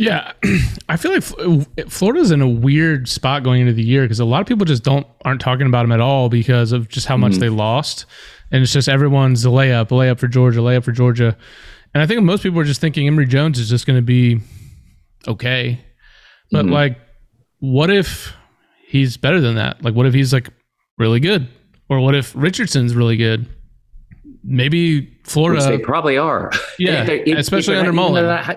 Yeah, 0.00 0.32
I 0.88 0.96
feel 0.96 1.12
like 1.12 1.90
Florida's 1.90 2.30
in 2.30 2.40
a 2.40 2.48
weird 2.48 3.08
spot 3.08 3.42
going 3.42 3.62
into 3.62 3.72
the 3.72 3.82
year 3.82 4.02
because 4.02 4.20
a 4.20 4.24
lot 4.24 4.40
of 4.40 4.46
people 4.46 4.64
just 4.64 4.84
don't 4.84 5.04
aren't 5.24 5.40
talking 5.40 5.66
about 5.66 5.82
them 5.82 5.90
at 5.90 6.00
all 6.00 6.28
because 6.28 6.70
of 6.70 6.88
just 6.88 7.06
how 7.08 7.16
much 7.16 7.32
Mhm. 7.32 7.40
they 7.40 7.48
lost, 7.48 8.06
and 8.52 8.62
it's 8.62 8.72
just 8.72 8.88
everyone's 8.88 9.44
a 9.44 9.48
layup, 9.48 9.86
a 9.90 9.94
layup 9.94 10.20
for 10.20 10.28
Georgia, 10.28 10.60
layup 10.60 10.84
for 10.84 10.92
Georgia, 10.92 11.36
and 11.94 12.00
I 12.02 12.06
think 12.06 12.22
most 12.22 12.44
people 12.44 12.60
are 12.60 12.64
just 12.64 12.80
thinking 12.80 13.08
Emory 13.08 13.26
Jones 13.26 13.58
is 13.58 13.68
just 13.68 13.86
going 13.88 13.98
to 13.98 14.02
be 14.02 14.40
okay, 15.26 15.80
but 16.52 16.64
Mhm. 16.66 16.70
like, 16.70 16.98
what 17.58 17.90
if 17.90 18.32
he's 18.86 19.16
better 19.16 19.40
than 19.40 19.56
that? 19.56 19.82
Like, 19.82 19.94
what 19.94 20.06
if 20.06 20.14
he's 20.14 20.32
like 20.32 20.48
really 20.96 21.18
good, 21.18 21.48
or 21.88 21.98
what 21.98 22.14
if 22.14 22.32
Richardson's 22.36 22.94
really 22.94 23.16
good? 23.16 23.46
Maybe 24.44 25.00
Which 25.00 25.08
Florida, 25.24 25.62
they 25.64 25.78
probably 25.78 26.16
are. 26.16 26.52
yeah, 26.78 27.02
If 27.02 27.08
if- 27.08 27.26
if 27.26 27.38
especially 27.38 27.76
under 27.78 27.90
not- 27.92 28.10
even 28.10 28.14
though 28.24 28.30
Mullen. 28.36 28.56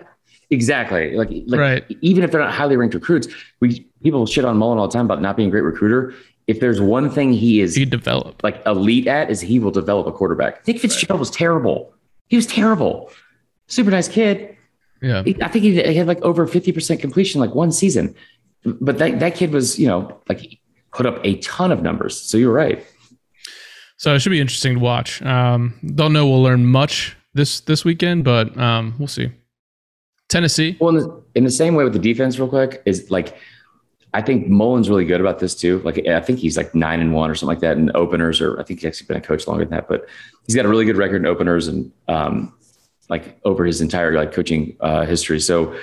They're 0.52 0.68
not 0.78 0.88
hi- 0.90 0.92
exactly. 0.92 1.16
Like, 1.16 1.30
like 1.48 1.60
Right. 1.60 1.98
even 2.02 2.24
if 2.24 2.32
they're 2.32 2.42
not 2.42 2.54
highly 2.54 2.78
ranked 2.78 2.94
recruits, 2.96 3.28
we 3.60 3.88
people 4.04 4.26
shit 4.26 4.46
on 4.46 4.58
Mullen 4.58 4.78
all 4.78 4.88
the 4.88 4.94
time 4.94 5.06
about 5.06 5.22
not 5.22 5.36
being 5.38 5.48
a 5.50 5.52
great 5.52 5.62
recruiter. 5.64 6.14
If 6.48 6.60
there's 6.60 6.82
one 6.82 7.10
thing 7.10 7.34
he 7.34 7.62
is 7.62 7.76
He 7.76 7.86
develop. 7.86 8.42
like 8.44 8.62
elite 8.66 9.08
at 9.08 9.30
is 9.30 9.40
he 9.42 9.60
will 9.60 9.72
develop 9.72 10.08
a 10.08 10.12
quarterback. 10.12 10.68
Nick 10.68 10.80
Fitzgerald 10.80 11.20
was 11.20 11.30
terrible. 11.32 11.94
He 12.28 12.36
was 12.36 12.46
terrible. 12.48 13.10
Super 13.68 13.92
nice 13.92 14.08
kid. 14.08 14.56
Yeah, 15.02 15.24
I 15.26 15.48
think 15.48 15.64
he 15.64 15.76
had 15.78 16.08
like 16.08 16.22
over 16.22 16.46
50% 16.48 17.00
completion 17.00 17.40
like 17.42 17.56
one 17.56 17.72
season. 17.72 18.14
But 18.64 18.98
that, 19.00 19.20
that 19.20 19.34
kid 19.36 19.52
was, 19.52 19.80
you 19.80 19.88
know, 19.88 20.20
like 20.30 20.40
he 20.40 20.62
put 20.94 21.06
up 21.08 21.20
a 21.24 21.38
ton 21.38 21.72
of 21.72 21.82
numbers. 21.82 22.16
So 22.20 22.38
you're 22.38 22.54
right. 22.54 22.86
So 23.98 24.14
it 24.14 24.20
should 24.20 24.30
be 24.32 24.40
interesting 24.42 24.76
to 24.76 24.80
watch. 24.80 25.22
Um, 25.22 25.74
don't 25.96 26.14
know 26.14 26.28
we'll 26.28 26.44
learn 26.44 26.66
much 26.66 27.16
this 27.34 27.62
this 27.62 27.84
weekend, 27.86 28.24
but 28.24 28.56
um, 28.58 28.94
we'll 29.00 29.08
see. 29.08 29.32
Tennessee. 30.32 30.78
Well, 30.80 30.90
in 30.90 30.96
the, 30.96 31.24
in 31.36 31.44
the 31.44 31.52
same 31.52 31.76
way 31.76 31.84
with 31.84 31.94
the 31.94 32.00
defense, 32.00 32.40
real 32.40 32.48
quick, 32.48 32.82
is 32.86 33.12
like 33.12 33.38
I 34.14 34.22
think 34.22 34.48
Mullen's 34.48 34.90
really 34.90 35.06
good 35.06 35.22
about 35.22 35.40
this 35.40 35.56
too. 35.56 35.80
Like 35.80 36.06
I 36.08 36.20
think 36.20 36.40
he's 36.40 36.58
like 36.58 36.76
nine 36.76 37.00
and 37.00 37.14
one 37.14 37.30
or 37.30 37.36
something 37.36 37.56
like 37.56 37.62
that 37.62 37.78
in 37.78 37.92
openers, 37.96 38.42
or 38.42 38.60
I 38.60 38.64
think 38.64 38.80
he's 38.82 38.88
actually 38.88 39.08
been 39.08 39.18
a 39.18 39.22
coach 39.22 39.48
longer 39.48 39.64
than 39.64 39.72
that, 39.72 39.88
but 39.88 40.08
he's 40.46 40.56
got 40.56 40.66
a 40.66 40.70
really 40.70 40.86
good 40.86 40.98
record 40.98 41.18
in 41.18 41.26
openers 41.26 41.68
and 41.68 41.92
um, 42.08 42.54
like 43.10 43.40
over 43.46 43.66
his 43.66 43.80
entire 43.82 44.14
like 44.14 44.34
coaching 44.34 44.76
uh, 44.82 45.06
history. 45.06 45.40
So 45.40 45.76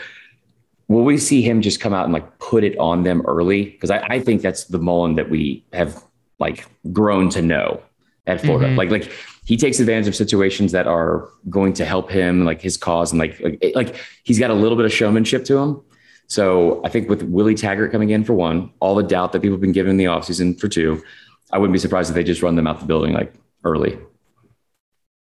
will 0.88 1.04
we 1.04 1.16
see 1.16 1.40
him 1.40 1.62
just 1.62 1.80
come 1.80 1.94
out 1.94 2.04
and 2.04 2.12
like 2.12 2.38
put 2.38 2.64
it 2.64 2.76
on 2.78 3.02
them 3.02 3.22
early? 3.26 3.64
Because 3.64 3.90
I, 3.90 4.00
I 4.08 4.20
think 4.20 4.42
that's 4.42 4.64
the 4.64 4.78
Mullen 4.78 5.14
that 5.16 5.30
we 5.30 5.64
have 5.72 6.04
like 6.38 6.66
grown 6.92 7.30
to 7.30 7.40
know 7.42 7.82
at 8.26 8.40
Florida. 8.42 8.68
Mhm. 8.68 8.76
Like 8.76 8.90
like 8.90 9.12
he 9.48 9.56
takes 9.56 9.80
advantage 9.80 10.06
of 10.06 10.14
situations 10.14 10.72
that 10.72 10.86
are 10.86 11.30
going 11.48 11.72
to 11.72 11.86
help 11.86 12.10
him, 12.10 12.44
like 12.44 12.60
his 12.60 12.76
cause, 12.76 13.12
and 13.12 13.18
like 13.18 13.40
like, 13.40 13.72
like 13.74 13.96
he's 14.22 14.38
got 14.38 14.50
a 14.50 14.54
little 14.54 14.76
bit 14.76 14.84
of 14.84 14.92
showmanship 14.92 15.46
to 15.46 15.56
him. 15.56 15.80
So 16.26 16.82
I 16.84 16.90
think 16.90 17.08
with 17.08 17.22
Willie 17.22 17.54
Taggart 17.54 17.90
coming 17.90 18.10
in 18.10 18.24
for 18.24 18.34
one, 18.34 18.70
all 18.80 18.94
the 18.94 19.02
doubt 19.02 19.32
that 19.32 19.40
people 19.40 19.54
have 19.54 19.62
been 19.62 19.72
given 19.72 19.92
in 19.92 19.96
the 19.96 20.04
offseason 20.04 20.60
for 20.60 20.68
two, 20.68 21.02
I 21.50 21.56
wouldn't 21.56 21.72
be 21.72 21.78
surprised 21.78 22.10
if 22.10 22.14
they 22.14 22.24
just 22.24 22.42
run 22.42 22.56
them 22.56 22.66
out 22.66 22.78
the 22.78 22.84
building 22.84 23.14
like 23.14 23.32
early. 23.64 23.98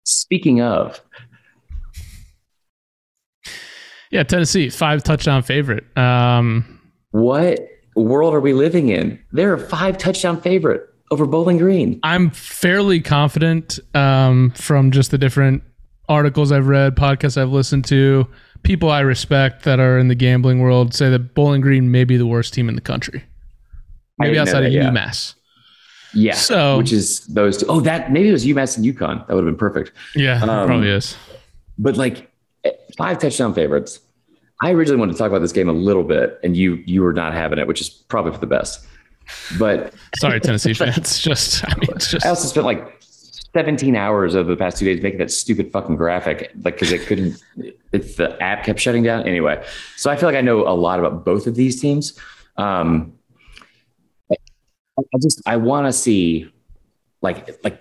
Speaking 0.06 0.62
of, 0.62 1.02
Yeah, 4.10 4.24
Tennessee, 4.24 4.70
five 4.70 5.04
touchdown 5.04 5.44
favorite. 5.44 5.86
Um, 5.98 6.80
what 7.12 7.60
world 7.98 8.34
are 8.34 8.40
we 8.40 8.54
living 8.54 8.88
in? 8.88 9.20
They're 9.34 9.56
a 9.56 9.60
five 9.60 9.98
touchdown 9.98 10.40
favorite 10.40 10.93
over 11.12 11.26
Bowling 11.26 11.58
Green. 11.58 12.00
I'm 12.04 12.30
fairly 12.32 13.00
confident 13.02 13.80
um, 13.94 14.52
from 14.52 14.92
just 14.92 15.12
the 15.12 15.18
different 15.18 15.64
articles 16.10 16.52
I've 16.52 16.68
read, 16.68 16.96
podcasts 16.96 17.40
I've 17.42 17.52
listened 17.52 17.86
to, 17.86 18.28
people 18.64 18.90
I 18.90 19.02
respect 19.02 19.64
that 19.64 19.80
are 19.80 19.98
in 19.98 20.08
the 20.08 20.16
gambling 20.16 20.60
world 20.60 20.94
say 20.94 21.10
that 21.10 21.34
Bowling 21.34 21.62
Green 21.62 21.92
may 21.92 22.04
be 22.04 22.18
the 22.18 22.26
worst 22.26 22.54
team 22.54 22.68
in 22.70 22.76
the 22.76 22.82
country. 22.82 23.24
Maybe 24.20 24.38
outside 24.38 24.62
that, 24.62 24.68
of 24.68 24.74
yeah. 24.74 24.90
UMass. 24.90 25.36
Yeah. 26.14 26.36
So- 26.36 26.78
which 26.78 26.92
is 26.92 27.26
those 27.28 27.58
two. 27.58 27.66
Oh, 27.68 27.80
that 27.82 28.12
maybe 28.12 28.30
it 28.30 28.34
was 28.34 28.46
UMass 28.46 28.78
and 28.78 28.86
UConn. 28.86 29.26
That 29.28 29.34
would 29.36 29.44
have 29.46 29.54
been 29.54 29.58
perfect. 29.58 29.92
Yeah, 30.16 30.42
Um, 30.42 30.68
probably 30.68 30.90
is. 30.90 31.16
But 31.78 31.98
like 31.98 32.32
eh, 32.64 32.72
five 32.98 33.20
touchdown 33.20 33.54
favorites. 33.54 34.00
I 34.62 34.72
originally 34.72 35.00
wanted 35.00 35.14
to 35.14 35.18
talk 35.18 35.28
about 35.30 35.40
this 35.40 35.52
game 35.52 35.68
a 35.68 35.74
little 35.74 36.04
bit, 36.04 36.40
and 36.44 36.56
you 36.56 36.76
you 36.86 37.02
were 37.02 37.12
not 37.12 37.34
having 37.34 37.58
it, 37.60 37.68
which 37.68 37.82
is 37.82 37.90
probably 37.90 38.32
for 38.32 38.38
the 38.38 38.48
best. 38.48 38.86
But 39.58 39.94
Sorry, 40.18 40.40
Tennessee 40.40 40.74
fans. 40.76 41.20
Just, 41.24 41.64
I 41.66 41.76
mean, 41.76 41.90
it's 41.96 42.12
just 42.12 42.26
I 42.26 42.30
also 42.30 42.48
spent 42.48 42.66
like 42.66 43.02
17 43.02 43.96
hours 43.96 44.36
over 44.36 44.50
the 44.50 44.58
past 44.58 44.78
two 44.78 44.86
days 44.86 45.02
making 45.02 45.20
that 45.20 45.32
stupid 45.32 45.72
fucking 45.72 45.96
graphic, 45.96 46.52
like 46.64 46.76
because 46.76 46.92
it 46.92 47.02
couldn't, 47.02 47.42
it's 47.92 48.16
the 48.16 48.42
app 48.42 48.66
kept 48.66 48.80
shutting 48.80 49.04
down. 49.04 49.28
Anyway, 49.28 49.64
so 49.96 50.10
I 50.10 50.16
feel 50.16 50.28
like 50.28 50.36
I 50.36 50.42
know 50.42 50.68
a 50.68 50.74
lot 50.76 51.00
about 51.00 51.24
both 51.24 51.46
of 51.46 51.56
these 51.56 51.80
teams. 51.80 52.20
Um, 52.58 53.14
I 54.32 55.18
just 55.22 55.42
I 55.46 55.58
want 55.58 55.88
to 55.88 55.94
see, 55.94 56.52
like 57.22 57.64
like 57.64 57.80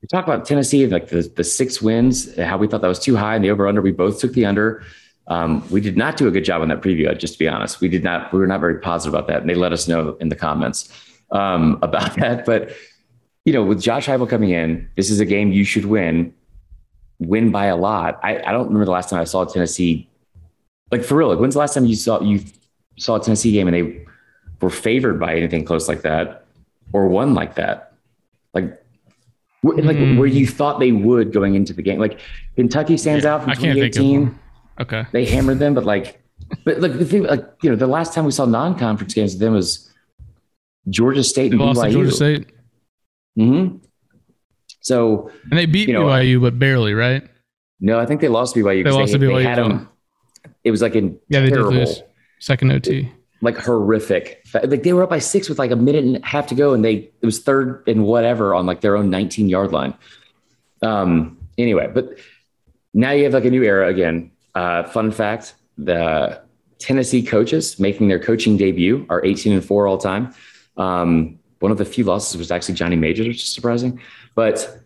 we 0.00 0.08
talk 0.08 0.24
about 0.24 0.44
Tennessee, 0.44 0.86
like 0.86 1.08
the 1.08 1.22
the 1.22 1.44
six 1.44 1.82
wins, 1.82 2.36
how 2.36 2.58
we 2.58 2.66
thought 2.66 2.82
that 2.82 2.88
was 2.88 2.98
too 2.98 3.16
high, 3.16 3.34
and 3.34 3.44
the 3.44 3.50
over 3.50 3.66
under. 3.66 3.82
We 3.82 3.92
both 3.92 4.20
took 4.20 4.32
the 4.32 4.46
under. 4.46 4.84
Um, 5.28 5.66
we 5.70 5.80
did 5.80 5.96
not 5.96 6.16
do 6.16 6.26
a 6.26 6.30
good 6.30 6.44
job 6.44 6.62
on 6.62 6.68
that 6.68 6.80
preview. 6.82 7.16
Just 7.16 7.34
to 7.34 7.38
be 7.38 7.48
honest, 7.48 7.80
we 7.80 7.88
did 7.88 8.02
not. 8.04 8.32
We 8.32 8.38
were 8.38 8.46
not 8.46 8.60
very 8.60 8.78
positive 8.78 9.14
about 9.14 9.28
that, 9.28 9.40
and 9.40 9.48
they 9.48 9.54
let 9.54 9.72
us 9.72 9.86
know 9.88 10.16
in 10.20 10.28
the 10.28 10.36
comments 10.36 10.92
um, 11.30 11.78
about 11.82 12.16
that. 12.16 12.44
But 12.44 12.72
you 13.44 13.52
know, 13.52 13.64
with 13.64 13.80
Josh 13.80 14.06
Heupel 14.06 14.28
coming 14.28 14.50
in, 14.50 14.88
this 14.96 15.10
is 15.10 15.20
a 15.20 15.24
game 15.24 15.52
you 15.52 15.64
should 15.64 15.84
win. 15.84 16.34
Win 17.18 17.50
by 17.52 17.66
a 17.66 17.76
lot. 17.76 18.18
I, 18.22 18.38
I 18.38 18.50
don't 18.52 18.66
remember 18.66 18.84
the 18.84 18.90
last 18.90 19.10
time 19.10 19.20
I 19.20 19.24
saw 19.24 19.44
Tennessee. 19.44 20.08
Like 20.90 21.04
for 21.04 21.16
real, 21.16 21.28
like 21.28 21.38
when's 21.38 21.54
the 21.54 21.60
last 21.60 21.74
time 21.74 21.86
you 21.86 21.96
saw 21.96 22.20
you 22.20 22.40
saw 22.98 23.16
a 23.16 23.20
Tennessee 23.20 23.52
game 23.52 23.68
and 23.68 23.74
they 23.76 24.04
were 24.60 24.70
favored 24.70 25.18
by 25.18 25.34
anything 25.34 25.64
close 25.64 25.88
like 25.88 26.02
that 26.02 26.46
or 26.92 27.06
won 27.08 27.32
like 27.34 27.54
that? 27.54 27.94
Like, 28.54 28.64
like 29.62 29.96
Hmm. 29.96 30.18
where 30.18 30.26
you 30.26 30.46
thought 30.46 30.80
they 30.80 30.92
would 30.92 31.32
going 31.32 31.54
into 31.54 31.72
the 31.72 31.82
game. 31.82 31.98
Like 32.00 32.18
Kentucky 32.56 32.96
stands 32.96 33.24
out 33.24 33.42
from 33.42 33.50
I 33.50 33.54
can't 33.54 33.78
think 33.78 33.94
of 33.94 34.02
2018 34.02 34.20
one. 34.22 34.38
Okay. 34.82 35.04
they 35.12 35.24
hammered 35.24 35.58
them, 35.58 35.74
but 35.74 35.84
like, 35.84 36.22
but 36.64 36.80
like 36.80 36.98
the 36.98 37.04
thing, 37.04 37.22
like 37.24 37.44
you 37.62 37.70
know, 37.70 37.76
the 37.76 37.86
last 37.86 38.12
time 38.14 38.24
we 38.24 38.30
saw 38.32 38.44
non-conference 38.44 39.14
games 39.14 39.32
with 39.32 39.40
them 39.40 39.54
was 39.54 39.90
Georgia 40.90 41.24
State 41.24 41.50
they 41.50 41.56
and 41.56 41.76
BYU. 41.76 41.92
Georgia 41.92 42.10
State. 42.12 42.52
Hmm. 43.36 43.76
So 44.80 45.30
And 45.50 45.58
they 45.58 45.66
beat 45.66 45.88
You 45.88 45.94
know, 45.94 46.04
BYU, 46.06 46.40
but 46.40 46.58
barely, 46.58 46.94
right? 46.94 47.22
no, 47.80 47.98
I 47.98 48.06
think 48.06 48.20
they 48.20 48.28
lost 48.28 48.54
BYU. 48.54 48.84
They 48.84 48.90
lost 48.90 49.12
to 49.12 49.18
BYU. 49.18 49.36
they, 49.36 49.44
had 49.44 49.58
them. 49.58 49.88
It 50.64 50.70
was 50.70 50.82
like 50.82 50.94
in 50.96 51.18
Yeah, 51.28 51.40
they 51.40 51.50
terrible, 51.50 51.70
did 51.70 51.78
lose. 51.88 52.02
Second 52.40 52.72
OT. 52.72 53.10
like 53.40 53.56
horrific. 53.58 54.44
Like 54.52 54.82
they 54.82 54.92
were 54.92 55.04
up 55.04 55.10
by 55.10 55.20
six 55.20 55.48
with 55.48 55.58
like 55.58 55.70
a 55.70 55.76
minute 55.76 56.04
and 56.04 56.16
a 56.16 56.26
half 56.26 56.48
to 56.48 56.54
go, 56.56 56.74
and 56.74 56.84
they 56.84 57.10
it 57.22 57.24
was 57.26 57.38
third 57.40 57.84
and 57.86 58.04
whatever 58.04 58.54
on 58.54 58.66
like 58.66 58.80
their 58.80 58.96
own 58.96 59.08
19 59.10 59.48
yard 59.48 59.70
line. 59.72 59.94
Um. 60.82 61.38
Anyway, 61.58 61.88
but 61.94 62.18
now 62.94 63.12
you 63.12 63.22
have 63.24 63.34
like 63.34 63.44
a 63.44 63.50
new 63.50 63.62
era 63.62 63.86
again. 63.88 64.31
Uh, 64.54 64.84
fun 64.84 65.10
fact: 65.10 65.54
the 65.78 66.42
Tennessee 66.78 67.22
coaches 67.22 67.78
making 67.78 68.08
their 68.08 68.18
coaching 68.18 68.56
debut 68.56 69.06
are 69.08 69.24
18 69.24 69.52
and 69.52 69.64
four 69.64 69.86
all 69.86 69.98
time. 69.98 70.34
Um, 70.76 71.38
one 71.60 71.70
of 71.70 71.78
the 71.78 71.84
few 71.84 72.04
losses 72.04 72.36
was 72.36 72.50
actually 72.50 72.74
Johnny 72.74 72.96
Majors, 72.96 73.26
which 73.28 73.42
is 73.42 73.48
surprising. 73.48 74.00
But 74.34 74.80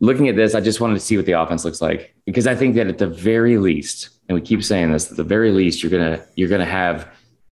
looking 0.00 0.28
at 0.28 0.36
this, 0.36 0.54
I 0.54 0.60
just 0.60 0.80
wanted 0.80 0.94
to 0.94 1.00
see 1.00 1.16
what 1.16 1.26
the 1.26 1.32
offense 1.32 1.64
looks 1.64 1.82
like 1.82 2.14
because 2.26 2.46
I 2.46 2.54
think 2.54 2.76
that 2.76 2.86
at 2.86 2.98
the 2.98 3.08
very 3.08 3.58
least, 3.58 4.10
and 4.28 4.36
we 4.36 4.40
keep 4.40 4.62
saying 4.62 4.92
this, 4.92 5.10
at 5.10 5.16
the 5.16 5.24
very 5.24 5.50
least, 5.50 5.82
you're 5.82 5.90
gonna 5.90 6.24
you're 6.36 6.48
gonna 6.48 6.64
have 6.64 7.08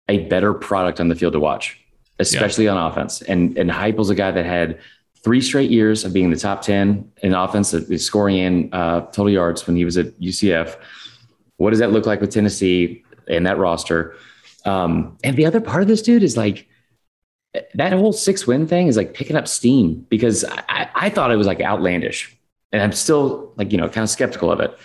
a 0.08 0.20
better 0.28 0.54
product 0.54 1.00
on 1.00 1.08
the 1.08 1.14
field 1.14 1.34
to 1.34 1.40
watch, 1.40 1.78
especially 2.18 2.68
on 2.68 2.78
offense. 2.90 3.22
And 3.22 3.58
and 3.58 3.70
Heupel's 3.70 4.10
a 4.10 4.14
guy 4.14 4.30
that 4.30 4.46
had 4.46 4.78
three 5.26 5.40
straight 5.40 5.72
years 5.72 6.04
of 6.04 6.12
being 6.12 6.26
in 6.26 6.30
the 6.30 6.36
top 6.36 6.62
ten 6.62 7.10
in 7.20 7.34
offense, 7.34 7.74
uh, 7.74 7.98
scoring 7.98 8.36
in 8.36 8.72
uh, 8.72 9.00
total 9.06 9.28
yards 9.28 9.66
when 9.66 9.74
he 9.74 9.84
was 9.84 9.98
at 9.98 10.06
UCF. 10.20 10.76
What 11.56 11.70
does 11.70 11.80
that 11.80 11.90
look 11.90 12.06
like 12.06 12.20
with 12.20 12.30
Tennessee 12.30 13.02
and 13.26 13.44
that 13.44 13.58
roster? 13.58 14.14
Um, 14.64 15.18
and 15.24 15.36
the 15.36 15.44
other 15.44 15.60
part 15.60 15.82
of 15.82 15.88
this 15.88 16.00
dude 16.00 16.22
is 16.22 16.36
like 16.36 16.68
that 17.74 17.92
whole 17.92 18.12
six 18.12 18.46
win 18.46 18.68
thing 18.68 18.86
is 18.86 18.96
like 18.96 19.14
picking 19.14 19.34
up 19.34 19.48
steam 19.48 20.06
because 20.10 20.44
I, 20.44 20.88
I- 20.94 21.10
thought 21.10 21.32
it 21.32 21.36
was 21.36 21.48
like 21.48 21.60
outlandish, 21.60 22.32
and 22.70 22.80
I'm 22.80 22.92
still 22.92 23.52
like 23.56 23.72
you 23.72 23.78
know 23.78 23.88
kind 23.88 24.04
of 24.04 24.10
skeptical 24.10 24.52
of 24.52 24.60
it. 24.60 24.78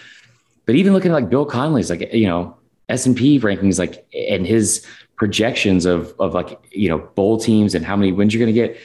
But 0.66 0.74
even 0.74 0.94
looking 0.94 1.12
at 1.12 1.14
like 1.14 1.30
Bill 1.30 1.46
Connelly's 1.46 1.92
like 1.92 2.12
you 2.12 2.26
know 2.26 2.58
S 2.90 3.06
and 3.06 3.16
P 3.16 3.40
rankings 3.40 3.78
like 3.78 4.08
and 4.12 4.48
his 4.48 4.88
projections 5.18 5.86
of 5.86 6.16
of 6.20 6.34
like 6.34 6.60
you 6.72 6.90
know 6.90 6.98
bowl 6.98 7.40
teams 7.40 7.76
and 7.76 7.86
how 7.86 7.96
many 7.96 8.12
wins 8.12 8.34
you're 8.34 8.44
going 8.44 8.56
to 8.56 8.60
get. 8.60 8.82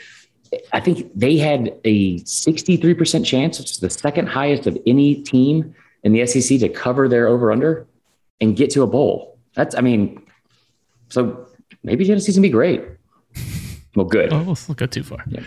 I 0.72 0.80
think 0.80 1.10
they 1.14 1.36
had 1.36 1.78
a 1.84 2.18
63% 2.20 3.24
chance, 3.24 3.58
which 3.58 3.72
is 3.72 3.78
the 3.78 3.90
second 3.90 4.28
highest 4.28 4.66
of 4.66 4.76
any 4.86 5.16
team 5.22 5.74
in 6.02 6.12
the 6.12 6.26
SEC 6.26 6.60
to 6.60 6.68
cover 6.68 7.08
their 7.08 7.26
over 7.26 7.50
under 7.52 7.86
and 8.40 8.56
get 8.56 8.70
to 8.70 8.82
a 8.82 8.86
bowl. 8.86 9.38
That's 9.54 9.74
I 9.74 9.80
mean, 9.80 10.22
so 11.08 11.46
maybe 11.82 12.04
Tennessee's 12.04 12.36
gonna 12.36 12.42
be 12.42 12.50
great. 12.50 12.82
Well, 13.94 14.06
good. 14.06 14.32
Oh, 14.32 14.42
let's 14.42 14.68
not 14.68 14.76
go 14.76 14.86
too 14.86 15.02
far. 15.02 15.24
Yeah. 15.26 15.40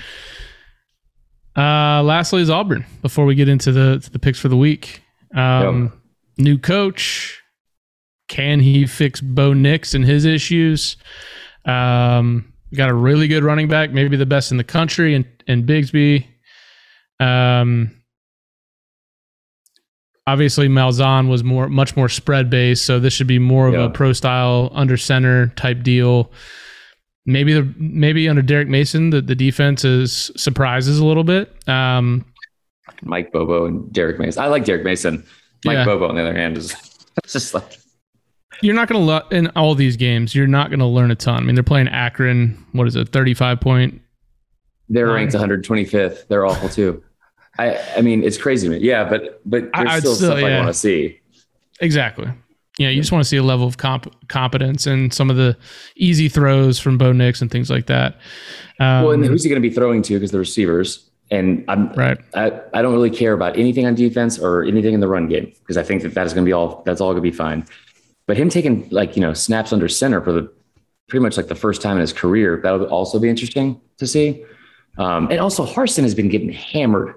Uh, 1.56 2.02
lastly 2.04 2.42
is 2.42 2.50
Auburn. 2.50 2.86
Before 3.02 3.26
we 3.26 3.36
get 3.36 3.48
into 3.48 3.72
the 3.72 4.00
to 4.00 4.10
the 4.10 4.20
picks 4.20 4.40
for 4.40 4.48
the 4.48 4.58
week, 4.58 5.04
um, 5.36 5.94
new 6.38 6.58
coach. 6.58 7.42
Can 8.28 8.60
he 8.60 8.86
fix 8.86 9.22
Bo 9.22 9.54
Nix 9.54 9.96
and 9.96 10.06
his 10.06 10.24
issues? 10.24 10.98
Um, 11.66 12.54
got 12.76 12.90
a 12.90 12.94
really 12.94 13.28
good 13.28 13.44
running 13.44 13.68
back, 13.68 13.92
maybe 13.92 14.16
the 14.18 14.26
best 14.26 14.52
in 14.52 14.58
the 14.58 14.64
country, 14.64 15.16
and 15.16 15.26
and 15.48 15.66
Bigsby. 15.66 16.26
Um, 17.20 17.92
obviously 20.28 20.68
Malzahn 20.70 21.28
was 21.30 21.44
more 21.44 21.68
much 21.70 21.96
more 21.96 22.10
spread 22.10 22.50
based, 22.50 22.86
so 22.86 23.00
this 23.00 23.14
should 23.14 23.28
be 23.28 23.40
more 23.40 23.68
of 23.68 23.74
Yeah. 23.74 23.86
a 23.86 23.90
pro 23.90 24.14
style 24.14 24.70
under 24.74 24.98
center 24.98 25.48
type 25.56 25.84
deal. 25.84 26.32
Maybe 27.26 27.54
the 27.54 27.74
maybe 27.78 28.28
under 28.30 28.42
Derek 28.42 28.68
Mason, 28.70 29.10
the, 29.10 29.22
the 29.22 29.36
defense 29.36 29.84
is 29.86 30.32
surprises 30.36 31.00
a 31.00 31.06
little 31.06 31.24
bit. 31.24 31.54
Um, 31.68 32.26
Mike 33.04 33.32
Bobo 33.32 33.66
and 33.66 33.92
Derek 33.94 34.20
Mason. 34.20 34.42
I 34.44 34.48
like 34.48 34.66
Derek 34.66 34.84
Mason. 34.84 35.24
Mike 35.66 35.76
Yeah. 35.76 35.86
Bobo, 35.86 36.08
on 36.10 36.16
the 36.16 36.22
other 36.22 36.34
hand, 36.34 36.58
is 36.58 36.76
just 37.28 37.54
like 37.54 37.79
you're 38.62 38.76
not 38.76 38.88
going 38.88 39.00
to 39.02 39.06
lo- 39.06 39.28
in 39.32 39.48
all 39.56 39.76
these 39.76 39.98
games. 39.98 40.34
You're 40.36 40.48
not 40.48 40.70
going 40.70 40.80
to 40.80 40.86
learn 40.86 41.12
a 41.12 41.16
ton. 41.16 41.38
I 41.38 41.46
mean, 41.46 41.56
they're 41.56 41.64
playing 41.64 41.88
Akron. 41.88 42.64
What 42.74 42.88
is 42.88 42.96
it? 42.96 43.10
Thirty 43.10 43.34
five 43.34 43.60
point. 43.60 44.02
they're 44.90 45.08
ranked 45.08 45.34
125th. 45.34 46.28
They're 46.28 46.46
awful 46.46 46.70
too. 46.70 47.04
I 47.58 47.78
I 47.98 48.02
mean, 48.02 48.24
it's 48.24 48.38
crazy. 48.38 48.68
Yeah, 48.80 49.04
but 49.10 49.42
but 49.46 49.70
there's 49.74 49.88
I'd 49.90 50.00
still, 50.00 50.16
still- 50.16 50.32
stuff 50.32 50.44
I 50.44 50.56
want 50.58 50.68
to 50.68 50.74
see. 50.74 51.20
Exactly. 51.82 52.28
Yeah, 52.78 52.88
you 52.90 53.02
just 53.02 53.12
want 53.12 53.24
to 53.24 53.28
see 53.28 53.36
a 53.36 53.44
level 53.44 53.68
of 53.68 53.76
comp- 53.76 54.14
competence 54.30 54.88
and 54.88 55.14
some 55.14 55.30
of 55.30 55.36
the 55.36 55.58
easy 55.98 56.30
throws 56.30 56.80
from 56.80 56.98
Bo 56.98 57.12
Nix 57.12 57.42
and 57.42 57.52
things 57.52 57.70
like 57.70 57.88
that. 57.88 58.14
Um, 58.80 59.04
well, 59.04 59.12
and 59.12 59.26
who's 59.26 59.44
he 59.44 59.50
going 59.50 59.62
to 59.62 59.68
be 59.68 59.74
throwing 59.74 60.02
to? 60.04 60.14
Because 60.14 60.32
the 60.32 60.40
receivers 60.40 61.10
And 61.30 61.66
I'm 61.68 61.92
Right. 61.94 62.18
I, 62.36 62.54
I 62.74 62.82
don't 62.82 62.94
really 62.94 63.10
care 63.10 63.34
about 63.34 63.58
anything 63.58 63.86
on 63.86 63.96
defense 63.96 64.40
or 64.40 64.64
anything 64.64 64.94
in 64.94 65.02
the 65.02 65.10
run 65.10 65.28
game 65.28 65.52
because 65.60 65.76
I 65.76 65.84
think 65.84 66.04
that 66.04 66.14
that 66.14 66.26
is 66.26 66.34
going 66.34 66.46
to 66.46 66.48
be 66.50 66.54
all 66.54 66.82
that's 66.86 67.02
all 67.02 67.10
going 67.12 67.22
to 67.24 67.30
be 67.30 67.36
fine. 67.36 67.66
But 68.30 68.38
him 68.38 68.48
taking 68.50 68.88
like 68.92 69.16
you 69.16 69.22
know 69.24 69.34
snaps 69.34 69.74
under 69.74 69.88
center 69.90 70.22
for 70.22 70.32
the 70.32 70.54
pretty 71.08 71.24
much 71.24 71.36
like 71.36 71.48
the 71.48 71.56
first 71.56 71.82
time 71.82 71.98
in 71.98 72.02
his 72.02 72.14
career 72.14 72.60
that'll 72.62 72.86
also 72.86 73.18
be 73.18 73.28
interesting 73.28 73.82
to 73.98 74.06
see. 74.06 74.46
Um, 75.00 75.28
and 75.32 75.40
also 75.40 75.66
Harsin 75.66 76.04
has 76.04 76.14
been 76.14 76.30
getting 76.30 76.50
hammered 76.50 77.16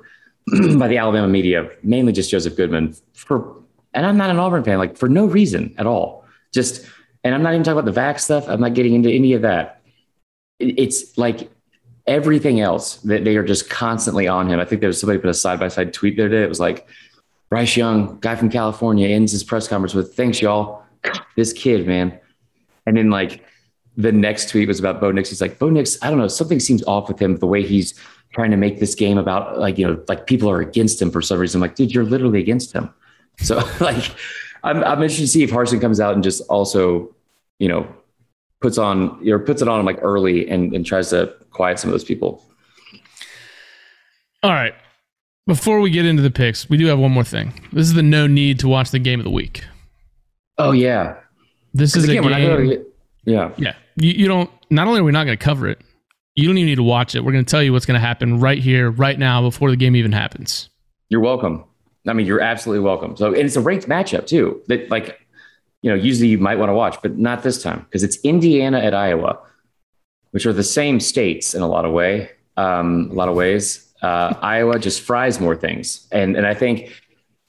by 0.79 0.89
the 0.89 0.97
Alabama 0.97 1.29
media, 1.29 1.69
mainly 1.83 2.13
just 2.15 2.31
Joseph 2.31 2.57
Goodman 2.57 2.97
for. 3.13 3.55
And 3.93 4.07
I'm 4.07 4.17
not 4.17 4.31
an 4.31 4.39
Auburn 4.39 4.65
fan, 4.65 4.79
like 4.79 4.97
for 4.97 5.07
no 5.07 5.27
reason 5.27 5.75
at 5.77 5.87
all. 5.87 6.25
Just 6.55 6.87
and 7.25 7.35
I'm 7.35 7.43
not 7.43 7.53
even 7.53 7.63
talking 7.63 7.79
about 7.79 7.85
the 7.85 7.93
vac 7.93 8.19
stuff. 8.19 8.49
I'm 8.49 8.63
not 8.63 8.73
getting 8.73 8.95
into 8.95 9.11
any 9.11 9.35
of 9.35 9.43
that. 9.43 9.83
It- 10.61 10.79
It's 10.79 11.19
like 11.19 11.51
everything 12.07 12.61
else 12.61 12.97
that 13.03 13.25
they 13.25 13.37
are 13.37 13.45
just 13.45 13.69
constantly 13.69 14.27
on 14.29 14.49
him. 14.49 14.59
I 14.61 14.65
think 14.65 14.81
there 14.81 14.89
was 14.89 14.99
somebody 14.99 15.19
put 15.19 15.29
a 15.29 15.35
side 15.35 15.61
by 15.61 15.69
side 15.69 15.93
tweet 15.93 16.17
the 16.17 16.23
other 16.25 16.31
day. 16.37 16.43
It 16.43 16.49
was 16.49 16.59
like 16.59 16.87
Bryce 17.51 17.77
Young, 17.77 18.19
guy 18.21 18.35
from 18.35 18.49
California, 18.49 19.09
ends 19.09 19.31
his 19.33 19.45
press 19.45 19.69
conference 19.69 19.93
with 19.93 20.15
"Thanks, 20.15 20.41
y'all." 20.41 20.82
This 21.37 21.53
kid, 21.53 21.87
man. 21.87 22.19
And 22.87 22.97
then 22.97 23.11
like 23.11 23.45
the 23.97 24.13
next 24.13 24.49
tweet 24.49 24.69
was 24.69 24.81
about 24.81 25.01
Bo 25.01 25.13
Nix. 25.13 25.29
He's 25.29 25.41
like, 25.41 25.59
Bo 25.59 25.71
Nix, 25.71 25.99
I 26.03 26.11
don't 26.11 26.19
know, 26.19 26.29
something 26.29 26.61
seems 26.61 26.83
off 26.85 27.09
with 27.09 27.21
him. 27.21 27.37
The 27.37 27.47
way 27.47 27.63
he's 27.67 27.99
trying 28.33 28.51
to 28.51 28.57
make 28.57 28.81
this 28.81 28.95
game 28.95 29.19
about 29.19 29.59
like 29.59 29.77
you 29.79 29.87
know 29.87 30.03
like 30.09 30.27
people 30.27 30.51
are 30.51 30.61
against 30.61 31.01
him 31.01 31.11
for 31.11 31.23
some 31.23 31.39
reason. 31.39 31.59
I'm 31.59 31.63
like, 31.63 31.75
dude, 31.75 31.93
you're 31.93 32.05
literally 32.05 32.41
against 32.41 32.73
him. 32.73 32.93
So 33.39 33.67
like, 33.81 34.15
I'm 34.63 34.85
I'm 34.85 35.03
interested 35.03 35.23
to 35.23 35.29
see 35.29 35.43
if 35.43 35.51
Harsin 35.51 35.81
comes 35.81 36.01
out 36.01 36.15
and 36.15 36.23
just 36.23 36.43
also, 36.49 37.15
you 37.59 37.67
know, 37.67 37.89
puts 38.61 38.77
on 38.77 39.27
or 39.27 39.39
puts 39.39 39.63
it 39.63 39.69
on 39.69 39.85
like 39.87 39.99
early 40.03 40.49
and, 40.51 40.75
and 40.75 40.85
tries 40.85 41.11
to 41.11 41.35
quiet 41.51 41.79
some 41.79 41.89
of 41.89 41.93
those 41.93 42.05
people. 42.05 42.45
All 44.43 44.53
right. 44.53 44.75
Before 45.47 45.81
we 45.81 45.91
get 45.91 46.05
into 46.05 46.23
the 46.23 46.31
picks, 46.31 46.69
we 46.69 46.77
do 46.77 46.87
have 46.87 46.99
one 46.99 47.11
more 47.11 47.25
thing. 47.25 47.55
This 47.73 47.87
is 47.87 47.95
the 47.95 48.03
no 48.03 48.27
need 48.27 48.59
to 48.61 48.69
watch 48.69 48.91
the 48.91 48.99
game 48.99 49.19
of 49.19 49.25
the 49.25 49.31
week. 49.31 49.65
Oh 50.69 50.73
yeah. 50.73 51.17
This 51.75 51.97
is 51.97 52.09
a 52.09 52.13
Again, 52.13 52.31
not 52.31 52.37
game. 52.39 52.69
get- 52.69 52.87
yeah. 53.25 53.53
Yeah. 53.57 53.75
You, 53.97 54.11
you 54.13 54.29
don't, 54.29 54.51
not 54.71 54.89
only 54.89 55.01
are 55.01 55.05
we 55.05 55.13
not 55.13 55.25
going 55.25 55.37
to 55.39 55.43
cover 55.45 55.69
it, 55.69 55.81
you 56.35 56.47
don't 56.47 56.57
even 56.59 56.67
need 56.67 56.77
to 56.77 56.83
watch 56.83 57.15
it. 57.15 57.25
We're 57.25 57.33
going 57.33 57.45
to 57.45 57.51
tell 57.51 57.63
you 57.63 57.73
what's 57.73 57.87
going 57.87 58.01
to 58.01 58.07
happen 58.07 58.41
right 58.41 58.59
here, 58.59 58.91
right 58.91 59.19
now, 59.19 59.43
before 59.43 59.71
the 59.71 59.77
game 59.77 59.95
even 59.97 60.13
happens. 60.13 60.69
You're 61.09 61.21
welcome. 61.21 61.65
I 62.07 62.15
mean, 62.15 62.27
you're 62.27 62.41
absolutely 62.41 62.85
welcome. 62.85 63.17
So, 63.17 63.29
and 63.29 63.37
it's 63.37 63.57
a 63.57 63.61
ranked 63.61 63.87
matchup 63.87 64.27
too. 64.27 64.61
That 64.69 64.91
like, 64.91 65.21
you 65.83 65.91
know, 65.91 65.97
usually 65.97 66.29
you 66.29 66.39
might 66.39 66.59
want 66.59 66.71
to 66.71 66.75
watch, 66.75 66.97
but 67.03 67.17
not 67.19 67.43
this 67.43 67.63
time 67.63 67.81
because 67.81 68.03
it's 68.03 68.17
Indiana 68.25 68.79
at 68.81 68.95
Iowa, 68.95 69.39
which 70.33 70.47
are 70.47 70.53
the 70.53 70.63
same 70.65 71.01
states 71.01 71.55
in 71.55 71.63
a 71.63 71.69
lot 71.69 71.85
of 71.85 71.93
way, 71.93 72.31
um, 72.57 73.09
a 73.11 73.15
lot 73.15 73.29
of 73.29 73.37
ways. 73.37 73.93
Uh, 74.03 74.35
Iowa 74.43 74.79
just 74.81 75.01
fries 75.03 75.39
more 75.39 75.55
things, 75.55 76.09
and 76.11 76.37
and 76.37 76.45
I 76.47 76.55
think 76.55 77.02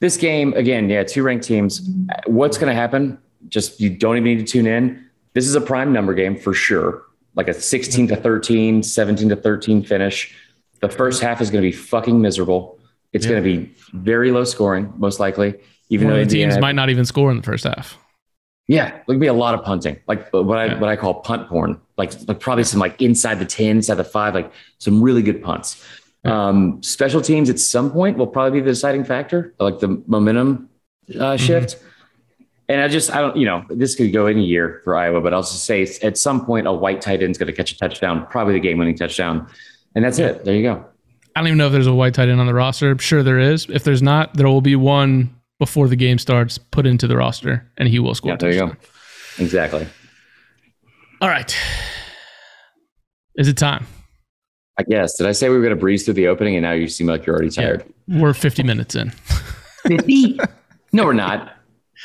this 0.04 0.16
game 0.18 0.52
again, 0.52 0.90
yeah, 0.90 1.02
two 1.02 1.22
ranked 1.22 1.46
teams. 1.46 1.88
What's 2.26 2.58
going 2.58 2.68
to 2.68 2.74
happen? 2.74 3.18
Just 3.48 3.80
you 3.80 3.88
don't 3.88 4.16
even 4.18 4.24
need 4.24 4.46
to 4.46 4.52
tune 4.52 4.66
in. 4.66 5.08
This 5.32 5.46
is 5.46 5.54
a 5.54 5.60
prime 5.60 5.92
number 5.94 6.12
game 6.14 6.36
for 6.36 6.52
sure, 6.52 7.02
like 7.34 7.48
a 7.48 7.54
16 7.54 8.08
to 8.08 8.16
13, 8.16 8.82
17 8.82 9.28
to 9.30 9.36
13 9.36 9.82
finish. 9.82 10.34
The 10.80 10.88
first 10.90 11.22
half 11.22 11.40
is 11.40 11.50
going 11.50 11.62
to 11.64 11.68
be 11.68 11.72
fucking 11.72 12.20
miserable. 12.20 12.78
It's 13.14 13.24
Yeah. 13.24 13.32
going 13.32 13.42
to 13.44 13.56
be 13.56 13.74
very 13.94 14.30
low 14.30 14.44
scoring, 14.44 14.92
most 14.98 15.20
likely. 15.20 15.54
Even 15.88 16.08
One 16.08 16.16
though 16.16 16.24
the 16.24 16.30
teams 16.30 16.58
might 16.58 16.74
not 16.74 16.90
even 16.90 17.04
score 17.06 17.30
in 17.30 17.38
the 17.38 17.42
first 17.42 17.64
half. 17.64 17.96
yeah, 18.68 18.92
there'll 19.06 19.20
be 19.20 19.26
a 19.26 19.32
lot 19.34 19.54
of 19.54 19.62
punting, 19.64 19.96
like 20.06 20.30
what 20.32 20.58
I 20.58 20.66
Yeah. 20.66 20.80
what 20.80 20.88
I 20.90 20.96
call 20.96 21.14
punt 21.14 21.48
porn, 21.48 21.80
like, 21.96 22.12
like 22.28 22.40
probably 22.40 22.64
some 22.64 22.80
like 22.80 23.00
inside 23.00 23.38
the 23.38 23.44
ten, 23.46 23.76
inside 23.76 23.94
the 23.96 24.04
five, 24.04 24.34
like 24.34 24.50
some 24.78 25.02
really 25.02 25.22
good 25.22 25.42
punts. 25.42 25.82
Um, 26.24 26.82
special 26.82 27.20
teams 27.20 27.50
at 27.50 27.60
some 27.60 27.90
point 27.90 28.16
will 28.16 28.26
probably 28.26 28.60
be 28.60 28.64
the 28.64 28.70
deciding 28.70 29.04
factor, 29.04 29.54
like 29.58 29.78
the 29.78 30.02
momentum 30.06 30.70
uh, 31.18 31.36
shift. 31.36 31.76
And 32.68 32.80
I 32.80 32.88
just 32.88 33.14
I 33.14 33.20
don't 33.20 33.36
you 33.36 33.44
know 33.44 33.64
this 33.68 33.94
could 33.94 34.12
go 34.12 34.26
any 34.26 34.44
year 34.44 34.80
for 34.84 34.96
Iowa, 34.96 35.20
but 35.20 35.34
I'll 35.34 35.42
just 35.42 35.64
say 35.64 35.82
at 36.02 36.16
some 36.16 36.46
point 36.46 36.66
a 36.66 36.72
white 36.72 37.02
tight 37.02 37.22
end's 37.22 37.36
going 37.36 37.48
to 37.48 37.52
catch 37.52 37.72
a 37.72 37.78
touchdown, 37.78 38.26
probably 38.28 38.54
the 38.54 38.60
game 38.60 38.78
winning 38.78 38.96
touchdown, 38.96 39.46
and 39.94 40.02
that's 40.04 40.18
it. 40.18 40.44
There 40.44 40.54
you 40.54 40.62
go. 40.62 40.84
I 41.36 41.40
don't 41.40 41.48
even 41.48 41.58
know 41.58 41.66
if 41.66 41.72
there's 41.72 41.86
a 41.86 41.94
white 41.94 42.14
tight 42.14 42.28
end 42.28 42.40
on 42.40 42.46
the 42.46 42.54
roster. 42.54 42.90
I'm 42.90 42.98
sure 42.98 43.22
there 43.22 43.38
is. 43.38 43.66
If 43.68 43.84
there's 43.84 44.02
not, 44.02 44.34
there 44.34 44.46
will 44.46 44.60
be 44.60 44.76
one 44.76 45.34
before 45.58 45.88
the 45.88 45.96
game 45.96 46.18
starts 46.18 46.56
put 46.58 46.86
into 46.86 47.06
the 47.06 47.16
roster, 47.16 47.70
and 47.76 47.88
he 47.88 47.98
will 47.98 48.14
score. 48.14 48.32
Yeah, 48.32 48.36
there 48.36 48.52
you 48.52 48.60
go. 48.60 48.76
Exactly. 49.38 49.86
All 51.20 51.28
right. 51.28 51.54
Is 53.36 53.48
it 53.48 53.56
time? 53.56 53.86
I 54.78 54.82
guess. 54.82 55.16
Did 55.16 55.26
I 55.26 55.32
say 55.32 55.48
we 55.48 55.56
were 55.56 55.62
going 55.62 55.74
to 55.74 55.80
breeze 55.80 56.04
through 56.04 56.14
the 56.14 56.26
opening, 56.28 56.56
and 56.56 56.62
now 56.64 56.72
you 56.72 56.88
seem 56.88 57.06
like 57.06 57.26
you're 57.26 57.36
already 57.36 57.50
tired? 57.50 57.84
We're 58.08 58.34
50 58.34 58.62
minutes 58.64 58.94
in. 58.94 59.10
50? 59.86 60.38
no, 60.92 61.04
we're 61.04 61.12
not. 61.12 61.56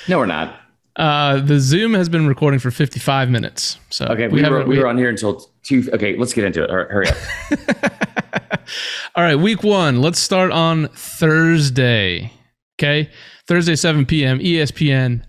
No, 0.08 0.20
we're 0.20 0.26
not. 0.28 0.60
Uh, 0.96 1.40
the 1.40 1.60
Zoom 1.60 1.94
has 1.94 2.10
been 2.10 2.28
recording 2.28 2.60
for 2.60 2.72
55 2.72 3.30
minutes. 3.30 3.78
So 3.90 4.06
Okay, 4.08 4.28
we, 4.28 4.42
were, 4.42 4.44
haven't- 4.44 4.68
we 4.68 4.78
were 4.78 4.88
on 4.88 4.98
here 4.98 5.10
until 5.10 5.50
two. 5.64 5.90
Okay, 5.94 6.16
let's 6.18 6.34
get 6.34 6.44
into 6.44 6.64
it. 6.64 6.70
Hur- 6.70 6.90
Hurry 6.90 7.08
up. 7.08 7.90
All 9.16 9.24
right, 9.24 9.36
week 9.36 9.64
one. 9.64 10.02
Let's 10.02 10.20
start 10.20 10.52
on 10.52 10.90
Thursday. 10.90 12.32
Okay, 12.80 13.10
Thursday, 13.48 13.76
7 13.76 14.06
p.m. 14.06 14.40
ESPN, 14.40 15.24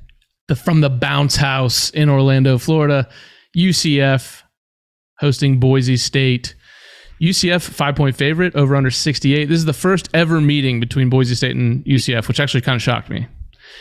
the 0.49 0.57
from 0.57 0.81
the 0.83 0.91
Bounce 0.91 1.37
House 1.37 1.91
in 1.91 2.09
Orlando, 2.09 2.59
Florida. 2.59 3.09
UCF 3.57 4.43
hosting 5.19 5.59
Boise 5.59 5.97
State. 5.97 6.55
UCF 7.21 7.63
five 7.63 7.95
point 7.97 8.17
favorite 8.17 8.55
over 8.57 8.75
under 8.77 8.91
68. 8.91 9.45
This 9.47 9.59
is 9.59 9.65
the 9.67 9.73
first 9.73 10.09
ever 10.15 10.41
meeting 10.41 10.81
between 10.81 11.11
Boise 11.11 11.35
State 11.35 11.55
and 11.57 11.85
UCF, 11.85 12.29
which 12.29 12.41
actually 12.41 12.63
kind 12.63 12.77
of 12.77 12.83
shocked 12.83 13.11
me. 13.11 13.27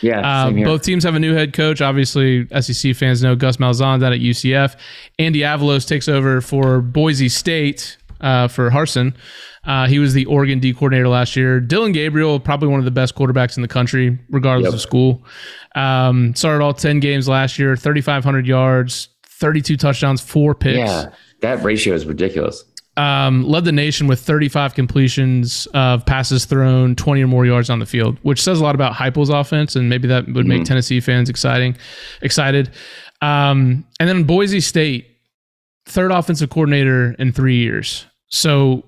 Yeah, 0.02 0.20
Uh, 0.46 0.50
both 0.50 0.82
teams 0.82 1.04
have 1.04 1.14
a 1.14 1.18
new 1.18 1.34
head 1.34 1.52
coach. 1.52 1.80
Obviously, 1.80 2.46
SEC 2.60 2.94
fans 2.94 3.22
know 3.22 3.34
Gus 3.34 3.56
Malzahn's 3.58 4.02
out 4.02 4.12
at 4.12 4.20
UCF. 4.20 4.76
Andy 5.18 5.40
Avalos 5.40 5.86
takes 5.86 6.08
over 6.08 6.40
for 6.40 6.80
Boise 6.80 7.28
State 7.28 7.96
uh, 8.20 8.48
for 8.48 8.70
Harsin. 8.70 9.14
Uh, 9.64 9.86
he 9.88 9.98
was 9.98 10.14
the 10.14 10.24
Oregon 10.26 10.58
D 10.58 10.72
coordinator 10.72 11.08
last 11.08 11.36
year. 11.36 11.60
Dillon 11.60 11.92
Gabriel, 11.92 12.40
probably 12.40 12.68
one 12.68 12.78
of 12.78 12.84
the 12.86 12.90
best 12.90 13.14
quarterbacks 13.14 13.56
in 13.56 13.62
the 13.62 13.68
country, 13.68 14.18
regardless 14.30 14.68
Yep. 14.68 14.74
of 14.74 14.80
school. 14.80 15.22
Um, 15.74 16.34
started 16.34 16.64
all 16.64 16.72
10 16.72 17.00
games 17.00 17.28
last 17.28 17.58
year, 17.58 17.76
3,500 17.76 18.46
yards, 18.46 19.08
32 19.26 19.76
touchdowns, 19.76 20.20
four 20.22 20.54
picks. 20.54 20.78
yeah, 20.78 21.10
that 21.42 21.62
ratio 21.62 21.94
is 21.94 22.06
ridiculous. 22.06 22.64
Um, 22.96 23.44
led 23.44 23.64
the 23.64 23.72
nation 23.72 24.08
with 24.08 24.20
35 24.20 24.74
completions 24.74 25.66
of 25.72 26.04
passes 26.04 26.44
thrown, 26.44 26.96
20 26.96 27.22
or 27.22 27.28
more 27.28 27.46
yards 27.46 27.70
on 27.70 27.78
the 27.78 27.86
field, 27.86 28.18
which 28.22 28.42
says 28.42 28.60
a 28.60 28.62
lot 28.62 28.74
about 28.74 28.92
Heupel's 28.94 29.30
offense, 29.30 29.76
and 29.76 29.88
maybe 29.88 30.08
that 30.08 30.28
would 30.28 30.44
make 30.44 30.64
Tennessee 30.64 31.00
fans 31.00 31.30
exciting, 31.30 31.76
excited. 32.20 32.70
Um, 33.22 33.86
and 34.00 34.08
then 34.08 34.24
Boise 34.24 34.60
State, 34.60 35.06
third 35.86 36.10
offensive 36.10 36.50
coordinator 36.50 37.14
in 37.18 37.32
three 37.32 37.56
years, 37.56 38.06
so 38.28 38.84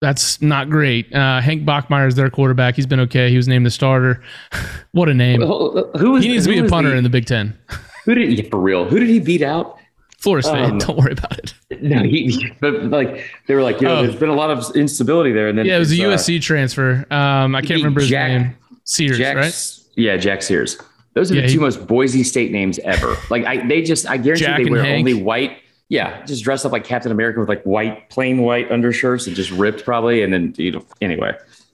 that's 0.00 0.40
not 0.42 0.70
great. 0.70 1.12
Uh, 1.14 1.40
Hank 1.40 1.64
Bachmeier 1.64 2.08
is 2.08 2.14
their 2.14 2.30
quarterback. 2.30 2.74
He's 2.76 2.86
been 2.86 3.00
okay. 3.00 3.30
He 3.30 3.36
was 3.36 3.48
named 3.48 3.66
the 3.66 3.70
starter. 3.70 4.22
what 4.92 5.08
a 5.08 5.14
name! 5.14 5.40
Who 5.40 5.90
who 5.96 6.16
is 6.16 6.24
He 6.24 6.30
needs 6.30 6.44
to 6.46 6.50
be 6.50 6.58
a 6.58 6.68
punter 6.68 6.90
the- 6.90 6.96
in 6.96 7.04
the 7.04 7.10
Big 7.10 7.26
Ten. 7.26 7.58
Who 8.04 8.14
did 8.14 8.36
yeah, 8.36 8.48
for 8.50 8.58
real? 8.58 8.84
Who 8.84 8.98
did 8.98 9.08
he 9.08 9.20
beat 9.20 9.42
out? 9.42 9.78
Florida 10.22 10.46
State. 10.46 10.64
Um, 10.64 10.78
Don't 10.78 10.96
worry 10.96 11.12
about 11.12 11.38
it. 11.38 11.54
No, 11.82 12.02
he. 12.04 12.52
But 12.60 12.84
like 12.84 13.24
they 13.48 13.54
were 13.54 13.62
like, 13.62 13.80
you 13.80 13.88
know, 13.88 13.98
Oh. 13.98 14.02
there's 14.02 14.16
been 14.16 14.28
a 14.28 14.34
lot 14.34 14.50
of 14.50 14.74
instability 14.76 15.32
there, 15.32 15.48
and 15.48 15.58
then 15.58 15.66
Yeah, 15.66 15.76
it 15.76 15.80
was 15.80 15.90
a 15.90 15.94
it's, 15.94 16.02
uh, 16.28 16.32
USC 16.32 16.40
transfer. 16.40 17.04
Um, 17.10 17.54
I 17.56 17.60
can't 17.60 17.78
remember 17.80 18.00
his 18.00 18.10
Jack- 18.10 18.28
name. 18.30 18.56
Sears, 18.84 19.18
Jack, 19.18 19.36
right? 19.36 19.78
Yeah, 19.96 20.16
Jack 20.16 20.42
Sears. 20.42 20.76
Those 21.14 21.30
are 21.30 21.34
Yeah, 21.34 21.42
the 21.42 21.46
two 21.48 21.54
he- 21.54 21.58
most 21.58 21.86
Boise 21.86 22.22
State 22.24 22.50
names 22.52 22.78
ever. 22.80 23.16
Like 23.30 23.44
I, 23.44 23.66
they 23.66 23.82
just, 23.82 24.08
I 24.08 24.16
guarantee 24.16 24.44
Jack 24.44 24.62
they 24.64 24.70
wear 24.70 24.82
Hank. 24.82 25.00
only 25.00 25.14
white. 25.22 25.58
Yeah, 25.88 26.24
just 26.24 26.42
dressed 26.42 26.64
up 26.64 26.72
like 26.72 26.84
Captain 26.84 27.12
America 27.12 27.38
with 27.40 27.48
like 27.50 27.62
white, 27.64 28.08
plain 28.08 28.38
white 28.38 28.70
undershirts 28.72 29.26
and 29.26 29.36
just 29.36 29.50
ripped 29.50 29.84
probably, 29.84 30.22
and 30.22 30.32
then 30.32 30.54
you 30.56 30.70
know, 30.72 30.84
anyway. 31.02 31.32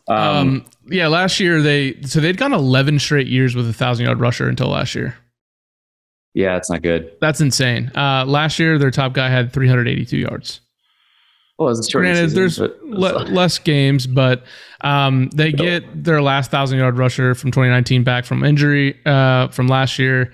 Um, 0.08 0.16
Um, 0.18 0.64
yeah, 0.90 1.06
last 1.08 1.38
year 1.38 1.60
they 1.62 1.96
so 2.02 2.18
they'd 2.20 2.36
gone 2.38 2.52
11 2.52 2.98
straight 2.98 3.26
years 3.28 3.54
with 3.54 3.68
a 3.68 3.72
thousand 3.74 4.06
yard 4.06 4.18
rusher 4.20 4.48
until 4.48 4.68
last 4.68 4.94
year. 4.94 5.14
Yeah, 6.34 6.56
it's 6.56 6.70
not 6.70 6.82
good. 6.82 7.12
That's 7.20 7.40
insane. 7.40 7.90
Uh, 7.96 8.24
last 8.26 8.58
year 8.58 8.78
their 8.78 8.90
top 8.90 9.12
guy 9.12 9.28
had 9.28 9.52
382 9.52 10.16
yards. 10.18 10.60
Well, 11.58 11.70
it's 11.70 11.86
a 11.88 11.90
short 11.90 12.02
Granted, 12.02 12.30
season, 12.30 12.36
there's 12.36 12.58
le- 12.84 13.24
less 13.32 13.58
games, 13.58 14.06
but 14.06 14.44
um, 14.82 15.28
they 15.34 15.50
get 15.50 16.04
their 16.04 16.22
last 16.22 16.52
thousand 16.52 16.78
yard 16.78 16.96
rusher 16.96 17.34
from 17.34 17.50
2019 17.50 18.04
back 18.04 18.24
from 18.24 18.44
injury 18.44 18.96
uh, 19.04 19.48
from 19.48 19.66
last 19.66 19.98
year. 19.98 20.32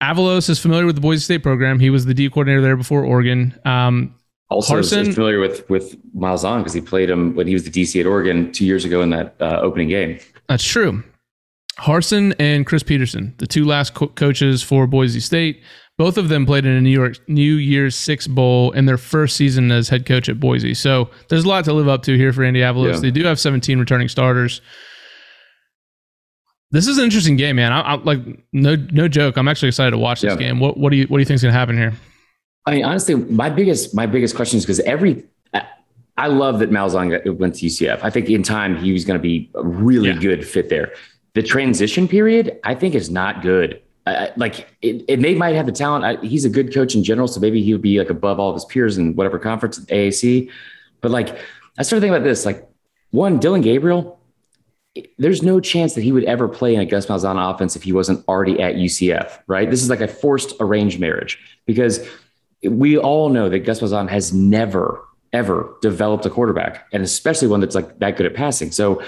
Avalos 0.00 0.48
is 0.48 0.60
familiar 0.60 0.86
with 0.86 0.94
the 0.94 1.00
Boise 1.00 1.20
State 1.22 1.42
program. 1.42 1.80
He 1.80 1.90
was 1.90 2.04
the 2.04 2.14
D 2.14 2.28
coordinator 2.28 2.60
there 2.60 2.76
before 2.76 3.04
Oregon. 3.04 3.58
Um, 3.64 4.14
also 4.48 4.76
is- 4.78 4.92
Harsin- 4.92 5.08
is 5.08 5.14
familiar 5.14 5.40
with 5.40 5.68
with 5.68 5.96
Malzahn 6.14 6.58
because 6.58 6.72
he 6.72 6.80
played 6.80 7.10
him 7.10 7.34
when 7.34 7.48
he 7.48 7.54
was 7.54 7.64
the 7.64 7.70
DC 7.70 7.98
at 7.98 8.06
Oregon 8.06 8.52
two 8.52 8.64
years 8.64 8.84
ago 8.84 9.02
in 9.02 9.10
that 9.10 9.34
uh, 9.40 9.58
opening 9.60 9.88
game. 9.88 10.20
That's 10.48 10.64
true. 10.64 11.02
Harsin 11.82 12.34
and 12.38 12.64
Chris 12.66 12.82
Petersen, 12.82 13.34
the 13.38 13.46
two 13.46 13.64
last 13.64 13.94
co- 13.94 14.08
coaches 14.08 14.62
for 14.62 14.86
Boise 14.86 15.20
State, 15.20 15.62
Both 15.98 16.16
of 16.16 16.28
them 16.28 16.46
played 16.46 16.64
in 16.64 16.72
a 16.72 16.80
New 16.80 16.90
York 16.90 17.18
New 17.28 17.54
Year's 17.56 17.94
Six 17.96 18.26
Bowl 18.26 18.70
in 18.72 18.86
their 18.86 18.96
first 18.98 19.36
season 19.36 19.70
as 19.72 19.88
head 19.88 20.06
coach 20.06 20.28
at 20.28 20.40
Boise. 20.40 20.74
So 20.74 21.10
there's 21.28 21.44
a 21.44 21.48
lot 21.48 21.64
to 21.66 21.72
live 21.72 21.88
up 21.88 22.02
to 22.04 22.16
here 22.16 22.32
for 22.32 22.42
Andy 22.44 22.60
Avalos. 22.60 22.94
Yeah. 22.94 23.00
They 23.00 23.10
do 23.10 23.24
have 23.24 23.38
17 23.38 23.78
returning 23.78 24.08
starters. 24.08 24.60
This 26.70 26.86
is 26.86 26.96
an 26.98 27.04
interesting 27.04 27.36
game, 27.36 27.56
man. 27.56 27.72
I, 27.72 27.80
I 27.80 27.94
like 27.96 28.20
no 28.52 28.76
no 28.92 29.06
joke. 29.06 29.36
I'm 29.36 29.46
actually 29.48 29.68
excited 29.68 29.90
to 29.90 29.98
watch 29.98 30.22
this 30.22 30.32
Yeah. 30.32 30.38
game. 30.38 30.58
What 30.60 30.78
what 30.78 30.90
do 30.90 30.96
you 30.96 31.04
what 31.08 31.18
do 31.18 31.20
you 31.20 31.26
think's 31.26 31.42
gonna 31.42 31.52
happen 31.52 31.76
here? 31.76 31.92
I 32.64 32.74
mean, 32.76 32.84
honestly, 32.84 33.14
my 33.16 33.50
biggest 33.50 33.94
my 33.94 34.06
biggest 34.06 34.34
question 34.34 34.56
is 34.56 34.64
because 34.64 34.80
every 34.80 35.24
I, 35.52 35.66
I 36.16 36.26
love 36.28 36.60
that 36.60 36.70
Malzahn 36.70 37.36
went 37.38 37.56
to 37.56 37.66
UCF. 37.66 38.00
I 38.02 38.08
think 38.08 38.30
in 38.30 38.42
time 38.42 38.76
he 38.76 38.92
was 38.92 39.04
going 39.04 39.18
to 39.18 39.22
be 39.22 39.50
a 39.54 39.62
really 39.64 40.08
Yeah. 40.10 40.16
good 40.18 40.46
fit 40.46 40.68
there. 40.70 40.92
The 41.34 41.42
transition 41.42 42.08
period, 42.08 42.60
I 42.64 42.74
think, 42.74 42.94
is 42.94 43.10
not 43.10 43.42
good. 43.42 43.80
I, 44.06 44.32
like 44.36 44.68
it, 44.82 45.04
it 45.08 45.20
may 45.20 45.34
might 45.34 45.54
have 45.54 45.66
the 45.66 45.72
talent. 45.72 46.04
I, 46.04 46.16
he's 46.26 46.44
a 46.44 46.50
good 46.50 46.74
coach 46.74 46.94
in 46.94 47.04
general, 47.04 47.28
so 47.28 47.40
maybe 47.40 47.62
he 47.62 47.72
would 47.72 47.82
be 47.82 47.98
like 47.98 48.10
above 48.10 48.40
all 48.40 48.50
of 48.50 48.54
his 48.54 48.64
peers 48.64 48.98
in 48.98 49.14
whatever 49.14 49.38
conference 49.38 49.78
at 49.78 49.86
AAC. 49.86 50.50
But 51.00 51.10
like, 51.10 51.38
I 51.78 51.82
started 51.82 52.00
thinking 52.00 52.16
about 52.16 52.24
this. 52.24 52.44
Like, 52.44 52.68
one, 53.10 53.38
Dillon 53.38 53.60
Gabriel. 53.60 54.18
There's 55.16 55.42
no 55.42 55.58
chance 55.58 55.94
that 55.94 56.02
he 56.02 56.12
would 56.12 56.24
ever 56.24 56.48
play 56.48 56.74
in 56.74 56.80
a 56.80 56.84
Gus 56.84 57.06
Malzahn 57.06 57.54
offense 57.54 57.76
if 57.76 57.82
he 57.82 57.92
wasn't 57.92 58.26
already 58.28 58.60
at 58.60 58.74
UCF, 58.74 59.40
right? 59.46 59.70
This 59.70 59.82
is 59.82 59.88
like 59.88 60.02
a 60.02 60.08
forced 60.08 60.54
arranged 60.60 61.00
marriage 61.00 61.38
because 61.64 62.06
we 62.62 62.98
all 62.98 63.30
know 63.30 63.48
that 63.48 63.60
Gus 63.60 63.80
Malzahn 63.80 64.10
has 64.10 64.34
never, 64.34 65.02
ever 65.32 65.76
developed 65.80 66.26
a 66.26 66.30
quarterback, 66.30 66.86
and 66.92 67.02
especially 67.02 67.48
one 67.48 67.60
that's 67.60 67.74
like 67.74 67.98
that 68.00 68.18
good 68.18 68.26
at 68.26 68.34
passing. 68.34 68.70
So 68.70 69.02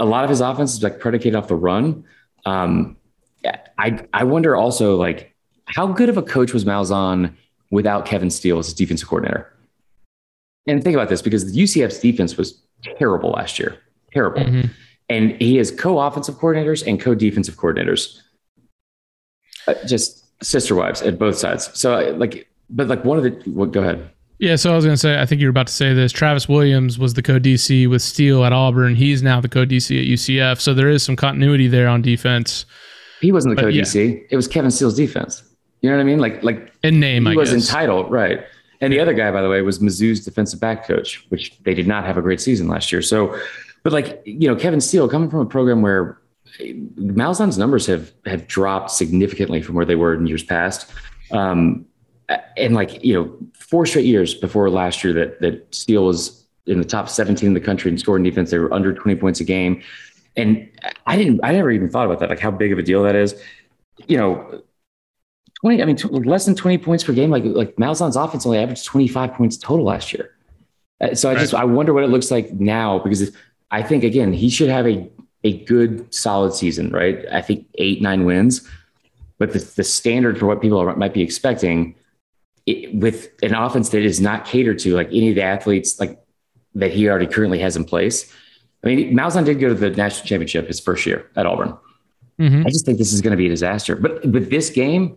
a 0.00 0.04
lot 0.04 0.24
of 0.24 0.30
his 0.30 0.40
offense 0.40 0.74
is 0.74 0.82
like 0.82 0.98
predicated 0.98 1.36
off 1.36 1.46
the 1.48 1.54
run. 1.54 2.04
Um, 2.46 2.96
I 3.78 4.04
I 4.12 4.24
wonder 4.24 4.56
also 4.56 4.96
like 4.96 5.34
how 5.66 5.86
good 5.86 6.08
of 6.08 6.16
a 6.16 6.22
coach 6.22 6.52
was 6.52 6.64
Malzahn 6.64 7.32
without 7.70 8.04
Kevin 8.06 8.30
Steele 8.30 8.58
as 8.58 8.66
his 8.66 8.74
defensive 8.74 9.08
coordinator. 9.08 9.46
And 10.66 10.82
think 10.82 10.94
about 10.94 11.08
this 11.08 11.22
because 11.22 11.50
the 11.52 11.62
UCF's 11.62 12.00
defense 12.00 12.36
was 12.36 12.60
terrible 12.98 13.30
last 13.30 13.58
year, 13.58 13.78
terrible, 14.12 14.40
Mhm. 14.42 14.70
and 15.08 15.30
he 15.40 15.56
has 15.56 15.70
co-offensive 15.70 16.34
coordinators 16.36 16.86
and 16.86 17.00
co-defensive 17.00 17.56
coordinators, 17.56 18.20
Uh, 19.68 19.74
just 19.86 20.24
sister 20.44 20.74
wives 20.74 21.02
at 21.02 21.18
both 21.18 21.36
sides. 21.38 21.70
So 21.78 21.94
uh, 21.94 22.14
like, 22.16 22.48
but 22.70 22.88
like 22.88 23.04
one 23.04 23.18
of 23.18 23.24
the 23.24 23.50
well, 23.50 23.66
go 23.68 23.80
ahead. 23.82 24.10
Yeah, 24.40 24.56
so 24.56 24.72
I 24.72 24.74
was 24.74 24.84
going 24.86 24.94
to 24.94 24.98
say, 24.98 25.20
I 25.20 25.26
think 25.26 25.40
you 25.40 25.46
were 25.46 25.50
about 25.50 25.66
to 25.66 25.72
say 25.72 25.92
this. 25.92 26.12
Travis 26.12 26.48
Williams 26.48 26.98
was 26.98 27.12
the 27.14 27.22
co 27.22 27.38
DC 27.38 27.88
with 27.88 28.00
Steele 28.00 28.44
at 28.44 28.52
Auburn. 28.52 28.94
He's 28.96 29.22
now 29.22 29.40
the 29.40 29.48
co 29.48 29.66
DC 29.66 30.00
at 30.00 30.06
UCF. 30.06 30.60
So 30.60 30.72
there 30.74 30.88
is 30.88 31.02
some 31.02 31.14
continuity 31.14 31.68
there 31.68 31.88
on 31.88 32.00
defense 32.02 32.64
He 33.20 33.32
wasn't 33.32 33.56
the 33.56 33.62
co-DC. 33.62 34.26
It 34.30 34.36
was 34.36 34.48
Kevin 34.48 34.70
Steele's 34.70 34.94
defense. 34.94 35.42
You 35.82 35.90
know 35.90 35.96
what 35.96 36.02
I 36.02 36.04
mean? 36.04 36.18
Like 36.18 36.42
like 36.42 36.72
in 36.82 37.00
name, 37.00 37.26
he 37.26 37.32
I 37.32 37.34
was 37.34 37.52
guess. 37.52 37.68
entitled, 37.68 38.10
right? 38.10 38.40
And 38.80 38.92
the 38.92 39.00
other 39.00 39.12
guy, 39.12 39.30
by 39.30 39.42
the 39.42 39.48
way, 39.48 39.60
was 39.60 39.78
Mizzou's 39.78 40.24
defensive 40.24 40.58
back 40.58 40.86
coach, 40.86 41.24
which 41.28 41.58
they 41.64 41.74
did 41.74 41.86
not 41.86 42.04
have 42.04 42.16
a 42.16 42.22
great 42.22 42.40
season 42.40 42.66
last 42.68 42.90
year. 42.90 43.02
So, 43.02 43.38
but 43.82 43.92
like 43.92 44.22
you 44.24 44.48
know, 44.48 44.56
Kevin 44.56 44.80
Steele 44.80 45.08
coming 45.08 45.28
from 45.28 45.40
a 45.40 45.46
program 45.46 45.82
where 45.82 46.18
Malzahn's 46.58 47.58
numbers 47.58 47.86
have 47.86 48.12
have 48.26 48.46
dropped 48.46 48.90
significantly 48.90 49.60
from 49.62 49.74
where 49.74 49.84
they 49.84 49.96
were 49.96 50.14
in 50.14 50.26
years 50.26 50.42
past, 50.42 50.90
um, 51.30 51.84
and 52.56 52.74
like 52.74 53.04
you 53.04 53.14
know, 53.14 53.38
four 53.70 53.86
straight 53.86 54.04
years 54.06 54.34
before 54.34 54.68
last 54.70 55.04
year 55.04 55.12
that 55.14 55.40
that 55.40 55.74
Steele 55.74 56.04
was 56.04 56.44
in 56.66 56.78
the 56.78 56.84
top 56.84 57.08
17 57.08 57.46
in 57.46 57.54
the 57.54 57.60
country 57.60 57.90
in 57.90 57.98
scoring 57.98 58.22
defense. 58.22 58.50
They 58.50 58.58
were 58.58 58.72
under 58.72 58.92
20 58.92 59.18
points 59.18 59.40
a 59.40 59.44
game, 59.44 59.82
and 60.36 60.68
I 61.06 61.16
didn't, 61.16 61.40
I 61.42 61.52
never 61.52 61.70
even 61.70 61.88
thought 61.88 62.06
about 62.06 62.20
that, 62.20 62.28
like 62.30 62.40
how 62.40 62.50
big 62.50 62.72
of 62.72 62.78
a 62.78 62.82
deal 62.82 63.02
that 63.04 63.14
is. 63.14 63.34
You 64.06 64.16
know, 64.18 64.62
20, 65.62 65.82
I 65.82 65.84
mean, 65.84 65.96
t- 65.96 66.08
less 66.08 66.46
than 66.46 66.54
20 66.54 66.78
points 66.78 67.04
per 67.04 67.12
game. 67.12 67.30
Like, 67.30 67.44
like 67.44 67.76
Malzahn's 67.76 68.16
offense 68.16 68.46
only 68.46 68.58
averaged 68.58 68.84
25 68.86 69.34
points 69.34 69.56
total 69.58 69.84
last 69.84 70.12
year. 70.12 70.34
Uh, 71.00 71.14
So 71.14 71.30
I 71.30 71.34
just, 71.34 71.54
I 71.54 71.64
wonder 71.64 71.92
what 71.92 72.04
it 72.04 72.08
looks 72.08 72.30
like 72.30 72.52
now 72.52 72.98
because 72.98 73.22
if- 73.22 73.36
I 73.70 73.82
think, 73.82 74.02
again, 74.02 74.32
he 74.32 74.48
should 74.50 74.68
have 74.68 74.86
a, 74.86 75.08
a 75.44 75.62
good, 75.64 76.12
solid 76.12 76.54
season, 76.54 76.90
right? 76.90 77.24
I 77.30 77.40
think 77.40 77.66
eight, 77.76 78.02
nine 78.02 78.24
wins. 78.24 78.66
But 79.38 79.52
the, 79.52 79.58
the 79.76 79.84
standard 79.84 80.38
for 80.38 80.46
what 80.46 80.60
people 80.60 80.78
are, 80.78 80.96
might 80.96 81.14
be 81.14 81.22
expecting 81.22 81.94
it, 82.70 82.94
with 82.94 83.30
an 83.42 83.54
offense 83.54 83.90
that 83.90 84.02
is 84.02 84.20
not 84.20 84.44
catered 84.44 84.78
to 84.80 84.94
like 84.94 85.08
any 85.08 85.30
of 85.30 85.34
the 85.34 85.42
athletes 85.42 85.98
like 86.00 86.18
that 86.74 86.92
he 86.92 87.08
already 87.08 87.26
currently 87.26 87.58
has 87.58 87.76
in 87.76 87.84
place. 87.84 88.32
I 88.82 88.86
mean, 88.88 89.14
Malzahn 89.14 89.44
did 89.44 89.60
go 89.60 89.68
to 89.68 89.74
the 89.74 89.90
national 89.90 90.26
championship 90.26 90.66
his 90.66 90.80
first 90.80 91.04
year 91.04 91.30
at 91.36 91.46
Auburn. 91.46 91.76
Mhm. 92.38 92.66
I 92.66 92.70
just 92.70 92.86
think 92.86 92.98
this 92.98 93.12
is 93.12 93.20
going 93.20 93.32
to 93.32 93.36
be 93.36 93.46
a 93.46 93.50
disaster. 93.50 93.96
But 93.96 94.24
with 94.24 94.50
this 94.50 94.70
game, 94.70 95.16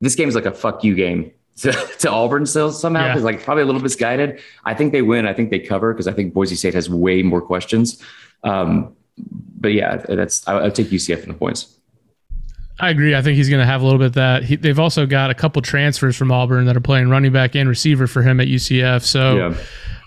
this 0.00 0.14
game 0.14 0.28
is 0.28 0.34
like 0.34 0.46
a 0.46 0.52
fuck 0.52 0.82
you 0.82 0.94
game 0.94 1.30
to, 1.58 1.72
to 1.72 2.10
Auburn 2.10 2.46
still 2.46 2.72
somehow. 2.72 3.02
Yeah. 3.02 3.08
Because 3.12 3.24
like 3.24 3.44
probably 3.44 3.62
a 3.62 3.66
little 3.66 3.82
misguided. 3.82 4.40
I 4.64 4.74
think 4.74 4.92
they 4.92 5.02
win. 5.02 5.26
I 5.26 5.34
think 5.34 5.50
they 5.50 5.60
cover 5.60 5.92
because 5.92 6.08
I 6.08 6.12
think 6.12 6.34
Boise 6.34 6.56
State 6.56 6.74
has 6.74 6.88
way 6.90 7.22
more 7.22 7.42
questions. 7.42 8.02
Um, 8.42 8.96
but 9.60 9.72
yeah, 9.74 9.98
that's 9.98 10.46
I, 10.48 10.64
I'd 10.64 10.74
take 10.74 10.88
UCF 10.88 11.22
in 11.22 11.28
the 11.28 11.34
points. 11.34 11.76
I 12.80 12.88
agree. 12.90 13.14
I 13.14 13.20
think 13.20 13.36
he's 13.36 13.50
going 13.50 13.60
to 13.60 13.66
have 13.66 13.82
a 13.82 13.84
little 13.84 13.98
bit 13.98 14.06
of 14.06 14.12
that. 14.14 14.42
He, 14.42 14.56
they've 14.56 14.78
also 14.78 15.04
got 15.04 15.30
a 15.30 15.34
couple 15.34 15.60
transfers 15.60 16.16
from 16.16 16.32
Auburn 16.32 16.64
that 16.64 16.76
are 16.76 16.80
playing 16.80 17.10
running 17.10 17.30
back 17.30 17.54
and 17.54 17.68
receiver 17.68 18.06
for 18.06 18.22
him 18.22 18.40
at 18.40 18.48
UCF. 18.48 19.02
So 19.02 19.36
Yeah. 19.36 19.54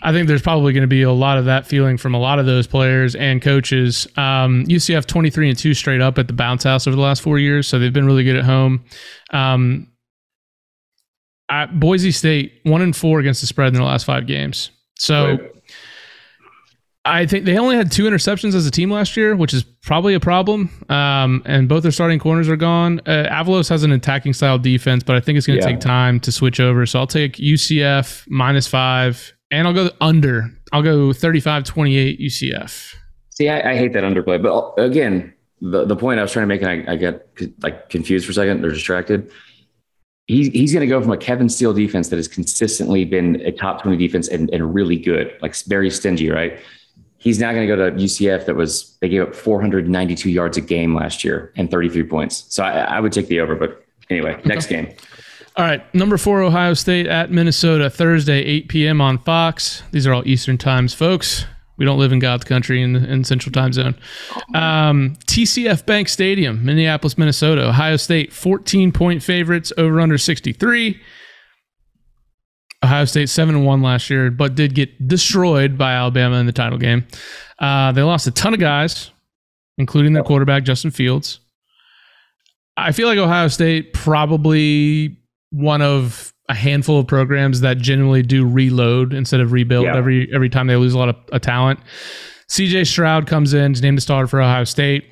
I 0.01 0.11
think 0.11 0.27
there's 0.27 0.41
probably 0.41 0.73
going 0.73 0.81
to 0.81 0.87
be 0.87 1.03
a 1.03 1.11
lot 1.11 1.37
of 1.37 1.45
that 1.45 1.65
feeling 1.65 1.97
from 1.97 2.13
a 2.13 2.19
lot 2.19 2.37
of 2.37 2.45
those 2.45 2.67
players 2.67 3.15
and 3.15 3.41
coaches. 3.41 4.05
Um, 4.17 4.65
UCF 4.65 5.05
23 5.05 5.49
and 5.49 5.57
2 5.57 5.73
straight 5.73 6.01
up 6.01 6.17
at 6.17 6.27
the 6.27 6.33
bounce 6.33 6.63
house 6.63 6.87
over 6.87 6.95
the 6.95 7.01
last 7.01 7.21
four 7.21 7.39
years. 7.39 7.67
So 7.67 7.79
they've 7.79 7.93
been 7.93 8.05
really 8.05 8.25
good 8.25 8.35
at 8.35 8.43
home. 8.43 8.83
Um, 9.31 9.87
at 11.49 11.79
Boise 11.79 12.11
State, 12.11 12.59
1 12.63 12.81
and 12.81 12.95
4 12.95 13.19
against 13.19 13.41
the 13.41 13.47
spread 13.47 13.67
in 13.69 13.75
their 13.75 13.83
last 13.83 14.05
five 14.05 14.27
games. 14.27 14.71
So. 14.97 15.37
I 17.05 17.25
think 17.25 17.43
they 17.43 17.57
only 17.57 17.75
had 17.75 17.91
two 17.91 18.03
interceptions 18.05 18.55
as 18.55 18.65
a 18.65 18.71
team 18.71 18.89
last 18.89 19.17
year, 19.17 19.35
which 19.35 19.53
is 19.53 19.63
probably 19.81 20.13
a 20.13 20.21
problem. 20.21 20.69
Um, 20.87 21.41
and 21.45 21.67
both 21.67 21.83
their 21.83 21.91
starting 21.91 22.17
corners 22.17 22.47
are 22.47 22.55
gone. 22.55 23.01
Uh, 23.05 23.27
Avalos 23.29 23.67
has 23.67 23.83
an 23.83 23.91
attacking 23.91 24.31
style 24.31 24.57
defense, 24.57 25.03
but 25.03 25.17
I 25.17 25.19
think 25.19 25.37
it's 25.37 25.45
going 25.45 25.59
to 25.59 25.65
Yeah. 25.65 25.71
take 25.73 25.81
time 25.81 26.21
to 26.21 26.31
switch 26.31 26.61
over. 26.61 26.85
So 26.85 26.99
I'll 26.99 27.07
take 27.07 27.33
UCF 27.39 28.23
minus 28.29 28.67
five, 28.67 29.33
and 29.51 29.67
I'll 29.67 29.73
go 29.73 29.89
under. 29.99 30.49
I'll 30.71 30.81
go 30.81 31.11
35 31.11 31.65
28 31.65 32.19
UCF. 32.21 32.95
See, 33.31 33.49
I, 33.49 33.71
I 33.71 33.75
hate 33.75 33.91
that 33.93 34.03
underplay, 34.03 34.41
but 34.41 34.53
uh, 34.53 34.83
again, 34.85 35.33
the, 35.59 35.85
the 35.85 35.95
point 35.97 36.19
I 36.19 36.23
was 36.23 36.31
trying 36.31 36.43
to 36.43 36.47
make, 36.47 36.61
and 36.61 36.87
I, 36.87 36.93
I 36.93 36.95
get 36.95 37.27
like 37.61 37.89
confused 37.89 38.25
for 38.25 38.31
a 38.31 38.35
second 38.35 38.63
or 38.63 38.69
distracted. 38.71 39.29
He, 40.27 40.49
he's 40.51 40.71
going 40.71 40.81
to 40.81 40.87
go 40.87 41.01
from 41.01 41.11
a 41.11 41.17
Kevin 41.17 41.49
Steele 41.49 41.73
defense 41.73 42.07
that 42.09 42.15
has 42.15 42.29
consistently 42.29 43.03
been 43.03 43.41
a 43.41 43.51
top 43.51 43.81
20 43.81 43.97
defense 43.97 44.29
and, 44.29 44.49
and 44.53 44.73
really 44.73 44.95
good, 44.95 45.35
like 45.41 45.53
very 45.65 45.89
stingy, 45.89 46.29
right? 46.29 46.59
He's 47.23 47.39
now 47.39 47.53
going 47.53 47.65
to 47.65 47.73
go 47.73 47.89
to 47.89 47.95
UCF 47.95 48.45
that 48.47 48.55
was, 48.55 48.97
they 48.99 49.07
gave 49.07 49.21
up 49.21 49.33
492 49.33 50.29
yards 50.29 50.57
a 50.57 50.61
game 50.61 50.93
last 50.93 51.23
year 51.23 51.53
and 51.55 51.71
33 51.71 52.03
points. 52.03 52.43
So 52.49 52.63
I, 52.65 52.81
I 52.81 52.99
would 52.99 53.13
take 53.13 53.27
the 53.27 53.39
over, 53.39 53.55
but 53.55 53.81
anyway, 54.09 54.41
next 54.43 54.67
game. 54.67 54.93
All 55.55 55.63
right, 55.63 55.81
number 55.95 56.17
four, 56.17 56.41
Ohio 56.41 56.73
State 56.73 57.07
at 57.07 57.31
Minnesota, 57.31 57.89
Thursday, 57.89 58.43
8 58.43 58.67
p.m. 58.67 58.99
on 58.99 59.19
Fox. 59.19 59.83
These 59.91 60.05
are 60.05 60.13
all 60.13 60.27
Eastern 60.27 60.57
times, 60.57 60.93
folks. 60.93 61.45
We 61.77 61.85
don't 61.85 61.97
live 61.97 62.11
in 62.11 62.19
God's 62.19 62.43
country 62.43 62.81
in 62.81 62.93
the 62.93 63.09
in 63.09 63.23
Central 63.23 63.53
Time 63.53 63.71
Zone. 63.71 63.95
Um, 64.53 65.15
TCF 65.27 65.85
Bank 65.85 66.09
Stadium, 66.09 66.65
Minneapolis, 66.65 67.17
Minnesota. 67.17 67.69
Ohio 67.69 67.95
State, 67.95 68.33
14 68.33 68.91
point 68.91 69.23
favorites, 69.23 69.71
over 69.77 70.01
under 70.01 70.17
63. 70.17 71.01
Ohio 72.83 73.05
State 73.05 73.29
7 73.29 73.55
and 73.55 73.65
1 73.65 73.81
last 73.81 74.09
year, 74.09 74.29
but 74.29 74.55
did 74.55 74.75
get 74.75 75.07
destroyed 75.07 75.77
by 75.77 75.93
Alabama 75.93 76.35
in 76.37 76.45
the 76.45 76.51
title 76.51 76.77
game. 76.77 77.05
Uh, 77.59 77.91
they 77.91 78.01
lost 78.03 78.27
a 78.27 78.31
ton 78.31 78.53
of 78.53 78.59
guys, 78.59 79.11
including 79.77 80.13
their 80.13 80.23
quarterback, 80.23 80.63
Justin 80.63 80.91
Fields. 80.91 81.39
I 82.75 82.91
feel 82.91 83.07
like 83.07 83.17
Ohio 83.17 83.47
State 83.47 83.93
probably 83.93 85.17
one 85.51 85.81
of 85.81 86.33
a 86.49 86.53
handful 86.55 86.99
of 86.99 87.07
programs 87.07 87.61
that 87.61 87.77
generally 87.77 88.21
do 88.21 88.45
reload 88.45 89.13
instead 89.13 89.39
of 89.39 89.51
rebuild 89.53 89.85
Yeah. 89.85 89.95
every 89.95 90.27
every 90.33 90.49
time 90.49 90.67
they 90.67 90.75
lose 90.75 90.93
a 90.93 90.97
lot 90.97 91.09
of, 91.09 91.15
of 91.31 91.41
talent. 91.41 91.79
CJ 92.49 92.85
Stroud 92.87 93.27
comes 93.27 93.53
in, 93.53 93.71
he's 93.73 93.81
named 93.81 93.97
a 93.97 94.01
starter 94.01 94.27
for 94.27 94.41
Ohio 94.41 94.63
State. 94.65 95.05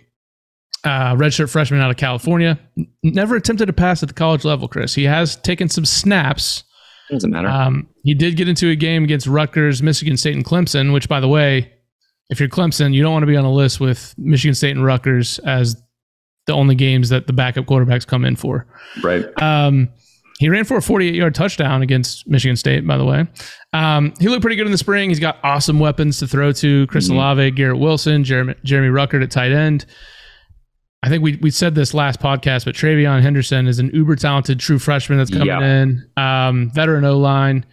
Uh, 0.84 1.16
redshirt 1.16 1.50
freshman 1.50 1.80
out 1.80 1.92
of 1.92 1.98
California. 1.98 2.60
Never 3.04 3.36
attempted 3.36 3.68
to 3.68 3.74
pass 3.74 4.02
at 4.02 4.10
the 4.10 4.16
college 4.16 4.44
level, 4.44 4.68
Chris. 4.68 4.96
He 4.96 5.04
has 5.04 5.36
taken 5.38 5.70
some 5.70 5.86
snaps. 5.86 6.64
Doesn't 7.12 7.30
matter. 7.30 7.48
Um, 7.50 7.88
he 8.04 8.14
did 8.14 8.36
get 8.38 8.48
into 8.48 8.70
a 8.70 8.76
game 8.76 9.04
against 9.04 9.28
Rutgers, 9.28 9.84
Michigan 9.84 10.18
State, 10.18 10.36
and 10.36 10.46
Clemson, 10.46 10.94
which, 10.94 11.08
by 11.10 11.20
the 11.20 11.28
way, 11.28 11.72
if 12.30 12.40
you're 12.40 12.50
Clemson, 12.50 12.94
you 12.94 13.04
don't 13.04 13.12
want 13.12 13.24
to 13.24 13.28
be 13.28 13.36
on 13.36 13.44
a 13.46 13.52
list 13.52 13.80
with 13.82 14.16
Michigan 14.18 14.56
State 14.56 14.72
and 14.72 14.84
Rutgers 14.86 15.38
as 15.40 15.76
the 16.48 16.54
only 16.54 16.74
games 16.76 17.10
that 17.10 17.28
the 17.28 17.34
backup 17.34 17.66
quarterbacks 17.66 18.08
come 18.08 18.24
in 18.26 18.36
for. 18.36 18.66
right. 19.04 19.26
Um, 19.42 19.90
he 20.40 20.50
ran 20.50 20.64
for 20.66 20.78
a 20.78 20.82
48 20.82 21.14
yard 21.14 21.36
touchdown 21.36 21.84
against 21.84 22.28
Michigan 22.28 22.56
State, 22.56 22.88
by 22.88 22.98
the 22.98 23.06
way. 23.06 23.28
Um, 23.74 24.12
he 24.20 24.28
looked 24.28 24.42
pretty 24.42 24.56
good 24.56 24.66
in 24.66 24.72
the 24.72 24.78
spring. 24.78 25.10
He's 25.10 25.20
got 25.20 25.38
awesome 25.44 25.78
weapons 25.80 26.18
to 26.18 26.28
throw 26.28 26.52
to 26.54 26.88
Chris 26.88 27.10
Mhm. 27.10 27.14
Olave, 27.14 27.52
Garrett 27.52 27.78
Wilson, 27.78 28.24
Jeremy, 28.24 28.56
Jeremy 28.64 28.88
Ruckert 28.90 29.22
at 29.22 29.30
tight 29.30 29.52
end. 29.52 29.86
I 31.04 31.10
think 31.10 31.24
we, 31.24 31.38
we 31.38 31.50
said 31.50 31.74
this 31.74 31.94
last 31.96 32.20
podcast, 32.20 32.66
but 32.66 32.76
TreVeyon 32.76 33.22
Henderson 33.22 33.68
is 33.68 33.80
an 33.80 33.90
uber 33.94 34.16
talented 34.16 34.60
true 34.60 34.78
freshman 34.78 35.18
that's 35.18 35.32
coming 35.32 35.48
Yeah. 35.48 35.60
in. 35.82 36.08
Um, 36.16 36.70
veteran 36.72 37.04
O 37.06 37.18
line. 37.18 37.66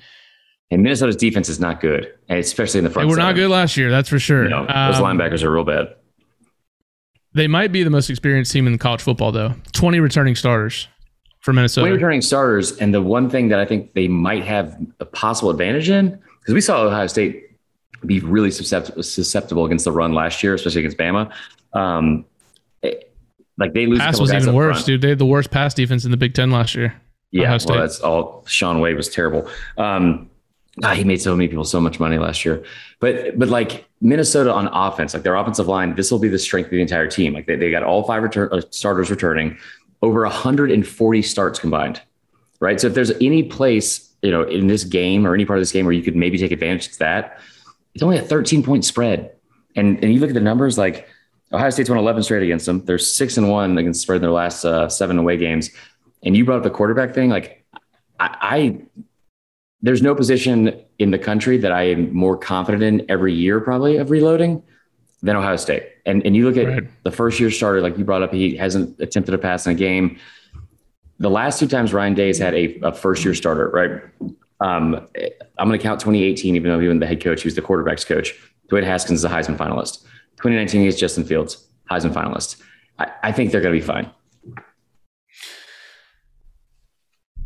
And 0.70 0.82
Minnesota's 0.82 1.16
defense 1.16 1.48
is 1.48 1.60
not 1.60 1.80
good, 1.80 2.12
especially 2.30 2.78
in 2.78 2.84
the 2.84 2.90
front. 2.90 3.06
They 3.08 3.10
were 3.14 3.18
not 3.18 3.34
good 3.34 3.50
last 3.50 3.76
year, 3.76 3.90
that's 3.90 4.08
for 4.08 4.18
sure. 4.18 4.44
You 4.44 4.50
know, 4.50 4.60
those 4.66 4.96
Um, 4.98 5.04
linebackers 5.04 5.42
are 5.42 5.50
real 5.52 5.64
bad. 5.64 5.88
They 7.34 7.46
might 7.48 7.70
be 7.70 7.82
the 7.82 7.90
most 7.90 8.08
experienced 8.08 8.50
team 8.52 8.66
in 8.66 8.78
college 8.78 9.02
football, 9.02 9.30
though. 9.32 9.54
20 9.72 10.00
returning 10.00 10.34
starters 10.34 10.88
for 11.40 11.52
Minnesota. 11.52 11.82
20 11.86 11.94
returning 11.94 12.22
starters, 12.22 12.76
and 12.78 12.92
the 12.94 13.02
one 13.02 13.28
thing 13.28 13.48
that 13.48 13.58
I 13.58 13.66
think 13.66 13.92
they 13.92 14.08
might 14.08 14.44
have 14.44 14.74
a 15.00 15.04
possible 15.04 15.50
advantage 15.50 15.90
in, 15.90 16.18
because 16.40 16.54
we 16.54 16.60
saw 16.62 16.82
Ohio 16.82 17.06
State 17.06 17.44
be 18.06 18.20
really 18.20 18.50
susceptible, 18.50 19.02
susceptible 19.02 19.66
against 19.66 19.84
the 19.84 19.92
run 19.92 20.12
last 20.14 20.42
year, 20.42 20.54
especially 20.54 20.80
against 20.80 20.96
Bama. 20.98 21.30
Um, 21.74 22.24
like 23.58 23.74
they 23.74 23.86
lose. 23.86 23.98
pass 23.98 24.20
was 24.20 24.32
even 24.32 24.54
worse, 24.54 24.76
front. 24.76 24.86
dude. 24.86 25.02
They 25.02 25.10
had 25.10 25.18
the 25.18 25.26
worst 25.26 25.50
pass 25.50 25.74
defense 25.74 26.04
in 26.04 26.10
the 26.10 26.16
Big 26.16 26.34
Ten 26.34 26.50
last 26.50 26.74
year. 26.74 26.94
Yeah, 27.30 27.58
well, 27.66 27.78
that's 27.78 28.00
all. 28.00 28.44
Shaun 28.46 28.80
Wade 28.80 28.96
was 28.96 29.08
terrible. 29.08 29.50
Um, 29.76 30.30
ah, 30.82 30.94
he 30.94 31.04
made 31.04 31.20
so 31.20 31.36
many 31.36 31.48
people 31.48 31.64
so 31.64 31.80
much 31.80 32.00
money 32.00 32.16
last 32.16 32.44
year. 32.44 32.64
But 33.00 33.38
but 33.38 33.48
like 33.48 33.86
Minnesota 34.00 34.52
on 34.52 34.68
offense, 34.68 35.12
like 35.12 35.24
their 35.24 35.36
offensive 35.36 35.68
line, 35.68 35.94
this 35.94 36.10
will 36.10 36.18
be 36.18 36.28
the 36.28 36.38
strength 36.38 36.66
of 36.66 36.72
the 36.72 36.80
entire 36.80 37.06
team. 37.06 37.34
Like 37.34 37.46
they, 37.46 37.56
they 37.56 37.70
got 37.70 37.82
all 37.82 38.04
five 38.04 38.22
return, 38.22 38.48
uh, 38.50 38.62
starters 38.70 39.10
returning, 39.10 39.58
over 40.00 40.22
140 40.22 41.22
starts 41.22 41.58
combined. 41.58 42.00
Right. 42.60 42.80
So 42.80 42.86
if 42.86 42.94
there's 42.94 43.10
any 43.20 43.42
place 43.42 44.08
you 44.22 44.30
know 44.30 44.42
in 44.42 44.66
this 44.66 44.84
game 44.84 45.26
or 45.26 45.34
any 45.34 45.44
part 45.44 45.58
of 45.58 45.60
this 45.60 45.72
game 45.72 45.84
where 45.84 45.92
you 45.92 46.02
could 46.02 46.16
maybe 46.16 46.38
take 46.38 46.52
advantage, 46.52 46.88
of 46.88 46.98
that. 46.98 47.40
It's 47.94 48.02
only 48.02 48.18
a 48.18 48.22
13 48.22 48.62
point 48.62 48.84
spread, 48.84 49.32
and 49.76 50.02
and 50.02 50.12
you 50.12 50.20
look 50.20 50.30
at 50.30 50.34
the 50.34 50.40
numbers 50.40 50.78
like. 50.78 51.08
Ohio 51.52 51.70
State's 51.70 51.88
won 51.88 51.98
11 51.98 52.22
straight 52.22 52.42
against 52.42 52.66
them. 52.66 52.84
They're 52.84 52.98
six 52.98 53.36
and 53.36 53.50
one 53.50 53.78
against 53.78 54.02
spread 54.02 54.16
in 54.16 54.22
their 54.22 54.30
last 54.30 54.64
uh, 54.64 54.88
seven 54.88 55.18
away 55.18 55.36
games. 55.36 55.70
And 56.22 56.36
you 56.36 56.44
brought 56.44 56.58
up 56.58 56.62
the 56.64 56.70
quarterback 56.70 57.14
thing. 57.14 57.30
Like, 57.30 57.64
I, 58.20 58.36
I 58.40 58.82
there's 59.80 60.02
no 60.02 60.14
position 60.14 60.80
in 60.98 61.10
the 61.12 61.18
country 61.18 61.56
that 61.58 61.70
I 61.72 61.82
am 61.84 62.12
more 62.12 62.36
confident 62.36 62.82
in 62.82 63.10
every 63.10 63.32
year, 63.32 63.60
probably 63.60 63.96
of 63.96 64.10
reloading 64.10 64.62
than 65.22 65.36
Ohio 65.36 65.56
State. 65.56 65.84
And 66.04 66.24
and 66.26 66.34
you 66.36 66.44
look 66.48 66.56
at 66.56 66.66
Right. 66.66 67.04
the 67.04 67.10
first 67.12 67.38
year 67.40 67.50
starter, 67.50 67.80
like 67.80 67.96
you 67.96 68.04
brought 68.04 68.22
up, 68.22 68.32
he 68.32 68.56
hasn't 68.56 68.98
attempted 69.00 69.34
a 69.34 69.38
pass 69.38 69.66
in 69.66 69.72
a 69.72 69.74
game. 69.74 70.18
The 71.20 71.30
last 71.30 71.58
two 71.60 71.66
times 71.68 71.92
Ryan 71.92 72.14
Day 72.14 72.26
has 72.28 72.38
had 72.38 72.54
a, 72.54 72.78
a 72.80 72.92
first 72.92 73.24
year 73.24 73.34
starter, 73.34 73.70
right? 73.70 74.02
Um, 74.60 75.06
I'm 75.58 75.68
going 75.68 75.78
to 75.78 75.82
count 75.82 76.00
2018, 76.00 76.56
even 76.56 76.70
though 76.70 76.80
he 76.80 76.88
was 76.88 76.98
the 76.98 77.06
head 77.06 77.22
coach, 77.22 77.42
he 77.42 77.46
was 77.46 77.54
the 77.54 77.62
quarterback's 77.62 78.04
coach. 78.04 78.34
Dwayne 78.70 78.84
Haskins 78.84 79.20
is 79.20 79.24
a 79.24 79.28
Heisman 79.28 79.56
finalist. 79.56 80.04
2019, 80.38 80.82
he's 80.82 80.96
Justin 80.96 81.24
Fields, 81.24 81.66
Heisman 81.90 82.12
finalist. 82.12 82.62
I, 82.98 83.10
I 83.24 83.32
think 83.32 83.50
they're 83.50 83.60
going 83.60 83.74
to 83.74 83.80
be 83.80 83.86
fine. 83.86 84.10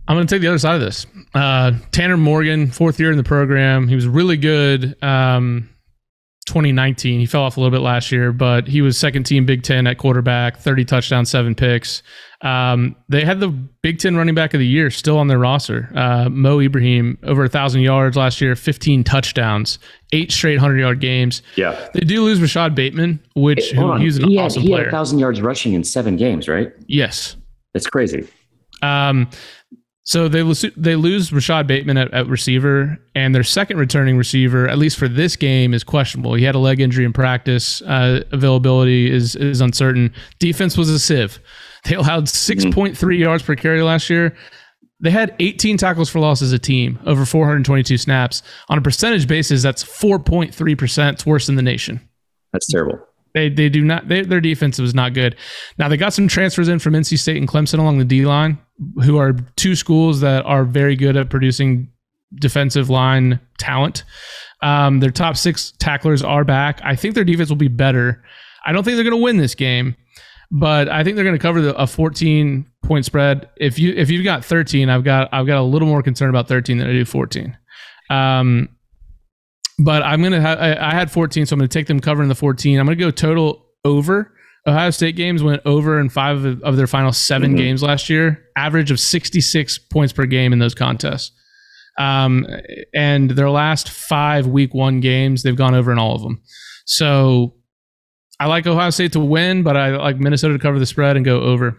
I'm 0.08 0.16
going 0.16 0.26
to 0.26 0.34
take 0.34 0.42
the 0.42 0.48
other 0.48 0.58
side 0.58 0.74
of 0.74 0.80
this. 0.80 1.06
Uh, 1.34 1.72
Tanner 1.90 2.16
Morgan, 2.16 2.70
fourth 2.70 3.00
year 3.00 3.10
in 3.10 3.16
the 3.16 3.24
program. 3.24 3.88
He 3.88 3.94
was 3.94 4.06
really 4.06 4.36
good. 4.36 5.02
Um, 5.02 5.70
2019, 6.46 7.20
he 7.20 7.26
fell 7.26 7.42
off 7.42 7.56
a 7.56 7.60
little 7.60 7.70
bit 7.76 7.84
last 7.84 8.10
year, 8.10 8.32
but 8.32 8.66
he 8.66 8.82
was 8.82 8.98
second 8.98 9.24
team 9.24 9.46
Big 9.46 9.62
Ten 9.62 9.86
at 9.86 9.98
quarterback, 9.98 10.58
30 10.58 10.84
touchdowns, 10.84 11.30
seven 11.30 11.54
picks. 11.54 12.02
Um, 12.40 12.96
they 13.08 13.24
had 13.24 13.38
the 13.38 13.48
Big 13.48 13.98
Ten 14.00 14.16
running 14.16 14.34
back 14.34 14.52
of 14.52 14.58
the 14.58 14.66
year 14.66 14.90
still 14.90 15.18
on 15.18 15.28
their 15.28 15.38
roster. 15.38 15.90
Uh, 15.94 16.28
Mo 16.28 16.58
Ibrahim, 16.60 17.16
over 17.22 17.44
a 17.44 17.48
thousand 17.48 17.82
yards 17.82 18.16
last 18.16 18.40
year, 18.40 18.56
15 18.56 19.04
touchdowns, 19.04 19.78
eight 20.12 20.32
straight 20.32 20.58
hundred 20.58 20.78
yard 20.78 21.00
games. 21.00 21.42
Yeah. 21.56 21.88
They 21.94 22.00
do 22.00 22.24
lose 22.24 22.40
Rashad 22.40 22.74
Bateman, 22.74 23.20
which 23.34 23.72
Hold 23.72 23.98
who, 23.98 24.04
he's 24.04 24.18
an 24.18 24.28
he 24.28 24.36
had, 24.36 24.46
awesome 24.46 24.62
he 24.62 24.70
had 24.72 24.76
player. 24.76 24.86
1,000 24.86 25.18
yards 25.20 25.40
rushing 25.40 25.74
in 25.74 25.84
seven 25.84 26.16
games, 26.16 26.48
right? 26.48 26.72
yes. 26.86 27.36
That's 27.74 27.86
crazy. 27.86 28.28
Um, 28.82 29.30
so 30.04 30.28
they 30.28 30.42
lose, 30.42 30.64
they 30.76 30.96
lose 30.96 31.30
Rashad 31.30 31.66
Bateman 31.68 31.96
at, 31.96 32.12
at 32.12 32.26
receiver, 32.26 32.98
and 33.14 33.34
their 33.34 33.44
second 33.44 33.78
returning 33.78 34.16
receiver, 34.16 34.68
at 34.68 34.78
least 34.78 34.98
for 34.98 35.06
this 35.06 35.36
game, 35.36 35.72
is 35.74 35.84
questionable. 35.84 36.34
He 36.34 36.44
had 36.44 36.56
a 36.56 36.58
leg 36.58 36.80
injury 36.80 37.04
in 37.04 37.12
practice. 37.12 37.82
Uh, 37.82 38.22
availability 38.32 39.10
is 39.10 39.36
is 39.36 39.60
uncertain. 39.60 40.12
Defense 40.40 40.76
was 40.76 40.90
a 40.90 40.98
sieve. 40.98 41.38
They 41.84 41.96
allowed 41.96 42.26
6.3 42.26 43.18
yards 43.18 43.42
per 43.42 43.56
carry 43.56 43.82
last 43.82 44.08
year. 44.08 44.36
They 45.00 45.10
had 45.10 45.34
18 45.40 45.78
tackles 45.78 46.08
for 46.08 46.20
loss 46.20 46.42
as 46.42 46.52
a 46.52 46.58
team 46.60 46.98
over 47.06 47.24
422 47.24 47.98
snaps. 47.98 48.42
On 48.68 48.78
a 48.78 48.80
percentage 48.80 49.26
basis, 49.26 49.62
that's 49.62 49.82
4.3 49.82 50.78
percent. 50.78 51.14
It's 51.16 51.26
worse 51.26 51.46
than 51.46 51.56
the 51.56 51.62
nation. 51.62 52.00
That's 52.52 52.66
terrible. 52.70 52.98
They 53.34 53.48
they 53.48 53.68
do 53.68 53.82
not 53.82 54.08
they, 54.08 54.22
their 54.22 54.40
defense 54.40 54.78
was 54.78 54.94
not 54.94 55.14
good. 55.14 55.36
Now 55.78 55.88
they 55.88 55.96
got 55.96 56.12
some 56.12 56.28
transfers 56.28 56.68
in 56.68 56.78
from 56.78 56.94
NC 56.94 57.18
State 57.18 57.38
and 57.38 57.48
Clemson 57.48 57.78
along 57.78 57.98
the 57.98 58.04
D 58.04 58.26
line, 58.26 58.58
who 59.04 59.18
are 59.18 59.32
two 59.56 59.74
schools 59.74 60.20
that 60.20 60.44
are 60.44 60.64
very 60.64 60.96
good 60.96 61.16
at 61.16 61.30
producing 61.30 61.90
defensive 62.34 62.90
line 62.90 63.40
talent. 63.58 64.04
Um, 64.62 65.00
their 65.00 65.10
top 65.10 65.36
six 65.36 65.72
tacklers 65.78 66.22
are 66.22 66.44
back. 66.44 66.80
I 66.84 66.94
think 66.94 67.14
their 67.14 67.24
defense 67.24 67.48
will 67.48 67.56
be 67.56 67.68
better. 67.68 68.22
I 68.64 68.72
don't 68.72 68.84
think 68.84 68.96
they're 68.96 69.04
going 69.04 69.18
to 69.18 69.22
win 69.22 69.36
this 69.38 69.54
game, 69.54 69.96
but 70.50 70.88
I 70.88 71.02
think 71.02 71.16
they're 71.16 71.24
going 71.24 71.36
to 71.36 71.42
cover 71.42 71.60
the, 71.60 71.74
a 71.76 71.86
14 71.86 72.66
point 72.82 73.04
spread. 73.04 73.48
If 73.56 73.78
you 73.78 73.92
if 73.94 74.10
you've 74.10 74.24
got 74.24 74.44
13, 74.44 74.88
I've 74.88 75.04
got 75.04 75.28
I've 75.32 75.46
got 75.46 75.58
a 75.58 75.62
little 75.62 75.88
more 75.88 76.02
concern 76.02 76.30
about 76.30 76.48
13 76.48 76.78
than 76.78 76.88
I 76.88 76.92
do 76.92 77.04
14. 77.04 77.56
Um, 78.10 78.68
but 79.84 80.02
I'm 80.02 80.22
gonna 80.22 80.40
have 80.40 80.58
I, 80.58 80.74
I 80.76 80.94
had 80.94 81.10
14, 81.10 81.46
so 81.46 81.54
I'm 81.54 81.58
gonna 81.60 81.68
take 81.68 81.86
them 81.86 82.00
covering 82.00 82.28
the 82.28 82.34
14. 82.34 82.78
I'm 82.78 82.86
gonna 82.86 82.96
go 82.96 83.10
total 83.10 83.66
over. 83.84 84.32
Ohio 84.66 84.90
State 84.90 85.16
games 85.16 85.42
went 85.42 85.60
over 85.64 85.98
in 85.98 86.08
five 86.08 86.44
of, 86.44 86.62
of 86.62 86.76
their 86.76 86.86
final 86.86 87.12
7 87.12 87.52
Mhm. 87.54 87.56
games 87.56 87.82
last 87.82 88.08
year, 88.08 88.44
average 88.56 88.90
of 88.92 89.00
66 89.00 89.78
points 89.78 90.12
per 90.12 90.24
game 90.24 90.52
in 90.52 90.58
those 90.60 90.74
contests. 90.74 91.32
Um, 91.98 92.46
and 92.94 93.30
their 93.30 93.50
last 93.50 93.90
five 93.90 94.46
week 94.46 94.72
one 94.72 95.00
games, 95.00 95.42
they've 95.42 95.56
gone 95.56 95.74
over 95.74 95.90
in 95.92 95.98
all 95.98 96.14
of 96.14 96.22
them. 96.22 96.40
So 96.86 97.54
I 98.40 98.46
like 98.46 98.66
Ohio 98.66 98.90
State 98.90 99.12
to 99.12 99.20
win, 99.20 99.62
but 99.62 99.76
I 99.76 99.96
like 99.96 100.18
Minnesota 100.18 100.54
to 100.54 100.58
cover 100.60 100.78
the 100.78 100.86
spread 100.86 101.16
and 101.16 101.24
go 101.24 101.40
over 101.40 101.76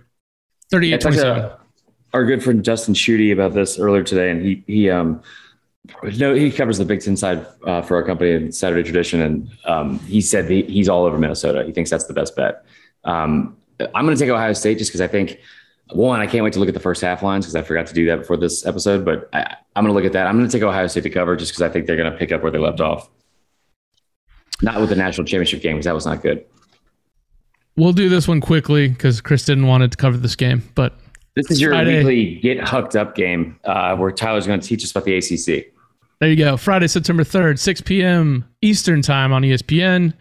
38 0.72 0.94
I 0.94 0.98
talked 0.98 1.16
27. 1.16 1.42
to 1.44 1.58
our 2.14 2.26
good 2.26 2.44
friend 2.44 2.64
Justin 2.64 2.94
Schutte 2.94 3.34
about 3.34 3.54
this 3.54 3.80
earlier 3.80 4.04
today, 4.04 4.30
and 4.30 4.42
he 4.46 4.64
he 4.68 4.90
um 4.90 5.22
no 6.18 6.34
he 6.34 6.52
covers 6.52 6.78
the 6.78 6.86
Big 6.86 7.02
Ten 7.02 7.18
side 7.18 7.46
uh, 7.66 7.82
for 7.82 7.96
our 7.98 8.04
company 8.04 8.32
in 8.32 8.52
Saturday 8.52 8.84
Tradition, 8.84 9.22
and 9.22 9.50
um, 9.66 10.00
he 10.00 10.22
said 10.22 10.50
he, 10.50 10.64
he's 10.64 10.88
all 10.90 11.06
over 11.06 11.18
Minnesota. 11.18 11.64
He 11.66 11.72
thinks 11.72 11.90
that's 11.90 12.06
the 12.06 12.14
best 12.14 12.36
bet. 12.36 12.66
Um, 13.04 13.58
I'm 13.94 14.06
going 14.06 14.16
to 14.16 14.20
take 14.24 14.30
Ohio 14.32 14.54
State 14.54 14.78
just 14.78 14.92
because 14.92 15.02
I 15.02 15.08
think 15.08 15.40
one 15.92 16.22
I 16.22 16.28
can't 16.28 16.44
wait 16.44 16.54
to 16.54 16.60
look 16.60 16.70
at 16.70 16.74
the 16.74 16.80
first 16.80 17.02
half 17.02 17.22
lines 17.22 17.46
because 17.46 17.56
I 17.56 17.62
forgot 17.64 17.88
to 17.88 17.94
do 17.94 18.06
that 18.06 18.20
before 18.20 18.38
this 18.38 18.66
episode, 18.66 19.04
but 19.04 19.30
I, 19.34 19.56
I'm 19.76 19.84
going 19.84 19.94
to 19.94 19.94
look 19.94 20.06
at 20.06 20.14
that. 20.14 20.28
I'm 20.28 20.38
going 20.38 20.48
to 20.48 20.52
take 20.52 20.64
Ohio 20.64 20.88
State 20.88 21.04
to 21.04 21.10
cover 21.10 21.36
just 21.36 21.52
because 21.52 21.62
I 21.62 21.70
think 21.70 21.86
they're 21.86 21.98
going 21.98 22.12
to 22.12 22.18
pick 22.18 22.32
up 22.32 22.42
where 22.44 22.52
they 22.52 22.60
left 22.60 22.80
off. 22.80 23.10
Not 24.62 24.80
with 24.80 24.90
the 24.90 24.96
national 24.96 25.26
championship 25.26 25.62
game 25.62 25.76
because 25.76 25.86
that 25.86 25.96
was 25.96 26.06
not 26.06 26.22
good. 26.22 26.46
We'll 27.76 27.92
do 27.92 28.08
this 28.08 28.28
one 28.28 28.40
quickly 28.40 28.88
because 28.88 29.20
Chris 29.20 29.44
didn't 29.46 29.68
want 29.68 29.84
it 29.84 29.92
to 29.92 29.98
cover 29.98 30.16
this 30.16 30.36
game, 30.36 30.62
but 30.76 30.94
This 31.36 31.50
is 31.50 31.60
your 31.60 31.72
Friday. 31.72 31.98
weekly 31.98 32.36
get 32.36 32.66
hooked 32.68 32.96
up 32.96 33.16
game 33.16 33.60
uh, 33.66 33.96
where 33.98 34.12
Tyler's 34.12 34.46
going 34.48 34.60
to 34.62 34.66
teach 34.68 34.84
us 34.84 34.92
about 34.92 35.06
the 35.06 35.18
ACC. 35.18 35.73
There 36.24 36.30
you 36.30 36.38
go. 36.38 36.56
Friday, 36.56 36.88
September 36.88 37.26
3rd, 37.26 37.60
6 37.60 37.82
p.m. 37.82 38.46
Eastern 38.62 39.02
Time 39.02 39.34
on 39.34 39.42
ESPN. 39.42 40.14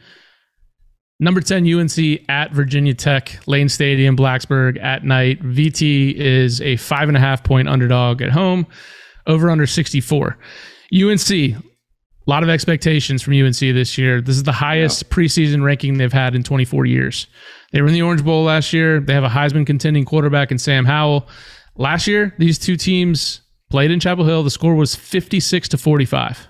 Number 1.20 1.40
10, 1.40 1.64
UNC 1.64 2.28
at 2.28 2.50
Virginia 2.50 2.92
Tech, 2.92 3.38
Lane 3.46 3.68
Stadium, 3.68 4.16
Blacksburg 4.16 4.82
at 4.82 5.04
night. 5.04 5.40
VT 5.44 6.14
is 6.14 6.60
a 6.60 6.74
five 6.74 7.06
and 7.06 7.16
a 7.16 7.20
half 7.20 7.44
point 7.44 7.68
underdog 7.68 8.20
at 8.20 8.32
home, 8.32 8.66
over 9.28 9.48
under 9.48 9.64
64. 9.64 10.36
UNC, 10.92 11.30
a 11.30 11.56
lot 12.26 12.42
of 12.42 12.48
expectations 12.48 13.22
from 13.22 13.34
UNC 13.34 13.60
this 13.60 13.96
year. 13.96 14.20
This 14.20 14.34
is 14.34 14.42
the 14.42 14.50
highest 14.50 15.08
preseason 15.08 15.62
ranking 15.62 15.98
they've 15.98 16.12
had 16.12 16.34
in 16.34 16.42
24 16.42 16.84
years. 16.84 17.28
They 17.70 17.80
were 17.80 17.86
in 17.86 17.94
the 17.94 18.02
Orange 18.02 18.24
Bowl 18.24 18.42
last 18.42 18.72
year. 18.72 18.98
They 18.98 19.14
have 19.14 19.22
a 19.22 19.28
Heisman 19.28 19.64
contending 19.64 20.04
quarterback 20.04 20.50
in 20.50 20.58
Sam 20.58 20.84
Howell. 20.84 21.28
Last 21.76 22.08
year, 22.08 22.34
these 22.38 22.58
two 22.58 22.76
teams 22.76 23.42
played 23.72 23.90
in 23.90 23.98
Chapel 23.98 24.26
Hill. 24.26 24.42
The 24.42 24.50
score 24.50 24.74
was 24.74 24.94
56 24.94 25.70
to 25.70 25.78
45. 25.78 26.46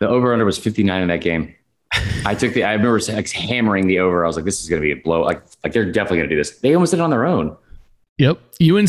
The 0.00 0.08
over 0.08 0.32
under 0.32 0.46
was 0.46 0.56
59 0.56 1.02
in 1.02 1.08
that 1.08 1.20
game. 1.20 1.54
I 2.24 2.34
took 2.34 2.54
the. 2.54 2.64
I 2.64 2.72
remember 2.72 2.98
like 3.12 3.30
hammering 3.30 3.86
the 3.86 3.98
over. 3.98 4.24
I 4.24 4.26
was 4.26 4.36
like, 4.36 4.46
"This 4.46 4.62
is 4.62 4.68
going 4.68 4.80
to 4.80 4.84
be 4.84 4.98
a 4.98 5.02
blow." 5.02 5.22
Like, 5.22 5.42
like 5.62 5.74
they're 5.74 5.92
definitely 5.92 6.18
going 6.18 6.30
to 6.30 6.34
do 6.34 6.40
this. 6.40 6.58
They 6.58 6.74
almost 6.74 6.92
did 6.92 7.00
it 7.00 7.02
on 7.02 7.10
their 7.10 7.26
own. 7.26 7.56
Yep. 8.18 8.38
UNC, 8.62 8.88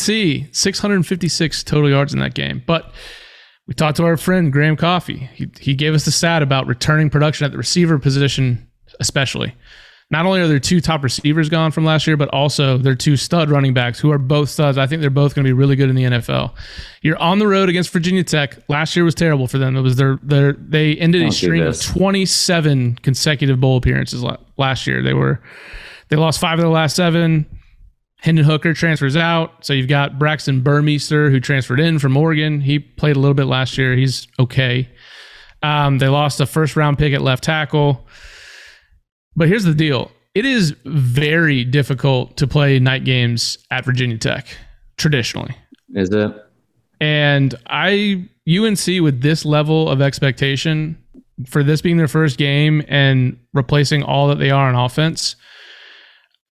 656 0.56 1.64
total 1.64 1.90
yards 1.90 2.14
in 2.14 2.20
that 2.22 2.34
game. 2.34 2.64
But 2.66 2.90
we 3.68 3.74
talked 3.74 3.98
to 3.98 4.06
our 4.06 4.16
friend 4.16 4.52
Graham 4.52 4.78
Coffey. 4.78 5.30
He, 5.34 5.52
he 5.60 5.76
gave 5.76 5.94
us 5.94 6.06
the 6.06 6.12
stat 6.12 6.42
about 6.42 6.68
returning 6.68 7.10
production 7.10 7.44
at 7.44 7.52
the 7.52 7.58
receiver 7.58 8.00
position, 8.00 8.66
especially. 9.02 9.54
Not 10.10 10.26
only 10.26 10.40
are 10.40 10.48
there 10.48 10.60
two 10.60 10.80
top 10.80 11.04
receivers 11.04 11.50
gone 11.50 11.72
from 11.72 11.84
last 11.84 12.08
year, 12.08 12.16
but 12.16 12.30
also 12.30 12.78
their 12.78 12.96
two 12.96 13.18
stud 13.18 13.50
running 13.50 13.74
backs 13.74 14.00
who 14.00 14.10
are 14.10 14.18
both 14.18 14.50
studs. 14.50 14.78
I 14.78 14.88
think 14.88 15.02
they're 15.02 15.10
both 15.10 15.36
going 15.36 15.44
to 15.44 15.50
be 15.50 15.54
really 15.54 15.76
good 15.76 15.90
in 15.90 15.96
the 15.98 16.04
NFL. 16.04 16.54
You're 17.02 17.18
on 17.18 17.40
the 17.40 17.48
road 17.48 17.68
against 17.68 17.90
Virginia 17.90 18.24
Tech. 18.24 18.58
Last 18.70 18.96
year 18.96 19.04
was 19.04 19.16
terrible 19.16 19.48
for 19.48 19.58
them. 19.58 19.76
It 19.76 19.82
was 19.82 19.98
their 19.98 20.18
their 20.24 20.54
they 20.54 20.96
ended 20.96 21.24
a 21.24 21.26
do 21.26 21.32
string 21.32 21.62
of 21.62 21.82
27 21.82 22.96
consecutive 23.04 23.60
bowl 23.60 23.76
appearances 23.78 24.24
last 24.58 24.88
year. 24.88 25.04
They 25.04 25.14
were 25.14 25.42
they 26.08 26.16
lost 26.16 26.40
five 26.40 26.58
of 26.58 26.64
their 26.64 26.70
last 26.70 26.96
seven. 26.96 27.46
Hendon 28.20 28.46
Hooker 28.46 28.74
transfers 28.74 29.16
out. 29.16 29.66
So 29.66 29.74
you've 29.74 29.90
got 29.90 30.18
Braxton 30.18 30.62
Burmeister, 30.62 31.30
who 31.30 31.40
transferred 31.40 31.80
in 31.80 32.00
from 32.00 32.18
Oregon. 32.18 32.62
He 32.62 32.80
played 32.80 33.16
a 33.16 33.20
little 33.20 33.36
bit 33.36 33.46
last 33.46 33.78
year. 33.78 33.94
He's 33.96 34.28
okay. 34.40 34.90
Um, 35.62 35.98
they 35.98 36.08
lost 36.08 36.40
a 36.40 36.46
first 36.46 36.76
round 36.76 36.98
pick 36.98 37.14
at 37.14 37.22
left 37.22 37.44
tackle. 37.44 38.08
But 39.38 39.48
here's 39.48 39.64
the 39.64 39.74
deal 39.74 40.12
it 40.36 40.46
is 40.46 40.76
very 40.84 41.64
difficult 41.64 42.36
to 42.38 42.48
play 42.48 42.80
night 42.80 43.06
games 43.06 43.58
at 43.72 43.86
Virginia 43.86 44.18
Tech 44.18 44.48
traditionally. 44.98 45.56
Is 45.94 46.10
it? 46.10 46.32
And 47.00 47.56
I, 47.68 48.28
UNC 48.50 48.86
with 49.02 49.22
this 49.22 49.46
level 49.46 49.90
of 49.90 50.02
expectation 50.02 50.98
for 51.46 51.64
this 51.64 51.82
being 51.82 51.98
their 51.98 52.08
first 52.08 52.38
game 52.38 52.84
and 52.88 53.40
replacing 53.54 54.02
all 54.04 54.28
that 54.28 54.40
they 54.40 54.50
are 54.50 54.68
on 54.68 54.76
offense, 54.76 55.36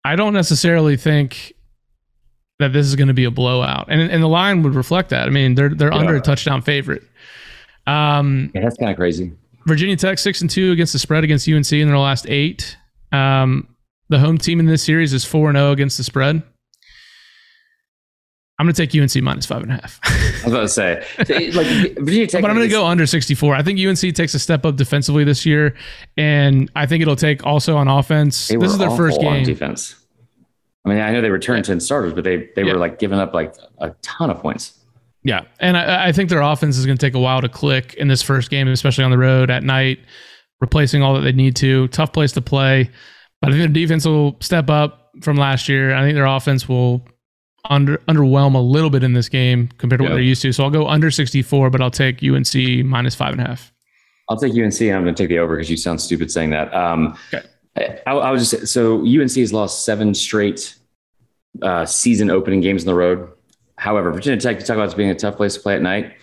I 0.04 0.18
don't 0.18 0.34
necessarily 0.34 0.98
think 0.98 1.54
that 2.60 2.74
this 2.74 2.86
is 2.86 2.96
going 2.96 3.08
to 3.08 3.14
be 3.14 3.24
a 3.24 3.32
blowout. 3.32 3.88
And, 3.90 4.02
and 4.02 4.22
the 4.22 4.28
line 4.28 4.62
would 4.64 4.76
reflect 4.76 5.10
that. 5.10 5.28
I 5.28 5.30
mean, 5.30 5.56
they're 5.56 5.74
they're 5.74 5.94
yeah. 5.94 6.00
under 6.00 6.16
a 6.16 6.22
touchdown 6.22 6.62
favorite. 6.62 7.04
Um, 7.88 8.52
yeah, 8.54 8.62
that's 8.62 8.78
kind 8.78 8.92
of 8.92 8.98
crazy. 8.98 9.32
Virginia 9.66 9.96
Tech 9.96 10.20
six 10.20 10.42
and 10.42 10.50
two 10.50 10.72
against 10.72 10.94
the 10.94 11.00
spread 11.00 11.24
against 11.24 11.48
UNC 11.48 11.72
in 11.72 11.88
their 11.88 11.98
last 11.98 12.28
eight. 12.30 12.78
Um, 13.12 13.68
the 14.10 14.20
home 14.20 14.38
team 14.38 14.60
in 14.60 14.66
this 14.66 14.84
series 14.84 15.14
is 15.14 15.26
four 15.26 15.50
and 15.50 15.58
zero 15.58 15.70
oh 15.70 15.72
against 15.72 15.98
the 15.98 16.04
spread. 16.04 16.44
I'm 18.60 18.68
going 18.68 18.76
to 18.76 18.88
take 18.88 19.02
UNC 19.02 19.24
minus 19.24 19.46
five 19.46 19.64
and 19.64 19.72
a 19.72 19.76
half. 19.76 20.00
I 20.04 20.46
was 20.46 20.54
about 20.54 20.62
to 20.62 20.70
say, 20.70 21.06
like 21.52 21.98
Virginia 21.98 22.28
Tech, 22.28 22.42
but 22.42 22.52
I'm 22.52 22.56
going 22.56 22.68
to 22.68 22.74
go 22.74 22.86
under 22.86 23.06
64. 23.08 23.56
I 23.56 23.64
think 23.64 23.80
UNC 23.80 24.16
takes 24.16 24.36
a 24.36 24.40
step 24.40 24.66
up 24.66 24.76
defensively 24.76 25.24
this 25.24 25.46
year, 25.46 25.76
and 26.18 26.72
I 26.76 26.86
think 26.86 27.02
it'll 27.02 27.16
take 27.16 27.46
also 27.46 27.76
on 27.76 27.88
offense. 27.88 28.50
This 28.50 28.72
is 28.72 28.78
their 28.78 28.92
first 28.92 29.20
game. 29.20 29.44
defense. 29.44 29.96
I 30.86 30.90
mean, 30.90 31.00
I 31.00 31.12
know 31.12 31.22
they 31.22 31.32
returned 31.32 31.66
ten 31.66 31.80
starters, 31.80 32.14
but 32.14 32.24
they 32.24 32.50
they 32.56 32.64
yeah. 32.64 32.74
were 32.74 32.80
like 32.80 33.00
giving 33.00 33.18
up 33.18 33.34
like 33.34 33.56
a 33.80 33.90
ton 34.02 34.30
of 34.30 34.40
points. 34.40 34.80
Yeah, 35.24 35.46
and 35.60 35.78
I, 35.78 36.08
I 36.08 36.12
think 36.12 36.30
their 36.30 36.42
offense 36.42 36.78
is 36.78 36.86
going 36.86 36.98
to 36.98 37.06
take 37.06 37.14
a 37.14 37.20
while 37.20 37.42
to 37.42 37.50
click 37.50 37.94
in 37.94 38.08
this 38.08 38.22
first 38.22 38.50
game, 38.50 38.68
especially 38.68 39.04
on 39.04 39.12
the 39.12 39.18
road 39.18 39.50
at 39.50 39.64
night, 39.64 40.00
replacing 40.60 41.02
all 41.02 41.14
that 41.14 41.22
they 41.22 41.32
need 41.32 41.56
to. 41.58 41.88
Tough 41.90 42.12
place 42.12 42.34
to 42.34 42.42
play, 42.42 42.90
but 43.42 43.50
I 43.50 43.54
think 43.54 43.62
their 43.62 43.84
defense 43.84 44.06
will 44.06 44.36
step 44.42 44.70
up 44.70 45.12
from 45.22 45.38
last 45.38 45.70
year. 45.70 45.96
I 45.96 46.02
think 46.02 46.16
their 46.16 46.26
offense 46.26 46.68
will 46.68 47.06
under 47.70 47.98
underwhelm 48.10 48.56
a 48.56 48.60
little 48.60 48.90
bit 48.90 49.04
in 49.04 49.14
this 49.14 49.30
game 49.30 49.70
compared 49.78 50.00
to 50.00 50.04
yep. 50.04 50.12
what 50.12 50.16
they're 50.16 50.24
used 50.24 50.42
to. 50.42 50.52
So 50.52 50.64
I'll 50.64 50.70
go 50.70 50.88
under 50.88 51.10
64, 51.10 51.70
but 51.70 51.82
I'll 51.82 51.92
take 51.92 52.22
UNC 52.24 52.86
minus 52.86 53.16
five 53.16 53.34
and 53.34 53.42
a 53.42 53.48
half. 53.48 53.72
I'll 54.30 54.38
take 54.38 54.54
UNC 54.54 54.80
and 54.82 54.96
I'm 54.96 55.04
going 55.04 55.16
to 55.16 55.24
take 55.24 55.30
the 55.30 55.40
over 55.40 55.56
because 55.56 55.70
you 55.70 55.78
sound 55.78 56.02
stupid 56.02 56.32
saying 56.32 56.50
that. 56.52 56.74
Um, 56.74 57.18
okay. 57.34 57.48
I, 58.06 58.12
I 58.12 58.32
was 58.32 58.50
just 58.50 58.74
so 58.74 59.02
UNC 59.02 59.32
has 59.34 59.52
lost 59.52 59.86
seven 59.86 60.14
straight 60.14 60.76
uh, 61.62 61.86
season 61.86 62.30
opening 62.30 62.62
games 62.62 62.84
on 62.84 62.88
the 62.88 62.96
road. 62.96 63.30
However, 63.84 64.14
Virginia 64.14 64.40
Tech, 64.40 64.62
you 64.62 64.66
talk 64.66 64.78
about 64.78 64.96
being 64.96 65.10
a 65.10 65.16
tough 65.16 65.36
place 65.36 65.56
to 65.56 65.60
play 65.60 65.76
at 65.76 65.82
night 65.82 66.14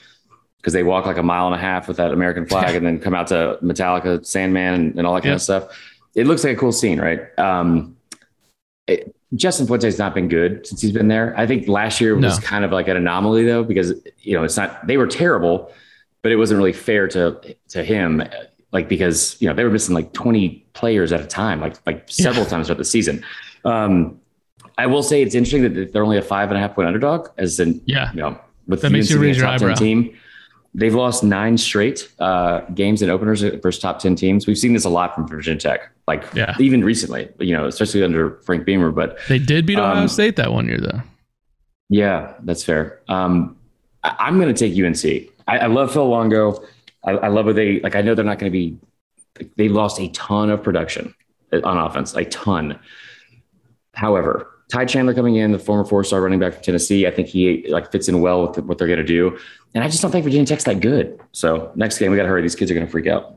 because 0.56 0.72
they 0.72 0.82
walk 0.82 1.04
like 1.04 1.18
a 1.18 1.22
mile 1.22 1.44
and 1.44 1.54
a 1.54 1.58
half 1.58 1.88
with 1.88 1.98
that 1.98 2.11
American 2.11 2.46
flag 2.46 2.74
and 2.74 2.86
then 2.86 2.98
come 2.98 3.14
out 3.14 3.26
to 3.26 3.58
Metallica, 3.62 4.24
Sandman, 4.24 4.72
and, 4.72 4.98
and 4.98 5.06
all 5.06 5.14
that 5.14 5.22
kind 5.22 5.34
of 5.34 5.42
stuff. 5.42 5.78
It 6.14 6.26
looks 6.26 6.42
like 6.42 6.56
a 6.56 6.58
cool 6.58 6.72
scene, 6.72 6.98
right? 6.98 7.20
Um, 7.38 7.98
it, 8.86 9.14
Justin 9.34 9.66
Fuente 9.66 9.86
has 9.86 9.98
not 9.98 10.14
been 10.14 10.26
good 10.26 10.66
since 10.66 10.80
he's 10.80 10.92
been 10.92 11.08
there. 11.08 11.34
I 11.36 11.46
think 11.46 11.68
last 11.68 12.00
year 12.00 12.16
was 12.16 12.40
no. 12.40 12.46
kind 12.46 12.64
of 12.64 12.72
like 12.72 12.88
an 12.88 12.96
anomaly 12.96 13.44
though, 13.44 13.62
because 13.62 13.92
you 14.22 14.34
know 14.34 14.42
it's 14.42 14.56
not 14.56 14.86
they 14.86 14.96
were 14.96 15.06
terrible, 15.06 15.70
but 16.22 16.32
it 16.32 16.36
wasn't 16.36 16.56
really 16.56 16.72
fair 16.72 17.08
to 17.08 17.56
to 17.68 17.84
him, 17.84 18.24
like 18.72 18.88
because 18.88 19.36
you 19.38 19.48
know 19.48 19.54
they 19.54 19.64
were 19.64 19.70
missing 19.70 19.94
like 19.94 20.14
twenty 20.14 20.66
players 20.72 21.12
at 21.12 21.20
a 21.20 21.26
time, 21.26 21.61
like 21.61 21.76
like 21.86 22.11
several 22.11 22.44
yeah. 22.44 22.50
times 22.50 22.66
throughout 22.68 22.78
the 22.78 22.84
season. 22.86 23.22
Um, 23.66 24.18
I 24.79 24.87
will 24.87 25.03
say 25.03 25.23
it's 25.23 25.35
interesting 25.35 25.62
that 25.62 25.93
they're 25.93 26.05
only 26.05 26.18
a 26.18 26.23
five 26.23 26.51
and 26.51 26.59
a 26.59 26.61
half 26.61 26.75
point 26.75 26.89
underdog, 26.89 27.29
as 27.39 27.61
in 27.61 27.81
yeah, 27.85 28.11
you 28.12 28.21
know, 28.21 28.39
with 28.66 28.83
that 28.83 28.91
makes 28.91 29.11
you 29.11 29.18
raise 29.18 29.37
your 29.37 29.47
eyebrow. 29.47 29.75
team. 29.75 30.16
They've 30.73 30.95
lost 30.95 31.25
nine 31.25 31.59
straight 31.59 32.09
uh, 32.21 32.61
games 32.75 33.03
and 33.03 33.11
openers 33.11 33.43
versus 33.43 33.81
top 33.81 33.99
10 33.99 34.14
teams. 34.14 34.47
We've 34.47 34.57
seen 34.57 34.73
this 34.73 34.85
a 34.85 34.89
lot 34.89 35.16
from 35.16 35.27
Virginia 35.27 35.59
Tech, 35.59 35.91
like 36.07 36.25
yeah. 36.33 36.55
even 36.61 36.85
recently, 36.85 37.29
you 37.41 37.57
know, 37.57 37.66
especially 37.66 38.05
under 38.05 38.37
Frank 38.43 38.64
Beamer. 38.66 38.93
But 38.93 39.18
they 39.29 39.41
did 39.41 39.66
beat 39.66 39.81
um, 39.81 39.91
Ohio 39.91 40.07
State 40.07 40.37
that 40.37 40.53
one 40.53 40.68
year, 40.68 40.79
though. 40.79 41.03
Yeah, 41.89 42.35
that's 42.45 42.62
fair. 42.62 43.01
Um, 43.09 43.57
I, 44.05 44.29
am 44.29 44.41
going 44.41 44.55
to 44.55 44.71
take 44.71 44.79
UNC. 44.79 45.29
I, 45.49 45.59
I, 45.59 45.66
love 45.66 45.93
Phil 45.93 46.09
Longo. 46.09 46.64
I, 47.05 47.12
I 47.12 47.29
love 47.29 47.47
what 47.47 47.57
they 47.57 47.81
like. 47.81 47.97
I 47.97 48.01
know 48.01 48.14
they're 48.14 48.25
not 48.25 48.39
going 48.39 48.51
to 48.51 48.57
be, 48.57 48.79
they 49.57 49.68
lost 49.68 49.99
a 49.99 50.09
ton 50.11 50.51
of 50.51 50.62
production 50.62 51.12
on 51.53 51.79
offense, 51.79 52.14
a 52.14 52.25
ton. 52.27 52.79
However, 53.95 54.49
Ty 54.71 54.85
Chandler 54.87 55.14
coming 55.14 55.37
in, 55.37 55.53
the 55.53 55.59
former 55.59 55.85
four-star 55.85 56.21
running 56.21 56.39
back 56.39 56.55
from 56.55 56.62
Tennessee, 56.62 57.07
I 57.07 57.11
think 57.11 57.29
he 57.29 57.66
like 57.68 57.91
fits 57.91 58.09
in 58.09 58.21
well 58.21 58.47
with 58.47 58.59
what 58.64 58.79
they're 58.79 58.87
going 58.87 58.99
to 58.99 59.05
do. 59.05 59.37
And 59.75 59.83
I 59.83 59.89
just 59.89 60.01
don't 60.01 60.11
think 60.11 60.25
Virginia 60.25 60.47
Tech's 60.47 60.64
that 60.64 60.81
good. 60.81 61.21
So 61.33 61.73
next 61.75 61.99
game, 61.99 62.11
we 62.11 62.16
got 62.16 62.25
to 62.25 62.29
hurry. 62.29 62.43
These 62.43 62.57
kids 62.57 62.71
are 62.71 62.75
going 62.75 62.87
to 62.87 62.91
freak 62.91 63.07
out. 63.07 63.37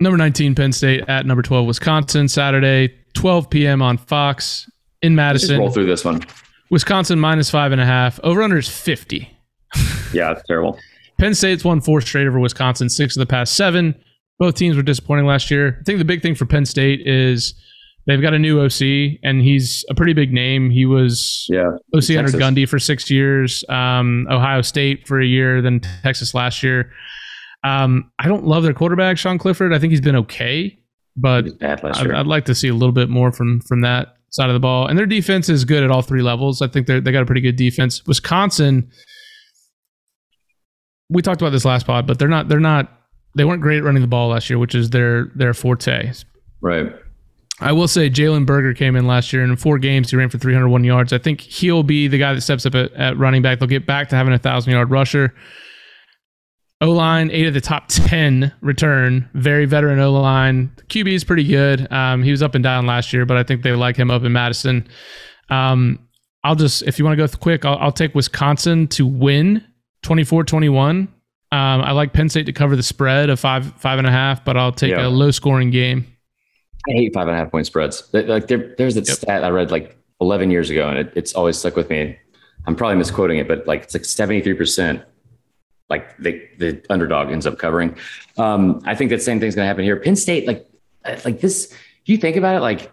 Number 0.00 0.16
19, 0.16 0.54
Penn 0.54 0.72
State 0.72 1.04
at 1.08 1.26
number 1.26 1.42
12, 1.42 1.66
Wisconsin, 1.66 2.28
Saturday, 2.28 2.94
12 3.14 3.50
p.m. 3.50 3.82
on 3.82 3.98
Fox 3.98 4.70
in 5.02 5.14
Madison. 5.14 5.48
Just 5.48 5.58
roll 5.58 5.70
through 5.70 5.86
this 5.86 6.04
one. 6.04 6.22
Wisconsin 6.70 7.18
minus 7.18 7.50
five 7.50 7.72
and 7.72 7.80
a 7.80 7.86
half. 7.86 8.20
Over 8.22 8.42
under 8.42 8.58
is 8.58 8.68
50. 8.68 9.28
yeah, 10.12 10.32
it's 10.32 10.42
terrible. 10.46 10.78
Penn 11.18 11.34
State's 11.34 11.64
won 11.64 11.80
four 11.80 12.00
straight 12.00 12.26
over 12.26 12.38
Wisconsin, 12.38 12.88
six 12.88 13.16
of 13.16 13.20
the 13.20 13.26
past 13.26 13.56
seven. 13.56 13.94
Both 14.38 14.54
teams 14.54 14.76
were 14.76 14.82
disappointing 14.82 15.26
last 15.26 15.50
year. 15.50 15.78
I 15.80 15.82
think 15.82 15.98
the 15.98 16.04
big 16.04 16.22
thing 16.22 16.36
for 16.36 16.46
Penn 16.46 16.64
State 16.64 17.04
is 17.06 17.54
they've 18.08 18.22
got 18.22 18.34
a 18.34 18.38
new 18.38 18.60
OC, 18.60 19.20
and 19.22 19.42
he's 19.42 19.84
a 19.88 19.94
pretty 19.94 20.14
big 20.14 20.32
name. 20.32 20.70
He 20.70 20.86
was 20.86 21.46
yeah, 21.48 21.70
OC 21.94 22.10
under 22.16 22.32
Gundy 22.32 22.68
for 22.68 22.80
six 22.80 23.08
years, 23.08 23.64
um, 23.68 24.26
Ohio 24.28 24.62
State 24.62 25.06
for 25.06 25.20
a 25.20 25.26
year, 25.26 25.62
then 25.62 25.80
Texas 26.02 26.34
last 26.34 26.62
year. 26.64 26.90
Um, 27.62 28.10
I 28.18 28.26
don't 28.26 28.44
love 28.44 28.62
their 28.64 28.72
quarterback, 28.72 29.18
Sean 29.18 29.38
Clifford. 29.38 29.72
I 29.72 29.78
think 29.78 29.90
he's 29.90 30.00
been 30.00 30.16
okay, 30.16 30.78
but 31.16 31.46
I'd, 31.62 31.84
I'd, 31.84 32.26
like 32.26 32.46
to 32.46 32.54
see 32.54 32.68
a 32.68 32.74
little 32.74 32.92
bit 32.92 33.10
more 33.10 33.30
from 33.30 33.60
from 33.60 33.82
that 33.82 34.16
side 34.30 34.48
of 34.48 34.54
the 34.54 34.60
ball. 34.60 34.86
And 34.86 34.98
their 34.98 35.06
defense 35.06 35.48
is 35.48 35.64
good 35.64 35.82
at 35.82 35.90
all 35.90 36.02
three 36.02 36.22
levels. 36.22 36.62
I 36.62 36.68
think 36.68 36.86
they 36.86 36.98
they 37.00 37.12
got 37.12 37.22
a 37.22 37.26
pretty 37.26 37.40
good 37.42 37.56
defense. 37.56 38.04
Wisconsin, 38.06 38.90
we 41.10 41.20
talked 41.20 41.42
about 41.42 41.50
this 41.50 41.64
last 41.64 41.86
pod, 41.86 42.06
but 42.06 42.18
they're 42.18 42.28
not 42.28 42.48
they're 42.48 42.60
not 42.60 42.90
they 43.34 43.44
weren't 43.44 43.60
great 43.60 43.78
at 43.78 43.84
running 43.84 44.02
the 44.02 44.08
ball 44.08 44.28
last 44.28 44.48
year, 44.48 44.58
which 44.58 44.74
is 44.74 44.90
their 44.90 45.30
their 45.34 45.52
forte. 45.52 46.12
Right. 46.60 46.92
I 47.60 47.72
will 47.72 47.88
say 47.88 48.08
Jalen 48.08 48.46
Berger 48.46 48.72
came 48.72 48.94
in 48.94 49.06
last 49.06 49.32
year 49.32 49.42
and 49.42 49.50
in 49.50 49.56
four 49.56 49.78
games 49.78 50.10
he 50.10 50.16
ran 50.16 50.28
for 50.28 50.38
301 50.38 50.84
yards. 50.84 51.12
I 51.12 51.18
think 51.18 51.40
he'll 51.40 51.82
be 51.82 52.06
the 52.06 52.18
guy 52.18 52.32
that 52.34 52.40
steps 52.40 52.64
up 52.66 52.74
at, 52.74 52.92
at 52.92 53.18
running 53.18 53.42
back. 53.42 53.58
They'll 53.58 53.68
get 53.68 53.86
back 53.86 54.08
to 54.10 54.16
having 54.16 54.32
a 54.32 54.38
thousand 54.38 54.72
yard 54.72 54.90
rusher. 54.90 55.34
O 56.80 56.92
line, 56.92 57.30
eight 57.32 57.46
of 57.46 57.54
the 57.54 57.60
top 57.60 57.88
10 57.88 58.52
return. 58.60 59.28
Very 59.34 59.66
veteran 59.66 59.98
O 59.98 60.12
line. 60.12 60.70
QB 60.88 61.12
is 61.12 61.24
pretty 61.24 61.44
good. 61.44 61.90
Um, 61.92 62.22
he 62.22 62.30
was 62.30 62.42
up 62.42 62.54
and 62.54 62.62
down 62.62 62.86
last 62.86 63.12
year, 63.12 63.26
but 63.26 63.36
I 63.36 63.42
think 63.42 63.62
they 63.62 63.72
like 63.72 63.96
him 63.96 64.10
up 64.10 64.22
in 64.22 64.32
Madison. 64.32 64.86
Um, 65.50 65.98
I'll 66.44 66.54
just, 66.54 66.82
if 66.84 66.98
you 66.98 67.04
want 67.04 67.18
to 67.18 67.26
go 67.26 67.36
quick, 67.36 67.64
I'll, 67.64 67.78
I'll 67.78 67.92
take 67.92 68.14
Wisconsin 68.14 68.86
to 68.88 69.04
win 69.04 69.64
24 70.02 70.44
21. 70.44 70.96
Um, 70.96 71.08
I 71.50 71.92
like 71.92 72.12
Penn 72.12 72.28
State 72.28 72.46
to 72.46 72.52
cover 72.52 72.76
the 72.76 72.82
spread 72.82 73.30
of 73.30 73.40
five, 73.40 73.72
five 73.80 73.98
and 73.98 74.06
a 74.06 74.10
half, 74.12 74.44
but 74.44 74.56
I'll 74.56 74.70
take 74.70 74.90
yeah. 74.90 75.06
a 75.06 75.08
low 75.08 75.32
scoring 75.32 75.70
game. 75.70 76.06
I 76.88 76.92
hate 76.92 77.14
five 77.14 77.28
and 77.28 77.36
a 77.36 77.38
half 77.38 77.50
point 77.50 77.66
spreads. 77.66 78.08
Like 78.12 78.48
there, 78.48 78.74
there's 78.78 78.96
a 78.96 79.00
yep. 79.00 79.16
stat 79.16 79.44
I 79.44 79.50
read 79.50 79.70
like 79.70 79.96
11 80.20 80.50
years 80.50 80.70
ago, 80.70 80.88
and 80.88 80.98
it, 80.98 81.12
it's 81.14 81.34
always 81.34 81.58
stuck 81.58 81.76
with 81.76 81.90
me. 81.90 82.18
I'm 82.66 82.76
probably 82.76 82.96
misquoting 82.96 83.38
it, 83.38 83.48
but 83.48 83.66
like 83.66 83.84
it's 83.84 83.94
like 83.94 84.04
73 84.04 84.54
percent. 84.54 85.02
Like 85.88 86.16
the 86.18 86.46
the 86.58 86.84
underdog 86.90 87.30
ends 87.30 87.46
up 87.46 87.58
covering. 87.58 87.96
Um, 88.36 88.82
I 88.84 88.94
think 88.94 89.10
that 89.10 89.22
same 89.22 89.40
thing's 89.40 89.54
going 89.54 89.64
to 89.64 89.68
happen 89.68 89.84
here. 89.84 89.96
Penn 89.96 90.16
State, 90.16 90.46
like 90.46 90.66
like 91.24 91.40
this. 91.40 91.74
You 92.04 92.16
think 92.16 92.36
about 92.36 92.56
it, 92.56 92.60
like 92.60 92.90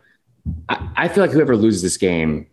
I, 0.69 0.89
I 0.95 1.07
feel 1.07 1.23
like 1.23 1.31
whoever 1.31 1.55
loses 1.55 1.81
this 1.81 1.97
game, 1.97 2.47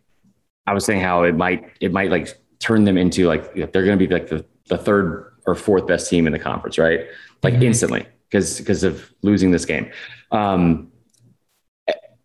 I 0.66 0.74
was 0.74 0.84
saying 0.84 1.01
how 1.01 1.22
it 1.24 1.36
might 1.36 1.64
it 1.80 1.93
might 1.93 2.11
like 2.11 2.36
turn 2.59 2.84
them 2.84 2.97
into 2.97 3.26
like 3.26 3.55
they're 3.55 3.84
going 3.84 3.99
to 3.99 4.07
be 4.07 4.12
like 4.12 4.28
the 4.28 4.45
the 4.68 4.78
third 4.78 5.32
or 5.47 5.55
fourth 5.55 5.86
best 5.86 6.09
team 6.09 6.26
in 6.26 6.32
the 6.32 6.38
conference, 6.38 6.78
right? 6.78 7.07
Like 7.43 7.55
mm-hmm. 7.55 7.64
instantly 7.64 8.07
because 8.28 8.59
because 8.59 8.84
of 8.84 9.12
losing 9.22 9.51
this 9.51 9.64
game. 9.64 9.90
Um, 10.30 10.91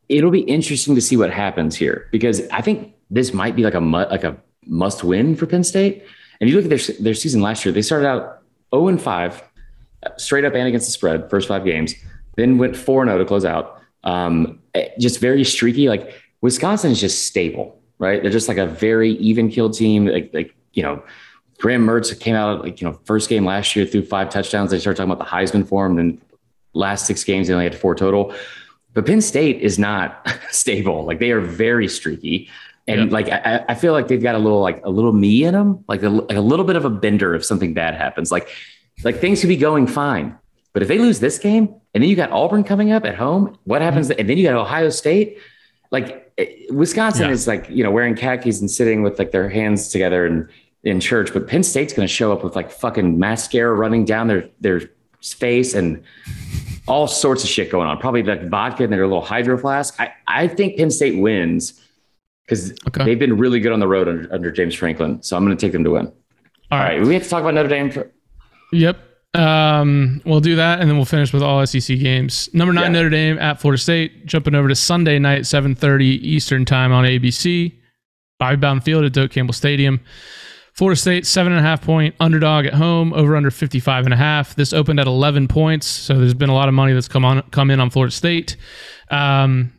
it'll 0.09 0.31
be 0.31 0.41
interesting 0.41 0.95
to 0.95 1.01
see 1.01 1.17
what 1.17 1.31
happens 1.31 1.75
here 1.75 2.07
because 2.11 2.47
I 2.49 2.61
think 2.61 2.93
this 3.09 3.33
might 3.33 3.55
be 3.55 3.63
like 3.63 3.73
a 3.73 3.79
like 3.79 4.23
a 4.23 4.37
must 4.65 5.03
win 5.03 5.35
for 5.35 5.45
Penn 5.45 5.63
State. 5.63 6.03
And 6.39 6.49
you 6.49 6.55
look 6.55 6.65
at 6.65 6.69
their 6.69 6.95
their 6.99 7.13
season 7.13 7.41
last 7.41 7.65
year, 7.65 7.71
they 7.71 7.81
started 7.81 8.07
out 8.07 8.41
0 8.73 8.89
and 8.89 9.01
5, 9.01 9.43
straight 10.17 10.45
up 10.45 10.53
and 10.53 10.67
against 10.67 10.87
the 10.87 10.91
spread, 10.91 11.29
first 11.29 11.47
five 11.47 11.65
games, 11.65 11.95
then 12.35 12.57
went 12.57 12.75
4 12.75 13.05
0 13.05 13.17
to 13.17 13.25
close 13.25 13.45
out. 13.45 13.81
Um, 14.03 14.59
eh, 14.75 14.89
just 14.99 15.19
very 15.19 15.43
streaky. 15.43 15.89
Like 15.89 16.13
Wisconsin 16.41 16.91
is 16.91 16.99
just 16.99 17.25
stable, 17.25 17.79
right? 17.97 18.21
They're 18.21 18.31
just 18.31 18.47
like 18.47 18.57
a 18.57 18.67
very 18.67 19.11
even 19.13 19.49
killed 19.49 19.73
team. 19.73 20.05
Like, 20.05 20.29
like 20.33 20.55
you 20.73 20.83
know, 20.83 21.03
Graham 21.57 21.85
Mertz 21.85 22.17
came 22.19 22.35
out 22.35 22.63
like 22.63 22.79
you 22.81 22.87
know 22.87 22.99
first 23.05 23.29
game 23.29 23.45
last 23.45 23.75
year 23.75 23.85
threw 23.85 24.05
five 24.05 24.29
touchdowns. 24.29 24.71
They 24.71 24.79
started 24.79 24.97
talking 24.97 25.11
about 25.11 25.25
the 25.25 25.29
Heisman 25.29 25.67
for 25.67 25.85
him. 25.85 25.95
Then 25.95 26.21
last 26.73 27.07
six 27.07 27.23
games 27.23 27.47
they 27.47 27.53
only 27.53 27.65
had 27.65 27.75
four 27.75 27.95
total. 27.95 28.33
But 28.97 29.05
Penn 29.05 29.21
State 29.21 29.61
is 29.61 29.77
not 29.77 30.27
stable. 30.49 31.05
Like 31.05 31.19
they 31.19 31.29
are 31.29 31.39
very 31.39 31.87
streaky. 31.87 32.49
And 32.87 33.01
Yep. 33.01 33.11
like 33.11 33.29
I, 33.29 33.63
I 33.69 33.75
feel 33.75 33.93
like 33.93 34.07
they've 34.07 34.23
got 34.23 34.33
a 34.33 34.39
little 34.39 34.59
like 34.61 34.83
a 34.83 34.89
little 34.89 35.13
me 35.13 35.43
in 35.43 35.53
them, 35.53 35.83
like 35.87 36.01
a, 36.01 36.09
like 36.09 36.35
a 36.35 36.41
little 36.41 36.65
bit 36.65 36.75
of 36.75 36.83
a 36.83 36.89
bender 36.89 37.35
if 37.35 37.45
something 37.45 37.75
bad 37.75 37.93
happens. 37.93 38.31
Like 38.31 38.49
like 39.03 39.17
things 39.19 39.39
could 39.41 39.49
be 39.49 39.57
going 39.57 39.85
fine, 39.85 40.35
but 40.73 40.81
if 40.81 40.87
they 40.87 40.97
lose 40.97 41.19
this 41.19 41.37
game 41.37 41.65
and 41.93 42.01
then 42.01 42.09
you 42.09 42.15
got 42.15 42.31
Auburn 42.31 42.63
coming 42.63 42.91
up 42.91 43.05
at 43.05 43.13
home, 43.15 43.55
what 43.65 43.83
happens? 43.83 44.09
And 44.09 44.27
then 44.27 44.37
you 44.39 44.43
got 44.49 44.55
Ohio 44.55 44.89
State. 44.89 45.37
Like 45.91 46.31
eh, 46.39 46.47
Wisconsin 46.71 47.27
Yeah. 47.27 47.33
is 47.33 47.45
like 47.45 47.69
you 47.69 47.83
know 47.83 47.91
wearing 47.91 48.15
khakis 48.15 48.59
and 48.61 48.71
sitting 48.71 49.03
with 49.03 49.19
like 49.19 49.29
their 49.31 49.47
hands 49.47 49.89
together 49.89 50.25
and 50.25 50.49
in 50.83 50.99
church, 50.99 51.33
but 51.33 51.47
Penn 51.47 51.61
State's 51.63 51.93
going 51.93 52.07
to 52.07 52.13
show 52.13 52.31
up 52.33 52.43
with 52.43 52.55
like 52.55 52.71
fucking 52.71 53.19
mascara 53.19 53.75
running 53.75 54.05
down 54.05 54.27
their 54.27 54.49
their 54.61 54.81
face 55.21 55.73
and 55.75 56.01
all 56.87 57.07
sorts 57.07 57.43
of 57.43 57.49
shit 57.49 57.69
going 57.71 57.87
on. 57.87 57.97
Probably 57.99 58.23
like 58.23 58.49
vodka 58.49 58.83
in 58.83 58.89
their 58.89 59.05
little 59.07 59.21
hydro 59.21 59.57
flask. 59.57 59.99
I, 59.99 60.13
I 60.27 60.47
think 60.47 60.77
Penn 60.77 60.89
State 60.91 61.17
wins 61.19 61.81
because 62.45 62.71
Okay. 62.87 63.03
they've 63.03 63.19
been 63.19 63.37
really 63.37 63.59
good 63.59 63.71
on 63.73 63.79
the 63.79 63.87
road 63.87 64.07
under, 64.07 64.33
under 64.33 64.51
James 64.51 64.73
Franklin. 64.75 65.21
So 65.21 65.35
I'm 65.35 65.45
going 65.45 65.55
to 65.57 65.65
take 65.65 65.73
them 65.73 65.83
to 65.83 65.91
win. 65.91 66.07
All 66.07 66.13
All 66.71 66.79
right. 66.79 66.97
right. 66.99 67.07
We 67.07 67.13
have 67.13 67.23
to 67.23 67.29
talk 67.29 67.41
about 67.41 67.53
Notre 67.53 67.69
Dame. 67.69 67.91
For, 67.91 68.11
Yep. 68.73 68.97
Um, 69.33 70.21
we'll 70.25 70.39
do 70.39 70.55
that, 70.55 70.79
and 70.79 70.89
then 70.89 70.95
we'll 70.97 71.05
finish 71.05 71.31
with 71.31 71.43
all 71.43 71.65
SEC 71.65 71.99
games. 71.99 72.49
Number 72.53 72.73
nine, 72.73 72.85
Yeah. 72.93 73.01
Notre 73.03 73.09
Dame 73.09 73.37
at 73.37 73.59
Florida 73.61 73.79
State. 73.81 74.25
Jumping 74.25 74.55
over 74.55 74.67
to 74.67 74.75
Sunday 74.75 75.19
night, 75.19 75.45
seven 75.45 75.75
thirty 75.75 76.05
Eastern 76.27 76.65
time 76.65 76.91
on 76.91 77.03
ABC. 77.05 77.73
Bobby 78.39 78.55
Bowden 78.55 78.81
Field 78.81 79.03
at 79.03 79.13
Doak 79.13 79.31
Campbell 79.31 79.53
Stadium. 79.53 79.99
Florida 80.77 80.99
State 80.99 81.25
seven 81.25 81.51
and 81.51 81.59
a 81.59 81.63
half 81.63 81.81
point 81.81 82.13
underdog 82.19 82.67
at 82.67 82.75
home, 82.75 83.11
over 83.13 83.35
under 83.35 83.49
55 83.49 84.05
and 84.05 84.13
a 84.13 84.17
half. 84.17 84.55
This 84.55 84.73
opened 84.73 84.99
at 84.99 85.07
11 85.07 85.47
points, 85.47 85.87
so 85.87 86.17
there's 86.19 86.35
been 86.35 86.49
a 86.49 86.53
lot 86.53 86.67
of 86.67 86.75
money 86.75 86.93
that's 86.93 87.07
come 87.07 87.25
on 87.25 87.41
come 87.49 87.71
in 87.71 87.79
on 87.79 87.89
Florida 87.89 88.13
State. 88.13 88.57
Um, 89.09 89.73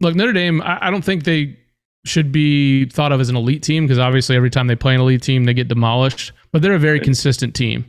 look, 0.00 0.14
Notre 0.14 0.34
Dame, 0.34 0.60
I, 0.60 0.88
I 0.88 0.90
don't 0.90 1.02
think 1.02 1.24
they 1.24 1.58
should 2.04 2.32
be 2.32 2.86
thought 2.86 3.12
of 3.12 3.20
as 3.20 3.28
an 3.28 3.36
elite 3.36 3.62
team 3.62 3.84
because 3.86 3.98
obviously 3.98 4.36
every 4.36 4.50
time 4.50 4.66
they 4.66 4.76
play 4.76 4.94
an 4.94 5.00
elite 5.00 5.22
team, 5.22 5.44
they 5.44 5.54
get 5.54 5.68
demolished. 5.68 6.32
But 6.50 6.60
they're 6.60 6.74
a 6.74 6.78
very 6.78 7.00
consistent 7.00 7.54
team. 7.54 7.86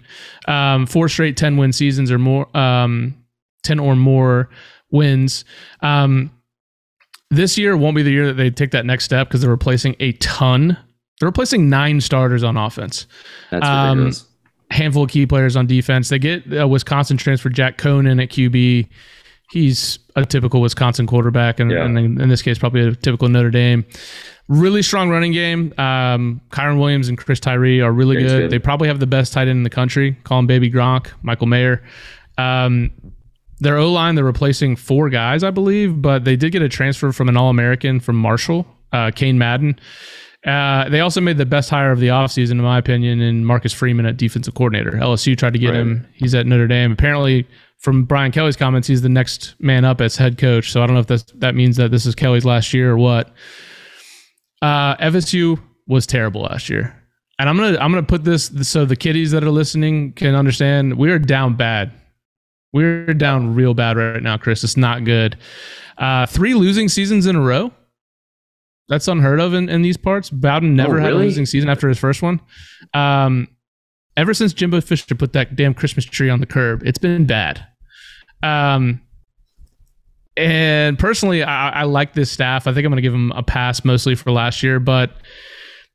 Um, 0.47 0.85
four 0.85 1.09
straight 1.09 1.35
10 1.35 1.57
win 1.57 1.73
seasons 1.73 2.11
or 2.11 2.17
more, 2.17 2.55
um, 2.55 3.21
10 3.63 3.79
or 3.79 3.95
more 3.95 4.49
wins. 4.89 5.43
Um, 5.81 6.31
this 7.29 7.57
year 7.57 7.75
won't 7.75 7.95
be 7.95 8.03
the 8.03 8.11
year 8.11 8.27
that 8.27 8.35
they 8.35 8.51
take 8.51 8.71
that 8.71 8.85
next 8.85 9.03
step 9.03 9.27
because 9.27 9.41
they're 9.41 9.49
replacing 9.49 9.97
a 9.99 10.13
ton. 10.13 10.77
They're 11.23 11.29
replacing 11.29 11.69
nine 11.69 12.01
starters 12.01 12.43
on 12.43 12.57
offense 12.57 13.07
that's 13.49 13.65
Um, 13.65 13.99
ridiculous. 13.99 14.25
handful 14.71 15.03
of 15.03 15.09
key 15.09 15.25
players 15.25 15.55
on 15.55 15.67
defense. 15.67 16.09
They 16.09 16.19
get 16.19 16.51
a 16.51 16.67
Wisconsin 16.67 17.15
transfer 17.15 17.47
Jack 17.47 17.77
Coan 17.77 18.21
at 18.21 18.29
QB. 18.29 18.89
He's 19.49 19.99
a 20.17 20.25
typical 20.25 20.59
Wisconsin 20.59 21.07
quarterback, 21.07 21.61
and, 21.61 21.71
Yeah. 21.71 21.85
and 21.85 21.97
in, 22.19 22.27
this 22.27 22.41
case, 22.41 22.57
probably 22.57 22.81
a 22.81 22.93
typical 22.93 23.29
Notre 23.29 23.51
Dame. 23.51 23.85
Really 24.49 24.81
strong 24.81 25.09
running 25.09 25.31
game. 25.31 25.73
Um, 25.77 26.41
Kyren 26.51 26.77
Williams 26.77 27.07
and 27.07 27.17
Chris 27.17 27.39
Tyree 27.39 27.79
are 27.79 27.93
really 27.93 28.17
good. 28.17 28.27
good. 28.27 28.49
They 28.51 28.59
probably 28.59 28.89
have 28.89 28.99
the 28.99 29.07
best 29.07 29.31
tight 29.31 29.47
end 29.47 29.51
in 29.57 29.63
the 29.63 29.69
country. 29.69 30.17
Call 30.25 30.39
him 30.39 30.47
Baby 30.47 30.69
Gronk, 30.69 31.07
Michael 31.21 31.47
Mayer. 31.47 31.81
Um, 32.37 32.91
their 33.61 33.77
O 33.77 33.89
line, 33.93 34.15
they're 34.15 34.25
replacing 34.25 34.75
four 34.75 35.09
guys, 35.09 35.41
I 35.41 35.51
believe, 35.51 36.01
but 36.01 36.25
they 36.25 36.35
did 36.35 36.51
get 36.51 36.61
a 36.61 36.67
transfer 36.67 37.13
from 37.13 37.29
an 37.29 37.37
All 37.37 37.49
American 37.49 38.01
from 38.01 38.17
Marshall, 38.17 38.67
uh, 38.91 39.11
Cain 39.15 39.37
Madden. 39.37 39.79
Uh, 40.45 40.89
they 40.89 40.99
also 40.99 41.21
made 41.21 41.37
the 41.37 41.45
best 41.45 41.69
hire 41.69 41.91
of 41.91 41.99
the 41.99 42.07
offseason, 42.09 42.51
in 42.51 42.61
my 42.61 42.77
opinion, 42.77 43.21
in 43.21 43.45
Marcus 43.45 43.71
Freeman 43.71 44.05
at 44.05 44.17
defensive 44.17 44.53
coordinator. 44.55 44.91
LSU 44.91 45.37
tried 45.37 45.53
to 45.53 45.59
get 45.59 45.69
Right. 45.69 45.77
him. 45.79 46.07
He's 46.13 46.35
at 46.35 46.45
Notre 46.45 46.67
Dame. 46.67 46.91
Apparently, 46.91 47.47
from 47.77 48.03
Brian 48.03 48.31
Kelly's 48.31 48.57
comments, 48.57 48.87
he's 48.87 49.01
the 49.01 49.09
next 49.09 49.55
man 49.59 49.85
up 49.85 50.01
as 50.01 50.17
head 50.17 50.37
coach. 50.37 50.71
So 50.71 50.83
I 50.83 50.87
don't 50.87 50.95
know 50.95 50.99
if 50.99 51.07
that's, 51.07 51.23
that 51.35 51.55
means 51.55 51.77
that 51.77 51.91
this 51.91 52.05
is 52.05 52.13
Kelly's 52.13 52.43
last 52.45 52.73
year 52.73 52.91
or 52.91 52.97
what. 52.97 53.33
Uh, 54.61 54.95
FSU 54.97 55.59
was 55.87 56.05
terrible 56.05 56.41
last 56.43 56.69
year, 56.69 56.95
and 57.39 57.49
I'm 57.49 57.57
gonna 57.57 57.77
I'm 57.79 57.91
gonna 57.91 58.01
put 58.03 58.23
this 58.23 58.49
so 58.61 58.85
the 58.85 58.95
kiddies 58.95 59.31
that 59.31 59.43
are 59.43 59.49
listening 59.51 60.13
can 60.13 60.35
understand. 60.35 60.97
We 60.97 61.11
are 61.11 61.19
down 61.19 61.55
bad. 61.55 61.91
We're 62.71 63.13
down 63.13 63.55
real 63.55 63.73
bad 63.73 63.97
right 63.97 64.23
now, 64.23 64.37
Chris. 64.37 64.63
It's 64.63 64.77
not 64.77 65.03
good. 65.03 65.37
Uh, 65.97 66.25
three 66.25 66.53
losing 66.53 66.87
seasons 66.87 67.25
in 67.27 67.35
a 67.35 67.41
row. 67.41 67.71
That's 68.89 69.07
unheard 69.07 69.39
of 69.39 69.53
in, 69.53 69.69
in 69.69 69.81
these 69.81 69.97
parts. 69.97 70.29
Bowden 70.29 70.75
never 70.75 70.99
had 70.99 71.13
a 71.13 71.15
losing 71.15 71.45
season 71.45 71.69
after 71.69 71.87
his 71.87 71.97
first 71.97 72.21
one. 72.21 72.41
Um, 72.93 73.47
ever 74.17 74.33
since 74.33 74.53
Jimbo 74.53 74.81
Fisher 74.81 75.15
put 75.15 75.33
that 75.33 75.55
damn 75.55 75.73
Christmas 75.73 76.05
tree 76.05 76.29
on 76.29 76.39
the 76.41 76.45
curb, 76.45 76.83
it's 76.85 76.97
been 76.97 77.25
bad. 77.25 77.65
Um, 78.43 79.01
and 80.35 80.97
personally, 80.97 81.43
I, 81.43 81.69
I 81.69 81.83
like 81.83 82.13
this 82.13 82.31
staff. 82.31 82.67
I 82.67 82.73
think 82.73 82.85
I'm 82.85 82.91
going 82.91 82.97
to 82.97 83.01
give 83.03 83.13
them 83.13 83.31
a 83.33 83.43
pass 83.43 83.85
mostly 83.85 84.15
for 84.15 84.31
last 84.31 84.63
year. 84.63 84.79
But 84.79 85.11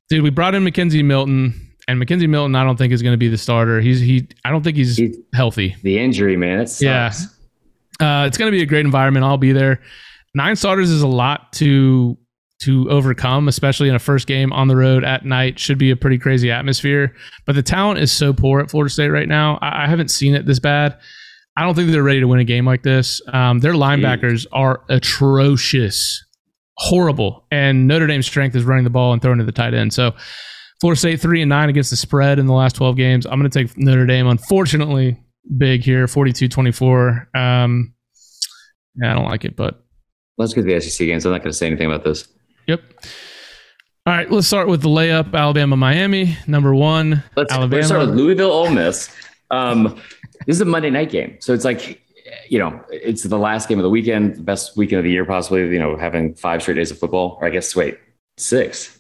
dude, 0.09 0.23
we 0.23 0.31
brought 0.31 0.55
in 0.55 0.65
McKenzie 0.65 1.05
Milton, 1.05 1.75
and 1.89 2.01
McKenzie 2.01 2.29
Milton, 2.29 2.55
I 2.55 2.65
don't 2.65 2.77
think 2.77 2.93
is 2.93 3.03
going 3.03 3.15
to 3.15 3.19
be 3.19 3.29
the 3.29 3.39
starter. 3.39 3.81
He's 3.81 4.01
he. 4.01 4.29
I 4.45 4.51
don't 4.51 4.63
think 4.63 4.77
he's 4.77 4.97
He's- 4.97 5.17
healthy. 5.35 5.77
The 5.83 5.99
injury, 5.99 6.37
man. 6.37 6.61
It 6.61 6.69
sucks. 6.69 6.83
Yeah. 6.83 7.13
Uh, 8.01 8.27
it's 8.27 8.39
going 8.39 8.51
to 8.51 8.57
be 8.57 8.63
a 8.63 8.67
great 8.67 8.87
environment. 8.87 9.25
I'll 9.25 9.39
be 9.39 9.53
there. 9.53 9.81
Nine 10.35 10.55
starters 10.55 10.91
is 10.91 11.03
a 11.03 11.09
lot 11.09 11.53
to 11.55 12.17
to 12.61 12.91
overcome, 12.91 13.49
especially 13.49 13.89
in 13.89 13.95
a 13.95 14.01
first 14.01 14.27
game 14.27 14.53
on 14.53 14.69
the 14.69 14.77
road 14.77 15.05
at 15.05 15.25
night. 15.25 15.59
Should 15.59 15.79
be 15.79 15.91
a 15.91 15.97
pretty 15.97 16.19
crazy 16.19 16.51
atmosphere. 16.51 17.15
But 17.47 17.55
the 17.55 17.63
talent 17.63 18.01
is 18.01 18.11
so 18.11 18.33
poor 18.33 18.61
at 18.61 18.71
Florida 18.71 18.93
State 18.93 19.09
right 19.09 19.29
now. 19.29 19.59
I, 19.63 19.85
I 19.85 19.87
haven't 19.87 20.09
seen 20.09 20.35
it 20.35 20.47
this 20.47 20.59
bad. 20.59 20.99
I 21.57 21.63
don't 21.63 21.75
think 21.75 21.91
they're 21.91 22.03
ready 22.03 22.21
to 22.21 22.29
win 22.29 22.39
a 22.39 22.45
game 22.45 22.65
like 22.65 22.83
this. 22.83 23.21
Um, 23.33 23.59
their 23.61 23.73
linebackers 23.73 24.47
are 24.53 24.83
atrocious, 24.89 26.25
horrible, 26.77 27.47
and 27.51 27.89
Notre 27.89 28.07
Dame's 28.07 28.27
strength 28.27 28.55
is 28.55 28.65
running 28.65 28.85
the 28.85 28.91
ball 28.91 29.13
and 29.13 29.21
throwing 29.21 29.39
to 29.39 29.45
the 29.45 29.53
tight 29.53 29.75
end. 29.75 29.93
So. 29.93 30.15
Florida 30.81 30.97
State 30.97 31.21
three 31.21 31.43
and 31.43 31.49
nine 31.49 31.69
against 31.69 31.91
the 31.91 31.97
spread 31.97 32.39
in 32.39 32.47
the 32.47 32.53
last 32.53 32.77
12 32.77 32.97
games. 32.97 33.27
I'm 33.27 33.41
going 33.41 33.51
to 33.51 33.65
take 33.65 33.77
Notre 33.77 34.07
Dame. 34.07 34.29
Unfortunately, 34.29 35.21
big 35.57 35.83
here 35.83 36.07
42-24 36.07 37.35
um 37.35 37.95
yeah 38.97 39.11
i 39.11 39.15
don't 39.15 39.25
like 39.25 39.47
it 39.47 39.57
but 39.57 39.83
Let's 40.39 40.55
get 40.55 40.63
to 40.63 40.73
the 40.73 40.81
SEC 40.81 41.05
games. 41.05 41.27
I'm 41.27 41.33
not 41.33 41.43
going 41.43 41.51
to 41.51 41.57
say 41.57 41.67
anything 41.67 41.87
about 41.87 42.05
this. 42.05 42.29
Yep 42.69 42.81
all 44.07 44.15
right 44.15 44.31
let's 44.31 44.47
start 44.47 44.69
with 44.69 44.81
the 44.83 44.89
layup 44.89 45.35
alabama 45.35 45.77
miami 45.77 46.37
number 46.47 46.73
one 46.73 47.25
Let's, 47.37 47.53
alabama 47.53 47.77
let's 47.77 47.89
start 47.89 48.07
with 48.07 48.15
Louisville 48.15 48.53
Ole 48.53 48.71
Miss. 48.71 49.11
Um, 49.51 50.01
this 50.47 50.57
is 50.57 50.61
a 50.61 50.65
Monday 50.65 50.91
night 50.91 51.11
game, 51.11 51.39
so 51.41 51.53
it's 51.53 51.65
like 51.65 52.01
you 52.49 52.59
know 52.59 52.81
it's 52.91 53.23
the 53.23 53.39
last 53.39 53.69
game 53.69 53.79
of 53.79 53.83
the 53.83 53.91
weekend, 53.91 54.37
the 54.37 54.43
best 54.43 54.77
weekend 54.77 54.99
of 54.99 55.05
the 55.05 55.11
year, 55.11 55.25
possibly. 55.25 55.69
You 55.69 55.79
know, 55.79 55.97
having 55.97 56.35
five 56.35 56.63
straight 56.63 56.75
days 56.75 56.91
of 56.91 56.99
football, 56.99 57.39
or 57.41 57.47
I 57.47 57.51
guess 57.51 57.75
wait, 57.75 57.99
six. 58.37 58.99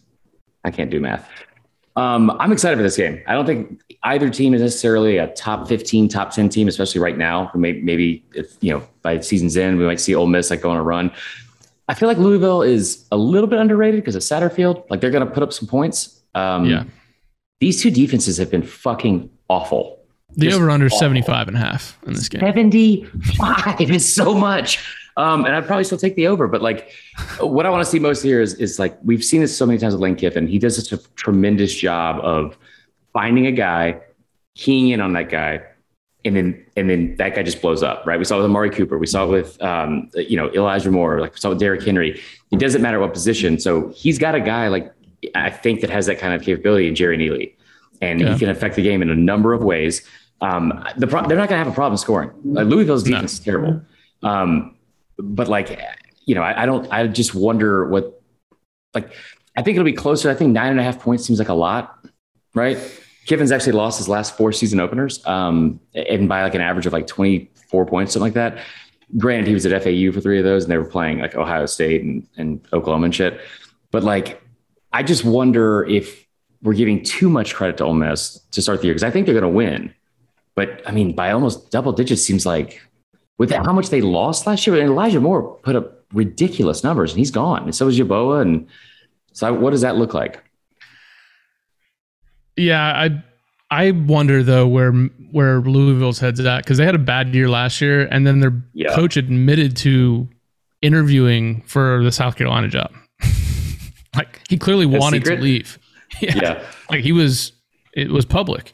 I 0.64 0.71
can't 0.71 0.91
do 0.91 1.01
math. 1.01 1.29
Um, 1.97 2.31
I'm 2.39 2.53
excited 2.53 2.77
for 2.77 2.83
this 2.83 2.97
game. 2.97 3.23
I 3.27 3.35
don't 3.35 3.47
think 3.47 3.81
either 4.05 4.31
team 4.31 4.55
is 4.55 4.61
necessarily 4.61 5.19
a 5.19 5.29
top 5.29 5.66
15, 5.66 6.09
top 6.09 6.31
10 6.31 6.49
team, 6.49 6.69
especially 6.69 7.01
right 7.01 7.16
now. 7.16 7.51
Maybe, 7.55 7.81
maybe 7.81 8.25
if 8.35 8.57
you 8.61 8.73
know 8.73 8.87
by 9.03 9.21
season's 9.21 9.57
end, 9.57 9.79
we 9.79 9.87
might 9.87 10.01
see 10.01 10.14
Ole 10.14 10.27
Miss 10.27 10.51
like 10.51 10.61
go 10.61 10.71
on 10.71 10.77
a 10.77 10.83
run. 10.83 11.11
I 11.89 11.95
feel 11.95 12.09
like 12.09 12.18
Louisville 12.18 12.62
is 12.62 13.07
a 13.11 13.16
little 13.16 13.49
bit 13.49 13.59
underrated 13.59 14.01
because 14.03 14.14
of 14.14 14.22
Satterfield. 14.22 14.89
Like 14.91 15.01
they're 15.01 15.11
going 15.11 15.26
to 15.26 15.32
put 15.32 15.43
up 15.43 15.53
some 15.53 15.68
points. 15.68 16.20
Um, 16.34 16.66
Yeah. 16.66 16.84
These 17.61 17.82
two 17.82 17.91
defenses 17.91 18.36
have 18.36 18.51
been 18.51 18.62
fucking 18.62 19.30
awful. 19.49 19.99
the 20.36 20.47
just 20.47 20.57
over 20.57 20.70
under 20.70 20.86
awful. 20.86 20.99
75 20.99 21.49
and 21.49 21.57
a 21.57 21.61
half 21.61 21.99
in 22.07 22.12
this 22.12 22.28
game 22.28 22.41
75 22.41 23.80
is 23.91 24.11
so 24.12 24.32
much. 24.34 24.78
Um, 25.16 25.45
and 25.45 25.57
I'd 25.57 25.66
probably 25.66 25.82
still 25.82 25.99
take 25.99 26.14
the 26.14 26.28
over, 26.28 26.47
but 26.47 26.62
like 26.62 26.93
what 27.41 27.66
I 27.66 27.70
want 27.70 27.84
to 27.84 27.91
see 27.91 27.99
most 27.99 28.22
here 28.22 28.41
is, 28.41 28.55
is 28.55 28.78
like 28.78 28.97
we've 29.03 29.24
seen 29.24 29.41
this 29.41 29.57
so 29.57 29.66
many 29.66 29.76
times 29.76 29.95
with 29.95 30.01
Lane 30.01 30.14
Kiffin. 30.14 30.47
He 30.47 30.61
does 30.61 30.76
such 30.76 30.93
a 30.93 31.03
tremendous 31.16 31.74
job 31.74 32.20
of 32.22 32.57
finding 33.12 33.47
a 33.49 33.53
guy, 33.53 34.01
keying 34.55 34.91
in 34.91 35.01
on 35.01 35.14
that 35.14 35.28
guy, 35.28 35.62
and 36.25 36.37
then 36.37 36.66
and 36.77 36.91
then 36.91 37.16
that 37.16 37.35
guy 37.35 37.43
just 37.43 37.62
blows 37.62 37.83
up, 37.83 38.05
right? 38.07 38.19
We 38.19 38.25
saw 38.25 38.35
it 38.37 38.39
with 38.39 38.47
Amari 38.47 38.71
Cooper, 38.71 38.99
we 38.99 39.07
saw 39.07 39.25
it 39.25 39.29
with 39.31 39.62
um, 39.62 40.11
you 40.14 40.37
know 40.37 40.51
Elijah 40.53 40.91
Moore, 40.91 41.21
like 41.21 41.33
we 41.35 41.39
saw 41.39 41.51
with 41.51 41.59
Derrick 41.61 41.83
Henry. 41.83 42.21
It 42.51 42.59
doesn't 42.59 42.83
matter 42.83 42.99
what 43.01 43.12
position. 43.12 43.59
So 43.59 43.89
he's 43.95 44.19
got 44.19 44.35
a 44.35 44.41
guy 44.41 44.69
like 44.69 44.93
I 45.35 45.51
think 45.51 45.81
that 45.83 45.91
has 45.91 46.07
that 46.07 46.19
kind 46.19 46.35
of 46.35 46.43
capability 46.43 46.89
in 46.89 46.95
Jerrion 46.95 47.21
Ealy, 47.21 47.55
and 48.01 48.21
Yeah. 48.21 48.33
he 48.33 48.39
can 48.39 48.49
affect 48.49 48.77
the 48.77 48.83
game 48.83 49.03
in 49.03 49.11
a 49.11 49.14
number 49.16 49.53
of 49.53 49.62
ways. 49.62 50.03
Um, 50.41 50.85
the 50.97 51.07
pro- 51.09 51.27
they're 51.27 51.37
not 51.37 51.49
going 51.49 51.59
to 51.59 51.64
have 51.64 51.66
a 51.66 51.75
problem 51.75 51.97
scoring. 51.97 52.31
Like 52.45 52.66
Louisville's 52.69 53.05
No. 53.05 53.12
defense 53.16 53.33
is 53.35 53.41
terrible. 53.41 53.83
Um, 54.23 54.77
but 55.19 55.49
like, 55.49 55.81
you 56.27 56.37
know, 56.37 56.43
I, 56.43 56.62
I 56.62 56.66
don't, 56.66 56.87
I 56.93 57.09
just 57.09 57.35
wonder 57.35 57.89
what, 57.89 58.23
like, 58.95 59.12
I 59.57 59.62
think 59.62 59.75
it'll 59.77 59.85
be 59.85 59.93
closer. 59.93 60.31
I 60.31 60.35
think 60.35 60.53
nine 60.53 60.71
and 60.71 60.79
a 60.79 60.85
half 60.85 61.01
points 61.01 61.25
seems 61.25 61.41
like 61.41 61.49
a 61.49 61.55
lot, 61.55 61.99
right? 62.55 62.79
Kiffin's 63.29 63.53
actually 63.53 63.72
lost 63.72 63.99
his 63.99 64.09
last 64.09 64.37
four 64.37 64.53
season 64.53 64.81
openers, 64.81 65.24
um, 65.26 65.81
and 65.95 66.29
by 66.29 66.43
like 66.43 66.55
an 66.55 66.62
average 66.62 66.87
of 66.87 66.95
like 66.95 67.07
24 67.07 67.85
points, 67.85 68.14
something 68.14 68.24
like 68.24 68.35
that. 68.35 68.64
Granted, 69.18 69.47
he 69.47 69.55
was 69.55 69.66
at 69.66 69.83
FAU 69.83 70.11
for 70.12 70.20
three 70.20 70.39
of 70.39 70.45
those, 70.45 70.64
and 70.64 70.72
they 70.72 70.79
were 70.79 70.85
playing 70.85 71.18
like 71.18 71.35
Ohio 71.35 71.66
State 71.66 72.03
and, 72.03 72.26
and 72.39 72.66
Oklahoma 72.72 73.05
and 73.05 73.14
shit. 73.14 73.41
But 73.91 74.03
like, 74.03 74.43
I 74.95 75.03
just 75.03 75.24
wonder 75.24 75.85
if 75.85 76.26
we're 76.62 76.74
giving 76.74 77.03
too 77.03 77.29
much 77.29 77.55
credit 77.55 77.76
to 77.76 77.85
Ole 77.85 77.95
Miss 77.95 78.41
to 78.51 78.62
start 78.62 78.81
the 78.81 78.87
year 78.87 78.95
because 78.95 79.05
I 79.05 79.11
think 79.11 79.26
they're 79.26 79.39
going 79.39 79.43
to 79.43 79.57
win. 79.57 79.95
But 80.55 80.83
I 80.87 80.91
mean, 80.93 81.14
by 81.14 81.31
almost 81.31 81.70
double 81.70 81.93
digits 81.93 82.22
seems 82.22 82.47
like 82.47 82.81
with 83.37 83.53
how 83.53 83.72
much 83.72 83.91
they 83.91 84.01
lost 84.01 84.47
last 84.47 84.66
year. 84.66 84.76
And 84.76 84.91
Elijah 84.91 85.20
Moore 85.20 85.59
put 85.62 85.76
up 85.76 86.05
ridiculous 86.14 86.83
numbers, 86.83 87.12
and 87.12 87.18
he's 87.18 87.31
gone. 87.31 87.64
And 87.64 87.74
so 87.74 87.89
is 87.89 87.99
Yeboah, 87.99 88.41
and 88.41 88.66
So 89.33 89.53
what 89.53 89.70
does 89.70 89.83
that 89.83 89.97
look 89.97 90.14
like? 90.14 90.43
Yeah, 92.59 92.83
I 92.83 93.23
I 93.71 93.91
wonder 93.93 94.43
though 94.43 94.67
where 94.67 94.93
where 95.31 95.61
Louisville's 95.61 96.19
heads 96.19 96.41
at 96.41 96.65
because 96.65 96.79
they 96.79 96.85
had 96.85 96.95
a 96.95 96.99
bad 96.99 97.35
year 97.35 97.49
last 97.49 97.81
year, 97.81 98.07
and 98.11 98.27
then 98.27 98.41
their 98.41 98.63
Yeah. 98.75 98.95
coach 98.95 99.17
admitted 99.17 99.77
to 99.79 100.29
interviewing 100.83 101.63
for 101.67 102.03
the 102.03 102.13
South 102.13 102.37
Carolina 102.37 102.69
job. 102.69 102.93
like 104.17 104.41
he 104.49 104.57
clearly 104.57 104.87
wanted 104.87 105.23
secret? 105.23 105.37
to 105.37 105.43
leave. 105.43 105.79
Yeah. 106.21 106.63
like 106.91 107.03
he 107.05 107.13
was 107.13 107.53
it 107.95 108.11
was 108.11 108.25
public 108.25 108.73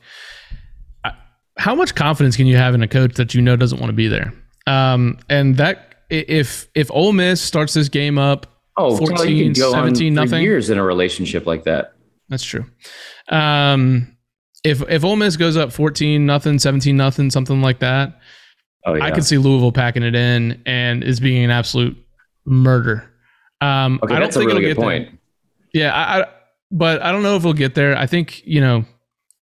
how 1.57 1.75
much 1.75 1.95
confidence 1.95 2.37
can 2.37 2.47
you 2.47 2.57
have 2.57 2.75
in 2.75 2.83
a 2.83 2.89
coach 2.89 3.15
that 3.15 3.35
you 3.35 3.43
know 3.43 3.57
doesn't 3.57 3.79
want 3.79 3.91
to 3.91 3.95
be 3.95 4.09
there 4.09 4.33
um 4.67 5.19
and 5.29 5.57
that 5.57 5.95
if 6.11 6.69
if 6.75 6.91
Ole 6.93 7.13
Miss 7.13 7.41
starts 7.41 7.75
this 7.75 7.89
game 7.89 8.19
up 8.19 8.47
Oh, 8.77 8.97
14, 8.97 9.17
Tyler, 9.17 9.29
you 9.31 9.45
can 9.45 9.53
go 9.53 9.71
17, 9.73 10.19
on 10.19 10.27
for 10.27 10.31
nothing. 10.33 10.43
years 10.45 10.69
in 10.71 10.79
a 10.79 10.83
relationship 10.85 11.47
like 11.47 11.65
that. 11.65 11.95
that's 12.29 12.45
true 12.45 12.65
um 13.31 14.17
if 14.65 14.83
if 14.89 15.05
Ole 15.05 15.17
Miss 15.17 15.37
goes 15.37 15.57
up 15.57 15.73
14 15.73 16.25
nothing 16.25 16.59
17 16.59 16.97
nothing 16.97 17.31
something 17.31 17.61
like 17.61 17.79
that 17.81 18.21
Oh 18.87 18.95
yeah. 18.95 19.05
I 19.05 19.11
could 19.13 19.25
see 19.25 19.39
Louisville 19.39 19.73
packing 19.73 20.03
it 20.03 20.15
in 20.15 20.63
and 20.67 21.03
is 21.03 21.19
being 21.19 21.43
an 21.45 21.51
absolute 21.51 21.97
murder 22.45 23.11
um 23.61 24.01
okay, 24.03 24.15
I 24.15 24.19
don't 24.19 24.33
think 24.33 24.47
really 24.47 24.65
it'll 24.65 24.75
get 24.75 24.81
there. 24.81 24.85
point. 24.85 25.19
Yeah, 25.73 25.93
I, 25.93 26.21
I 26.21 26.27
but 26.71 27.03
I 27.03 27.13
don't 27.13 27.23
know 27.23 27.37
if 27.37 27.45
we'll 27.45 27.53
get 27.53 27.75
there. 27.75 27.97
I 27.97 28.07
think 28.07 28.43
you 28.45 28.61
know, 28.61 28.85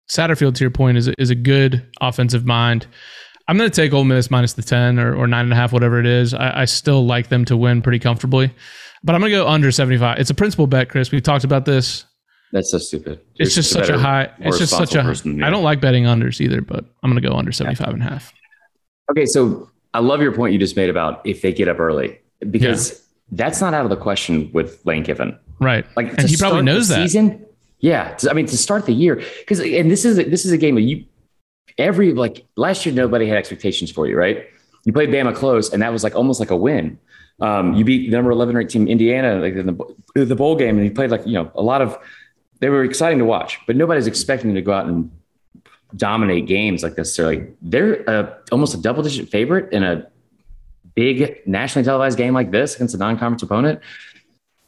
Satterfield 0.10 0.56
to 0.56 0.64
your 0.64 0.72
point 0.72 0.98
is 0.98 1.08
is 1.08 1.30
a 1.30 1.36
good 1.36 1.86
offensive 2.02 2.46
mind. 2.46 2.88
I'm 3.48 3.58
going 3.58 3.70
to 3.70 3.76
take 3.76 3.92
Ole 3.94 4.04
Miss 4.04 4.30
minus 4.30 4.54
the 4.54 4.62
ten 4.62 5.00
or, 5.00 5.16
or 5.16 5.28
nine 5.28 5.46
and 5.46 5.54
a 5.54 5.56
half, 5.56 5.74
whatever 5.74 6.00
it 6.00 6.06
is. 6.06 6.34
I, 6.34 6.62
I 6.62 6.66
still 6.66 7.06
like 7.06 7.30
them 7.30 7.44
to 7.46 7.58
win 7.58 7.82
pretty 7.82 8.00
comfortably, 8.00 8.54
but 9.04 9.16
I'm 9.16 9.22
going 9.22 9.32
to 9.32 9.38
go 9.38 9.48
under 9.48 9.72
75. 9.72 10.20
It's 10.20 10.30
a 10.30 10.36
principal 10.36 10.68
bet, 10.68 10.90
Chris. 10.90 11.12
We've 11.12 11.24
talked 11.24 11.44
about 11.44 11.66
this. 11.66 12.06
That's 12.52 12.72
so 12.72 12.78
stupid. 12.78 13.22
It's 13.36 13.56
You're 13.56 13.64
just 13.64 13.72
such 13.72 13.90
a 13.90 13.98
high. 13.98 14.30
It's 14.40 14.58
just 14.58 14.72
such 14.72 14.96
a. 14.96 15.00
responsible 15.00 15.04
person 15.04 15.32
than 15.32 15.40
me. 15.40 15.46
I 15.46 15.50
don't 15.50 15.64
like 15.64 15.80
betting 15.80 16.04
unders 16.04 16.42
either, 16.42 16.62
but 16.62 16.86
I'm 17.02 17.10
going 17.10 17.22
to 17.22 17.28
go 17.28 17.36
under 17.36 17.52
75 17.52 17.94
and 17.94 18.02
a 18.02 18.06
half. 18.06 18.34
Okay, 19.10 19.26
so 19.26 19.70
I 19.94 20.00
love 20.00 20.22
your 20.22 20.34
point 20.34 20.54
you 20.54 20.60
just 20.60 20.76
made 20.76 20.90
about 20.90 21.22
if 21.26 21.42
they 21.42 21.54
get 21.54 21.68
up 21.68 21.80
early 21.80 22.20
because 22.50 23.06
that's 23.32 23.62
not 23.62 23.74
out 23.74 23.86
of 23.86 23.90
the 23.90 23.98
question 23.98 24.50
with 24.54 24.86
Lane 24.86 25.04
Kiffin. 25.04 25.38
Right. 25.60 25.86
Like, 25.96 26.18
and 26.18 26.30
he 26.30 26.38
probably 26.38 26.64
knows 26.64 26.88
that. 26.90 27.04
Season, 27.04 27.46
yeah, 27.80 28.18
I 28.30 28.34
mean 28.34 28.46
to 28.46 28.58
start 28.58 28.86
the 28.86 28.94
year 28.94 29.16
because 29.40 29.60
and 29.60 29.90
this 29.90 30.06
is 30.06 30.18
this 30.18 30.46
is 30.46 30.52
a 30.52 30.58
game 30.58 30.76
that 30.76 30.82
you 30.82 31.06
every 31.78 32.14
like 32.14 32.46
last 32.56 32.86
year 32.86 32.94
nobody 32.94 33.28
had 33.28 33.38
expectations 33.38 33.92
for 33.92 34.08
you, 34.08 34.16
right? 34.16 34.46
You 34.84 34.94
played 34.94 35.10
Bama 35.10 35.36
close, 35.36 35.74
and 35.74 35.82
that 35.82 35.92
was 35.92 36.04
like 36.04 36.16
almost 36.16 36.40
like 36.40 36.52
a 36.52 36.56
win. 36.56 37.00
Um, 37.40 37.74
you 37.74 37.84
beat 37.84 38.10
the 38.10 38.16
number 38.16 38.32
eleven 38.32 38.56
ranked 38.56 38.72
team 38.72 38.88
Indiana 38.88 39.40
like 39.40 39.56
in 39.56 39.66
the 39.66 40.26
the 40.26 40.36
bowl 40.36 40.56
game, 40.56 40.78
and 40.78 40.86
you 40.86 40.92
played 40.92 41.10
like 41.12 41.26
you 41.26 41.34
know 41.34 41.52
a 41.56 41.62
lot 41.62 41.82
of. 41.82 41.98
They 42.62 42.70
were 42.70 42.84
exciting 42.84 43.20
to 43.20 43.26
watch, 43.26 43.60
but 43.68 43.76
nobody's 43.76 44.08
expecting 44.08 44.50
them 44.50 44.56
to 44.56 44.62
go 44.62 44.72
out 44.72 44.86
and 44.86 45.12
dominate 45.96 46.46
games 46.46 46.84
like 46.84 46.96
necessarily. 46.96 47.48
They're 47.62 48.08
uh, 48.10 48.34
almost 48.52 48.76
a 48.76 48.78
double 48.78 49.04
digit 49.04 49.30
favorite 49.30 49.74
in 49.74 49.84
a 49.84 50.08
big 50.94 51.42
nationally 51.48 51.84
televised 51.84 52.18
game 52.18 52.34
like 52.34 52.52
this 52.52 52.76
against 52.76 52.94
a 52.96 52.98
non 52.98 53.18
conference 53.18 53.44
opponent. 53.44 53.80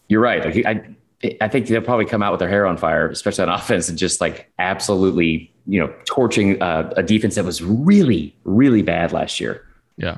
You're 0.10 0.22
right. 0.22 0.44
Like, 0.44 0.66
I 0.66 0.96
I 1.40 1.48
think 1.48 1.68
they'll 1.68 1.82
probably 1.82 2.06
come 2.06 2.22
out 2.22 2.32
with 2.32 2.40
their 2.40 2.50
hair 2.50 2.66
on 2.66 2.78
fire, 2.78 3.10
especially 3.10 3.44
on 3.44 3.50
offense, 3.60 3.90
and 3.90 3.98
just 3.98 4.20
like 4.20 4.52
absolutely, 4.58 5.54
you 5.68 5.80
know, 5.80 5.94
torching 6.06 6.62
uh, 6.62 6.92
a 6.98 7.04
defense 7.04 7.36
that 7.36 7.46
was 7.46 7.64
really, 7.64 8.36
really 8.44 8.82
bad 8.82 9.14
last 9.14 9.40
year. 9.40 9.66
Yeah. 9.98 10.18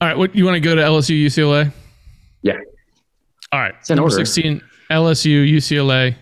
All 0.00 0.08
right. 0.08 0.16
What 0.16 0.34
you 0.34 0.44
want 0.44 0.54
to 0.54 0.60
go 0.60 0.76
to 0.76 0.80
LSU 0.80 1.24
UCLA? 1.26 1.72
Yeah. 2.42 2.58
All 3.52 3.60
right. 3.60 3.74
It's 3.80 3.90
in 3.90 3.96
Number 3.96 4.12
order. 4.12 4.24
16 4.24 4.62
LSU 4.90 5.50
UCLA 5.50 6.16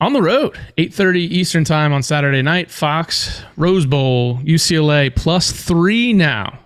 on 0.00 0.12
the 0.12 0.22
road 0.22 0.58
8:30 0.78 1.20
Eastern 1.20 1.64
time 1.64 1.92
on 1.92 2.02
Saturday 2.02 2.42
night 2.42 2.70
Fox 2.70 3.42
Rose 3.56 3.86
Bowl 3.86 4.38
UCLA 4.38 5.14
plus 5.14 5.52
3 5.52 6.12
now. 6.12 6.58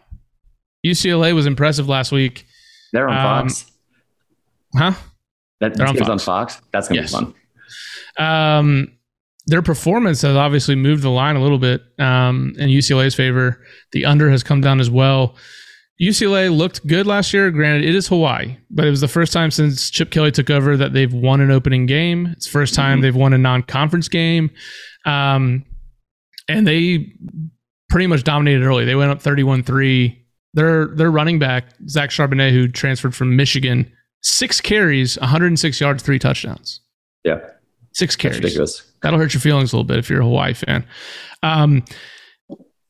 UCLA 0.87 1.35
was 1.35 1.47
impressive 1.47 1.89
last 1.89 2.13
week. 2.13 2.47
They're 2.93 3.09
on 3.09 3.17
Um, 3.43 3.49
Fox. 3.49 3.71
Huh? 4.77 4.93
That 5.61 5.75
they're 5.75 5.87
on 5.89 5.95
game's 5.95 6.09
on 6.09 6.19
Fox. 6.19 6.55
Fox. 6.57 6.67
That's 6.73 6.89
gonna 6.89 7.01
Yes. 7.03 7.11
be 7.15 7.19
fun. 7.19 7.35
Um, 8.19 8.93
their 9.47 9.63
performance 9.63 10.23
has 10.23 10.37
obviously 10.37 10.75
moved 10.75 11.03
the 11.03 11.11
line 11.11 11.37
a 11.37 11.43
little 11.43 11.59
bit 11.59 11.83
um, 11.99 12.55
in 12.59 12.69
UCLA's 12.69 13.15
favor. 13.15 13.65
The 13.93 14.05
under 14.05 14.31
has 14.31 14.43
come 14.43 14.61
down 14.61 14.79
as 14.81 14.91
well. 14.91 15.37
UCLA 16.01 16.57
looked 16.57 16.87
good 16.87 17.07
last 17.07 17.33
year. 17.35 17.51
Granted, 17.51 17.85
it 17.85 17.95
is 17.95 18.07
Hawaii, 18.09 18.57
but 18.71 18.87
it 18.87 18.91
was 18.91 19.01
the 19.01 19.09
first 19.09 19.33
time 19.33 19.51
since 19.51 19.91
Chip 19.91 20.11
Kelly 20.11 20.31
took 20.31 20.49
over 20.49 20.77
that 20.77 20.93
they've 20.93 21.13
won 21.13 21.41
an 21.41 21.51
opening 21.51 21.87
game. 21.87 22.27
It's 22.33 22.47
the 22.47 22.53
first 22.53 22.75
time 22.75 22.99
Mhm. 22.99 23.03
they've 23.03 23.17
won 23.17 23.33
a 23.33 23.39
non-conference 23.39 24.09
game, 24.09 24.51
um, 25.05 25.65
and 26.49 26.67
they 26.67 27.13
pretty 27.91 28.07
much 28.07 28.23
dominated 28.23 28.63
early. 28.65 28.85
They 28.85 28.95
went 28.95 29.11
up 29.11 29.21
31-3. 29.23 30.25
Their 30.55 30.87
their 30.95 31.11
running 31.11 31.39
back 31.39 31.67
Zach 31.89 32.11
Charbonnet, 32.11 32.53
who 32.53 32.69
transferred 32.69 33.15
from 33.15 33.35
Michigan, 33.37 33.91
six 34.23 34.61
carries, 34.61 35.19
106 35.21 35.81
yards, 35.81 36.03
three 36.03 36.19
touchdowns. 36.19 36.81
Yeah, 37.25 37.41
Six 37.93 38.15
carries. 38.17 38.39
ridiculous. 38.39 38.83
That'll 39.03 39.19
hurt 39.19 39.35
your 39.35 39.41
feelings 39.41 39.73
a 39.73 39.77
little 39.77 39.85
bit 39.85 39.99
if 39.99 40.09
you're 40.09 40.21
a 40.21 40.25
Hawaii 40.25 40.55
fan. 40.55 40.85
Um, 41.43 41.85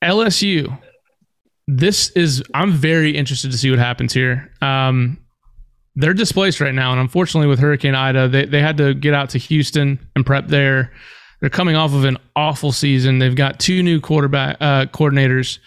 LSU. 0.02 0.78
This 1.70 2.08
is. 2.10 2.42
I'm 2.54 2.72
very 2.72 3.14
interested 3.14 3.52
to 3.52 3.58
see 3.58 3.68
what 3.70 3.78
happens 3.78 4.14
here. 4.14 4.50
Um, 4.62 5.18
they're 5.96 6.14
displaced 6.14 6.60
right 6.60 6.72
now, 6.74 6.92
and 6.92 7.00
unfortunately, 7.00 7.46
with 7.46 7.58
Hurricane 7.58 7.94
Ida, 7.94 8.26
they 8.28 8.46
they 8.46 8.62
had 8.62 8.78
to 8.78 8.94
get 8.94 9.12
out 9.12 9.28
to 9.30 9.38
Houston 9.38 9.98
and 10.16 10.24
prep 10.24 10.46
there. 10.48 10.92
They're 11.40 11.50
coming 11.50 11.76
off 11.76 11.92
of 11.92 12.04
an 12.04 12.16
awful 12.34 12.72
season. 12.72 13.18
They've 13.18 13.34
got 13.36 13.60
two 13.60 13.82
new 13.82 14.00
quarterback 14.00 14.56
uh, 14.60 14.86
coordinators. 14.86 15.58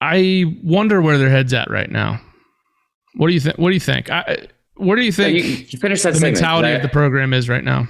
I 0.00 0.56
wonder 0.64 1.00
where 1.00 1.18
their 1.18 1.28
heads 1.30 1.52
at 1.52 1.70
right 1.70 1.90
now. 1.90 2.20
What 3.16 3.28
do 3.28 3.34
you 3.34 3.40
think? 3.40 3.58
What 3.58 3.68
do 3.68 3.74
you 3.74 3.80
think? 3.80 4.10
I, 4.10 4.48
where 4.76 4.96
do 4.96 5.04
you 5.04 5.12
So 5.12 5.22
think 5.24 5.36
you, 5.36 5.42
you 5.68 5.78
finish 5.78 6.02
that 6.02 6.14
the 6.14 6.20
mentality 6.20 6.68
I- 6.68 6.72
of 6.72 6.82
the 6.82 6.88
program 6.88 7.32
is 7.34 7.48
right 7.48 7.62
now? 7.62 7.86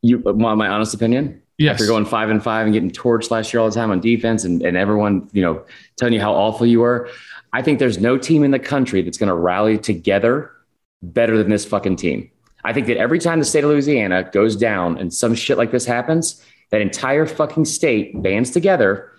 You 0.00 0.20
want 0.20 0.58
my 0.58 0.68
honest 0.68 0.94
opinion? 0.94 1.42
Yes. 1.58 1.74
After 1.74 1.86
going 1.86 2.04
five 2.04 2.30
and 2.30 2.42
five 2.42 2.66
and 2.66 2.72
getting 2.72 2.90
torched 2.90 3.32
last 3.32 3.52
year 3.52 3.60
all 3.60 3.68
the 3.68 3.74
time 3.74 3.90
on 3.90 4.00
defense 4.00 4.44
and, 4.44 4.62
and 4.62 4.76
everyone, 4.76 5.28
you 5.32 5.42
know, 5.42 5.62
telling 5.96 6.14
you 6.14 6.20
how 6.20 6.32
awful 6.32 6.66
you 6.66 6.80
were. 6.80 7.10
I 7.52 7.62
think 7.62 7.80
there's 7.80 7.98
no 7.98 8.16
team 8.16 8.44
in 8.44 8.52
the 8.52 8.60
country 8.60 9.02
that's 9.02 9.18
going 9.18 9.28
to 9.28 9.34
rally 9.34 9.76
together 9.76 10.52
better 11.02 11.36
than 11.36 11.50
this 11.50 11.64
fucking 11.64 11.96
team. 11.96 12.30
I 12.64 12.72
think 12.72 12.86
that 12.86 12.96
every 12.96 13.18
time 13.18 13.40
the 13.40 13.44
state 13.44 13.64
of 13.64 13.70
Louisiana 13.70 14.30
goes 14.32 14.54
down 14.54 14.98
and 14.98 15.12
some 15.12 15.34
shit 15.34 15.58
like 15.58 15.72
this 15.72 15.84
happens, 15.84 16.44
that 16.70 16.80
entire 16.80 17.26
fucking 17.26 17.64
state 17.64 18.20
bands 18.22 18.50
together 18.50 19.10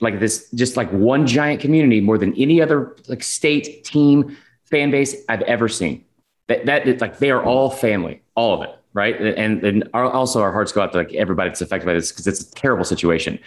like 0.00 0.18
this, 0.18 0.50
just 0.52 0.76
like 0.76 0.90
one 0.90 1.26
giant 1.26 1.60
community 1.60 2.00
more 2.00 2.18
than 2.18 2.34
any 2.36 2.60
other 2.62 2.96
like 3.08 3.22
state 3.22 3.84
team 3.84 4.36
fan 4.64 4.90
base 4.90 5.14
I've 5.28 5.42
ever 5.42 5.68
seen. 5.68 6.04
That 6.48 6.66
that 6.66 7.00
like 7.00 7.18
they 7.18 7.30
are 7.30 7.42
all 7.42 7.70
family, 7.70 8.22
all 8.34 8.54
of 8.54 8.68
it, 8.68 8.76
right? 8.94 9.20
And 9.20 9.62
and 9.64 9.88
our, 9.94 10.04
also 10.10 10.40
our 10.42 10.52
hearts 10.52 10.72
go 10.72 10.82
out 10.82 10.92
to 10.92 10.98
like 10.98 11.14
everybody 11.14 11.50
that's 11.50 11.60
affected 11.60 11.86
by 11.86 11.94
this 11.94 12.10
because 12.12 12.26
it's 12.26 12.40
a 12.42 12.54
terrible 12.54 12.84
situation. 12.84 13.38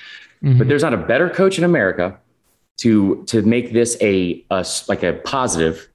Mhm. 0.43 0.57
But 0.57 0.67
there's 0.67 0.83
not 0.83 0.93
a 0.93 0.97
better 0.97 1.29
coach 1.29 1.57
in 1.57 1.63
America 1.63 2.17
to 2.77 3.23
to 3.27 3.41
make 3.41 3.73
this 3.73 3.97
a, 4.01 4.43
a 4.51 4.65
like 4.87 5.03
a 5.03 5.13
positive 5.23 5.87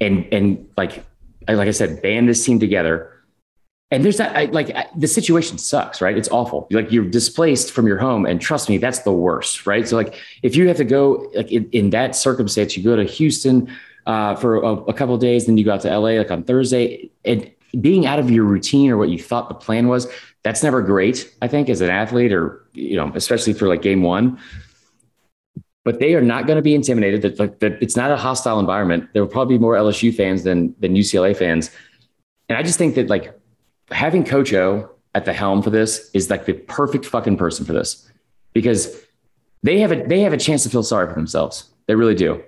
and 0.00 0.26
and 0.32 0.68
like 0.76 1.04
like 1.48 1.68
I 1.68 1.72
said, 1.72 2.00
band 2.02 2.28
this 2.28 2.44
team 2.44 2.60
together. 2.60 3.10
And 3.92 4.04
there's 4.04 4.18
that 4.18 4.36
I, 4.36 4.44
like 4.44 4.70
I- 4.70 4.86
the 4.96 5.08
situation 5.08 5.58
sucks, 5.58 6.00
right? 6.00 6.16
It's 6.16 6.28
awful. 6.28 6.68
Like 6.70 6.92
you're 6.92 7.04
displaced 7.04 7.72
from 7.72 7.88
your 7.88 7.98
home, 7.98 8.24
and 8.24 8.40
trust 8.40 8.68
me, 8.68 8.78
that's 8.78 9.00
the 9.00 9.12
worst, 9.12 9.66
right? 9.66 9.88
So 9.88 9.96
like 9.96 10.14
if 10.44 10.54
you 10.54 10.68
have 10.68 10.76
to 10.76 10.84
go 10.84 11.28
like 11.34 11.50
in, 11.50 11.68
in 11.72 11.90
that 11.90 12.14
circumstance, 12.14 12.76
you 12.76 12.84
go 12.84 12.94
to 12.94 13.02
Houston 13.04 13.68
uh, 14.06 14.36
for 14.36 14.56
a, 14.62 14.68
a 14.84 14.92
couple 14.92 15.14
of 15.16 15.20
days, 15.20 15.46
then 15.46 15.58
you 15.58 15.64
go 15.64 15.72
out 15.72 15.80
to 15.80 15.88
LA 15.98 16.10
like 16.18 16.30
on 16.30 16.44
Thursday, 16.44 17.10
and 17.24 17.50
being 17.80 18.06
out 18.06 18.18
of 18.18 18.30
your 18.30 18.44
routine 18.44 18.90
or 18.90 18.96
what 18.96 19.08
you 19.08 19.18
thought 19.18 19.48
the 19.48 19.54
plan 19.54 19.88
was, 19.88 20.08
that's 20.42 20.62
never 20.62 20.82
great. 20.82 21.32
I 21.42 21.48
think 21.48 21.68
as 21.68 21.80
an 21.80 21.90
athlete, 21.90 22.32
or 22.32 22.66
you 22.72 22.96
know, 22.96 23.12
especially 23.14 23.52
for 23.52 23.68
like 23.68 23.82
game 23.82 24.02
one. 24.02 24.38
But 25.82 25.98
they 25.98 26.14
are 26.14 26.20
not 26.20 26.46
going 26.46 26.56
to 26.56 26.62
be 26.62 26.74
intimidated. 26.74 27.22
That 27.22 27.38
like 27.38 27.58
that 27.60 27.82
it's 27.82 27.96
not 27.96 28.10
a 28.10 28.16
hostile 28.16 28.60
environment. 28.60 29.08
There 29.12 29.22
will 29.22 29.30
probably 29.30 29.56
be 29.56 29.62
more 29.62 29.74
LSU 29.74 30.14
fans 30.14 30.44
than 30.44 30.74
than 30.78 30.94
UCLA 30.94 31.36
fans, 31.36 31.70
and 32.48 32.58
I 32.58 32.62
just 32.62 32.78
think 32.78 32.94
that 32.96 33.08
like 33.08 33.38
having 33.90 34.24
Coach 34.24 34.52
O 34.52 34.90
at 35.14 35.24
the 35.24 35.32
helm 35.32 35.62
for 35.62 35.70
this 35.70 36.10
is 36.14 36.30
like 36.30 36.44
the 36.46 36.52
perfect 36.52 37.06
fucking 37.06 37.36
person 37.36 37.64
for 37.64 37.72
this 37.72 38.10
because 38.52 39.04
they 39.62 39.80
have 39.80 39.92
a 39.92 40.04
they 40.06 40.20
have 40.20 40.32
a 40.32 40.38
chance 40.38 40.62
to 40.62 40.70
feel 40.70 40.82
sorry 40.82 41.08
for 41.08 41.14
themselves. 41.14 41.70
They 41.86 41.94
really 41.94 42.14
do. 42.14 42.42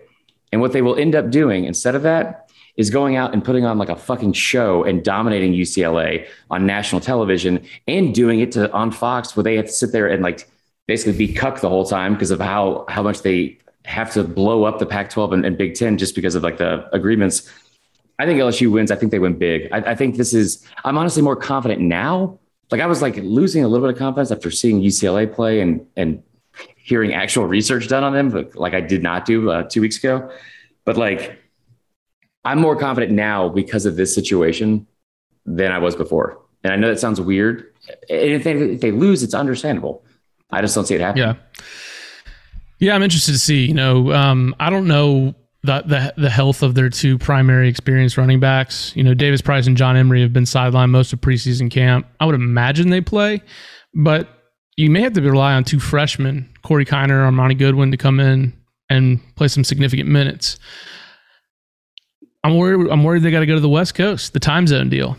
And 0.53 0.61
what 0.61 0.73
they 0.73 0.83
will 0.83 0.97
end 0.97 1.15
up 1.15 1.31
doing 1.31 1.65
instead 1.65 1.95
of 1.95 2.03
that 2.03 2.42
is 2.77 2.91
going 2.91 3.17
out 3.17 3.33
and 3.33 3.45
putting 3.45 3.65
on 3.65 3.79
like 3.79 3.89
a 3.89 3.97
fucking 3.97 4.33
show 4.33 4.83
and 4.85 5.05
dominating 5.05 5.53
UCLA 5.53 6.27
on 6.51 6.67
national 6.67 7.01
television 7.01 7.65
and 7.87 8.15
doing 8.15 8.41
it 8.41 8.53
to 8.53 8.71
on 8.73 8.91
Fox 8.91 9.37
where 9.37 9.45
they 9.45 9.57
have 9.57 9.67
to 9.67 9.73
sit 9.73 9.93
there 9.93 10.07
and 10.07 10.23
like 10.23 10.49
basically 10.87 11.27
be 11.27 11.33
cuck 11.33 11.61
the 11.61 11.69
whole 11.69 11.85
time 11.85 12.15
because 12.15 12.31
of 12.31 12.41
how 12.41 12.85
how 12.89 13.03
much 13.03 13.23
they 13.23 13.59
have 13.85 14.13
to 14.13 14.25
blow 14.25 14.65
up 14.65 14.79
the 14.79 14.87
Pac-12 14.87 15.35
and, 15.35 15.45
and 15.45 15.59
Big 15.59 15.75
Ten 15.75 15.99
just 15.99 16.15
because 16.15 16.35
of 16.35 16.43
like 16.43 16.57
the 16.59 16.89
agreements. 16.95 17.51
I 18.19 18.27
think 18.27 18.39
LSU 18.39 18.71
wins. 18.71 18.91
I 18.91 18.97
think 18.97 19.11
they 19.11 19.19
win 19.19 19.37
big. 19.37 19.69
I, 19.73 19.79
I, 19.79 19.95
think 19.97 20.17
this 20.17 20.33
is. 20.33 20.65
I'm 20.85 20.97
honestly 20.97 21.23
more 21.23 21.35
confident 21.35 21.81
now. 21.81 22.39
Like 22.71 22.81
I 22.81 22.87
was 22.87 23.03
like 23.03 23.17
losing 23.17 23.65
a 23.65 23.69
little 23.69 23.87
bit 23.87 23.95
of 23.95 23.99
confidence 23.99 24.31
after 24.31 24.51
seeing 24.51 24.81
UCLA 24.81 25.33
play 25.33 25.61
and 25.61 25.85
and 25.97 26.23
hearing 26.77 27.15
actual 27.15 27.47
research 27.47 27.89
done 27.89 28.05
on 28.05 28.13
them, 28.13 28.31
but 28.31 28.55
like 28.57 28.75
I 28.75 28.81
did 28.81 29.03
not 29.03 29.25
do 29.25 29.51
uh, 29.51 29.63
two 29.65 29.81
weeks 29.81 29.99
ago. 29.99 30.31
But 30.85 30.97
like, 30.97 31.42
I'm 32.45 32.59
more 32.59 32.77
confident 32.77 33.13
now 33.13 33.49
because 33.49 33.87
of 33.87 33.97
this 33.97 34.15
situation 34.15 34.87
than 35.47 35.73
I 35.73 35.79
was 35.79 35.97
before. 35.97 36.41
And 36.65 36.73
I 36.73 36.77
know 36.77 36.89
that 36.89 37.01
sounds 37.01 37.21
weird. 37.21 37.73
And 38.09 38.33
if 38.33 38.45
they, 38.45 38.53
if 38.53 38.81
they 38.81 38.91
lose, 38.91 39.23
it's 39.23 39.35
understandable. 39.35 40.05
I 40.51 40.61
just 40.61 40.75
don't 40.75 40.87
see 40.87 40.95
it 40.95 41.01
happening. 41.01 41.25
Yeah. 41.25 41.35
Yeah, 42.79 42.97
I'm 42.97 43.03
interested 43.03 43.33
to 43.33 43.39
see. 43.39 43.67
You 43.67 43.75
know, 43.75 44.13
um, 44.13 44.57
I 44.59 44.69
don't 44.69 44.89
know 44.89 45.37
the, 45.63 45.83
the 45.83 46.15
the 46.23 46.31
health 46.31 46.65
of 46.65 46.75
their 46.75 46.89
two 46.89 47.17
primary 47.17 47.69
experienced 47.69 48.17
running 48.17 48.41
backs. 48.41 48.93
You 48.97 49.05
know, 49.05 49.15
Davis 49.15 49.41
Price 49.41 49.69
and 49.69 49.77
John 49.77 49.97
Emery 49.97 50.21
have 50.23 50.33
been 50.33 50.45
sidelined 50.45 50.91
most 50.91 51.13
of 51.13 51.21
preseason 51.21 51.71
camp. 51.71 52.07
I 52.19 52.27
would 52.27 52.35
imagine 52.35 52.91
they 52.91 53.01
play, 53.01 53.41
but 53.95 54.29
you 54.77 54.91
may 54.91 55.01
have 55.03 55.13
to 55.13 55.23
rely 55.23 55.55
on 55.55 55.63
two 55.63 55.79
freshmen, 55.79 56.53
Corey 56.63 56.85
Kiner, 56.85 57.31
Armoni 57.31 57.57
Goodwin, 57.57 57.93
to 57.93 57.97
come 57.97 58.19
in 58.19 58.53
and 58.91 59.21
play 59.37 59.47
some 59.47 59.63
significant 59.63 60.09
minutes. 60.09 60.59
I'm 62.45 62.57
worried. 62.57 62.91
I'm 62.91 63.05
worried 63.05 63.23
they 63.23 63.31
got 63.31 63.41
to 63.41 63.47
go 63.47 63.55
to 63.55 63.61
the 63.61 63.69
West 63.69 63.95
Coast, 63.95 64.33
the 64.33 64.41
time 64.41 64.67
zone 64.67 64.89
deal. 64.89 65.17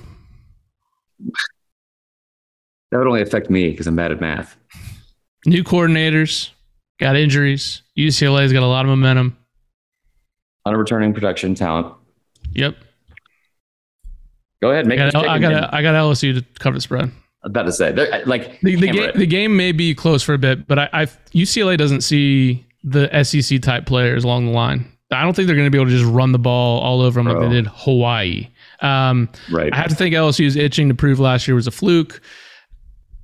That 2.91 2.97
would 2.97 3.07
only 3.07 3.21
affect 3.21 3.49
me 3.49 3.69
because 3.71 3.87
I'm 3.87 3.95
bad 3.95 4.11
at 4.11 4.21
math. 4.21 4.57
New 5.45 5.63
coordinators 5.63 6.49
got 6.99 7.15
injuries. 7.15 7.81
UCLA's 7.97 8.53
got 8.53 8.63
a 8.63 8.67
lot 8.67 8.85
of 8.85 8.89
momentum. 8.89 9.37
On 10.65 10.73
a 10.73 10.77
returning 10.77 11.13
production 11.13 11.55
talent. 11.55 11.93
Yep. 12.53 12.75
Go 14.61 14.71
ahead. 14.71 14.87
Make 14.87 14.99
I 14.99 15.11
got, 15.11 15.27
I 15.27 15.39
got, 15.39 15.73
I 15.73 15.81
got 15.81 15.95
LSU 15.95 16.35
to 16.35 16.59
cover 16.59 16.77
the 16.77 16.81
spread. 16.81 17.11
I'm 17.43 17.51
about 17.51 17.63
to 17.63 17.73
say, 17.73 17.91
like 18.25 18.61
the, 18.61 18.75
the 18.77 18.87
game, 18.87 19.11
the 19.15 19.25
game 19.25 19.57
may 19.57 19.73
be 19.73 19.93
close 19.93 20.23
for 20.23 20.33
a 20.33 20.37
bit, 20.37 20.65
but 20.65 20.79
I, 20.79 20.89
I 20.93 21.05
UCLA 21.33 21.77
doesn't 21.77 22.01
see 22.01 22.65
the 22.85 23.09
SEC 23.23 23.61
type 23.61 23.85
players 23.85 24.23
along 24.23 24.45
the 24.45 24.53
line. 24.53 24.89
I 25.17 25.23
don't 25.23 25.35
think 25.35 25.47
they're 25.47 25.55
going 25.55 25.67
to 25.67 25.71
be 25.71 25.77
able 25.77 25.89
to 25.89 25.97
just 25.97 26.09
run 26.11 26.31
the 26.31 26.39
ball 26.39 26.79
all 26.81 27.01
over 27.01 27.19
them 27.19 27.25
Bro. 27.25 27.41
like 27.41 27.49
they 27.49 27.55
did 27.55 27.67
Hawaii. 27.67 28.49
Um, 28.81 29.29
right. 29.51 29.73
I 29.73 29.77
have 29.77 29.89
to 29.89 29.95
think 29.95 30.13
LSU 30.13 30.45
is 30.45 30.55
itching 30.55 30.89
to 30.89 30.95
prove 30.95 31.19
last 31.19 31.47
year 31.47 31.55
was 31.55 31.67
a 31.67 31.71
fluke. 31.71 32.21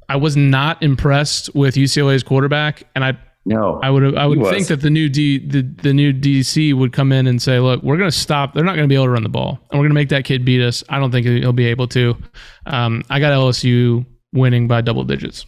I 0.08 0.16
was 0.16 0.36
not 0.36 0.82
impressed 0.82 1.54
with 1.54 1.76
UCLA's 1.76 2.24
quarterback, 2.24 2.84
and 2.96 3.06
I 3.06 3.18
no, 3.46 3.80
I 3.82 3.90
would 3.90 4.18
I 4.18 4.26
would 4.26 4.44
think 4.48 4.68
that 4.68 4.82
the 4.82 4.90
new 4.90 5.08
D 5.08 5.40
the, 5.40 5.62
the 5.62 5.94
new 5.94 6.12
DC 6.12 6.74
would 6.74 6.94
come 6.94 7.12
in 7.12 7.28
and 7.28 7.42
say, 7.42 7.60
look, 7.60 7.82
we're 7.84 7.98
going 7.98 8.10
to 8.10 8.18
stop. 8.18 8.54
They're 8.54 8.64
not 8.64 8.76
going 8.76 8.88
to 8.88 8.88
be 8.88 8.96
able 8.96 9.06
to 9.06 9.12
run 9.12 9.24
the 9.24 9.30
ball, 9.30 9.60
and 9.70 9.80
we're 9.80 9.86
going 9.86 9.92
to 9.92 9.96
make 9.96 10.10
that 10.10 10.26
kid 10.26 10.44
beat 10.44 10.62
us. 10.62 10.84
I 10.90 11.00
don't 11.00 11.12
think 11.12 11.26
he'll 11.26 11.54
be 11.54 11.68
able 11.68 11.88
to. 11.90 12.18
Um, 12.66 13.04
I 13.10 13.20
got 13.20 13.32
LSU 13.32 14.06
winning 14.34 14.68
by 14.68 14.82
double 14.82 15.04
digits. 15.04 15.46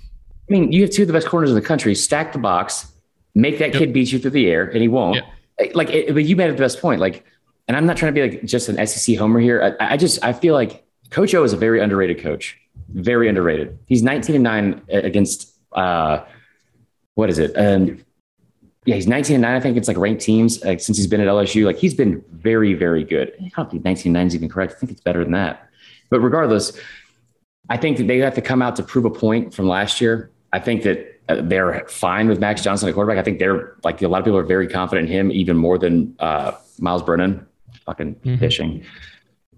I 0.50 0.54
mean, 0.54 0.72
you 0.72 0.82
have 0.82 0.92
two 0.92 1.04
of 1.04 1.08
the 1.08 1.14
best 1.14 1.28
corners 1.28 1.50
in 1.50 1.56
the 1.56 1.62
country. 1.62 1.96
Stack 1.96 2.34
the 2.34 2.40
box, 2.40 2.92
make 3.36 3.58
that 3.60 3.70
yep. 3.70 3.80
kid 3.80 3.94
beat 3.94 4.12
you 4.12 4.20
through 4.20 4.32
the 4.32 4.48
air, 4.48 4.66
and 4.66 4.82
he 4.82 4.88
won't. 4.88 5.16
Yep. 5.16 5.26
Like, 5.74 5.90
it, 5.90 6.14
but 6.14 6.24
you 6.24 6.36
made 6.36 6.52
the 6.52 6.58
best 6.58 6.82
point. 6.82 7.00
Like, 7.00 7.26
and 7.68 7.78
I'm 7.78 7.86
not 7.86 7.98
trying 7.98 8.14
to 8.14 8.22
be 8.22 8.30
like 8.30 8.46
just 8.46 8.70
an 8.70 8.86
SEC 8.86 9.18
homer 9.18 9.40
here. 9.40 9.78
I, 9.80 9.94
I 9.94 9.98
just 9.98 10.24
I 10.24 10.34
feel 10.34 10.54
like 10.54 10.86
Coach 11.10 11.34
O 11.36 11.44
is 11.44 11.54
a 11.54 11.58
very 11.58 11.80
underrated 11.80 12.22
coach. 12.22 12.58
Very 12.90 13.30
underrated. 13.30 13.78
He's 13.86 14.04
19 14.04 14.36
and 14.36 14.44
nine 14.44 14.82
against 14.90 15.54
uh, 15.72 16.26
what 17.16 17.30
is 17.30 17.40
it? 17.40 17.54
Um, 17.56 18.04
yeah, 18.86 18.96
he's 18.96 19.08
19 19.08 19.36
and 19.36 19.42
9. 19.44 19.56
I 19.56 19.60
think 19.60 19.78
it's 19.78 19.88
like 19.88 19.98
ranked 19.98 20.24
teams 20.24 20.64
like, 20.64 20.80
since 20.80 20.98
he's 20.98 21.08
been 21.08 21.22
at 21.22 21.28
LSU. 21.28 21.66
Like 21.66 21.78
he's 21.78 21.94
been 21.94 22.24
very, 22.32 22.74
very 22.74 23.04
good. 23.04 23.34
I 23.40 23.52
don't 23.56 23.70
think 23.70 23.86
19 23.86 24.10
and 24.10 24.14
9 24.14 24.28
is 24.28 24.36
even 24.36 24.50
correct. 24.50 24.74
I 24.74 24.80
think 24.80 24.92
it's 24.92 25.02
better 25.02 25.24
than 25.24 25.34
that. 25.34 25.70
But 26.10 26.22
regardless, 26.22 26.78
I 27.70 27.78
think 27.78 27.98
that 27.98 28.08
they 28.08 28.18
have 28.20 28.34
to 28.36 28.42
come 28.42 28.62
out 28.62 28.76
to 28.78 28.84
prove 28.84 29.06
a 29.06 29.10
point 29.10 29.54
from 29.54 29.68
last 29.68 30.02
year. 30.02 30.32
I 30.52 30.60
think 30.60 30.84
that 30.84 31.11
they're 31.28 31.86
fine 31.88 32.28
with 32.28 32.40
Max 32.40 32.64
Johnson 32.64 32.90
at 32.90 32.96
quarterback. 32.96 33.18
I 33.18 33.24
think 33.24 33.40
they're 33.40 33.76
like 33.84 34.02
a 34.02 34.08
lot 34.08 34.20
of 34.20 34.26
people 34.26 34.38
are 34.38 34.44
very 34.44 34.68
confident 34.68 35.10
in 35.10 35.14
him, 35.14 35.32
even 35.32 35.58
more 35.58 35.78
than 35.78 36.16
uh, 36.20 36.54
Myles 36.80 37.04
Brennan. 37.04 37.46
Fucking 37.86 38.16
mm-hmm. 38.16 38.38
fishing. 38.38 38.86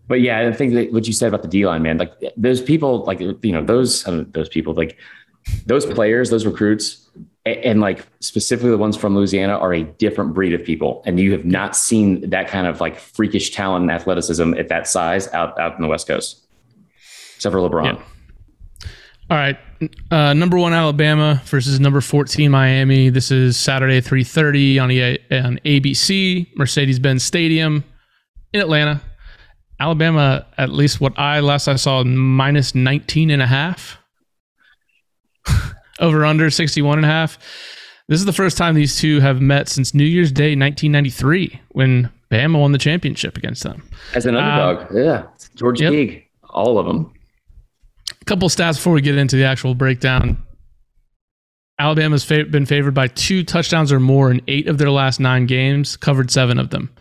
But 0.08 0.22
yeah, 0.22 0.48
I 0.48 0.52
think 0.52 0.74
that 0.74 0.92
what 0.94 1.08
you 1.08 1.14
said 1.14 1.30
about 1.30 1.42
the 1.42 1.48
D 1.48 1.66
line, 1.66 1.82
man, 1.82 1.98
like 1.98 2.14
those 2.38 2.62
people, 2.62 3.04
like 3.06 3.20
you 3.20 3.52
know, 3.52 3.64
those 3.64 4.04
those 4.04 4.50
people, 4.50 4.74
like 4.74 4.98
those 5.66 5.86
players, 5.86 6.30
those 6.30 6.46
recruits, 6.46 7.10
and, 7.46 7.58
and, 7.58 7.82
like 7.82 8.06
specifically 8.20 8.70
the 8.70 8.78
ones 8.78 8.96
from 8.96 9.16
Louisiana 9.16 9.58
are 9.58 9.74
a 9.74 9.84
different 9.84 10.34
breed 10.34 10.54
of 10.54 10.64
people. 10.64 11.04
And 11.06 11.20
you 11.20 11.32
have 11.34 11.46
not 11.46 11.76
seen 11.76 12.30
that 12.30 12.48
kind 12.48 12.68
of 12.68 12.80
like 12.80 12.98
freakish 12.98 13.52
talent 13.52 13.84
and 13.84 13.92
athleticism 13.92 14.54
at 14.54 14.70
that 14.70 14.88
size 14.88 15.28
out, 15.34 15.60
out 15.60 15.76
in 15.76 15.82
the 15.82 15.88
West 15.88 16.08
Coast, 16.08 16.46
except 17.36 17.52
for 17.52 17.60
LeBron. 17.60 17.98
Yeah. 17.98 18.04
All 19.34 19.40
right. 19.40 19.58
Uh, 20.12 20.36
number 20.36 20.60
one 20.60 20.74
Alabama 20.74 21.42
versus 21.46 21.80
number 21.80 22.02
14 22.02 22.52
Miami. 22.52 23.10
This 23.10 23.32
is 23.32 23.58
Saturday 23.58 24.00
3:30 24.00 24.80
on, 24.80 24.92
EA, 24.92 25.18
on 25.32 25.58
ABC, 25.66 26.56
Mercedes-Benz 26.56 27.24
Stadium 27.24 27.84
in 28.54 28.62
Atlanta. 28.62 29.02
Alabama, 29.80 30.46
at 30.60 30.70
least 30.70 31.02
what 31.02 31.18
I 31.18 31.40
last 31.40 31.68
I 31.68 31.78
saw, 31.78 32.04
minus 32.04 32.76
19 32.76 33.32
and 33.32 33.42
a 33.42 33.48
half 33.48 33.98
over 36.00 36.24
under 36.26 36.52
61 36.52 37.00
and 37.00 37.06
a 37.06 37.10
half. 37.10 37.40
This 38.08 38.20
is 38.20 38.26
the 38.26 38.34
first 38.34 38.56
time 38.56 38.76
these 38.76 39.00
two 39.00 39.20
have 39.20 39.42
met 39.42 39.68
since 39.68 39.96
New 39.96 40.04
Year's 40.04 40.32
Day 40.32 40.56
1993 40.56 41.60
when 41.70 42.12
Bama 42.30 42.62
won 42.62 42.72
the 42.72 42.78
championship 42.78 43.36
against 43.36 43.64
them. 43.64 43.82
As 44.14 44.28
an 44.28 44.36
underdog, 44.36 44.92
um, 44.92 44.98
yeah. 45.04 45.24
George 45.56 45.82
yep. 45.82 45.92
Teague, 45.92 46.24
all 46.52 46.78
of 46.78 46.86
them. 46.86 47.12
A 48.24 48.26
couple 48.26 48.48
stats 48.48 48.78
before 48.78 48.94
we 48.94 49.02
get 49.02 49.18
into 49.18 49.36
the 49.36 49.44
actual 49.44 49.76
breakdown. 49.76 50.42
Alabama's 51.78 52.24
fa- 52.24 52.46
been 52.46 52.66
favored 52.66 52.94
by 52.94 53.08
two 53.08 53.44
touchdowns 53.44 53.92
or 53.92 54.00
more 54.00 54.32
in 54.32 54.42
eight 54.48 54.70
of 54.70 54.78
their 54.78 54.90
last 54.90 55.20
nine 55.20 55.46
games, 55.46 55.98
covered 55.98 56.32
seven 56.32 56.58
of 56.58 56.70
them. 56.70 56.96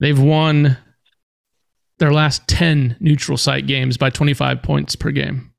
They've 0.00 0.18
won 0.18 0.78
their 1.98 2.14
last 2.14 2.48
10 2.48 2.96
neutral 2.98 3.36
site 3.36 3.66
games 3.66 3.98
by 3.98 4.08
25 4.08 4.62
points 4.62 4.96
per 4.96 5.10
game 5.10 5.52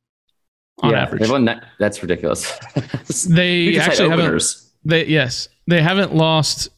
on 0.80 0.90
yeah, 0.90 1.04
average. 1.04 1.22
They've 1.22 1.30
won 1.30 1.46
that, 1.46 1.66
that's 1.78 2.02
ridiculous. 2.02 2.58
they 3.30 3.78
actually 3.80 4.10
haven't. 4.10 4.44
They 4.86 5.06
yes, 5.06 5.50
they 5.68 5.84
haven't 5.84 6.16
lost 6.16 6.70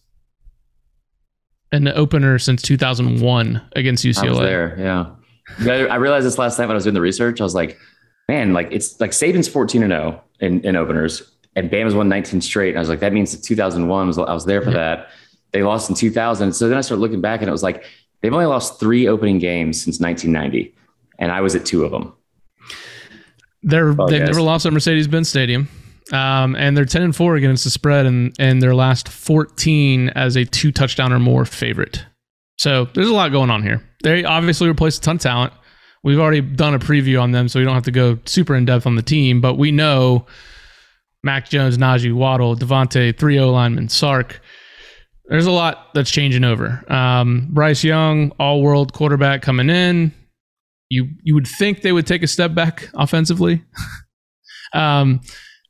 an 1.71 1.87
opener 1.87 2.39
since 2.39 2.61
2001 2.61 3.69
against 3.73 4.03
UCLA. 4.03 4.39
There, 4.39 4.75
yeah. 4.77 5.14
I 5.59 5.95
realized 5.95 6.25
this 6.25 6.37
last 6.37 6.57
night 6.57 6.65
when 6.65 6.73
I 6.73 6.75
was 6.75 6.83
doing 6.83 6.93
the 6.93 7.01
research. 7.01 7.39
I 7.39 7.43
was 7.43 7.55
like, 7.55 7.77
man, 8.27 8.53
like 8.53 8.69
it's 8.71 8.99
like 8.99 9.11
Saban's 9.11 9.47
14 9.47 9.83
and 9.83 9.91
0 9.91 10.21
in, 10.39 10.61
in 10.65 10.75
openers, 10.75 11.31
and 11.55 11.69
Bama's 11.69 11.93
won 11.95 12.09
19 12.09 12.41
straight. 12.41 12.69
And 12.69 12.77
I 12.77 12.81
was 12.81 12.89
like, 12.89 12.99
that 12.99 13.13
means 13.13 13.31
that 13.31 13.43
2001 13.43 14.07
was 14.07 14.17
I 14.17 14.33
was 14.33 14.45
there 14.45 14.61
for 14.61 14.71
that. 14.71 15.09
They 15.51 15.63
lost 15.63 15.89
in 15.89 15.95
2000. 15.95 16.53
So 16.53 16.67
then 16.67 16.77
I 16.77 16.81
started 16.81 17.01
looking 17.01 17.21
back, 17.21 17.41
and 17.41 17.49
it 17.49 17.51
was 17.51 17.63
like 17.63 17.85
they've 18.21 18.33
only 18.33 18.45
lost 18.45 18.79
three 18.79 19.07
opening 19.07 19.39
games 19.39 19.81
since 19.81 19.99
1990, 19.99 20.75
and 21.19 21.31
I 21.31 21.41
was 21.41 21.55
at 21.55 21.65
two 21.65 21.85
of 21.85 21.91
them. 21.91 22.13
They're 23.63 23.99
oh, 23.99 24.07
they've 24.07 24.21
never 24.21 24.41
lost 24.41 24.65
at 24.65 24.73
Mercedes 24.73 25.07
Benz 25.07 25.29
Stadium. 25.29 25.67
Um, 26.11 26.55
and 26.55 26.77
they're 26.77 26.85
10 26.85 27.01
and 27.01 27.15
4 27.15 27.35
against 27.35 27.63
the 27.63 27.71
spread 27.71 28.05
and, 28.05 28.31
and 28.37 28.61
their 28.61 28.75
last 28.75 29.09
14 29.09 30.09
as 30.09 30.35
a 30.35 30.45
two 30.45 30.71
touchdown 30.71 31.11
or 31.11 31.17
more 31.17 31.45
favorite. 31.45 32.05
So 32.57 32.85
there's 32.93 33.09
a 33.09 33.13
lot 33.13 33.31
going 33.31 33.49
on 33.49 33.63
here. 33.63 33.83
They 34.03 34.23
obviously 34.23 34.67
replaced 34.67 34.99
a 34.99 35.05
ton 35.05 35.15
of 35.17 35.21
talent. 35.21 35.53
We've 36.03 36.19
already 36.19 36.41
done 36.41 36.73
a 36.73 36.79
preview 36.79 37.21
on 37.21 37.31
them, 37.31 37.47
so 37.47 37.59
we 37.59 37.65
don't 37.65 37.73
have 37.73 37.83
to 37.83 37.91
go 37.91 38.19
super 38.25 38.55
in 38.55 38.65
depth 38.65 38.85
on 38.85 38.95
the 38.95 39.01
team, 39.01 39.41
but 39.41 39.55
we 39.55 39.71
know 39.71 40.25
Mac 41.23 41.49
Jones, 41.49 41.77
Najee 41.77 42.13
Waddle, 42.13 42.55
DeVonta, 42.55 43.17
three 43.17 43.39
O 43.39 43.51
linemen, 43.51 43.89
Sark. 43.89 44.39
There's 45.25 45.47
a 45.47 45.51
lot 45.51 45.87
that's 45.95 46.11
changing 46.11 46.43
over. 46.43 46.83
Um, 46.91 47.49
Bryce 47.51 47.83
Young, 47.83 48.31
all 48.39 48.61
world 48.61 48.93
quarterback 48.93 49.41
coming 49.41 49.71
in 49.71 50.13
you 50.89 51.09
you 51.23 51.33
would 51.33 51.47
think 51.47 51.81
they 51.81 51.91
would 51.91 52.07
take 52.07 52.23
a 52.23 52.27
step 52.27 52.53
back 52.53 52.89
offensively. 52.93 53.63
um, 54.73 55.21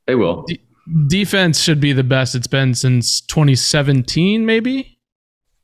they 0.06 0.14
will. 0.14 0.44
D- 0.46 0.60
defense 1.08 1.60
should 1.60 1.80
be 1.80 1.92
the 1.92 2.04
best 2.04 2.34
it's 2.34 2.46
been 2.46 2.74
since 2.74 3.20
2017, 3.22 4.46
maybe. 4.46 4.95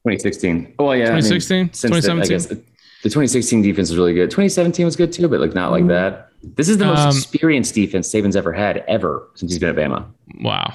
2016. 0.04 0.74
Oh 0.78 0.92
yeah, 0.92 1.06
2016, 1.06 1.56
I 1.56 1.60
mean, 1.60 1.68
2017. 1.70 2.16
The, 2.16 2.24
I 2.24 2.28
guess 2.28 2.46
the, 2.46 2.54
the, 2.54 3.08
2016 3.08 3.62
defense 3.62 3.90
was 3.90 3.96
really 3.96 4.14
good. 4.14 4.30
2017 4.30 4.84
was 4.84 4.96
good 4.96 5.12
too, 5.12 5.28
but 5.28 5.40
like 5.40 5.54
not 5.54 5.70
like 5.70 5.86
that. 5.88 6.28
This 6.42 6.68
is 6.68 6.78
the 6.78 6.86
most 6.86 7.00
um, 7.00 7.08
experienced 7.10 7.74
defense 7.74 8.12
Saban's 8.12 8.34
ever 8.34 8.52
had 8.52 8.78
ever 8.88 9.28
since 9.34 9.52
he's 9.52 9.60
been 9.60 9.70
at 9.70 9.76
Bama. 9.76 10.06
Wow, 10.40 10.74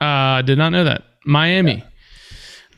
uh, 0.00 0.42
did 0.42 0.58
not 0.58 0.70
know 0.70 0.84
that. 0.84 1.02
Miami. 1.24 1.84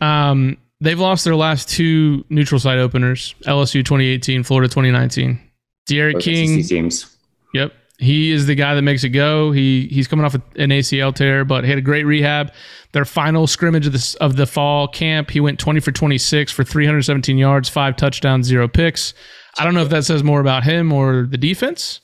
Yeah. 0.01 0.31
Um, 0.31 0.59
They've 0.81 0.99
lost 0.99 1.25
their 1.25 1.37
last 1.37 1.69
two 1.71 2.25
neutral 2.29 2.61
site 2.61 2.79
openers: 2.79 3.35
LSU 3.47 3.85
2018, 3.85 4.43
Florida 4.43 4.69
2019. 4.69 5.41
D'Eriq 5.89 6.21
King. 6.21 6.63
Teams. 6.63 7.17
Yep. 7.55 7.73
He 7.99 8.31
is 8.31 8.47
the 8.47 8.55
guy 8.55 8.75
that 8.75 8.83
makes 8.83 9.05
it 9.05 9.11
go. 9.11 9.53
He 9.53 9.89
he's 9.91 10.07
coming 10.07 10.27
off 10.27 10.35
an 10.35 10.71
ACL 10.71 11.15
tear, 11.15 11.45
but 11.45 11.65
he 11.65 11.71
had 11.71 11.79
a 11.79 11.83
great 11.83 12.05
rehab. 12.05 12.53
Their 12.93 13.07
final 13.07 13.47
scrimmage 13.47 13.87
of 13.87 13.95
the 13.95 14.17
of 14.21 14.37
the 14.37 14.47
fall 14.47 14.87
camp, 14.87 15.31
he 15.31 15.41
went 15.41 15.59
20 15.59 15.81
for 15.81 15.93
26 15.93 16.53
for 16.53 16.63
317 16.63 17.39
yards, 17.39 17.69
five 17.69 17.97
touchdowns, 17.97 18.47
zero 18.47 18.69
picks. 18.69 19.15
I 19.59 19.65
don't 19.65 19.75
know 19.75 19.83
if 19.83 19.89
that 19.89 20.05
says 20.05 20.23
more 20.23 20.41
about 20.41 20.65
him 20.65 20.93
or 20.93 21.27
the 21.31 21.39
defense. 21.39 22.01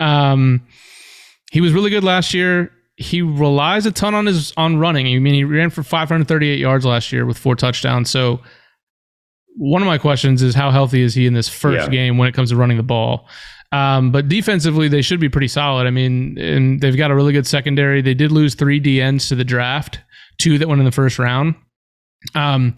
Um, 0.00 0.66
he 1.52 1.60
was 1.60 1.72
really 1.72 1.90
good 1.90 2.04
last 2.04 2.34
year. 2.34 2.72
He 2.96 3.22
relies 3.22 3.86
a 3.86 3.92
ton 3.92 4.14
on 4.14 4.26
his 4.26 4.52
on 4.56 4.78
running. 4.78 5.06
I 5.06 5.18
mean, 5.20 5.34
he 5.34 5.44
ran 5.44 5.70
for 5.70 5.84
538 5.84 6.58
yards 6.58 6.84
last 6.84 7.12
year 7.12 7.24
with 7.24 7.38
four 7.38 7.54
touchdowns. 7.54 8.10
So 8.10 8.40
one 9.56 9.82
of 9.82 9.86
my 9.86 9.98
questions 9.98 10.42
is 10.42 10.54
how 10.54 10.70
healthy 10.70 11.02
is 11.02 11.14
he 11.14 11.26
in 11.26 11.34
this 11.34 11.48
first 11.48 11.86
Yeah. 11.86 11.90
game 11.90 12.18
when 12.18 12.28
it 12.28 12.34
comes 12.34 12.50
to 12.50 12.56
running 12.56 12.76
the 12.76 12.82
ball? 12.82 13.28
Um, 13.72 14.10
but 14.10 14.28
defensively, 14.28 14.88
they 14.88 15.02
should 15.02 15.20
be 15.20 15.28
pretty 15.28 15.48
solid. 15.48 15.86
I 15.86 15.90
mean, 15.90 16.36
and 16.38 16.80
they've 16.80 16.96
got 16.96 17.10
a 17.10 17.14
really 17.14 17.32
good 17.32 17.46
secondary. 17.46 18.02
They 18.02 18.14
did 18.14 18.32
lose 18.32 18.54
three 18.54 18.80
DBs 18.80 19.28
to 19.28 19.36
the 19.36 19.44
draft, 19.44 20.00
two 20.38 20.58
that 20.58 20.66
went 20.68 20.80
in 20.80 20.84
the 20.84 20.90
first 20.92 21.18
round. 21.18 21.54
Um, 22.34 22.74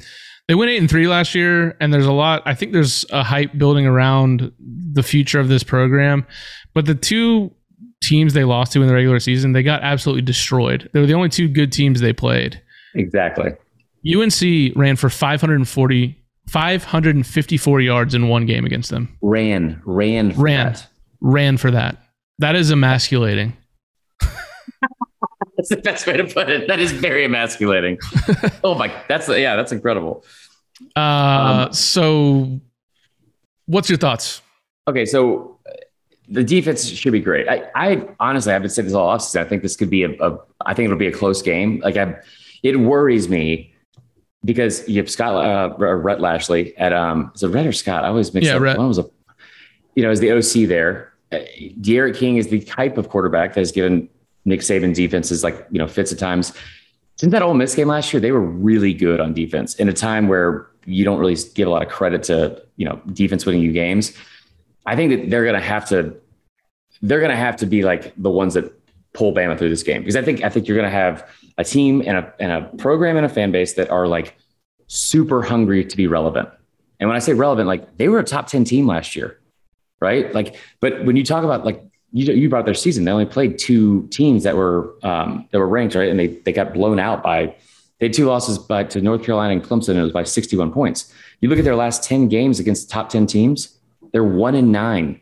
they 0.49 0.55
went 0.55 0.71
eight 0.71 0.79
and 0.79 0.91
three 0.91 1.07
last 1.09 1.35
year, 1.35 1.77
and 1.81 1.95
there's 1.95 2.05
a 2.07 2.13
lot. 2.13 2.43
I 2.45 2.55
think 2.55 2.73
there's 2.73 3.07
a 3.11 3.23
hype 3.23 3.57
building 3.57 3.87
around 3.87 4.53
the 4.93 5.03
future 5.03 5.41
of 5.41 5.49
this 5.49 5.63
program. 5.63 6.27
But 6.75 6.87
the 6.87 6.95
two 6.95 7.55
teams 8.03 8.35
they 8.35 8.45
lost 8.45 8.73
to 8.73 8.83
in 8.83 8.89
the 8.89 8.95
regular 8.95 9.21
season, 9.21 9.53
they 9.53 9.63
got 9.63 9.83
absolutely 9.83 10.23
destroyed. 10.23 10.91
They 10.93 11.01
were 11.01 11.07
the 11.07 11.15
only 11.15 11.29
two 11.29 11.49
good 11.49 11.73
teams 11.73 12.01
they 12.01 12.13
played. 12.13 12.61
Exactly. 12.95 13.53
UNC 14.05 14.73
ran 14.77 14.97
for 14.97 15.09
540, 15.09 16.19
554 16.49 17.81
yards 17.81 18.15
in 18.15 18.29
one 18.29 18.47
game 18.47 18.65
against 18.65 18.91
them. 18.91 19.17
Ran, 19.23 19.81
ran, 19.85 20.33
for 20.33 20.41
Ran. 20.43 20.73
that. 20.73 20.87
Ran 21.21 21.57
for 21.57 21.71
that. 21.71 22.03
That 22.39 22.57
is 22.57 22.71
emasculating. 22.71 23.57
That's 25.57 25.69
the 25.69 25.77
best 25.77 26.07
way 26.07 26.17
to 26.17 26.25
put 26.25 26.49
it. 26.49 26.67
That 26.67 26.81
is 26.81 26.91
very 26.93 27.25
emasculating. 27.25 27.99
oh 28.65 28.75
my, 28.75 28.93
that's 29.09 29.29
yeah, 29.29 29.55
that's 29.55 29.71
incredible. 29.71 30.25
Uh, 30.97 31.67
Um, 31.69 31.73
so, 31.73 32.61
what's 33.67 33.89
your 33.89 33.99
thoughts? 33.99 34.43
Okay, 34.89 35.05
so 35.05 35.59
uh, 35.69 35.73
the 36.29 36.43
defense 36.43 36.89
should 36.89 37.13
be 37.13 37.21
great. 37.21 37.49
I, 37.49 37.63
I 37.77 38.09
honestly, 38.19 38.53
I've 38.53 38.63
been 38.63 38.71
saying 38.71 38.87
this 38.89 38.95
all 38.95 39.17
offseason. 39.17 39.41
I 39.41 39.45
think 39.45 39.63
this 39.63 39.77
could 39.77 39.91
be 39.91 40.03
a, 40.03 40.11
a, 40.21 40.39
I 40.67 40.75
think 40.75 40.87
it'll 40.87 40.99
be 40.99 41.07
a 41.07 41.13
close 41.13 41.43
game. 41.43 41.81
Like 41.85 41.97
I, 41.97 42.17
it 42.65 42.81
worries 42.81 43.29
me 43.29 43.72
because 44.45 44.89
you 44.89 44.97
have 44.97 45.11
Scott 45.11 45.45
uh, 45.45 45.75
Rhett 45.77 46.21
Lashlee 46.21 46.75
at 46.77 46.93
um, 46.93 47.31
is 47.35 47.43
it 47.43 47.49
Rhett 47.49 47.67
or 47.67 47.73
Scott? 47.73 48.05
I 48.05 48.09
always 48.09 48.33
mix 48.35 48.47
Yeah, 48.47 48.57
up. 48.57 48.63
Rhett. 48.63 48.79
One 48.79 48.89
was 48.89 48.99
a, 48.99 49.09
you 49.95 50.03
know, 50.03 50.11
as 50.11 50.21
the 50.21 50.33
OC 50.33 50.69
there. 50.69 51.13
Uh, 51.31 51.39
D'Eriq 51.81 52.17
King 52.17 52.37
is 52.37 52.49
the 52.49 52.61
type 52.61 52.99
of 52.99 53.09
quarterback 53.09 53.55
that 53.55 53.61
has 53.61 53.73
given 53.73 54.09
Nick 54.45 54.61
Saban 54.61 54.95
defenses 54.95 55.43
like 55.45 55.67
you 55.71 55.79
know 55.79 55.87
fits 55.87 56.13
at 56.13 56.19
times. 56.19 56.53
Since 57.17 57.33
that 57.33 57.43
Ole 57.43 57.55
Miss 57.55 57.75
game 57.75 57.89
last 57.89 58.13
year, 58.13 58.21
they 58.21 58.33
were 58.33 58.41
really 58.41 58.93
good 58.93 59.21
on 59.21 59.33
defense 59.33 59.77
in 59.77 59.89
a 59.89 59.93
time 59.93 60.29
where 60.29 60.67
you 60.85 61.05
don't 61.05 61.19
really 61.19 61.37
give 61.55 61.69
a 61.69 61.71
lot 61.71 61.83
of 61.83 61.89
credit 61.89 62.23
to 62.25 62.63
you 62.77 62.85
know 62.85 63.01
defense 63.13 63.47
winning 63.47 63.63
you 63.63 63.73
games. 63.73 64.13
I 64.85 64.97
think 64.97 65.11
that 65.13 65.31
they're 65.31 65.45
going 65.45 65.55
to 65.61 65.67
have 65.67 65.89
to 65.91 66.17
they're 67.01 67.21
going 67.21 67.31
to 67.31 67.37
have 67.37 67.57
to 67.57 67.67
be 67.67 67.83
like 67.83 68.13
the 68.17 68.31
ones 68.31 68.55
that 68.55 68.73
pull 69.13 69.33
Bama 69.33 69.57
through 69.59 69.69
this 69.69 69.83
game 69.83 70.03
because 70.03 70.17
I 70.17 70.23
think 70.23 70.43
I 70.43 70.49
think 70.49 70.67
you're 70.67 70.77
going 70.77 70.91
to 70.91 70.97
have 70.97 71.29
a 71.59 71.65
team 71.65 72.03
and 72.07 72.19
a 72.19 72.35
and 72.39 72.53
a 72.53 72.63
program 72.79 73.17
and 73.17 73.27
a 73.27 73.29
fan 73.29 73.53
base 73.53 73.75
that 73.75 73.91
are 73.91 74.07
like 74.07 74.37
super 74.87 75.43
hungry 75.43 75.85
to 75.85 75.97
be 75.97 76.07
relevant. 76.07 76.49
And 77.01 77.09
when 77.09 77.17
I 77.17 77.21
say 77.21 77.33
relevant, 77.33 77.67
like 77.67 77.97
they 77.97 78.09
were 78.09 78.19
a 78.19 78.25
top 78.25 78.47
10 78.47 78.65
team 78.65 78.87
last 78.87 79.17
year, 79.17 79.41
right? 80.01 80.33
Like, 80.33 80.57
but 80.81 81.05
when 81.05 81.17
you 81.17 81.25
talk 81.25 81.45
about 81.45 81.65
like 81.65 81.83
you 82.13 82.33
you 82.33 82.49
brought 82.49 82.65
their 82.65 82.75
season, 82.75 83.05
they 83.05 83.11
only 83.11 83.27
played 83.27 83.59
two 83.59 84.07
teams 84.09 84.45
that 84.45 84.57
were 84.57 84.95
um, 85.03 85.49
that 85.51 85.59
were 85.59 85.69
ranked, 85.69 85.95
right? 85.95 86.09
And 86.09 86.19
they 86.19 86.29
they 86.29 86.53
got 86.53 86.75
blown 86.75 86.99
out 86.99 87.23
by 87.23 87.57
they 87.99 88.07
had 88.07 88.13
two 88.13 88.27
losses 88.27 88.59
by 88.59 88.85
to 88.85 89.01
North 89.01 89.25
Carolina 89.25 89.53
and 89.53 89.63
Clemson, 89.63 89.91
and 89.91 90.01
it 90.01 90.03
was 90.03 90.13
by 90.13 90.25
61 90.25 90.73
points. 90.73 91.13
You 91.41 91.49
look 91.49 91.59
at 91.59 91.65
their 91.65 91.77
last 91.77 92.03
10 92.03 92.29
games 92.29 92.59
against 92.59 92.91
top 92.91 93.09
10 93.09 93.29
teams, 93.29 93.79
they're 94.13 94.25
one 94.25 94.57
in 94.57 94.73
nine. 94.73 95.21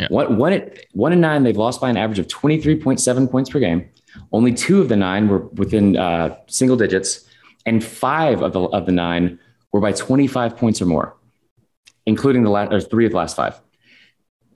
Yeah. 0.00 0.08
One, 0.08 0.36
one, 0.36 0.52
at, 0.52 0.86
one 0.92 1.12
in 1.12 1.20
nine, 1.20 1.44
they've 1.44 1.56
lost 1.56 1.80
by 1.80 1.90
an 1.90 1.96
average 1.96 2.18
of 2.18 2.26
23.7 2.26 3.30
points 3.30 3.50
per 3.50 3.60
game. 3.60 3.88
Only 4.32 4.52
two 4.52 4.80
of 4.80 4.88
the 4.88 4.96
nine 4.96 5.28
were 5.28 5.40
within 5.54 5.96
uh, 5.96 6.36
single 6.46 6.76
digits, 6.76 7.24
and 7.66 7.82
five 7.82 8.42
of 8.42 8.52
the, 8.52 8.60
of 8.60 8.86
the 8.86 8.92
nine 8.92 9.38
were 9.72 9.80
by 9.80 9.92
25 9.92 10.56
points 10.56 10.82
or 10.82 10.86
more, 10.86 11.16
including 12.06 12.42
the 12.42 12.50
last, 12.50 12.72
or 12.72 12.80
three 12.80 13.06
of 13.06 13.12
the 13.12 13.16
last 13.18 13.36
five. 13.36 13.60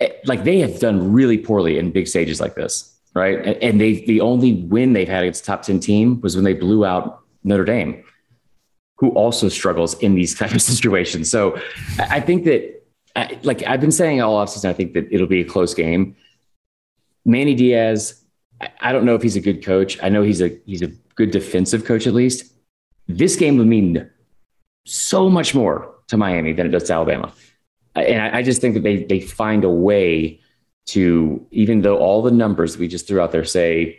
Eh, 0.00 0.08
Like 0.26 0.44
they 0.44 0.58
have 0.60 0.78
done 0.78 1.12
really 1.12 1.38
poorly 1.38 1.78
in 1.78 1.90
big 1.92 2.06
stages 2.08 2.40
like 2.40 2.54
this, 2.54 2.94
right? 3.14 3.38
And, 3.38 3.56
and 3.62 3.80
they 3.80 4.04
the 4.04 4.20
only 4.20 4.54
win 4.54 4.92
they've 4.92 5.08
had 5.08 5.24
against 5.24 5.44
top 5.44 5.62
10 5.62 5.80
team 5.80 6.20
was 6.20 6.34
when 6.36 6.44
they 6.44 6.54
blew 6.54 6.84
out 6.84 7.20
Notre 7.44 7.64
Dame, 7.64 8.02
who 8.98 9.10
also 9.10 9.48
struggles 9.48 9.94
in 10.00 10.14
these 10.14 10.34
type 10.40 10.52
of 10.52 10.62
situations. 10.62 11.30
So 11.30 11.56
I 11.98 12.16
I 12.16 12.20
think 12.20 12.44
that, 12.44 12.82
I- 13.14 13.38
like 13.42 13.62
I've 13.62 13.80
been 13.80 13.92
saying 13.92 14.20
all 14.20 14.36
offseason, 14.44 14.68
I 14.68 14.72
think 14.74 14.92
that 14.94 15.06
it'll 15.10 15.26
be 15.26 15.40
a 15.40 15.44
close 15.44 15.72
game. 15.74 16.16
Manny 17.24 17.54
Diaz, 17.54 18.22
I- 18.60 18.92
don't 18.92 19.04
know 19.04 19.14
if 19.14 19.22
he's 19.22 19.36
a 19.36 19.40
good 19.40 19.64
coach. 19.64 19.98
I 20.02 20.08
know 20.08 20.22
he's 20.22 20.40
a 20.40 20.58
he's 20.66 20.82
a 20.82 20.88
good 21.14 21.30
defensive 21.30 21.84
coach 21.84 22.06
at 22.06 22.14
least. 22.14 22.52
This 23.08 23.36
game 23.36 23.56
would 23.58 23.66
mean 23.66 24.08
so 24.84 25.28
much 25.28 25.54
more 25.54 25.94
to 26.08 26.16
Miami 26.16 26.52
than 26.52 26.66
it 26.66 26.70
does 26.70 26.84
to 26.84 26.92
Alabama. 26.94 27.32
And 27.94 28.20
I, 28.22 28.38
I 28.38 28.42
just 28.42 28.60
think 28.60 28.74
that 28.74 28.82
they 28.82 29.04
they 29.04 29.20
find 29.20 29.64
a 29.64 29.70
way 29.70 30.40
to, 30.86 31.44
even 31.50 31.82
though 31.82 31.98
all 31.98 32.22
the 32.22 32.30
numbers 32.30 32.78
we 32.78 32.86
just 32.86 33.08
threw 33.08 33.20
out 33.20 33.32
there 33.32 33.44
say 33.44 33.98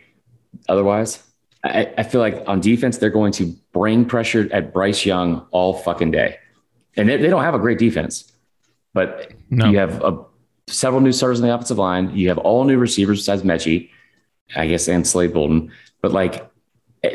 otherwise, 0.68 1.22
I, 1.62 1.92
I 1.98 2.02
feel 2.02 2.20
like 2.22 2.42
on 2.46 2.60
defense 2.60 2.96
they're 2.98 3.10
going 3.10 3.32
to 3.32 3.54
bring 3.72 4.04
pressure 4.06 4.48
at 4.52 4.72
Bryce 4.72 5.04
Young 5.04 5.46
all 5.50 5.74
fucking 5.74 6.12
day, 6.12 6.36
and 6.96 7.08
they, 7.08 7.16
they 7.18 7.28
don't 7.28 7.42
have 7.44 7.54
a 7.54 7.58
great 7.58 7.78
defense, 7.78 8.32
but 8.94 9.32
No. 9.50 9.66
you 9.70 9.78
have 9.78 10.02
a, 10.02 10.24
several 10.68 11.02
new 11.02 11.12
starters 11.12 11.40
on 11.40 11.46
the 11.48 11.54
offensive 11.54 11.76
line. 11.78 12.16
You 12.16 12.28
have 12.28 12.38
all 12.38 12.64
new 12.64 12.78
receivers 12.78 13.18
besides 13.20 13.42
Metchie, 13.42 13.90
I 14.56 14.66
guess, 14.66 14.88
and 14.88 15.06
Slade 15.06 15.32
Bolden. 15.32 15.72
But 16.00 16.12
like, 16.12 16.48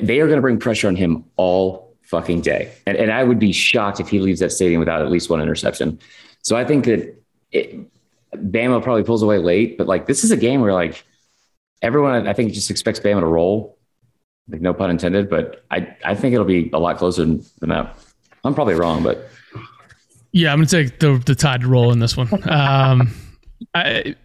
they 0.02 0.20
are 0.20 0.28
going 0.28 0.38
to 0.38 0.42
bring 0.42 0.60
pressure 0.60 0.88
on 0.88 0.96
him 0.96 1.26
all 1.36 1.96
fucking 2.02 2.42
day. 2.42 2.72
And, 2.86 2.98
and 2.98 3.12
I 3.12 3.24
would 3.24 3.40
be 3.40 3.52
shocked 3.52 4.00
if 4.00 4.10
he 4.10 4.20
leaves 4.20 4.40
that 4.40 4.52
stadium 4.52 4.80
without 4.80 5.02
at 5.02 5.10
least 5.10 5.30
one 5.30 5.42
interception. 5.42 6.00
So 6.42 6.56
I 6.56 6.66
think 6.66 6.86
that 6.86 7.16
it, 7.52 7.80
Bama 8.36 8.82
probably 8.84 9.04
pulls 9.04 9.24
away 9.24 9.38
late, 9.38 9.78
but 9.78 9.88
like, 9.88 10.06
this 10.06 10.24
is 10.24 10.32
a 10.32 10.38
game 10.38 10.62
where 10.62 10.74
like 10.74 11.04
everyone, 11.82 12.28
I 12.28 12.34
think, 12.34 12.54
just 12.54 12.72
expects 12.72 13.00
Bama 13.00 13.22
to 13.22 13.26
roll. 13.26 13.78
Like, 14.50 14.60
no 14.60 14.74
pun 14.74 14.90
intended, 14.90 15.30
but 15.30 15.64
I, 15.72 15.96
I 16.04 16.16
think 16.16 16.34
it'll 16.34 16.46
be 16.46 16.70
a 16.74 16.80
lot 16.80 16.98
closer 16.98 17.22
than 17.24 17.46
than 17.60 17.70
that. 17.70 17.98
I'm 18.44 18.54
probably 18.54 18.74
wrong, 18.74 19.02
but 19.04 19.30
Yeah, 20.34 20.52
I'm 20.52 20.58
gonna 20.58 20.68
take 20.68 21.00
the 21.00 21.22
the 21.26 21.36
tide 21.36 21.62
to 21.62 21.68
roll 21.68 21.92
in 21.92 22.00
this 22.00 22.18
one. 22.18 22.28
Um, 22.50 23.14
I 23.74 24.16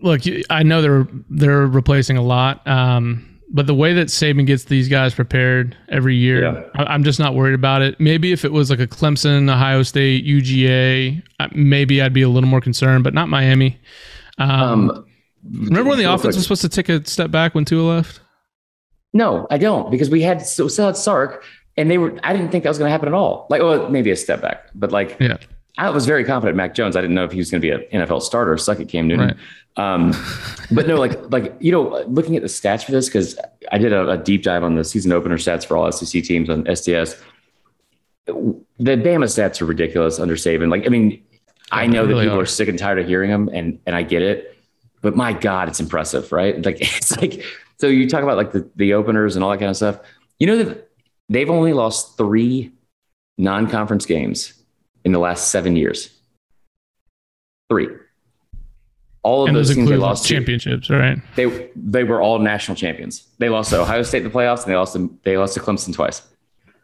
look, 0.00 0.22
I 0.50 0.62
know 0.62 0.82
they're 0.82 1.06
they're 1.30 1.66
replacing 1.66 2.16
a 2.16 2.22
lot, 2.22 2.66
um, 2.66 3.24
but 3.50 3.66
the 3.66 3.74
way 3.74 3.94
that 3.94 4.08
Saban 4.08 4.46
gets 4.46 4.64
these 4.64 4.88
guys 4.88 5.14
prepared 5.14 5.76
every 5.88 6.16
year, 6.16 6.42
Yeah. 6.42 6.62
I, 6.74 6.84
I'm 6.92 7.02
just 7.04 7.18
not 7.18 7.34
worried 7.34 7.54
about 7.54 7.82
it. 7.82 7.98
Maybe 7.98 8.32
if 8.32 8.44
it 8.44 8.52
was 8.52 8.68
like 8.70 8.80
a 8.80 8.86
Clemson, 8.86 9.50
Ohio 9.50 9.82
State, 9.82 10.24
UGA, 10.26 11.22
maybe 11.54 12.02
I'd 12.02 12.12
be 12.12 12.22
a 12.22 12.28
little 12.28 12.48
more 12.48 12.60
concerned, 12.60 13.04
but 13.04 13.14
not 13.14 13.28
Miami. 13.28 13.80
Um, 14.38 14.90
um, 14.90 15.06
remember 15.50 15.88
when 15.90 15.98
the 15.98 16.04
offense 16.12 16.36
was 16.36 16.44
supposed 16.44 16.62
to 16.62 16.68
take 16.68 16.88
a 16.88 17.04
step 17.06 17.30
back 17.30 17.54
when 17.54 17.64
Tua 17.64 17.82
left? 17.82 18.20
No, 19.14 19.46
I 19.50 19.56
don't 19.58 19.90
because 19.90 20.10
we 20.10 20.20
had 20.20 20.42
still, 20.46 20.68
still 20.68 20.86
had 20.86 20.96
Sark, 20.96 21.42
and 21.78 21.90
they 21.90 21.96
were. 21.96 22.18
I 22.22 22.34
didn't 22.34 22.50
think 22.50 22.64
that 22.64 22.70
was 22.70 22.78
going 22.78 22.88
to 22.88 22.92
happen 22.92 23.08
at 23.08 23.14
all. 23.14 23.46
Like, 23.48 23.62
well, 23.62 23.88
maybe 23.88 24.10
a 24.10 24.16
step 24.16 24.42
back, 24.42 24.66
but 24.74 24.92
like, 24.92 25.16
Yeah. 25.18 25.38
I 25.76 25.90
was 25.90 26.06
very 26.06 26.24
confident 26.24 26.56
Mac 26.56 26.74
Jones. 26.74 26.96
I 26.96 27.00
didn't 27.00 27.14
know 27.14 27.24
if 27.24 27.32
he 27.32 27.38
was 27.38 27.50
going 27.50 27.60
to 27.60 27.66
be 27.66 27.70
an 27.70 28.02
NFL 28.02 28.22
starter. 28.22 28.56
Suck 28.56 28.80
it, 28.80 28.88
Cam 28.88 29.06
Newton. 29.06 29.38
Um, 29.76 30.12
but 30.72 30.88
no, 30.88 30.96
like, 30.96 31.30
like 31.30 31.56
you 31.60 31.70
know, 31.70 32.02
looking 32.08 32.34
at 32.34 32.42
the 32.42 32.48
stats 32.48 32.84
for 32.84 32.90
this 32.90 33.06
because 33.06 33.38
I 33.70 33.78
did 33.78 33.92
a, 33.92 34.10
a 34.10 34.18
deep 34.18 34.42
dive 34.42 34.64
on 34.64 34.74
the 34.74 34.82
season 34.82 35.12
opener 35.12 35.36
stats 35.36 35.64
for 35.64 35.76
all 35.76 35.90
SEC 35.92 36.24
teams 36.24 36.50
on 36.50 36.64
SDS. 36.64 37.22
The 38.26 38.96
Bama 38.96 39.24
stats 39.24 39.62
are 39.62 39.66
ridiculous 39.66 40.18
under 40.18 40.34
Saban. 40.34 40.68
Like, 40.68 40.84
I 40.84 40.88
mean, 40.88 41.22
I 41.70 41.86
know 41.86 42.06
that 42.06 42.20
people 42.20 42.38
are. 42.38 42.42
are 42.42 42.46
sick 42.46 42.68
and 42.68 42.78
tired 42.78 42.98
of 42.98 43.06
hearing 43.06 43.30
them, 43.30 43.48
and 43.52 43.78
and 43.86 43.94
I 43.94 44.02
get 44.02 44.22
it. 44.22 44.58
But 45.00 45.14
my 45.14 45.32
God, 45.32 45.68
it's 45.68 45.80
impressive, 45.80 46.32
right? 46.32 46.56
Like, 46.66 46.78
it's 46.80 47.16
like 47.16 47.44
so 47.78 47.86
you 47.86 48.08
talk 48.08 48.22
about 48.24 48.36
like 48.36 48.52
the, 48.52 48.68
the 48.76 48.94
openers 48.94 49.36
and 49.36 49.44
all 49.44 49.50
that 49.50 49.58
kind 49.58 49.70
of 49.70 49.76
stuff. 49.76 50.00
You 50.38 50.48
know 50.48 50.64
that 50.64 50.90
they've 51.28 51.48
only 51.48 51.72
lost 51.72 52.16
three 52.16 52.72
non-conference 53.38 54.06
games 54.06 54.54
in 55.08 55.12
the 55.12 55.18
last 55.18 55.48
seven 55.50 55.74
years. 55.74 56.10
Three. 57.70 57.88
All 59.22 59.42
of 59.42 59.48
And 59.48 59.56
those 59.56 59.68
those 59.68 59.76
teams 59.76 59.88
they 59.90 59.96
lost 59.96 60.26
to, 60.26 60.34
championships, 60.34 60.88
right? 60.90 61.18
they 61.34 61.70
they 61.74 62.04
were 62.04 62.22
all 62.22 62.38
national 62.38 62.76
champions. 62.76 63.26
They 63.38 63.48
lost 63.48 63.70
to 63.70 63.80
Ohio 63.80 64.02
State 64.02 64.22
in 64.22 64.28
the 64.30 64.34
playoffs, 64.34 64.62
and 64.64 64.72
they 64.72 64.76
lost 64.76 64.94
to, 64.94 65.18
they 65.24 65.36
lost 65.36 65.54
to 65.54 65.60
Clemson 65.60 65.92
twice. 65.94 66.22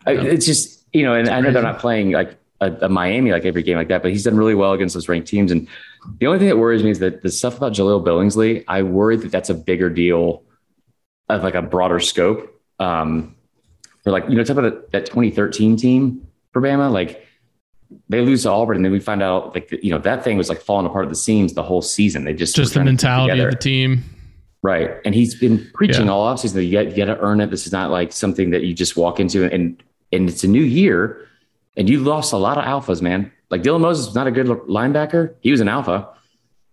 I- 0.07 0.13
It's 0.13 0.45
just 0.47 0.85
you 0.93 1.03
know, 1.05 1.15
and 1.15 1.29
I 1.29 1.41
know 1.41 1.51
they're 1.53 1.63
not 1.63 1.79
playing 1.79 2.13
like 2.13 2.37
a, 2.61 2.73
a 2.83 2.89
Miami 2.89 3.33
like 3.33 3.45
every 3.45 3.63
game 3.63 3.77
like 3.77 3.89
that, 3.89 4.03
but 4.03 4.11
he's 4.11 4.25
done 4.25 4.37
really 4.37 4.55
well 4.55 4.73
against 4.73 4.95
those 4.95 5.09
ranked 5.09 5.29
teams. 5.29 5.51
And 5.53 5.67
The 6.21 6.27
only 6.27 6.39
thing 6.39 6.49
that 6.49 6.57
worries 6.59 6.83
me 6.83 6.91
is 6.91 6.99
that 7.01 7.23
the 7.23 7.31
stuff 7.31 7.57
about 7.57 7.73
Jahleel 7.73 8.05
Billingsley, 8.05 8.65
I 8.69 8.83
worry 8.83 9.17
that 9.17 9.31
that's 9.33 9.51
a 9.51 9.55
bigger 9.55 9.91
deal 9.91 10.43
of 11.29 11.43
like 11.43 11.55
a 11.55 11.63
broader 11.63 11.99
scope. 12.01 12.61
Um, 12.79 13.35
for 14.05 14.11
like, 14.11 14.29
you 14.29 14.37
know, 14.37 14.45
talk 14.45 14.57
about 14.59 14.91
that 14.93 15.07
2013 15.07 15.77
team 15.77 16.27
for 16.53 16.61
Bama, 16.63 16.93
like 16.93 17.27
they 18.09 18.21
lose 18.21 18.43
to 18.45 18.51
Auburn 18.51 18.77
and 18.77 18.85
then 18.85 18.93
we 18.93 19.01
find 19.01 19.23
out 19.23 19.55
like, 19.55 19.71
you 19.83 19.91
know, 19.91 19.99
that 19.99 20.25
thing 20.25 20.37
was 20.37 20.49
like 20.49 20.61
falling 20.61 20.87
apart 20.87 21.07
at 21.07 21.09
the 21.09 21.17
seams 21.17 21.55
the 21.55 21.63
whole 21.63 21.83
season. 21.83 22.25
They 22.25 22.35
just, 22.35 22.57
just 22.57 22.75
the 22.75 22.85
mentality 22.85 23.41
of 23.41 23.51
the 23.51 23.57
team. 23.57 24.05
Right. 24.63 24.93
And 25.05 25.15
he's 25.15 25.35
been 25.35 25.71
preaching 25.75 26.07
yeah. 26.07 26.13
all 26.13 26.35
offseason 26.35 26.55
that 26.55 26.65
you 26.65 26.73
got, 26.73 26.91
you 26.91 26.97
got 26.97 27.15
to 27.15 27.21
earn 27.21 27.41
it. 27.41 27.51
This 27.51 27.67
is 27.67 27.73
not 27.73 27.91
like 27.91 28.13
something 28.13 28.51
that 28.51 28.63
you 28.63 28.73
just 28.73 28.97
walk 28.97 29.21
into 29.21 29.45
and, 29.45 29.83
and 30.13 30.29
it's 30.29 30.45
a 30.45 30.49
new 30.49 30.63
year 30.63 31.29
and 31.77 31.89
you 31.89 32.01
lost 32.01 32.33
a 32.33 32.37
lot 32.37 32.57
of 32.57 32.65
alphas, 32.65 33.03
man. 33.03 33.31
Like 33.51 33.63
Dylan 33.63 33.81
Moses 33.81 34.07
was 34.07 34.15
not 34.15 34.27
a 34.27 34.31
good 34.31 34.47
linebacker. 34.47 35.35
He 35.41 35.51
was 35.51 35.61
an 35.61 35.69
alpha. 35.69 36.09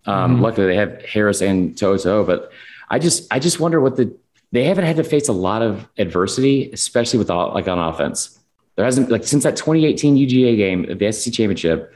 Um, 0.06 0.34
mm-hmm. 0.34 0.42
Luckily, 0.42 0.66
they 0.66 0.76
have 0.76 1.02
Harris 1.02 1.42
and 1.42 1.74
To'oTo'o, 1.74 2.26
but 2.26 2.50
I 2.88 2.98
just 2.98 3.32
I 3.32 3.38
just 3.38 3.60
wonder 3.60 3.80
what 3.80 3.96
the 3.96 4.16
they 4.52 4.64
haven't 4.64 4.84
had 4.84 4.96
to 4.96 5.04
face 5.04 5.28
a 5.28 5.32
lot 5.32 5.62
of 5.62 5.88
adversity, 5.96 6.70
especially 6.72 7.18
with 7.18 7.30
all, 7.30 7.54
like 7.54 7.68
on 7.68 7.78
offense. 7.78 8.38
There 8.76 8.84
hasn't 8.84 9.10
like 9.10 9.24
since 9.24 9.44
that 9.44 9.56
2018 9.56 10.16
UGA 10.16 10.56
game, 10.56 10.98
the 10.98 11.12
SEC 11.12 11.32
championship. 11.32 11.94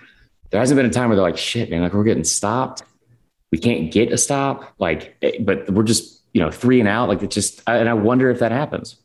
There 0.51 0.61
hasn't 0.61 0.77
been 0.77 0.87
a 0.87 0.91
time 0.91 1.09
where 1.09 1.17
they're 1.17 1.25
like, 1.25 1.37
shit, 1.37 1.71
man, 1.71 1.83
like 1.83 1.93
we're 1.93 2.05
getting 2.05 2.25
stopped. 2.25 2.83
We 3.51 3.59
can't 3.59 3.91
get 3.91 4.13
a 4.13 4.19
stop. 4.19 4.75
Like, 4.79 5.17
eh, 5.23 5.39
but 5.41 5.71
we're 5.71 5.83
just 5.83 6.23
you 6.33 6.41
know 6.41 6.51
three 6.51 6.81
and 6.81 6.89
out. 6.89 7.09
Like 7.09 7.23
it 7.23 7.31
just, 7.31 7.63
and 7.67 7.89
I 7.89 7.95
wonder 7.95 8.31
if 8.31 8.39
that 8.41 8.53
happens 8.53 8.97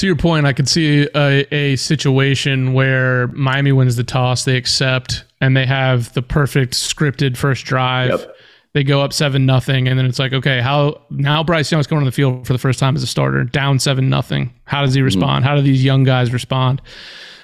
to 0.00 0.06
your 0.06 0.16
point, 0.16 0.46
I 0.46 0.54
could 0.54 0.68
see 0.68 1.06
a, 1.14 1.54
a 1.54 1.76
situation 1.76 2.72
where 2.72 3.26
Miami 3.28 3.70
wins 3.70 3.96
the 3.96 4.04
toss, 4.04 4.46
they 4.46 4.56
accept, 4.56 5.24
and 5.42 5.54
they 5.54 5.66
have 5.66 6.12
the 6.14 6.22
perfect 6.22 6.72
scripted 6.72 7.36
first 7.36 7.66
drive. 7.66 8.08
Yep. 8.08 8.36
They 8.72 8.84
go 8.84 9.02
up 9.02 9.12
seven 9.12 9.46
nothing, 9.46 9.88
and 9.88 9.98
then 9.98 10.06
it's 10.06 10.20
like, 10.20 10.32
okay, 10.32 10.60
how 10.60 11.02
now 11.10 11.42
Bryce 11.42 11.72
Young's 11.72 11.88
going 11.88 12.00
on 12.00 12.06
the 12.06 12.12
field 12.12 12.46
for 12.46 12.52
the 12.52 12.58
first 12.58 12.78
time 12.78 12.94
as 12.94 13.02
a 13.02 13.06
starter, 13.06 13.42
down 13.42 13.80
seven 13.80 14.08
nothing. 14.08 14.54
How 14.64 14.82
does 14.82 14.94
he 14.94 15.00
mm-hmm. 15.00 15.06
respond? 15.06 15.44
Mm-hmm. 15.44 15.48
How 15.48 15.56
do 15.56 15.62
these 15.62 15.82
young 15.84 16.04
guys 16.04 16.32
respond? 16.32 16.80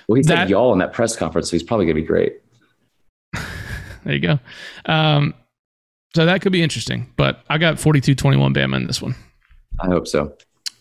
Well, 0.06 0.16
he 0.16 0.22
that, 0.22 0.28
said 0.28 0.50
y'all 0.50 0.72
in 0.72 0.78
that 0.78 0.92
press 0.92 1.16
conference, 1.16 1.50
so 1.50 1.56
he's 1.56 1.64
probably 1.64 1.86
going 1.86 1.96
to 1.96 2.02
be 2.02 2.06
great. 2.06 2.40
there 4.04 4.14
you 4.14 4.20
go. 4.20 4.38
Um, 4.84 5.34
so 6.14 6.24
that 6.26 6.42
could 6.42 6.52
be 6.52 6.62
interesting, 6.62 7.12
but 7.16 7.44
I 7.50 7.58
got 7.58 7.80
42 7.80 8.14
21 8.14 8.54
Bama 8.54 8.76
in 8.76 8.86
this 8.86 9.02
one. 9.02 9.14
I 9.80 9.86
hope 9.86 10.06
so. 10.06 10.32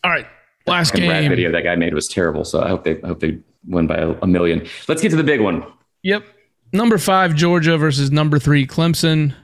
All 0.03 0.11
right. 0.11 0.27
Last 0.67 0.93
game 0.93 1.09
rat 1.09 1.27
video 1.27 1.51
that 1.51 1.63
guy 1.63 1.75
made 1.75 1.93
was 1.93 2.07
terrible. 2.07 2.45
So 2.45 2.61
I 2.61 2.69
hope 2.69 2.83
they 2.83 3.01
I 3.03 3.07
hope 3.07 3.19
they 3.19 3.39
win 3.67 3.87
by 3.87 3.97
a, 3.97 4.11
a 4.21 4.27
million. 4.27 4.67
Let's 4.87 5.01
get 5.01 5.09
to 5.09 5.15
the 5.15 5.23
big 5.23 5.41
one. 5.41 5.65
Yep. 6.03 6.23
Number 6.71 6.97
five, 6.97 7.35
Georgia 7.35 7.77
versus 7.77 8.11
number 8.11 8.39
three, 8.39 8.65
Clemson. 8.65 9.35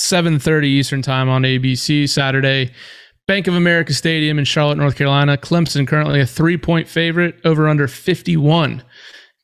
7:30 0.00 0.64
Eastern 0.64 1.02
Time 1.02 1.28
on 1.28 1.42
ABC 1.42 2.08
Saturday. 2.08 2.72
Bank 3.26 3.46
of 3.46 3.54
America 3.54 3.92
Stadium 3.92 4.38
in 4.38 4.44
Charlotte, 4.44 4.78
North 4.78 4.96
Carolina. 4.96 5.36
Clemson 5.36 5.86
currently 5.86 6.20
a 6.20 6.26
three-point 6.26 6.88
favorite 6.88 7.36
over 7.44 7.68
under 7.68 7.86
51. 7.86 8.82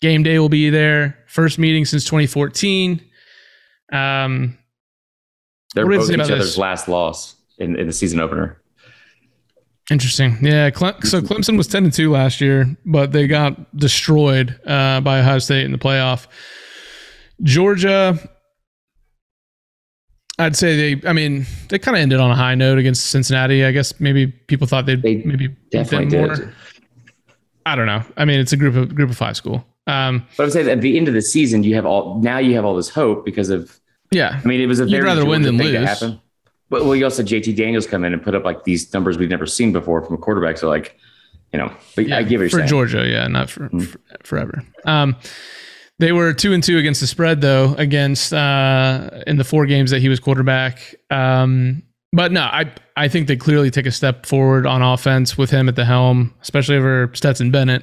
Game 0.01 0.23
day 0.23 0.39
will 0.39 0.49
be 0.49 0.71
there. 0.71 1.17
First 1.29 1.59
meeting 1.59 1.85
since 1.85 2.05
2014. 2.05 3.01
Um, 3.93 4.59
They're 5.75 5.87
both 5.87 6.11
each 6.11 6.19
other's 6.19 6.39
this? 6.39 6.59
last 6.59 6.89
loss 6.89 7.37
in, 7.59 7.79
in 7.79 7.87
the 7.87 7.93
season 7.93 8.19
opener. 8.19 8.61
Interesting. 9.91 10.37
Yeah. 10.43 10.71
Cle- 10.71 11.01
so 11.03 11.21
Clemson 11.21 11.57
was 11.57 11.69
10 11.69 11.85
and 11.85 11.93
2 11.93 12.11
last 12.11 12.41
year, 12.41 12.77
but 12.85 13.13
they 13.13 13.29
got 13.29 13.77
destroyed 13.77 14.59
uh, 14.67 15.01
by 15.01 15.21
Ohio 15.21 15.39
State 15.39 15.65
in 15.65 15.71
the 15.71 15.79
playoff. 15.79 16.27
Georgia, 17.43 18.19
I'd 20.39 20.57
say 20.57 20.95
they, 20.95 21.09
I 21.09 21.13
mean, 21.13 21.47
they 21.69 21.79
kind 21.79 21.97
of 21.97 22.03
ended 22.03 22.21
on 22.21 22.31
a 22.31 22.35
high 22.35 22.55
note 22.55 22.79
against 22.79 23.07
Cincinnati. 23.07 23.65
I 23.65 23.73
guess 23.73 23.99
maybe 23.99 24.27
people 24.27 24.67
thought 24.67 24.85
they'd 24.85 25.01
they 25.01 25.23
maybe 25.25 25.49
definitely 25.71 26.17
more. 26.17 26.53
I 27.65 27.75
don't 27.75 27.87
know. 27.87 28.03
I 28.17 28.25
mean, 28.25 28.39
it's 28.39 28.53
a 28.53 28.57
group 28.57 28.77
of 28.77 28.95
group 28.95 29.11
of 29.11 29.17
five 29.17 29.37
school. 29.37 29.67
Um, 29.87 30.27
but 30.37 30.45
I'm 30.45 30.51
saying 30.51 30.69
at 30.69 30.81
the 30.81 30.97
end 30.99 31.09
of 31.09 31.15
the 31.15 31.23
season, 31.23 31.63
you 31.63 31.75
have 31.75 31.87
all 31.87 32.21
now 32.21 32.39
you 32.39 32.55
have 32.55 32.65
all 32.65 32.77
this 32.77 32.89
hope 32.89 33.25
because 33.25 33.49
of 33.49 33.81
yeah. 34.11 34.41
I 34.43 34.47
mean, 34.47 34.61
it 34.61 34.67
was 34.67 34.79
a 34.79 34.85
very 34.85 34.99
You'd 34.99 35.05
rather 35.05 35.25
win 35.25 35.43
than 35.43 35.57
lose. 35.57 36.03
But 36.69 36.85
well, 36.85 36.97
you 36.97 37.05
also 37.05 37.23
JT 37.23 37.57
Daniels 37.57 37.87
come 37.87 38.05
in 38.05 38.13
and 38.13 38.23
put 38.23 38.35
up 38.35 38.45
like 38.45 38.65
these 38.65 38.93
numbers 38.93 39.17
we've 39.19 39.31
never 39.31 39.47
seen 39.47 39.73
before 39.73 40.05
from 40.05 40.17
a 40.17 40.19
quarterback. 40.19 40.59
So 40.59 40.69
like, 40.69 40.99
you 41.53 41.59
know, 41.59 41.73
but 41.95 42.09
yeah, 42.09 42.19
I 42.19 42.25
give 42.25 42.43
it 42.43 42.51
for 42.51 42.59
saying. 42.59 42.69
Georgia, 42.69 43.07
yeah, 43.07 43.27
not 43.29 43.49
for, 43.49 43.69
mm-hmm. 43.69 43.81
for, 43.81 43.99
forever. 44.25 44.65
Um, 44.85 45.17
they 45.99 46.13
were 46.13 46.33
two 46.33 46.53
and 46.53 46.63
two 46.63 46.79
against 46.79 47.01
the 47.01 47.07
spread 47.07 47.41
though, 47.41 47.75
against 47.75 48.33
uh, 48.33 49.11
in 49.27 49.37
the 49.37 49.45
four 49.45 49.67
games 49.67 49.91
that 49.91 50.01
he 50.01 50.09
was 50.09 50.21
quarterback. 50.21 50.95
Um, 51.11 51.83
but 52.13 52.33
no, 52.33 52.43
I 52.43 52.73
I 52.97 53.09
think 53.09 53.29
they 53.29 53.37
clearly 53.37 53.71
take 53.71 53.87
a 53.87 53.91
step 53.91 54.27
forward 54.27 54.67
on 54.67 54.83
offense 54.83 55.37
with 55.37 55.51
him 55.51 55.69
at 55.69 55.77
the 55.77 55.85
helm, 55.85 56.35
especially 56.43 56.77
over 56.77 57.11
Stetson 57.15 57.51
Bennett. 57.51 57.83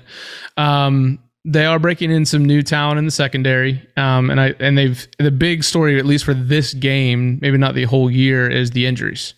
Um, 0.58 1.20
they 1.46 1.66
are 1.66 1.78
breaking 1.78 2.10
in 2.12 2.26
some 2.26 2.46
new 2.46 2.62
talent 2.62 3.00
in 3.00 3.06
the 3.06 3.12
secondary, 3.12 3.86
um, 3.98 4.30
and 4.30 4.40
I 4.40 4.54
and 4.60 4.78
they've 4.78 5.08
the 5.20 5.32
big 5.32 5.64
story 5.64 6.00
at 6.00 6.06
least 6.06 6.24
for 6.24 6.34
this 6.34 6.74
game, 6.74 7.40
maybe 7.42 7.58
not 7.58 7.76
the 7.76 7.84
whole 7.84 8.10
year, 8.10 8.50
is 8.50 8.72
the 8.72 8.86
injuries. 8.86 9.34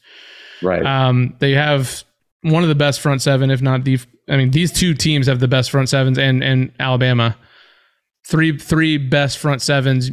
Right. 0.61 0.85
Um, 0.85 1.35
they 1.39 1.51
have 1.51 2.03
one 2.41 2.63
of 2.63 2.69
the 2.69 2.75
best 2.75 3.01
front 3.01 3.21
seven, 3.21 3.49
if 3.49 3.61
not 3.61 3.83
the. 3.83 3.99
I 4.29 4.37
mean, 4.37 4.51
these 4.51 4.71
two 4.71 4.93
teams 4.93 5.27
have 5.27 5.39
the 5.39 5.47
best 5.47 5.71
front 5.71 5.89
sevens, 5.89 6.17
and 6.17 6.43
and 6.43 6.71
Alabama, 6.79 7.35
three 8.27 8.57
three 8.57 8.97
best 8.97 9.37
front 9.37 9.61
sevens. 9.61 10.09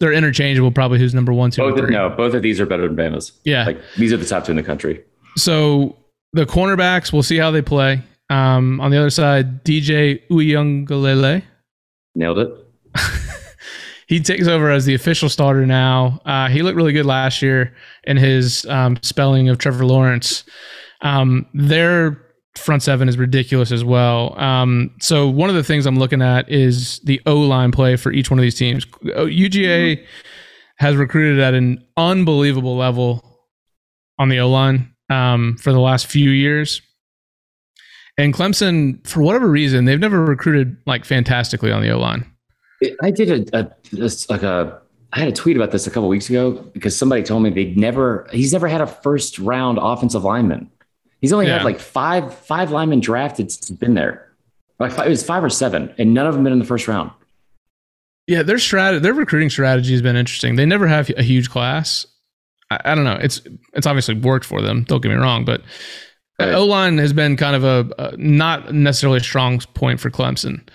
They're 0.00 0.12
interchangeable. 0.12 0.70
Probably 0.70 0.98
who's 0.98 1.14
number 1.14 1.32
one, 1.32 1.50
two, 1.50 1.62
both 1.62 1.78
of, 1.78 1.90
no, 1.90 2.10
both 2.10 2.34
of 2.34 2.42
these 2.42 2.60
are 2.60 2.66
better 2.66 2.88
than 2.88 2.96
Bama's. 2.96 3.32
Yeah, 3.44 3.64
like 3.66 3.80
these 3.96 4.12
are 4.12 4.16
the 4.16 4.26
top 4.26 4.44
two 4.44 4.52
in 4.52 4.56
the 4.56 4.62
country. 4.62 5.04
So 5.36 5.96
the 6.32 6.46
cornerbacks, 6.46 7.12
we'll 7.12 7.22
see 7.22 7.36
how 7.36 7.50
they 7.50 7.62
play. 7.62 8.02
Um, 8.30 8.80
on 8.80 8.90
the 8.90 8.98
other 8.98 9.10
side, 9.10 9.64
DJ 9.64 10.26
Uiagalelei. 10.28 11.42
Nailed 12.14 12.38
it. 12.38 12.50
he 14.06 14.20
takes 14.20 14.46
over 14.46 14.70
as 14.70 14.84
the 14.84 14.94
official 14.94 15.28
starter 15.28 15.64
now. 15.64 16.20
Uh, 16.24 16.48
he 16.48 16.62
looked 16.62 16.76
really 16.76 16.92
good 16.92 17.06
last 17.06 17.40
year 17.40 17.74
in 18.04 18.16
his 18.16 18.66
um, 18.66 18.98
spelling 19.02 19.48
of 19.48 19.58
Trevor 19.58 19.86
Lawrence. 19.86 20.44
Um, 21.00 21.46
their 21.54 22.20
front 22.58 22.82
seven 22.82 23.08
is 23.08 23.16
ridiculous 23.16 23.72
as 23.72 23.84
well. 23.84 24.38
Um, 24.38 24.94
so 25.00 25.28
one 25.28 25.48
of 25.48 25.56
the 25.56 25.64
things 25.64 25.86
I'm 25.86 25.98
looking 25.98 26.22
at 26.22 26.48
is 26.50 27.00
the 27.00 27.20
O 27.26 27.36
line 27.36 27.72
play 27.72 27.96
for 27.96 28.12
each 28.12 28.30
one 28.30 28.38
of 28.38 28.42
these 28.42 28.54
teams. 28.54 28.84
UGA 28.86 29.96
mm-hmm. 29.96 30.04
has 30.76 30.96
recruited 30.96 31.40
at 31.40 31.54
an 31.54 31.84
unbelievable 31.96 32.76
level 32.76 33.24
on 34.18 34.28
the 34.28 34.40
O 34.40 34.48
line 34.48 34.94
um, 35.10 35.56
for 35.58 35.72
the 35.72 35.80
last 35.80 36.06
few 36.06 36.30
years. 36.30 36.82
And 38.18 38.34
Clemson, 38.34 39.06
for 39.06 39.22
whatever 39.22 39.48
reason, 39.48 39.84
they've 39.84 40.00
never 40.00 40.24
recruited 40.24 40.76
like 40.86 41.04
fantastically 41.04 41.70
on 41.70 41.82
the 41.82 41.90
O 41.90 41.98
line. 41.98 42.30
I 43.02 43.10
did 43.10 43.52
a, 43.52 43.58
a, 43.58 43.70
a, 44.00 44.10
like 44.28 44.42
a 44.42 44.80
I 45.12 45.20
had 45.20 45.28
a 45.28 45.32
tweet 45.32 45.56
about 45.56 45.70
this 45.70 45.86
a 45.86 45.90
couple 45.90 46.08
weeks 46.08 46.28
ago 46.28 46.52
because 46.72 46.96
somebody 46.96 47.22
told 47.22 47.42
me 47.42 47.50
they'd 47.50 47.76
never 47.76 48.28
he's 48.32 48.52
never 48.52 48.68
had 48.68 48.80
a 48.80 48.86
first 48.86 49.38
round 49.38 49.78
offensive 49.80 50.24
lineman. 50.24 50.70
He's 51.20 51.32
only 51.32 51.46
yeah. 51.46 51.58
had 51.58 51.64
like 51.64 51.80
five 51.80 52.34
five 52.34 52.70
linemen 52.70 53.00
drafted 53.00 53.50
since 53.50 53.68
he's 53.68 53.76
been 53.76 53.94
there. 53.94 54.32
Like 54.78 54.92
five, 54.92 55.06
it 55.06 55.10
was 55.10 55.24
five 55.24 55.42
or 55.42 55.50
seven, 55.50 55.92
and 55.98 56.14
none 56.14 56.26
of 56.26 56.34
them 56.34 56.44
been 56.44 56.52
in 56.52 56.58
the 56.58 56.64
first 56.64 56.86
round. 56.86 57.10
Yeah, 58.26 58.42
their 58.42 58.58
strategy, 58.58 59.00
their 59.00 59.14
recruiting 59.14 59.50
strategy 59.50 59.92
has 59.92 60.02
been 60.02 60.16
interesting. 60.16 60.56
They 60.56 60.66
never 60.66 60.86
have 60.86 61.10
a 61.16 61.22
huge 61.22 61.50
class. 61.50 62.06
I, 62.70 62.78
I 62.84 62.94
don't 62.94 63.04
know. 63.04 63.18
It's 63.20 63.40
it's 63.72 63.86
obviously 63.86 64.14
worked 64.14 64.44
for 64.44 64.60
them. 64.60 64.84
Don't 64.84 65.02
get 65.02 65.08
me 65.08 65.16
wrong, 65.16 65.44
but 65.44 65.62
oh, 66.38 66.46
Right. 66.46 66.54
O 66.54 66.64
line 66.64 66.98
has 66.98 67.12
been 67.12 67.36
kind 67.36 67.56
of 67.56 67.64
a, 67.64 67.90
a, 67.98 68.16
not 68.16 68.72
necessarily 68.72 69.18
a 69.18 69.22
strong 69.22 69.58
point 69.74 69.98
for 69.98 70.10
Clemson. 70.10 70.68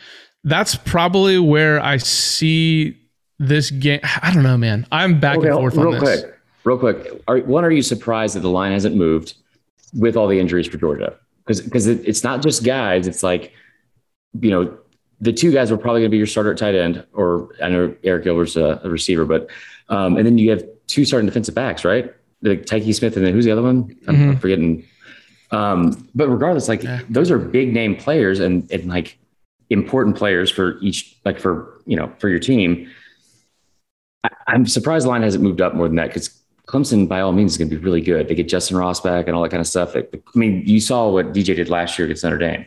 That's 0.43 0.75
probably 0.75 1.39
where 1.39 1.79
I 1.79 1.97
see 1.97 2.97
this 3.39 3.71
game. 3.71 4.01
I 4.03 4.33
don't 4.33 4.43
know, 4.43 4.57
man. 4.57 4.85
I'm 4.91 5.19
back 5.19 5.37
okay, 5.37 5.47
and 5.47 5.57
forth 5.57 5.75
real 5.75 5.93
on 5.93 5.99
this. 5.99 6.23
Real 6.63 6.77
quick, 6.77 6.99
real 6.99 7.03
quick, 7.05 7.23
are, 7.27 7.39
one, 7.39 7.63
are 7.63 7.71
you 7.71 7.81
surprised 7.81 8.35
that 8.35 8.41
the 8.41 8.49
line 8.49 8.73
hasn't 8.73 8.95
moved 8.95 9.35
with 9.93 10.15
all 10.15 10.27
the 10.27 10.39
injuries 10.39 10.67
for 10.67 10.77
Georgia? 10.77 11.17
Because 11.45 11.61
because 11.61 11.87
it, 11.87 12.07
it's 12.07 12.23
not 12.23 12.41
just 12.41 12.63
guys. 12.63 13.07
It's 13.07 13.23
like 13.23 13.53
you 14.39 14.49
know 14.49 14.77
the 15.21 15.33
two 15.33 15.51
guys 15.51 15.71
were 15.71 15.77
probably 15.77 16.01
going 16.01 16.09
to 16.09 16.13
be 16.13 16.17
your 16.17 16.27
starter 16.27 16.51
at 16.51 16.57
tight 16.57 16.75
end, 16.75 17.05
or 17.13 17.49
I 17.61 17.69
know 17.69 17.89
Arik 18.03 18.23
Gilbert's 18.23 18.55
a, 18.55 18.81
a 18.83 18.89
receiver, 18.89 19.25
but 19.25 19.49
um, 19.89 20.17
and 20.17 20.25
then 20.25 20.37
you 20.37 20.49
have 20.51 20.63
two 20.87 21.05
starting 21.05 21.27
defensive 21.27 21.55
backs, 21.55 21.85
right? 21.85 22.13
Like 22.41 22.65
Tykee 22.65 22.93
Smith, 22.93 23.15
and 23.15 23.25
then 23.25 23.33
who's 23.33 23.45
the 23.45 23.51
other 23.51 23.61
one? 23.61 23.95
I'm, 24.07 24.15
mm-hmm. 24.15 24.29
I'm 24.31 24.37
forgetting 24.37 24.85
um, 25.53 26.09
but 26.15 26.29
regardless, 26.29 26.67
like 26.67 26.81
yeah. 26.81 27.01
those 27.09 27.29
are 27.29 27.37
big 27.37 27.73
name 27.73 27.95
players 27.95 28.39
and, 28.39 28.69
and 28.71 28.87
like 28.87 29.19
important 29.69 30.17
players 30.17 30.49
for 30.49 30.79
each, 30.79 31.15
like 31.25 31.39
for, 31.39 31.79
you 31.85 31.95
know, 31.95 32.11
for 32.17 32.27
your 32.27 32.39
team. 32.39 32.89
I, 34.23 34.29
am 34.47 34.65
surprised 34.65 35.05
the 35.05 35.09
line 35.09 35.21
hasn't 35.21 35.43
moved 35.43 35.61
up 35.61 35.75
more 35.75 35.87
than 35.87 35.97
that 35.97 36.07
because 36.07 36.41
Clemson, 36.73 37.07
by 37.07 37.21
all 37.21 37.31
means, 37.31 37.51
is 37.51 37.57
going 37.57 37.69
to 37.69 37.75
be 37.77 37.83
really 37.83 38.01
good. 38.01 38.27
They 38.27 38.35
get 38.35 38.47
Justin 38.49 38.77
Ross 38.77 38.99
back 38.99 39.27
and 39.27 39.35
all 39.35 39.43
that 39.43 39.49
kind 39.49 39.61
of 39.61 39.67
stuff. 39.67 39.95
I 39.95 40.05
mean, 40.33 40.63
you 40.65 40.79
saw 40.79 41.09
what 41.09 41.31
DJ 41.33 41.55
did 41.55 41.69
last 41.69 41.99
year 41.99 42.05
against 42.07 42.23
Notre 42.23 42.37
Dame, 42.39 42.65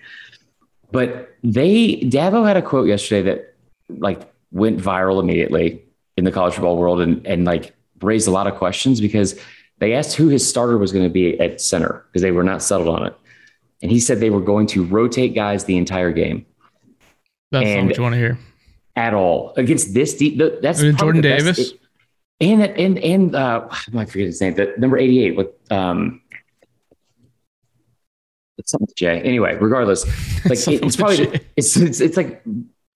but 0.92 1.34
they 1.42 2.00
Dabo 2.02 2.46
had 2.46 2.56
a 2.56 2.62
quote 2.62 2.86
yesterday 2.86 3.22
that 3.22 3.54
like 3.98 4.22
went 4.52 4.78
viral 4.78 5.20
immediately. 5.20 5.82
in 6.16 6.24
the 6.24 6.32
college 6.32 6.54
football 6.54 6.78
world 6.78 7.00
and 7.02 7.26
and 7.26 7.44
like 7.44 7.74
raised 8.00 8.26
a 8.26 8.30
lot 8.30 8.46
of 8.46 8.54
questions 8.54 9.00
because 9.02 9.38
they 9.80 9.92
asked 9.92 10.14
who 10.16 10.28
his 10.28 10.48
starter 10.48 10.78
was 10.78 10.90
going 10.92 11.04
to 11.04 11.10
be 11.12 11.38
at 11.40 11.60
center 11.60 12.04
because 12.08 12.22
they 12.22 12.30
were 12.30 12.42
not 12.44 12.62
settled 12.62 12.88
on 12.88 13.06
it. 13.06 13.14
And 13.82 13.90
he 13.90 14.00
said 14.00 14.20
they 14.20 14.30
were 14.30 14.40
going 14.40 14.66
to 14.68 14.82
rotate 14.84 15.34
guys 15.34 15.64
the 15.64 15.76
entire 15.76 16.12
game. 16.12 16.46
That's 17.52 17.66
And- 17.66 17.76
not 17.82 17.86
what 17.88 17.96
you 17.98 18.02
want 18.02 18.12
to 18.14 18.18
hear. 18.18 18.38
At 18.96 19.12
all 19.12 19.52
against 19.58 19.92
this 19.92 20.14
deep, 20.16 20.38
that's 20.62 20.80
I 20.80 20.84
mean, 20.84 20.96
Jordan 20.96 21.20
the 21.20 21.28
best- 21.28 21.44
Davis. 21.44 21.72
And 22.40 22.62
and 22.62 22.98
and 22.98 23.34
uh, 23.34 23.66
I 23.70 23.78
might 23.92 24.10
forget 24.10 24.26
his 24.26 24.40
name. 24.40 24.54
The 24.54 24.74
number 24.76 24.98
eighty-eight 24.98 25.36
with 25.36 25.48
um, 25.72 26.20
it's 28.58 28.70
something 28.70 28.86
with 28.86 28.96
J. 28.96 29.20
Anyway, 29.22 29.56
regardless, 29.56 30.04
like 30.48 30.58
Something 30.58 30.86
it's 30.86 30.96
probably 30.96 31.40
it's, 31.56 31.76
it's 31.76 32.00
it's 32.00 32.16
like 32.16 32.42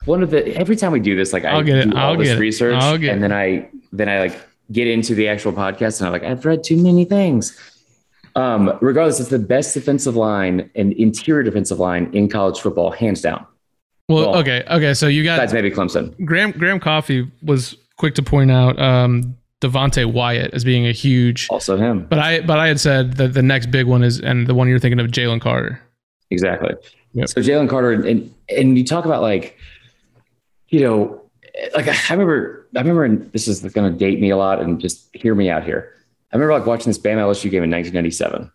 one 0.05 0.23
of 0.23 0.31
the 0.31 0.55
every 0.57 0.77
time 0.77 0.93
we 0.93 1.01
do 1.01 1.17
this, 1.17 1.33
like 1.33 1.45
I 1.45 1.51
I'll 1.53 1.63
get 1.63 1.79
it. 1.79 1.91
do 1.91 1.97
all 1.97 2.13
I'll 2.13 2.17
this 2.19 2.29
get 2.29 2.37
it. 2.37 2.41
research, 2.41 3.01
get 3.01 3.15
and 3.15 3.23
then 3.23 3.33
I 3.33 3.69
then 3.93 4.09
I 4.09 4.21
like 4.21 4.39
get 4.73 4.87
into 4.87 5.15
the 5.15 5.29
actual 5.29 5.53
podcast, 5.53 6.01
and 6.01 6.07
I'm 6.07 6.13
like 6.13 6.23
I've 6.25 6.45
read 6.45 6.63
too 6.63 6.77
many 6.77 7.05
things. 7.05 7.59
Um, 8.37 8.79
regardless, 8.81 9.21
it's 9.21 9.31
the 9.31 9.39
best 9.39 9.75
defensive 9.75 10.17
line 10.17 10.71
and 10.75 10.93
interior 10.93 11.43
defensive 11.43 11.81
line 11.81 12.11
in 12.13 12.29
college 12.29 12.61
football, 12.61 12.91
hands 12.91 13.21
down. 13.21 13.45
Well, 14.09 14.31
Well, 14.33 14.41
okay, 14.41 14.65
okay. 14.71 14.95
So 14.95 15.09
you 15.09 15.25
got 15.25 15.37
Besides 15.37 15.53
maybe 15.55 15.71
Clemson. 15.71 16.25
Graham 16.25 16.53
Graham 16.53 16.79
Coffey 16.79 17.31
was 17.43 17.77
quick 18.01 18.15
to 18.17 18.23
point 18.23 18.51
out 18.51 18.79
um, 18.81 19.37
Devonte 19.61 20.11
Wyatt 20.11 20.53
as 20.55 20.65
being 20.65 20.87
a 20.87 20.93
huge, 20.93 21.47
Also 21.51 21.77
him. 21.77 22.07
but 22.09 22.19
I 22.19 22.41
but 22.41 22.59
I 22.59 22.67
had 22.67 22.81
said 22.81 23.15
that 23.19 23.35
the 23.35 23.43
next 23.43 23.71
big 23.71 23.87
one 23.87 24.03
is 24.03 24.19
and 24.21 24.47
the 24.47 24.55
one 24.55 24.67
you're 24.69 24.79
thinking 24.81 24.99
of 24.99 25.07
Jalen 25.09 25.41
Carter. 25.41 25.81
Exactly. 26.31 26.75
Yep. 27.13 27.29
So 27.29 27.41
Jalen 27.41 27.69
Carter 27.69 27.93
and 27.93 28.35
and 28.49 28.79
you 28.79 28.85
talk 28.85 29.05
about 29.05 29.21
like, 29.23 29.57
you 30.69 30.81
know, 30.81 31.21
like 31.75 31.89
I 31.89 32.15
remember 32.15 32.67
I 32.75 32.81
remember 32.81 33.05
and 33.05 33.31
this 33.33 33.47
is 33.49 33.61
going 33.61 33.93
to 33.93 33.99
date 33.99 34.21
me 34.21 34.31
a 34.31 34.37
lot 34.37 34.61
and 34.63 34.81
just 34.81 35.09
hear 35.15 35.35
me 35.35 35.51
out 35.51 35.65
here. 35.65 35.93
I 36.33 36.37
remember 36.37 36.55
like 36.59 36.67
watching 36.67 36.87
this 36.87 36.99
Bam 36.99 37.19
LSU 37.19 37.51
game 37.51 37.65
in 37.65 37.71
1997, 37.71 38.51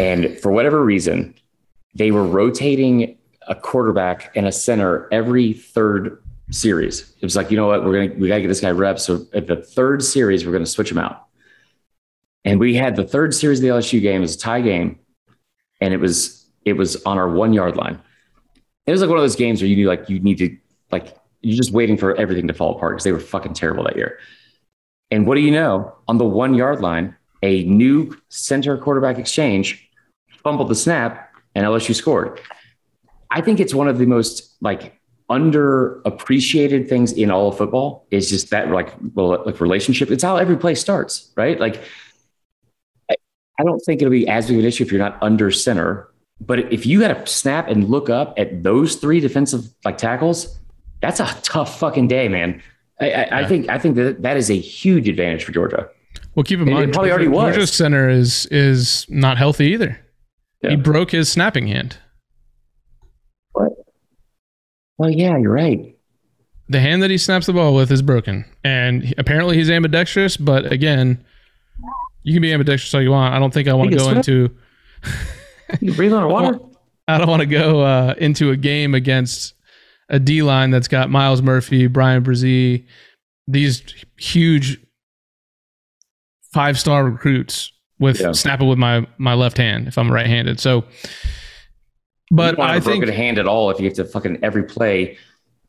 and 0.00 0.38
for 0.40 0.50
whatever 0.50 0.82
reason, 0.82 1.34
they 1.94 2.10
were 2.10 2.24
rotating 2.24 3.16
a 3.48 3.54
quarterback 3.54 4.34
and 4.34 4.46
a 4.46 4.52
center 4.52 5.08
every 5.12 5.52
third 5.52 6.21
series. 6.52 7.14
It 7.20 7.24
was 7.24 7.34
like, 7.34 7.50
you 7.50 7.56
know 7.56 7.66
what, 7.66 7.84
we're 7.84 8.06
gonna 8.06 8.20
we 8.20 8.28
gotta 8.28 8.42
get 8.42 8.48
this 8.48 8.60
guy 8.60 8.70
reps. 8.70 9.04
So 9.04 9.26
at 9.32 9.46
the 9.46 9.56
third 9.56 10.02
series, 10.02 10.46
we're 10.46 10.52
gonna 10.52 10.66
switch 10.66 10.90
him 10.90 10.98
out. 10.98 11.26
And 12.44 12.60
we 12.60 12.74
had 12.74 12.96
the 12.96 13.04
third 13.04 13.34
series 13.34 13.58
of 13.58 13.62
the 13.62 13.68
LSU 13.68 14.00
game 14.00 14.20
was 14.20 14.36
a 14.36 14.38
tie 14.38 14.60
game, 14.60 14.98
and 15.80 15.94
it 15.94 15.98
was 15.98 16.46
it 16.64 16.74
was 16.74 17.02
on 17.04 17.18
our 17.18 17.28
one 17.28 17.52
yard 17.52 17.76
line. 17.76 18.00
It 18.86 18.92
was 18.92 19.00
like 19.00 19.10
one 19.10 19.18
of 19.18 19.22
those 19.22 19.36
games 19.36 19.60
where 19.60 19.68
you 19.68 19.76
need 19.76 19.86
like 19.86 20.08
you 20.08 20.20
need 20.20 20.38
to 20.38 20.56
like 20.90 21.16
you're 21.40 21.56
just 21.56 21.72
waiting 21.72 21.96
for 21.96 22.14
everything 22.16 22.46
to 22.48 22.54
fall 22.54 22.76
apart 22.76 22.94
because 22.94 23.04
they 23.04 23.12
were 23.12 23.20
fucking 23.20 23.54
terrible 23.54 23.84
that 23.84 23.96
year. 23.96 24.18
And 25.10 25.26
what 25.26 25.34
do 25.34 25.40
you 25.40 25.50
know? 25.50 25.94
On 26.08 26.18
the 26.18 26.24
one 26.24 26.54
yard 26.54 26.80
line, 26.80 27.16
a 27.42 27.64
new 27.64 28.16
center 28.28 28.78
quarterback 28.78 29.18
exchange 29.18 29.88
fumbled 30.42 30.68
the 30.68 30.74
snap 30.74 31.32
and 31.54 31.64
LSU 31.64 31.94
scored. 31.94 32.40
I 33.30 33.40
think 33.40 33.60
it's 33.60 33.74
one 33.74 33.88
of 33.88 33.98
the 33.98 34.06
most 34.06 34.56
like 34.60 35.00
underappreciated 35.38 36.88
things 36.88 37.12
in 37.12 37.30
all 37.30 37.48
of 37.48 37.56
football 37.58 38.06
is 38.10 38.28
just 38.30 38.50
that 38.50 38.70
like 38.70 38.92
well 39.14 39.42
like 39.44 39.60
relationship. 39.60 40.10
It's 40.10 40.22
how 40.22 40.36
every 40.36 40.56
play 40.56 40.74
starts, 40.74 41.30
right? 41.36 41.58
Like 41.60 41.82
I- 43.10 43.16
I 43.58 43.64
don't 43.64 43.80
think 43.80 44.00
it'll 44.00 44.10
be 44.10 44.26
as 44.28 44.46
big 44.46 44.56
of 44.56 44.60
an 44.60 44.66
issue 44.66 44.84
if 44.84 44.90
you're 44.90 44.98
not 45.00 45.18
under 45.22 45.50
center. 45.50 46.08
But 46.40 46.72
if 46.72 46.86
you 46.86 46.98
got 47.00 47.08
to 47.14 47.26
snap 47.32 47.68
and 47.68 47.88
look 47.88 48.10
up 48.10 48.34
at 48.36 48.62
those 48.62 48.96
three 48.96 49.20
defensive 49.20 49.64
like 49.84 49.98
tackles, 49.98 50.58
that's 51.00 51.20
a 51.20 51.26
tough 51.42 51.78
fucking 51.78 52.08
day, 52.08 52.28
man. 52.28 52.60
I, 53.00 53.12
I, 53.12 53.40
I 53.40 53.46
think 53.46 53.68
I 53.68 53.78
think 53.78 53.96
that 53.96 54.22
that 54.22 54.36
is 54.36 54.50
a 54.50 54.58
huge 54.58 55.08
advantage 55.08 55.44
for 55.44 55.52
Georgia. 55.52 55.88
Well, 56.34 56.44
keep 56.44 56.58
in 56.60 56.68
And 56.68 56.74
mind, 56.76 56.92
probably 56.92 57.10
already 57.10 57.28
was. 57.28 57.54
Georgia's 57.54 57.72
center 57.72 58.08
is 58.08 58.46
is 58.46 59.06
not 59.08 59.36
healthy 59.38 59.66
either. 59.66 60.00
Yeah. 60.62 60.70
He 60.70 60.76
broke 60.76 61.10
his 61.10 61.28
snapping 61.30 61.66
hand. 61.66 61.96
Well, 65.02 65.10
yeah, 65.10 65.36
you're 65.36 65.50
right. 65.52 65.96
The 66.68 66.78
hand 66.78 67.02
that 67.02 67.10
he 67.10 67.18
snaps 67.18 67.46
the 67.46 67.52
ball 67.52 67.74
with 67.74 67.90
is 67.90 68.02
broken, 68.02 68.44
and 68.62 69.12
apparently 69.18 69.56
he's 69.56 69.68
ambidextrous. 69.68 70.36
But 70.36 70.70
again, 70.70 71.24
you 72.22 72.32
can 72.32 72.40
be 72.40 72.52
ambidextrous 72.52 72.94
all 72.94 73.02
you 73.02 73.10
want. 73.10 73.34
I 73.34 73.40
don't 73.40 73.52
think 73.52 73.66
I 73.66 73.72
want 73.74 73.90
to 73.90 73.96
go 73.96 74.10
into. 74.10 74.56
You 75.80 75.92
breathe 75.92 76.12
underwater. 76.14 76.60
I 77.08 77.18
don't 77.18 77.28
want 77.28 77.40
to 77.40 77.46
go 77.46 77.80
uh, 77.80 78.14
into 78.16 78.52
a 78.52 78.56
game 78.56 78.94
against 78.94 79.54
a 80.08 80.20
D 80.20 80.40
line 80.44 80.70
that's 80.70 80.86
got 80.86 81.10
Myles 81.10 81.42
Murphy, 81.42 81.88
Bryan 81.88 82.22
Bresee, 82.22 82.86
these 83.48 83.82
huge 84.18 84.78
five 86.52 86.78
star 86.78 87.04
recruits 87.04 87.72
with 87.98 88.20
Yeah. 88.20 88.30
snapping 88.32 88.68
with 88.68 88.78
my 88.78 89.04
my 89.18 89.34
left 89.34 89.56
hand 89.56 89.88
if 89.88 89.98
I'm 89.98 90.12
right 90.12 90.28
handed. 90.28 90.60
So, 90.60 90.84
but 92.32 92.58
I 92.58 92.74
have 92.74 92.82
a 92.82 92.90
think 92.90 93.04
broken 93.04 93.14
hand 93.14 93.38
at 93.38 93.46
all 93.46 93.70
if 93.70 93.78
you 93.78 93.84
have 93.86 93.94
to 93.94 94.04
fucking 94.04 94.38
every 94.42 94.64
play 94.64 95.16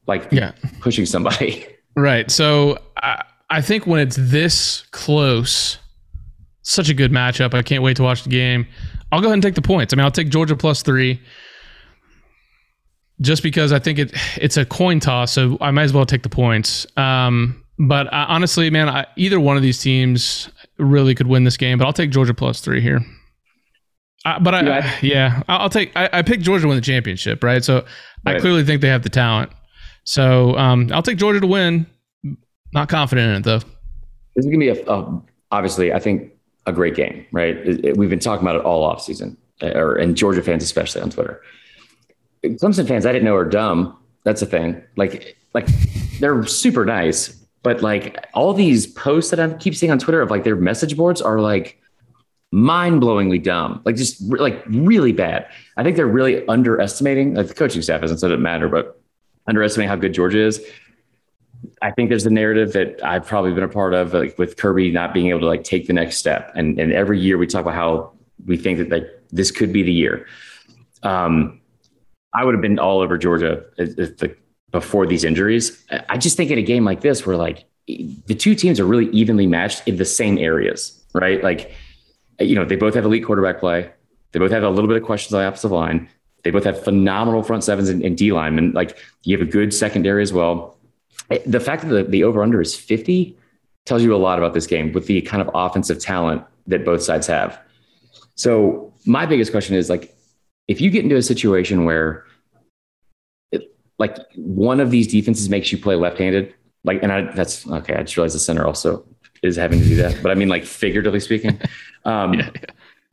like 0.08 0.28
yeah. 0.32 0.54
pushing 0.80 1.06
somebody. 1.06 1.68
Right. 1.96 2.32
So 2.32 2.80
I, 2.98 3.24
I 3.52 3.62
think 3.62 3.86
when 3.86 4.00
it's 4.00 4.16
this 4.20 4.82
close, 4.90 5.78
such 6.64 6.90
a 6.90 6.94
good 6.96 7.12
matchup. 7.12 7.54
I 7.54 7.62
can't 7.62 7.84
wait 7.84 7.98
to 7.98 8.04
watch 8.04 8.24
the 8.24 8.30
game. 8.30 8.66
I'll 9.12 9.22
go 9.22 9.28
ahead 9.28 9.36
and 9.36 9.44
take 9.44 9.54
the 9.54 9.62
points. 9.62 9.94
I 9.94 9.96
mean, 9.96 10.04
I'll 10.04 10.12
take 10.12 10.30
Georgia 10.30 10.56
plus 10.56 10.82
three, 10.82 11.22
just 13.22 13.44
because 13.44 13.72
I 13.72 13.78
think 13.78 14.00
it 14.00 14.14
it's 14.38 14.58
a 14.58 14.66
coin 14.66 15.00
toss. 15.00 15.32
So 15.34 15.58
I 15.62 15.70
might 15.70 15.84
as 15.84 15.94
well 15.94 16.06
take 16.06 16.24
the 16.24 16.30
points. 16.30 16.88
Um, 16.98 17.64
but 17.78 18.12
I, 18.12 18.24
honestly, 18.24 18.72
man, 18.72 18.90
I, 18.90 19.06
either 19.18 19.40
one 19.40 19.56
of 19.56 19.62
these 19.62 19.80
teams 19.80 20.50
really 20.80 21.14
could 21.14 21.28
win 21.28 21.44
this 21.44 21.58
game. 21.58 21.78
But 21.78 21.86
I'll 21.86 21.94
take 21.94 22.10
Georgia 22.10 22.34
plus 22.34 22.60
three 22.60 22.82
here. 22.82 23.02
I, 24.26 24.40
but 24.40 24.56
I, 24.56 24.62
Yeah. 24.64 24.96
yeah, 25.02 25.44
I'll 25.50 25.70
take. 25.70 25.92
I, 25.96 26.10
I 26.14 26.22
picked 26.22 26.44
Georgia 26.44 26.64
to 26.64 26.68
win 26.70 26.78
the 26.78 26.82
championship, 26.82 27.44
right? 27.44 27.64
So 27.64 27.86
I 28.26 28.40
clearly 28.40 28.64
think 28.64 28.82
they 28.82 28.88
have 28.88 29.04
the 29.04 29.10
talent. 29.10 29.52
So 30.06 30.58
um, 30.58 30.90
I'll 30.94 31.02
take 31.04 31.18
Georgia 31.18 31.40
to 31.42 31.48
win. 31.48 31.86
Not 32.74 32.90
confident 32.90 33.30
in 33.32 33.36
it 33.38 33.44
though. 33.44 33.60
This 34.36 34.46
is 34.46 34.48
gonna 34.48 34.58
be 34.58 34.70
a, 34.70 34.86
a 34.90 35.22
obviously 35.52 35.94
I 35.94 36.00
think 36.00 36.32
a 36.66 36.72
great 36.72 36.96
game, 36.96 37.26
right? 37.32 37.56
It- 37.58 37.86
it- 37.86 37.98
we've 37.98 38.10
been 38.10 38.20
talking 38.20 38.44
about 38.46 38.56
it 38.56 38.64
all 38.64 38.84
off 38.84 39.02
season, 39.02 39.38
or 39.62 39.96
and 39.96 40.16
Georgia 40.16 40.42
fans 40.42 40.64
especially 40.64 41.02
on 41.02 41.10
Twitter. 41.10 41.42
Clemson 42.44 42.88
fans 42.88 43.06
I 43.06 43.12
didn't 43.12 43.26
know 43.26 43.36
are 43.36 43.46
dumb. 43.48 43.98
That's 44.24 44.42
a 44.42 44.46
thing. 44.46 44.82
Like 44.96 45.36
like 45.54 45.68
they're 46.20 46.46
super 46.46 46.86
nice, 46.86 47.30
but 47.62 47.82
like 47.82 48.26
all 48.34 48.54
these 48.54 48.88
posts 48.88 49.32
that 49.32 49.40
I 49.40 49.54
keep 49.58 49.76
seeing 49.76 49.92
on 49.92 50.00
Twitter 50.00 50.22
of 50.22 50.30
like 50.32 50.44
their 50.44 50.56
message 50.56 50.98
boards 50.98 51.22
are 51.22 51.40
like 51.40 51.78
mind-blowingly 52.54 53.42
dumb. 53.42 53.82
Like 53.84 53.96
just 53.96 54.22
like 54.32 54.64
really 54.68 55.12
bad. 55.12 55.48
I 55.76 55.82
think 55.82 55.96
they're 55.96 56.06
really 56.06 56.48
underestimating 56.48 57.34
like 57.34 57.48
the 57.48 57.56
coaching 57.56 57.82
staff 57.82 58.02
hasn't 58.02 58.20
said 58.20 58.30
it 58.30 58.38
matter 58.38 58.70
but 58.70 59.02
underestimating 59.48 59.90
how 59.90 59.96
good 59.96 60.14
georgia 60.14 60.40
is. 60.40 60.64
I 61.82 61.90
think 61.90 62.10
there's 62.10 62.28
a 62.28 62.30
narrative 62.30 62.74
that 62.74 63.04
i've 63.04 63.26
probably 63.26 63.54
been 63.54 63.64
a 63.64 63.68
part 63.68 63.96
of 63.96 64.14
like 64.14 64.38
with 64.38 64.56
kirby 64.56 64.92
not 64.92 65.16
being 65.16 65.30
able 65.30 65.40
to 65.40 65.48
like 65.48 65.64
take 65.64 65.88
the 65.88 65.94
next 65.94 66.18
step. 66.18 66.52
And 66.54 66.80
and 66.80 66.94
every 66.94 67.20
year 67.20 67.40
we 67.40 67.48
talk 67.48 67.62
about 67.62 67.74
how 67.74 68.12
we 68.46 68.56
think 68.56 68.78
that 68.78 68.90
like 68.90 69.08
this 69.32 69.50
could 69.50 69.74
be 69.74 69.82
the 69.82 69.94
year. 69.94 70.28
Um 71.02 71.60
i 72.36 72.46
would 72.46 72.54
have 72.54 72.62
been 72.62 72.78
all 72.78 73.00
over 73.00 73.18
georgia 73.18 73.64
if, 73.80 73.98
if 73.98 74.18
the 74.18 74.36
before 74.72 75.08
these 75.08 75.24
injuries. 75.24 75.84
I 76.08 76.18
just 76.20 76.38
think 76.38 76.52
in 76.52 76.60
a 76.60 76.64
game 76.64 76.86
like 76.86 77.02
this 77.02 77.26
where 77.26 77.36
like 77.36 77.66
the 77.88 78.36
two 78.36 78.54
teams 78.54 78.80
are 78.80 78.86
really 78.86 79.08
evenly 79.08 79.48
matched 79.48 79.88
in 79.88 79.98
the 79.98 80.06
same 80.06 80.38
areas 80.38 81.00
right? 81.14 81.44
Like 81.44 81.72
you 82.40 82.56
know, 82.56 82.66
they 82.66 82.76
both 82.76 82.96
have 82.96 83.06
elite 83.06 83.26
quarterback 83.26 83.60
play. 83.60 83.92
They 84.32 84.40
both 84.40 84.52
have 84.52 84.64
a 84.64 84.70
little 84.70 84.88
bit 84.88 84.98
of 84.98 85.04
questions 85.04 85.34
on 85.34 85.42
the 85.42 85.48
offensive 85.48 85.72
line. 85.72 86.10
They 86.44 86.52
both 86.52 86.64
have 86.66 86.84
phenomenal 86.84 87.44
front 87.44 87.64
sevens 87.64 87.90
and, 87.90 88.04
and 88.04 88.18
D 88.18 88.30
and 88.30 88.74
Like 88.74 88.98
you 89.24 89.38
have 89.38 89.48
a 89.48 89.50
good 89.50 89.74
secondary 89.74 90.22
as 90.22 90.34
well. 90.34 90.78
Eh, 91.30 91.40
The 91.46 91.60
fact 91.60 91.84
that 91.84 91.90
the, 91.90 92.04
the 92.04 92.24
over 92.24 92.44
under 92.44 92.62
is 92.62 92.76
50 92.76 93.38
tells 93.86 94.04
you 94.04 94.16
a 94.16 94.18
lot 94.18 94.38
about 94.38 94.54
this 94.54 94.68
game 94.68 94.92
with 94.92 95.08
the 95.08 95.22
kind 95.22 95.42
of 95.42 95.50
offensive 95.54 96.00
talent 96.00 96.44
that 96.68 96.86
both 96.86 97.02
sides 97.02 97.28
have. 97.28 97.60
So 98.36 98.94
my 99.06 99.26
biggest 99.26 99.52
question 99.52 99.76
is 99.76 99.90
like, 99.90 100.16
if 100.68 100.80
you 100.80 100.90
get 100.90 101.04
into 101.04 101.18
a 101.18 101.22
situation 101.22 101.86
where 101.86 102.26
it, 103.52 103.76
like 104.00 104.18
one 104.36 104.80
of 104.80 104.92
these 104.92 105.08
defenses 105.08 105.50
makes 105.50 105.72
you 105.72 105.78
play 105.78 105.96
left-handed, 105.96 106.54
like, 106.86 107.04
and 107.04 107.12
I, 107.12 107.22
that's 107.34 107.68
okay. 107.68 107.96
I 107.96 108.04
just 108.04 108.16
realized 108.18 108.36
the 108.36 108.40
center 108.40 108.66
also 108.66 109.06
is 109.42 109.58
having 109.58 109.80
to 109.80 109.86
do 109.86 109.96
that, 109.98 110.24
but 110.24 110.32
I 110.32 110.36
mean, 110.36 110.48
like 110.48 110.64
figuratively 110.64 111.20
speaking, 111.20 111.60
um, 112.06 112.34
Yeah, 112.34 112.50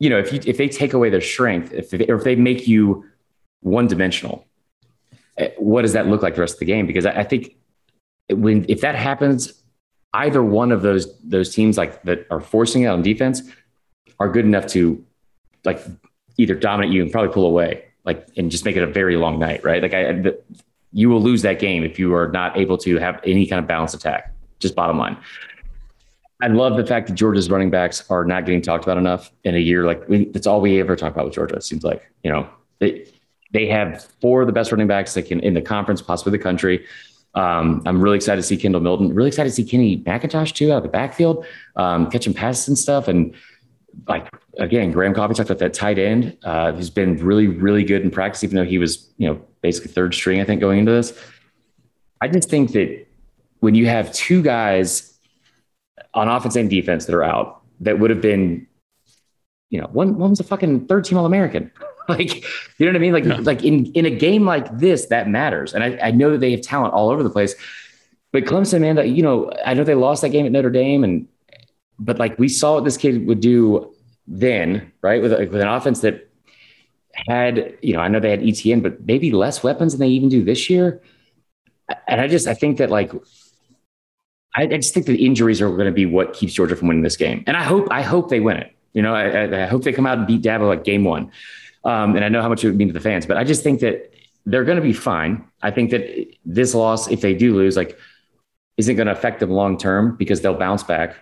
you 0.01 0.09
know, 0.09 0.17
if 0.17 0.33
you, 0.33 0.39
if 0.45 0.57
they 0.57 0.67
take 0.67 0.93
away 0.93 1.11
their 1.11 1.21
strength, 1.21 1.71
if 1.73 1.91
they, 1.91 2.07
or 2.07 2.15
if 2.15 2.23
they 2.23 2.35
make 2.35 2.67
you 2.67 3.05
one 3.59 3.85
dimensional, 3.85 4.47
eh, 5.37 5.51
what 5.59 5.83
does 5.83 5.93
that 5.93 6.07
look 6.07 6.23
like 6.23 6.33
the 6.33 6.41
rest 6.41 6.55
of 6.55 6.59
the 6.59 6.65
game? 6.65 6.87
Because 6.87 7.05
I, 7.05 7.11
I 7.11 7.23
think 7.23 7.55
when, 8.29 8.65
if 8.67 8.81
that 8.81 8.95
happens, 8.95 9.53
either 10.15 10.41
one 10.41 10.71
of 10.71 10.81
those, 10.81 11.15
those 11.21 11.53
teams 11.53 11.77
like 11.77 12.01
that 12.01 12.25
are 12.31 12.39
forcing 12.41 12.81
it 12.81 12.87
on 12.87 13.03
defense 13.03 13.43
are 14.19 14.27
good 14.27 14.43
enough 14.43 14.65
to 14.67 15.05
like 15.65 15.79
either 16.37 16.55
dominate 16.55 16.91
you 16.91 17.03
and 17.03 17.11
probably 17.11 17.31
pull 17.31 17.45
away, 17.45 17.85
like, 18.03 18.27
and 18.37 18.49
just 18.49 18.65
make 18.65 18.75
it 18.75 18.81
a 18.81 18.87
very 18.87 19.17
long 19.17 19.37
night, 19.37 19.63
right? 19.63 19.83
Like 19.83 19.93
I, 19.93 20.13
the, 20.13 20.41
you 20.91 21.09
will 21.09 21.21
lose 21.21 21.43
that 21.43 21.59
game 21.59 21.83
if 21.83 21.99
you 21.99 22.15
are 22.15 22.29
not 22.29 22.57
able 22.57 22.79
to 22.79 22.97
have 22.97 23.21
any 23.23 23.45
kind 23.45 23.59
of 23.59 23.67
balanced 23.67 23.93
attack. 23.93 24.33
Just 24.59 24.73
bottom 24.73 24.97
line. 24.97 25.15
I 26.41 26.47
love 26.47 26.77
the 26.77 26.85
fact 26.85 27.07
that 27.07 27.13
Georgia's 27.13 27.49
running 27.49 27.69
backs 27.69 28.09
are 28.09 28.25
not 28.25 28.45
getting 28.45 28.61
talked 28.61 28.83
about 28.83 28.97
enough 28.97 29.31
in 29.43 29.55
a 29.55 29.59
year. 29.59 29.85
Like 29.85 30.07
that's 30.31 30.47
all 30.47 30.61
we 30.61 30.79
ever 30.79 30.95
talk 30.95 31.13
about 31.13 31.25
with 31.25 31.33
Georgia. 31.35 31.55
It 31.55 31.63
seems 31.63 31.83
like 31.83 32.03
you 32.23 32.31
know 32.31 32.49
they 32.79 33.07
they 33.51 33.67
have 33.67 34.03
four 34.21 34.41
of 34.41 34.47
the 34.47 34.53
best 34.53 34.71
running 34.71 34.87
backs 34.87 35.13
that 35.13 35.23
can 35.23 35.39
in 35.41 35.53
the 35.53 35.61
conference, 35.61 36.01
possibly 36.01 36.31
the 36.37 36.43
country. 36.43 36.85
Um, 37.33 37.81
I'm 37.85 38.01
really 38.01 38.17
excited 38.17 38.41
to 38.41 38.47
see 38.47 38.57
Kendall 38.57 38.81
Milton. 38.81 39.13
Really 39.13 39.29
excited 39.29 39.49
to 39.49 39.55
see 39.55 39.63
Kenny 39.63 39.99
McIntosh 39.99 40.53
too 40.53 40.71
out 40.71 40.77
of 40.77 40.83
the 40.83 40.89
backfield, 40.89 41.45
um, 41.75 42.09
catching 42.09 42.33
passes 42.33 42.67
and 42.67 42.77
stuff. 42.77 43.07
And 43.07 43.33
like 44.07 44.27
again, 44.57 44.91
Graham 44.91 45.13
Coffey 45.13 45.35
talked 45.35 45.49
about 45.49 45.59
that 45.59 45.73
tight 45.73 45.99
end 45.99 46.37
uh, 46.43 46.71
who's 46.71 46.89
been 46.89 47.17
really, 47.17 47.47
really 47.47 47.83
good 47.83 48.01
in 48.01 48.11
practice, 48.11 48.43
even 48.43 48.55
though 48.55 48.65
he 48.65 48.77
was 48.77 49.09
you 49.17 49.27
know 49.27 49.41
basically 49.61 49.91
third 49.91 50.13
string, 50.13 50.41
I 50.41 50.43
think, 50.43 50.59
going 50.59 50.79
into 50.79 50.91
this. 50.91 51.17
I 52.19 52.27
just 52.27 52.49
think 52.49 52.71
that 52.71 53.05
when 53.59 53.75
you 53.75 53.87
have 53.87 54.11
two 54.13 54.41
guys 54.41 55.10
on 56.13 56.27
offense 56.27 56.55
and 56.55 56.69
defense 56.69 57.05
that 57.05 57.15
are 57.15 57.23
out 57.23 57.61
that 57.81 57.99
would 57.99 58.09
have 58.09 58.21
been, 58.21 58.67
you 59.69 59.79
know, 59.79 59.87
one 59.91 60.17
one 60.17 60.31
was 60.31 60.39
a 60.39 60.43
fucking 60.43 60.87
third 60.87 61.05
team 61.05 61.17
All 61.17 61.25
American. 61.25 61.71
like, 62.09 62.43
you 62.79 62.85
know 62.85 62.91
what 62.91 62.95
I 62.95 62.99
mean? 62.99 63.13
Like, 63.13 63.25
yeah. 63.25 63.37
like 63.37 63.63
in 63.63 63.85
in 63.93 64.05
a 64.05 64.09
game 64.09 64.45
like 64.45 64.77
this, 64.77 65.07
that 65.07 65.29
matters. 65.29 65.73
And 65.73 65.83
I, 65.83 66.07
I 66.07 66.11
know 66.11 66.31
that 66.31 66.39
they 66.39 66.51
have 66.51 66.61
talent 66.61 66.93
all 66.93 67.09
over 67.09 67.23
the 67.23 67.29
place. 67.29 67.55
But 68.31 68.45
Clemson, 68.45 68.81
man, 68.81 68.95
that 68.95 69.09
you 69.09 69.23
know, 69.23 69.51
I 69.65 69.73
know 69.73 69.83
they 69.83 69.95
lost 69.95 70.21
that 70.21 70.29
game 70.29 70.45
at 70.45 70.51
Notre 70.51 70.69
Dame, 70.69 71.03
and 71.03 71.27
but 71.99 72.19
like 72.19 72.37
we 72.39 72.47
saw 72.49 72.75
what 72.75 72.85
this 72.85 72.97
kid 72.97 73.27
would 73.27 73.39
do 73.39 73.93
then, 74.27 74.91
right? 75.01 75.21
With, 75.21 75.33
like, 75.33 75.51
with 75.51 75.61
an 75.61 75.67
offense 75.67 76.01
that 76.01 76.29
had, 77.27 77.77
you 77.81 77.93
know, 77.93 77.99
I 77.99 78.07
know 78.07 78.19
they 78.19 78.31
had 78.31 78.41
ETN, 78.41 78.81
but 78.81 79.05
maybe 79.05 79.31
less 79.31 79.63
weapons 79.63 79.93
than 79.93 79.99
they 79.99 80.13
even 80.13 80.29
do 80.29 80.43
this 80.43 80.69
year. 80.69 81.01
And 82.07 82.21
I 82.21 82.27
just 82.27 82.47
I 82.47 82.53
think 82.53 82.77
that 82.77 82.89
like 82.89 83.11
I, 84.55 84.63
I 84.63 84.77
just 84.77 84.93
think 84.93 85.05
the 85.05 85.25
injuries 85.25 85.61
are 85.61 85.69
going 85.69 85.85
to 85.85 85.91
be 85.91 86.05
what 86.05 86.33
keeps 86.33 86.53
Georgia 86.53 86.75
from 86.75 86.87
winning 86.87 87.03
this 87.03 87.17
game. 87.17 87.43
And 87.47 87.55
I 87.55 87.63
hope 87.63 87.87
I 87.91 88.01
hope 88.01 88.29
they 88.29 88.39
win 88.39 88.57
it. 88.57 88.75
You 88.93 89.01
know, 89.01 89.15
I, 89.15 89.63
I 89.63 89.65
hope 89.67 89.83
they 89.83 89.93
come 89.93 90.05
out 90.05 90.17
and 90.17 90.27
beat 90.27 90.41
Dabo 90.41 90.67
like 90.67 90.83
game 90.83 91.03
one. 91.03 91.31
Um, 91.83 92.15
and 92.15 92.25
I 92.25 92.29
know 92.29 92.41
how 92.41 92.49
much 92.49 92.63
it 92.63 92.67
would 92.67 92.77
mean 92.77 92.87
to 92.87 92.93
the 92.93 92.99
fans, 92.99 93.25
but 93.25 93.37
I 93.37 93.43
just 93.43 93.63
think 93.63 93.79
that 93.79 94.13
they're 94.45 94.65
going 94.65 94.75
to 94.75 94.83
be 94.83 94.93
fine. 94.93 95.45
I 95.61 95.71
think 95.71 95.91
that 95.91 96.27
this 96.45 96.75
loss, 96.75 97.07
if 97.09 97.21
they 97.21 97.33
do 97.33 97.55
lose, 97.55 97.77
like 97.77 97.97
isn't 98.77 98.95
going 98.95 99.07
to 99.07 99.13
affect 99.13 99.39
them 99.39 99.51
long 99.51 99.77
term 99.77 100.15
because 100.15 100.41
they'll 100.41 100.57
bounce 100.57 100.83
back. 100.83 101.15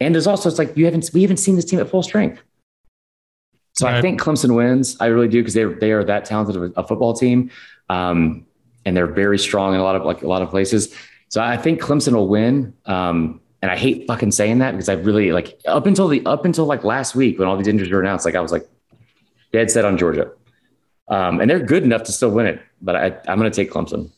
And 0.00 0.14
there's 0.14 0.26
also 0.26 0.48
it's 0.48 0.58
like 0.58 0.76
you 0.76 0.84
haven't 0.84 1.10
we 1.14 1.22
haven't 1.22 1.36
seen 1.38 1.56
this 1.56 1.64
team 1.64 1.78
at 1.78 1.88
full 1.88 2.02
strength. 2.02 2.42
So 3.74 3.86
right. 3.86 3.96
I 3.96 4.00
think 4.02 4.20
Clemson 4.20 4.54
wins. 4.54 4.96
I 5.00 5.06
really 5.06 5.28
do 5.28 5.40
because 5.40 5.54
they 5.54 5.64
they 5.64 5.92
are 5.92 6.04
that 6.04 6.24
talented 6.24 6.56
of 6.56 6.62
a, 6.62 6.80
a 6.80 6.86
football 6.86 7.14
team, 7.14 7.50
um, 7.88 8.46
and 8.84 8.96
they're 8.96 9.06
very 9.06 9.38
strong 9.38 9.74
in 9.74 9.80
a 9.80 9.82
lot 9.82 9.96
of 9.96 10.04
like 10.04 10.22
a 10.22 10.26
lot 10.26 10.42
of 10.42 10.50
places. 10.50 10.94
So 11.34 11.42
I 11.42 11.56
think 11.56 11.80
Clemson 11.80 12.12
will 12.12 12.28
win. 12.28 12.72
Um, 12.86 13.40
and 13.60 13.68
I 13.68 13.76
hate 13.76 14.06
fucking 14.06 14.30
saying 14.30 14.60
that 14.60 14.70
because 14.70 14.88
I 14.88 14.92
really 14.92 15.32
like 15.32 15.58
up 15.66 15.84
until 15.84 16.06
the 16.06 16.24
up 16.26 16.44
until 16.44 16.64
like 16.64 16.84
last 16.84 17.16
week 17.16 17.40
when 17.40 17.48
all 17.48 17.56
these 17.56 17.66
injuries 17.66 17.90
were 17.90 18.00
announced, 18.00 18.24
like 18.24 18.36
I 18.36 18.40
was 18.40 18.52
like 18.52 18.64
dead 19.52 19.68
set 19.68 19.84
on 19.84 19.98
Georgia. 19.98 20.30
Um, 21.08 21.40
and 21.40 21.50
they're 21.50 21.58
good 21.58 21.82
enough 21.82 22.04
to 22.04 22.12
still 22.12 22.30
win 22.30 22.46
it, 22.46 22.62
but 22.80 22.94
I, 22.94 23.06
I'm 23.26 23.36
going 23.40 23.50
to 23.50 23.56
take 23.56 23.72
Clemson. 23.72 24.12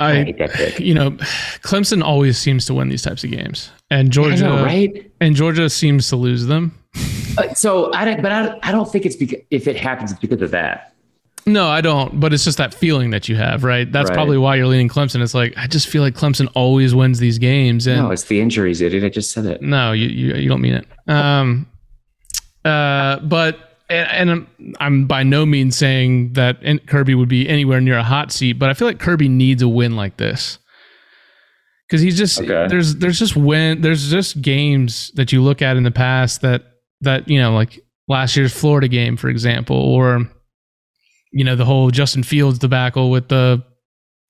I, 0.00 0.34
I 0.40 0.74
you 0.78 0.94
know, 0.94 1.10
Clemson 1.60 2.02
always 2.02 2.38
seems 2.38 2.64
to 2.64 2.72
win 2.72 2.88
these 2.88 3.02
types 3.02 3.24
of 3.24 3.30
games, 3.30 3.70
and 3.90 4.10
Georgia, 4.10 4.44
know, 4.44 4.64
right? 4.64 5.12
And 5.20 5.36
Georgia 5.36 5.68
seems 5.68 6.08
to 6.08 6.16
lose 6.16 6.46
them. 6.46 6.72
uh, 7.36 7.52
so 7.52 7.92
I 7.92 8.06
don't, 8.06 8.22
but 8.22 8.32
I, 8.32 8.58
I 8.62 8.72
don't 8.72 8.90
think 8.90 9.04
it's 9.04 9.16
because 9.16 9.40
if 9.50 9.68
it 9.68 9.76
happens, 9.76 10.12
it's 10.12 10.20
because 10.20 10.40
of 10.40 10.50
that. 10.52 10.95
No, 11.46 11.68
I 11.68 11.80
don't. 11.80 12.18
But 12.18 12.32
it's 12.32 12.44
just 12.44 12.58
that 12.58 12.74
feeling 12.74 13.10
that 13.10 13.28
you 13.28 13.36
have, 13.36 13.62
right? 13.62 13.90
That's 13.90 14.10
right. 14.10 14.14
probably 14.14 14.36
why 14.36 14.56
you're 14.56 14.66
leaning 14.66 14.88
Clemson. 14.88 15.22
It's 15.22 15.34
like 15.34 15.54
I 15.56 15.66
just 15.66 15.86
feel 15.86 16.02
like 16.02 16.14
Clemson 16.14 16.50
always 16.54 16.94
wins 16.94 17.20
these 17.20 17.38
games. 17.38 17.86
And 17.86 18.02
no, 18.02 18.10
it's 18.10 18.24
the 18.24 18.40
injuries, 18.40 18.80
idiot. 18.80 19.04
I 19.04 19.08
just 19.08 19.30
said 19.30 19.46
it. 19.46 19.62
No, 19.62 19.92
you 19.92 20.08
you, 20.08 20.34
you 20.34 20.48
don't 20.48 20.60
mean 20.60 20.74
it. 20.74 20.86
Um, 21.08 21.66
uh, 22.64 23.20
but 23.20 23.78
and, 23.88 24.30
and 24.30 24.76
I'm, 24.80 25.06
by 25.06 25.22
no 25.22 25.46
means 25.46 25.76
saying 25.76 26.32
that 26.32 26.58
Kirby 26.86 27.14
would 27.14 27.28
be 27.28 27.48
anywhere 27.48 27.80
near 27.80 27.98
a 27.98 28.02
hot 28.02 28.32
seat, 28.32 28.54
but 28.54 28.68
I 28.68 28.74
feel 28.74 28.88
like 28.88 28.98
Kirby 28.98 29.28
needs 29.28 29.62
a 29.62 29.68
win 29.68 29.94
like 29.94 30.16
this 30.16 30.58
because 31.86 32.00
he's 32.00 32.18
just 32.18 32.40
okay. 32.40 32.66
there's 32.68 32.96
there's 32.96 33.20
just 33.20 33.36
win 33.36 33.80
there's 33.82 34.10
just 34.10 34.42
games 34.42 35.12
that 35.14 35.30
you 35.30 35.40
look 35.40 35.62
at 35.62 35.76
in 35.76 35.84
the 35.84 35.92
past 35.92 36.40
that 36.40 36.64
that 37.02 37.28
you 37.28 37.38
know 37.38 37.52
like 37.52 37.80
last 38.08 38.36
year's 38.36 38.52
Florida 38.52 38.88
game, 38.88 39.16
for 39.16 39.28
example, 39.28 39.76
or 39.76 40.28
you 41.36 41.44
know, 41.44 41.54
the 41.54 41.66
whole 41.66 41.90
Justin 41.90 42.22
Fields 42.22 42.58
debacle 42.58 43.10
with 43.10 43.28
the, 43.28 43.62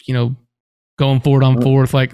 you 0.07 0.13
know, 0.13 0.35
going 0.99 1.21
forward 1.21 1.45
on 1.45 1.63
fourth. 1.63 1.95
Like, 1.95 2.13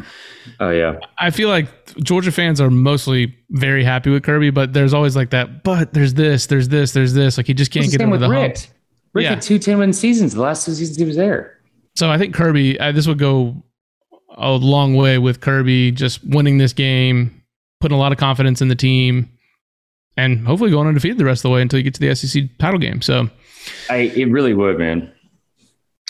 oh 0.61 0.69
yeah, 0.69 0.99
I 1.19 1.31
feel 1.31 1.49
like 1.49 1.97
Georgia 1.97 2.31
fans 2.31 2.61
are 2.61 2.69
mostly 2.71 3.35
very 3.51 3.85
happy 3.85 4.11
with 4.11 4.23
Kirby, 4.23 4.51
but 4.51 4.75
there's 4.75 4.93
always 4.93 5.17
like 5.17 5.31
that. 5.31 5.65
But 5.65 5.95
there's 5.95 6.13
this, 6.13 6.47
there's 6.47 6.69
this, 6.69 6.93
there's 6.93 7.15
this. 7.15 7.39
Like 7.39 7.47
he 7.47 7.55
just 7.55 7.71
can't 7.71 7.91
get 7.91 8.03
over 8.03 8.19
the 8.19 8.29
Richt. 8.29 8.67
hump. 8.67 8.77
Richt 9.15 9.25
yeah. 9.25 9.31
had 9.31 9.43
two 9.43 9.59
10 9.59 9.79
win 9.79 9.93
seasons. 9.95 10.35
The 10.35 10.43
last 10.43 10.67
two 10.67 10.75
seasons 10.75 10.99
he 10.99 11.07
was 11.07 11.17
there. 11.17 11.59
So 11.97 12.11
I 12.11 12.19
think 12.19 12.35
Kirby, 12.35 12.79
uh, 12.79 12.93
this 12.93 13.07
would 13.07 13.19
go 13.19 13.63
a 14.37 14.51
long 14.51 14.95
way 14.95 15.17
with 15.17 15.41
Kirby 15.41 15.93
just 15.93 16.23
winning 16.27 16.59
this 16.59 16.75
game, 16.75 17.43
putting 17.81 17.97
a 17.97 18.01
lot 18.01 18.13
of 18.13 18.19
confidence 18.19 18.61
in 18.61 18.69
the 18.69 18.75
team, 18.75 19.31
and 20.19 20.47
hopefully 20.47 20.71
going 20.71 20.87
undefeated 20.87 21.17
the 21.17 21.25
rest 21.25 21.41
of 21.41 21.49
the 21.49 21.55
way 21.55 21.63
until 21.63 21.79
you 21.79 21.83
get 21.83 21.95
to 21.95 22.01
the 22.01 22.15
SEC 22.15 22.45
title 22.59 22.79
game. 22.79 23.01
So 23.01 23.31
I 23.91 23.97
it 23.97 24.31
really 24.31 24.55
would, 24.55 24.79
man. 24.79 25.13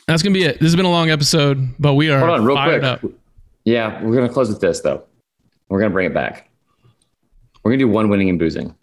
That's 0.06 0.22
gonna 0.22 0.34
be 0.34 0.44
it. 0.44 0.54
This 0.58 0.66
has 0.66 0.76
been 0.76 0.84
a 0.84 0.90
long 0.90 1.10
episode, 1.10 1.74
but 1.78 1.94
we 1.94 2.10
are 2.10 2.18
Hold 2.18 2.30
on, 2.30 2.44
real 2.44 2.62
quick. 2.62 2.82
Up. 2.82 3.04
Yeah, 3.64 4.02
we're 4.02 4.14
gonna 4.14 4.28
close 4.28 4.48
with 4.48 4.60
this 4.60 4.80
though. 4.80 5.04
We're 5.68 5.80
gonna 5.80 5.92
bring 5.92 6.06
it 6.06 6.14
back. 6.14 6.50
We're 7.62 7.70
gonna 7.70 7.78
do 7.78 7.88
one 7.88 8.08
winning 8.08 8.28
and 8.28 8.38
boozing. 8.38 8.74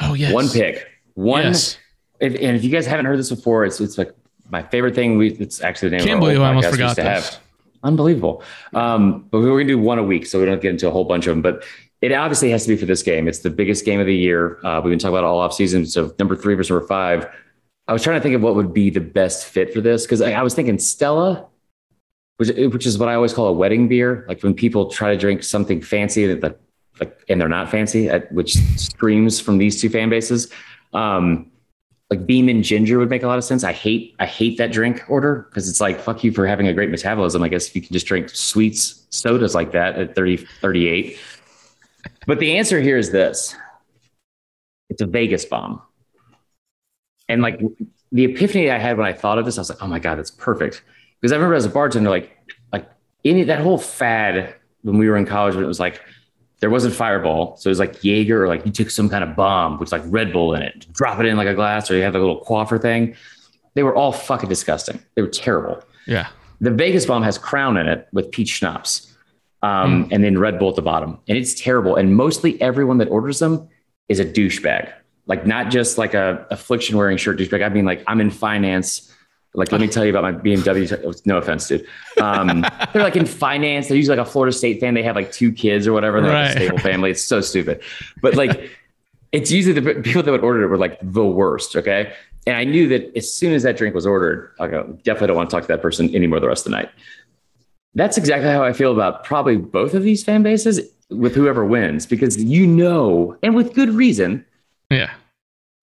Oh 0.00 0.14
yes. 0.14 0.32
One 0.32 0.48
pick. 0.48 0.86
One. 1.14 1.44
Yes. 1.44 1.78
If, 2.20 2.34
and 2.34 2.56
if 2.56 2.64
you 2.64 2.70
guys 2.70 2.86
haven't 2.86 3.06
heard 3.06 3.18
this 3.18 3.30
before, 3.30 3.64
it's 3.64 3.80
it's 3.80 3.98
like 3.98 4.14
my 4.50 4.62
favorite 4.62 4.94
thing. 4.94 5.16
We 5.16 5.32
it's 5.32 5.62
actually 5.62 5.90
the 5.90 5.96
name 5.96 6.06
Can't 6.06 6.20
believe 6.20 6.40
I 6.40 6.48
almost 6.48 6.70
forgot 6.70 6.96
this. 6.96 7.04
Have. 7.04 7.38
Unbelievable. 7.82 8.42
Um, 8.72 9.26
but 9.30 9.40
we 9.40 9.46
are 9.46 9.52
gonna 9.52 9.64
do 9.64 9.78
one 9.78 9.98
a 9.98 10.02
week, 10.02 10.26
so 10.26 10.38
we 10.38 10.46
don't 10.46 10.60
get 10.60 10.70
into 10.70 10.88
a 10.88 10.90
whole 10.90 11.04
bunch 11.04 11.26
of 11.26 11.32
them. 11.32 11.42
But 11.42 11.64
it 12.00 12.12
obviously 12.12 12.50
has 12.50 12.64
to 12.64 12.68
be 12.68 12.76
for 12.76 12.86
this 12.86 13.02
game. 13.02 13.28
It's 13.28 13.38
the 13.38 13.50
biggest 13.50 13.84
game 13.84 13.98
of 13.98 14.06
the 14.06 14.14
year. 14.14 14.58
Uh, 14.64 14.80
we've 14.82 14.90
been 14.90 14.98
talking 14.98 15.14
about 15.14 15.24
all 15.24 15.38
off 15.38 15.54
season. 15.54 15.86
So 15.86 16.14
number 16.18 16.36
three 16.36 16.54
versus 16.54 16.70
number 16.70 16.86
five. 16.86 17.26
I 17.86 17.92
was 17.92 18.02
trying 18.02 18.18
to 18.18 18.22
think 18.22 18.34
of 18.34 18.42
what 18.42 18.54
would 18.54 18.72
be 18.72 18.90
the 18.90 19.00
best 19.00 19.46
fit 19.46 19.72
for 19.72 19.80
this 19.80 20.04
because 20.04 20.22
I, 20.22 20.32
I, 20.32 20.42
was 20.42 20.54
thinking 20.54 20.78
Stella, 20.78 21.46
which 22.38 22.48
which 22.72 22.86
is 22.86 22.98
what 22.98 23.08
I 23.08 23.14
always 23.14 23.34
call 23.34 23.48
a 23.48 23.52
wedding 23.52 23.88
beer. 23.88 24.24
Like 24.26 24.42
when 24.42 24.54
people 24.54 24.90
try 24.90 25.10
to 25.10 25.18
drink 25.18 25.42
something 25.42 25.82
fancy 25.82 26.32
that 26.34 26.60
like 27.00 27.24
and 27.28 27.40
they're 27.40 27.48
not 27.48 27.70
fancy, 27.70 28.08
at, 28.08 28.30
which 28.32 28.54
screams 28.76 29.40
from 29.40 29.58
these 29.58 29.80
two 29.80 29.90
fan 29.90 30.08
bases. 30.08 30.50
Um, 30.92 31.50
like 32.10 32.26
Beam 32.26 32.48
and 32.48 32.62
Ginger 32.62 32.98
would 32.98 33.10
make 33.10 33.22
a 33.22 33.26
lot 33.26 33.38
of 33.38 33.44
sense. 33.44 33.64
I 33.64 33.72
hate 33.72 34.14
I 34.18 34.26
hate 34.26 34.58
that 34.58 34.72
drink 34.72 35.04
order 35.08 35.46
because 35.48 35.68
it's 35.68 35.80
like 35.80 36.00
fuck 36.00 36.22
you 36.24 36.32
for 36.32 36.46
having 36.46 36.68
a 36.68 36.72
great 36.72 36.90
metabolism. 36.90 37.42
I 37.42 37.48
guess 37.48 37.68
if 37.68 37.76
you 37.76 37.82
can 37.82 37.92
just 37.92 38.06
drink 38.06 38.30
sweets 38.30 39.06
sodas 39.10 39.54
like 39.54 39.72
that 39.72 39.96
at 39.96 40.14
30 40.14 40.36
38. 40.36 41.18
But 42.26 42.38
the 42.38 42.56
answer 42.56 42.80
here 42.80 42.96
is 42.96 43.10
this. 43.10 43.56
It's 44.90 45.02
a 45.02 45.06
Vegas 45.06 45.44
bomb. 45.44 45.82
And 47.28 47.42
like 47.42 47.60
the 48.12 48.24
epiphany 48.24 48.70
I 48.70 48.78
had 48.78 48.96
when 48.96 49.06
I 49.06 49.12
thought 49.12 49.38
of 49.38 49.44
this, 49.44 49.58
I 49.58 49.60
was 49.60 49.70
like, 49.70 49.82
oh 49.82 49.86
my 49.86 49.98
God, 49.98 50.18
that's 50.18 50.30
perfect. 50.30 50.82
Because 51.20 51.32
I 51.32 51.36
remember 51.36 51.54
as 51.54 51.64
a 51.64 51.70
bartender, 51.70 52.10
like, 52.10 52.30
like 52.72 52.86
any 53.24 53.44
that 53.44 53.60
whole 53.60 53.78
fad 53.78 54.54
when 54.82 54.98
we 54.98 55.08
were 55.08 55.16
in 55.16 55.26
college, 55.26 55.54
when 55.54 55.64
it 55.64 55.68
was 55.68 55.80
like 55.80 56.00
there 56.60 56.70
wasn't 56.70 56.94
fireball. 56.94 57.56
So 57.56 57.68
it 57.68 57.72
was 57.72 57.78
like 57.78 58.02
Jaeger 58.04 58.44
or 58.44 58.48
like 58.48 58.64
you 58.64 58.72
took 58.72 58.90
some 58.90 59.08
kind 59.08 59.24
of 59.24 59.34
bomb, 59.36 59.78
which 59.78 59.92
like 59.92 60.02
Red 60.06 60.32
Bull 60.32 60.54
in 60.54 60.62
it, 60.62 60.86
drop 60.92 61.18
it 61.20 61.26
in 61.26 61.36
like 61.36 61.48
a 61.48 61.54
glass, 61.54 61.90
or 61.90 61.96
you 61.96 62.02
have 62.02 62.14
a 62.14 62.18
little 62.18 62.40
quaffer 62.40 62.78
thing. 62.78 63.16
They 63.74 63.82
were 63.82 63.94
all 63.94 64.12
fucking 64.12 64.48
disgusting. 64.48 65.02
They 65.14 65.22
were 65.22 65.28
terrible. 65.28 65.82
Yeah. 66.06 66.28
The 66.60 66.70
Vegas 66.70 67.06
bomb 67.06 67.22
has 67.22 67.38
Crown 67.38 67.76
in 67.76 67.88
it 67.88 68.08
with 68.12 68.30
peach 68.30 68.48
schnapps. 68.48 69.10
Um, 69.62 70.04
mm. 70.04 70.12
and 70.12 70.22
then 70.22 70.38
Red 70.38 70.58
Bull 70.58 70.68
at 70.68 70.76
the 70.76 70.82
bottom. 70.82 71.18
And 71.26 71.38
it's 71.38 71.60
terrible. 71.60 71.96
And 71.96 72.14
mostly 72.14 72.60
everyone 72.60 72.98
that 72.98 73.08
orders 73.08 73.38
them 73.38 73.68
is 74.08 74.20
a 74.20 74.24
douchebag 74.24 74.92
like 75.26 75.46
not 75.46 75.70
just 75.70 75.98
like 75.98 76.14
a 76.14 76.46
affliction 76.50 76.96
wearing 76.96 77.16
shirt 77.16 77.38
douchebag. 77.38 77.64
I 77.64 77.68
mean, 77.68 77.84
like 77.84 78.02
I'm 78.06 78.20
in 78.20 78.30
finance. 78.30 79.10
Like, 79.56 79.70
let 79.70 79.80
me 79.80 79.86
tell 79.86 80.04
you 80.04 80.10
about 80.10 80.24
my 80.24 80.32
BMW. 80.32 81.22
No 81.26 81.38
offense, 81.38 81.68
dude. 81.68 81.86
Um, 82.20 82.66
they're 82.92 83.04
like 83.04 83.14
in 83.14 83.24
finance. 83.24 83.86
They're 83.86 83.96
usually 83.96 84.16
like 84.16 84.26
a 84.26 84.28
Florida 84.28 84.52
State 84.52 84.80
fan. 84.80 84.94
They 84.94 85.02
have 85.04 85.14
like 85.14 85.30
two 85.30 85.52
kids 85.52 85.86
or 85.86 85.92
whatever. 85.92 86.20
They're 86.20 86.32
right. 86.32 86.48
like 86.48 86.56
a 86.56 86.58
stable 86.58 86.78
family. 86.78 87.12
It's 87.12 87.22
so 87.22 87.40
stupid. 87.40 87.80
But 88.20 88.34
like, 88.34 88.70
it's 89.30 89.52
usually 89.52 89.78
the 89.78 90.02
people 90.02 90.24
that 90.24 90.30
would 90.32 90.42
order 90.42 90.64
it 90.64 90.66
were 90.66 90.76
like 90.76 90.98
the 91.00 91.24
worst. 91.24 91.76
Okay. 91.76 92.12
And 92.46 92.56
I 92.56 92.64
knew 92.64 92.88
that 92.88 93.16
as 93.16 93.32
soon 93.32 93.52
as 93.52 93.62
that 93.62 93.76
drink 93.76 93.94
was 93.94 94.06
ordered, 94.06 94.52
I 94.60 94.66
go, 94.66 94.98
definitely 95.02 95.28
don't 95.28 95.36
want 95.36 95.50
to 95.50 95.56
talk 95.56 95.62
to 95.62 95.68
that 95.68 95.82
person 95.82 96.14
anymore 96.14 96.40
the 96.40 96.48
rest 96.48 96.66
of 96.66 96.72
the 96.72 96.76
night. 96.76 96.90
That's 97.94 98.18
exactly 98.18 98.50
how 98.50 98.64
I 98.64 98.72
feel 98.72 98.92
about 98.92 99.24
probably 99.24 99.56
both 99.56 99.94
of 99.94 100.02
these 100.02 100.24
fan 100.24 100.42
bases 100.42 100.80
with 101.10 101.34
whoever 101.34 101.64
wins, 101.64 102.06
because 102.06 102.42
you 102.42 102.66
know, 102.66 103.36
and 103.42 103.54
with 103.54 103.72
good 103.72 103.90
reason, 103.90 104.44
yeah. 104.90 105.12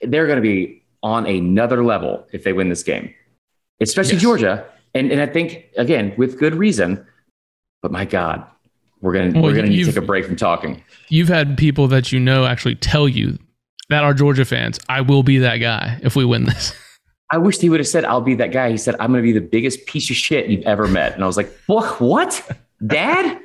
They're 0.02 0.26
going 0.26 0.38
to 0.38 0.42
be 0.42 0.84
on 1.04 1.26
another 1.26 1.84
level 1.84 2.28
if 2.32 2.44
they 2.44 2.54
win 2.54 2.70
this 2.70 2.84
game, 2.84 3.14
especially 3.80 4.14
yes. 4.14 4.22
Georgia. 4.22 4.66
And, 4.94 5.12
and 5.12 5.22
I 5.22 5.28
think, 5.28 5.66
again, 5.78 6.14
with 6.18 6.38
good 6.38 6.56
reason, 6.56 7.06
but 7.82 7.92
my 7.92 8.06
God, 8.06 8.46
we're 9.02 9.14
gonna 9.14 9.32
Well, 9.32 9.44
we're 9.44 9.56
gonna 9.56 9.70
need 9.70 9.86
to 9.86 9.92
take 9.92 9.98
a 9.98 10.06
break 10.06 10.26
from 10.26 10.36
talking. 10.36 10.84
You've 11.10 11.28
had 11.28 11.58
people 11.58 11.88
that 11.88 12.12
you 12.12 12.20
know 12.20 12.46
actually 12.46 12.76
tell 12.76 13.08
you 13.08 13.40
that 13.90 14.04
are 14.04 14.14
Georgia 14.14 14.46
fans. 14.46 14.80
I 14.88 15.02
will 15.02 15.24
be 15.24 15.40
that 15.40 15.58
guy 15.58 16.00
if 16.04 16.16
we 16.16 16.24
win 16.24 16.46
this. 16.46 16.74
I 17.32 17.38
wish 17.38 17.60
he 17.60 17.70
would 17.70 17.80
have 17.80 17.88
said, 17.88 18.06
"I'll 18.06 18.22
be 18.22 18.36
that 18.36 18.52
guy." 18.52 18.70
He 18.70 18.78
said, 18.78 18.96
"I'm 19.00 19.12
gonna 19.12 19.24
be 19.24 19.32
the 19.32 19.42
biggest 19.42 19.86
piece 19.88 20.10
of 20.10 20.16
shit 20.16 20.50
you've 20.50 20.66
ever 20.66 20.88
met," 20.88 21.14
and 21.14 21.24
I 21.24 21.28
was 21.28 21.38
like, 21.38 21.52
"What? 21.66 22.00
What, 22.00 22.60
Dad?" 22.86 23.40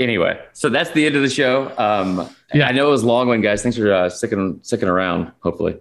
Anyway, 0.00 0.40
so 0.52 0.68
that's 0.68 0.90
the 0.90 1.06
end 1.06 1.16
of 1.16 1.22
the 1.22 1.30
show. 1.30 1.72
Um, 1.78 2.28
Yeah. 2.54 2.66
I 2.68 2.72
know 2.72 2.88
it 2.88 2.90
was 2.90 3.02
a 3.02 3.06
long 3.06 3.28
one, 3.28 3.40
guys. 3.42 3.62
Thanks 3.62 3.76
for 3.78 3.92
uh, 3.92 4.08
sticking 4.08 4.58
sticking 4.62 4.88
around. 4.88 5.30
Hopefully, 5.40 5.76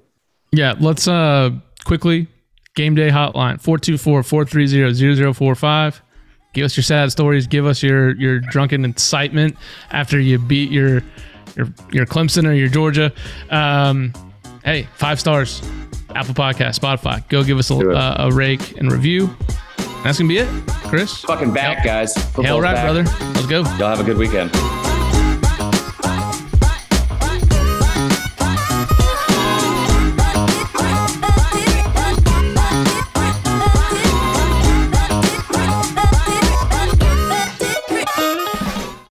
Yeah, 0.52 0.74
let's 0.80 1.08
uh 1.08 1.52
quickly 1.86 2.28
game 2.76 2.94
day 2.96 3.10
hotline 3.10 3.62
424-430-0045. 3.62 6.02
Give 6.54 6.66
us 6.66 6.76
your 6.76 6.84
sad 6.84 7.12
stories, 7.12 7.48
give 7.48 7.66
us 7.66 7.82
your 7.84 8.16
your 8.16 8.40
drunken 8.40 8.84
incitement 8.86 9.56
after 9.92 10.20
you 10.20 10.40
beat 10.40 10.72
your 10.72 11.02
your 11.56 11.68
your 11.92 12.06
Clemson 12.06 12.48
or 12.48 12.54
your 12.54 12.70
Georgia. 12.70 13.12
Um 13.50 14.14
hey, 14.64 14.88
5 14.96 15.20
stars. 15.20 15.62
Apple 16.16 16.34
Podcast, 16.34 16.80
Spotify. 16.80 17.28
Go 17.30 17.44
give 17.44 17.60
us 17.60 17.70
a, 17.70 17.76
uh, 17.76 18.16
a 18.28 18.32
rake 18.32 18.78
and 18.80 18.92
review. 18.92 19.30
That's 20.04 20.18
to 20.18 20.28
be 20.28 20.38
it. 20.38 20.48
Chris. 20.86 21.22
fucking 21.22 21.54
back, 21.54 21.84
guys. 21.84 22.16
Hail 22.16 22.24
Football's 22.32 22.62
right, 22.64 22.76
back. 22.76 22.86
brother. 22.86 23.04
Let's 23.34 23.48
go. 23.48 23.62
Y'all 23.78 23.90
have 23.90 24.00
a 24.00 24.04
good 24.04 24.18
weekend. 24.18 24.50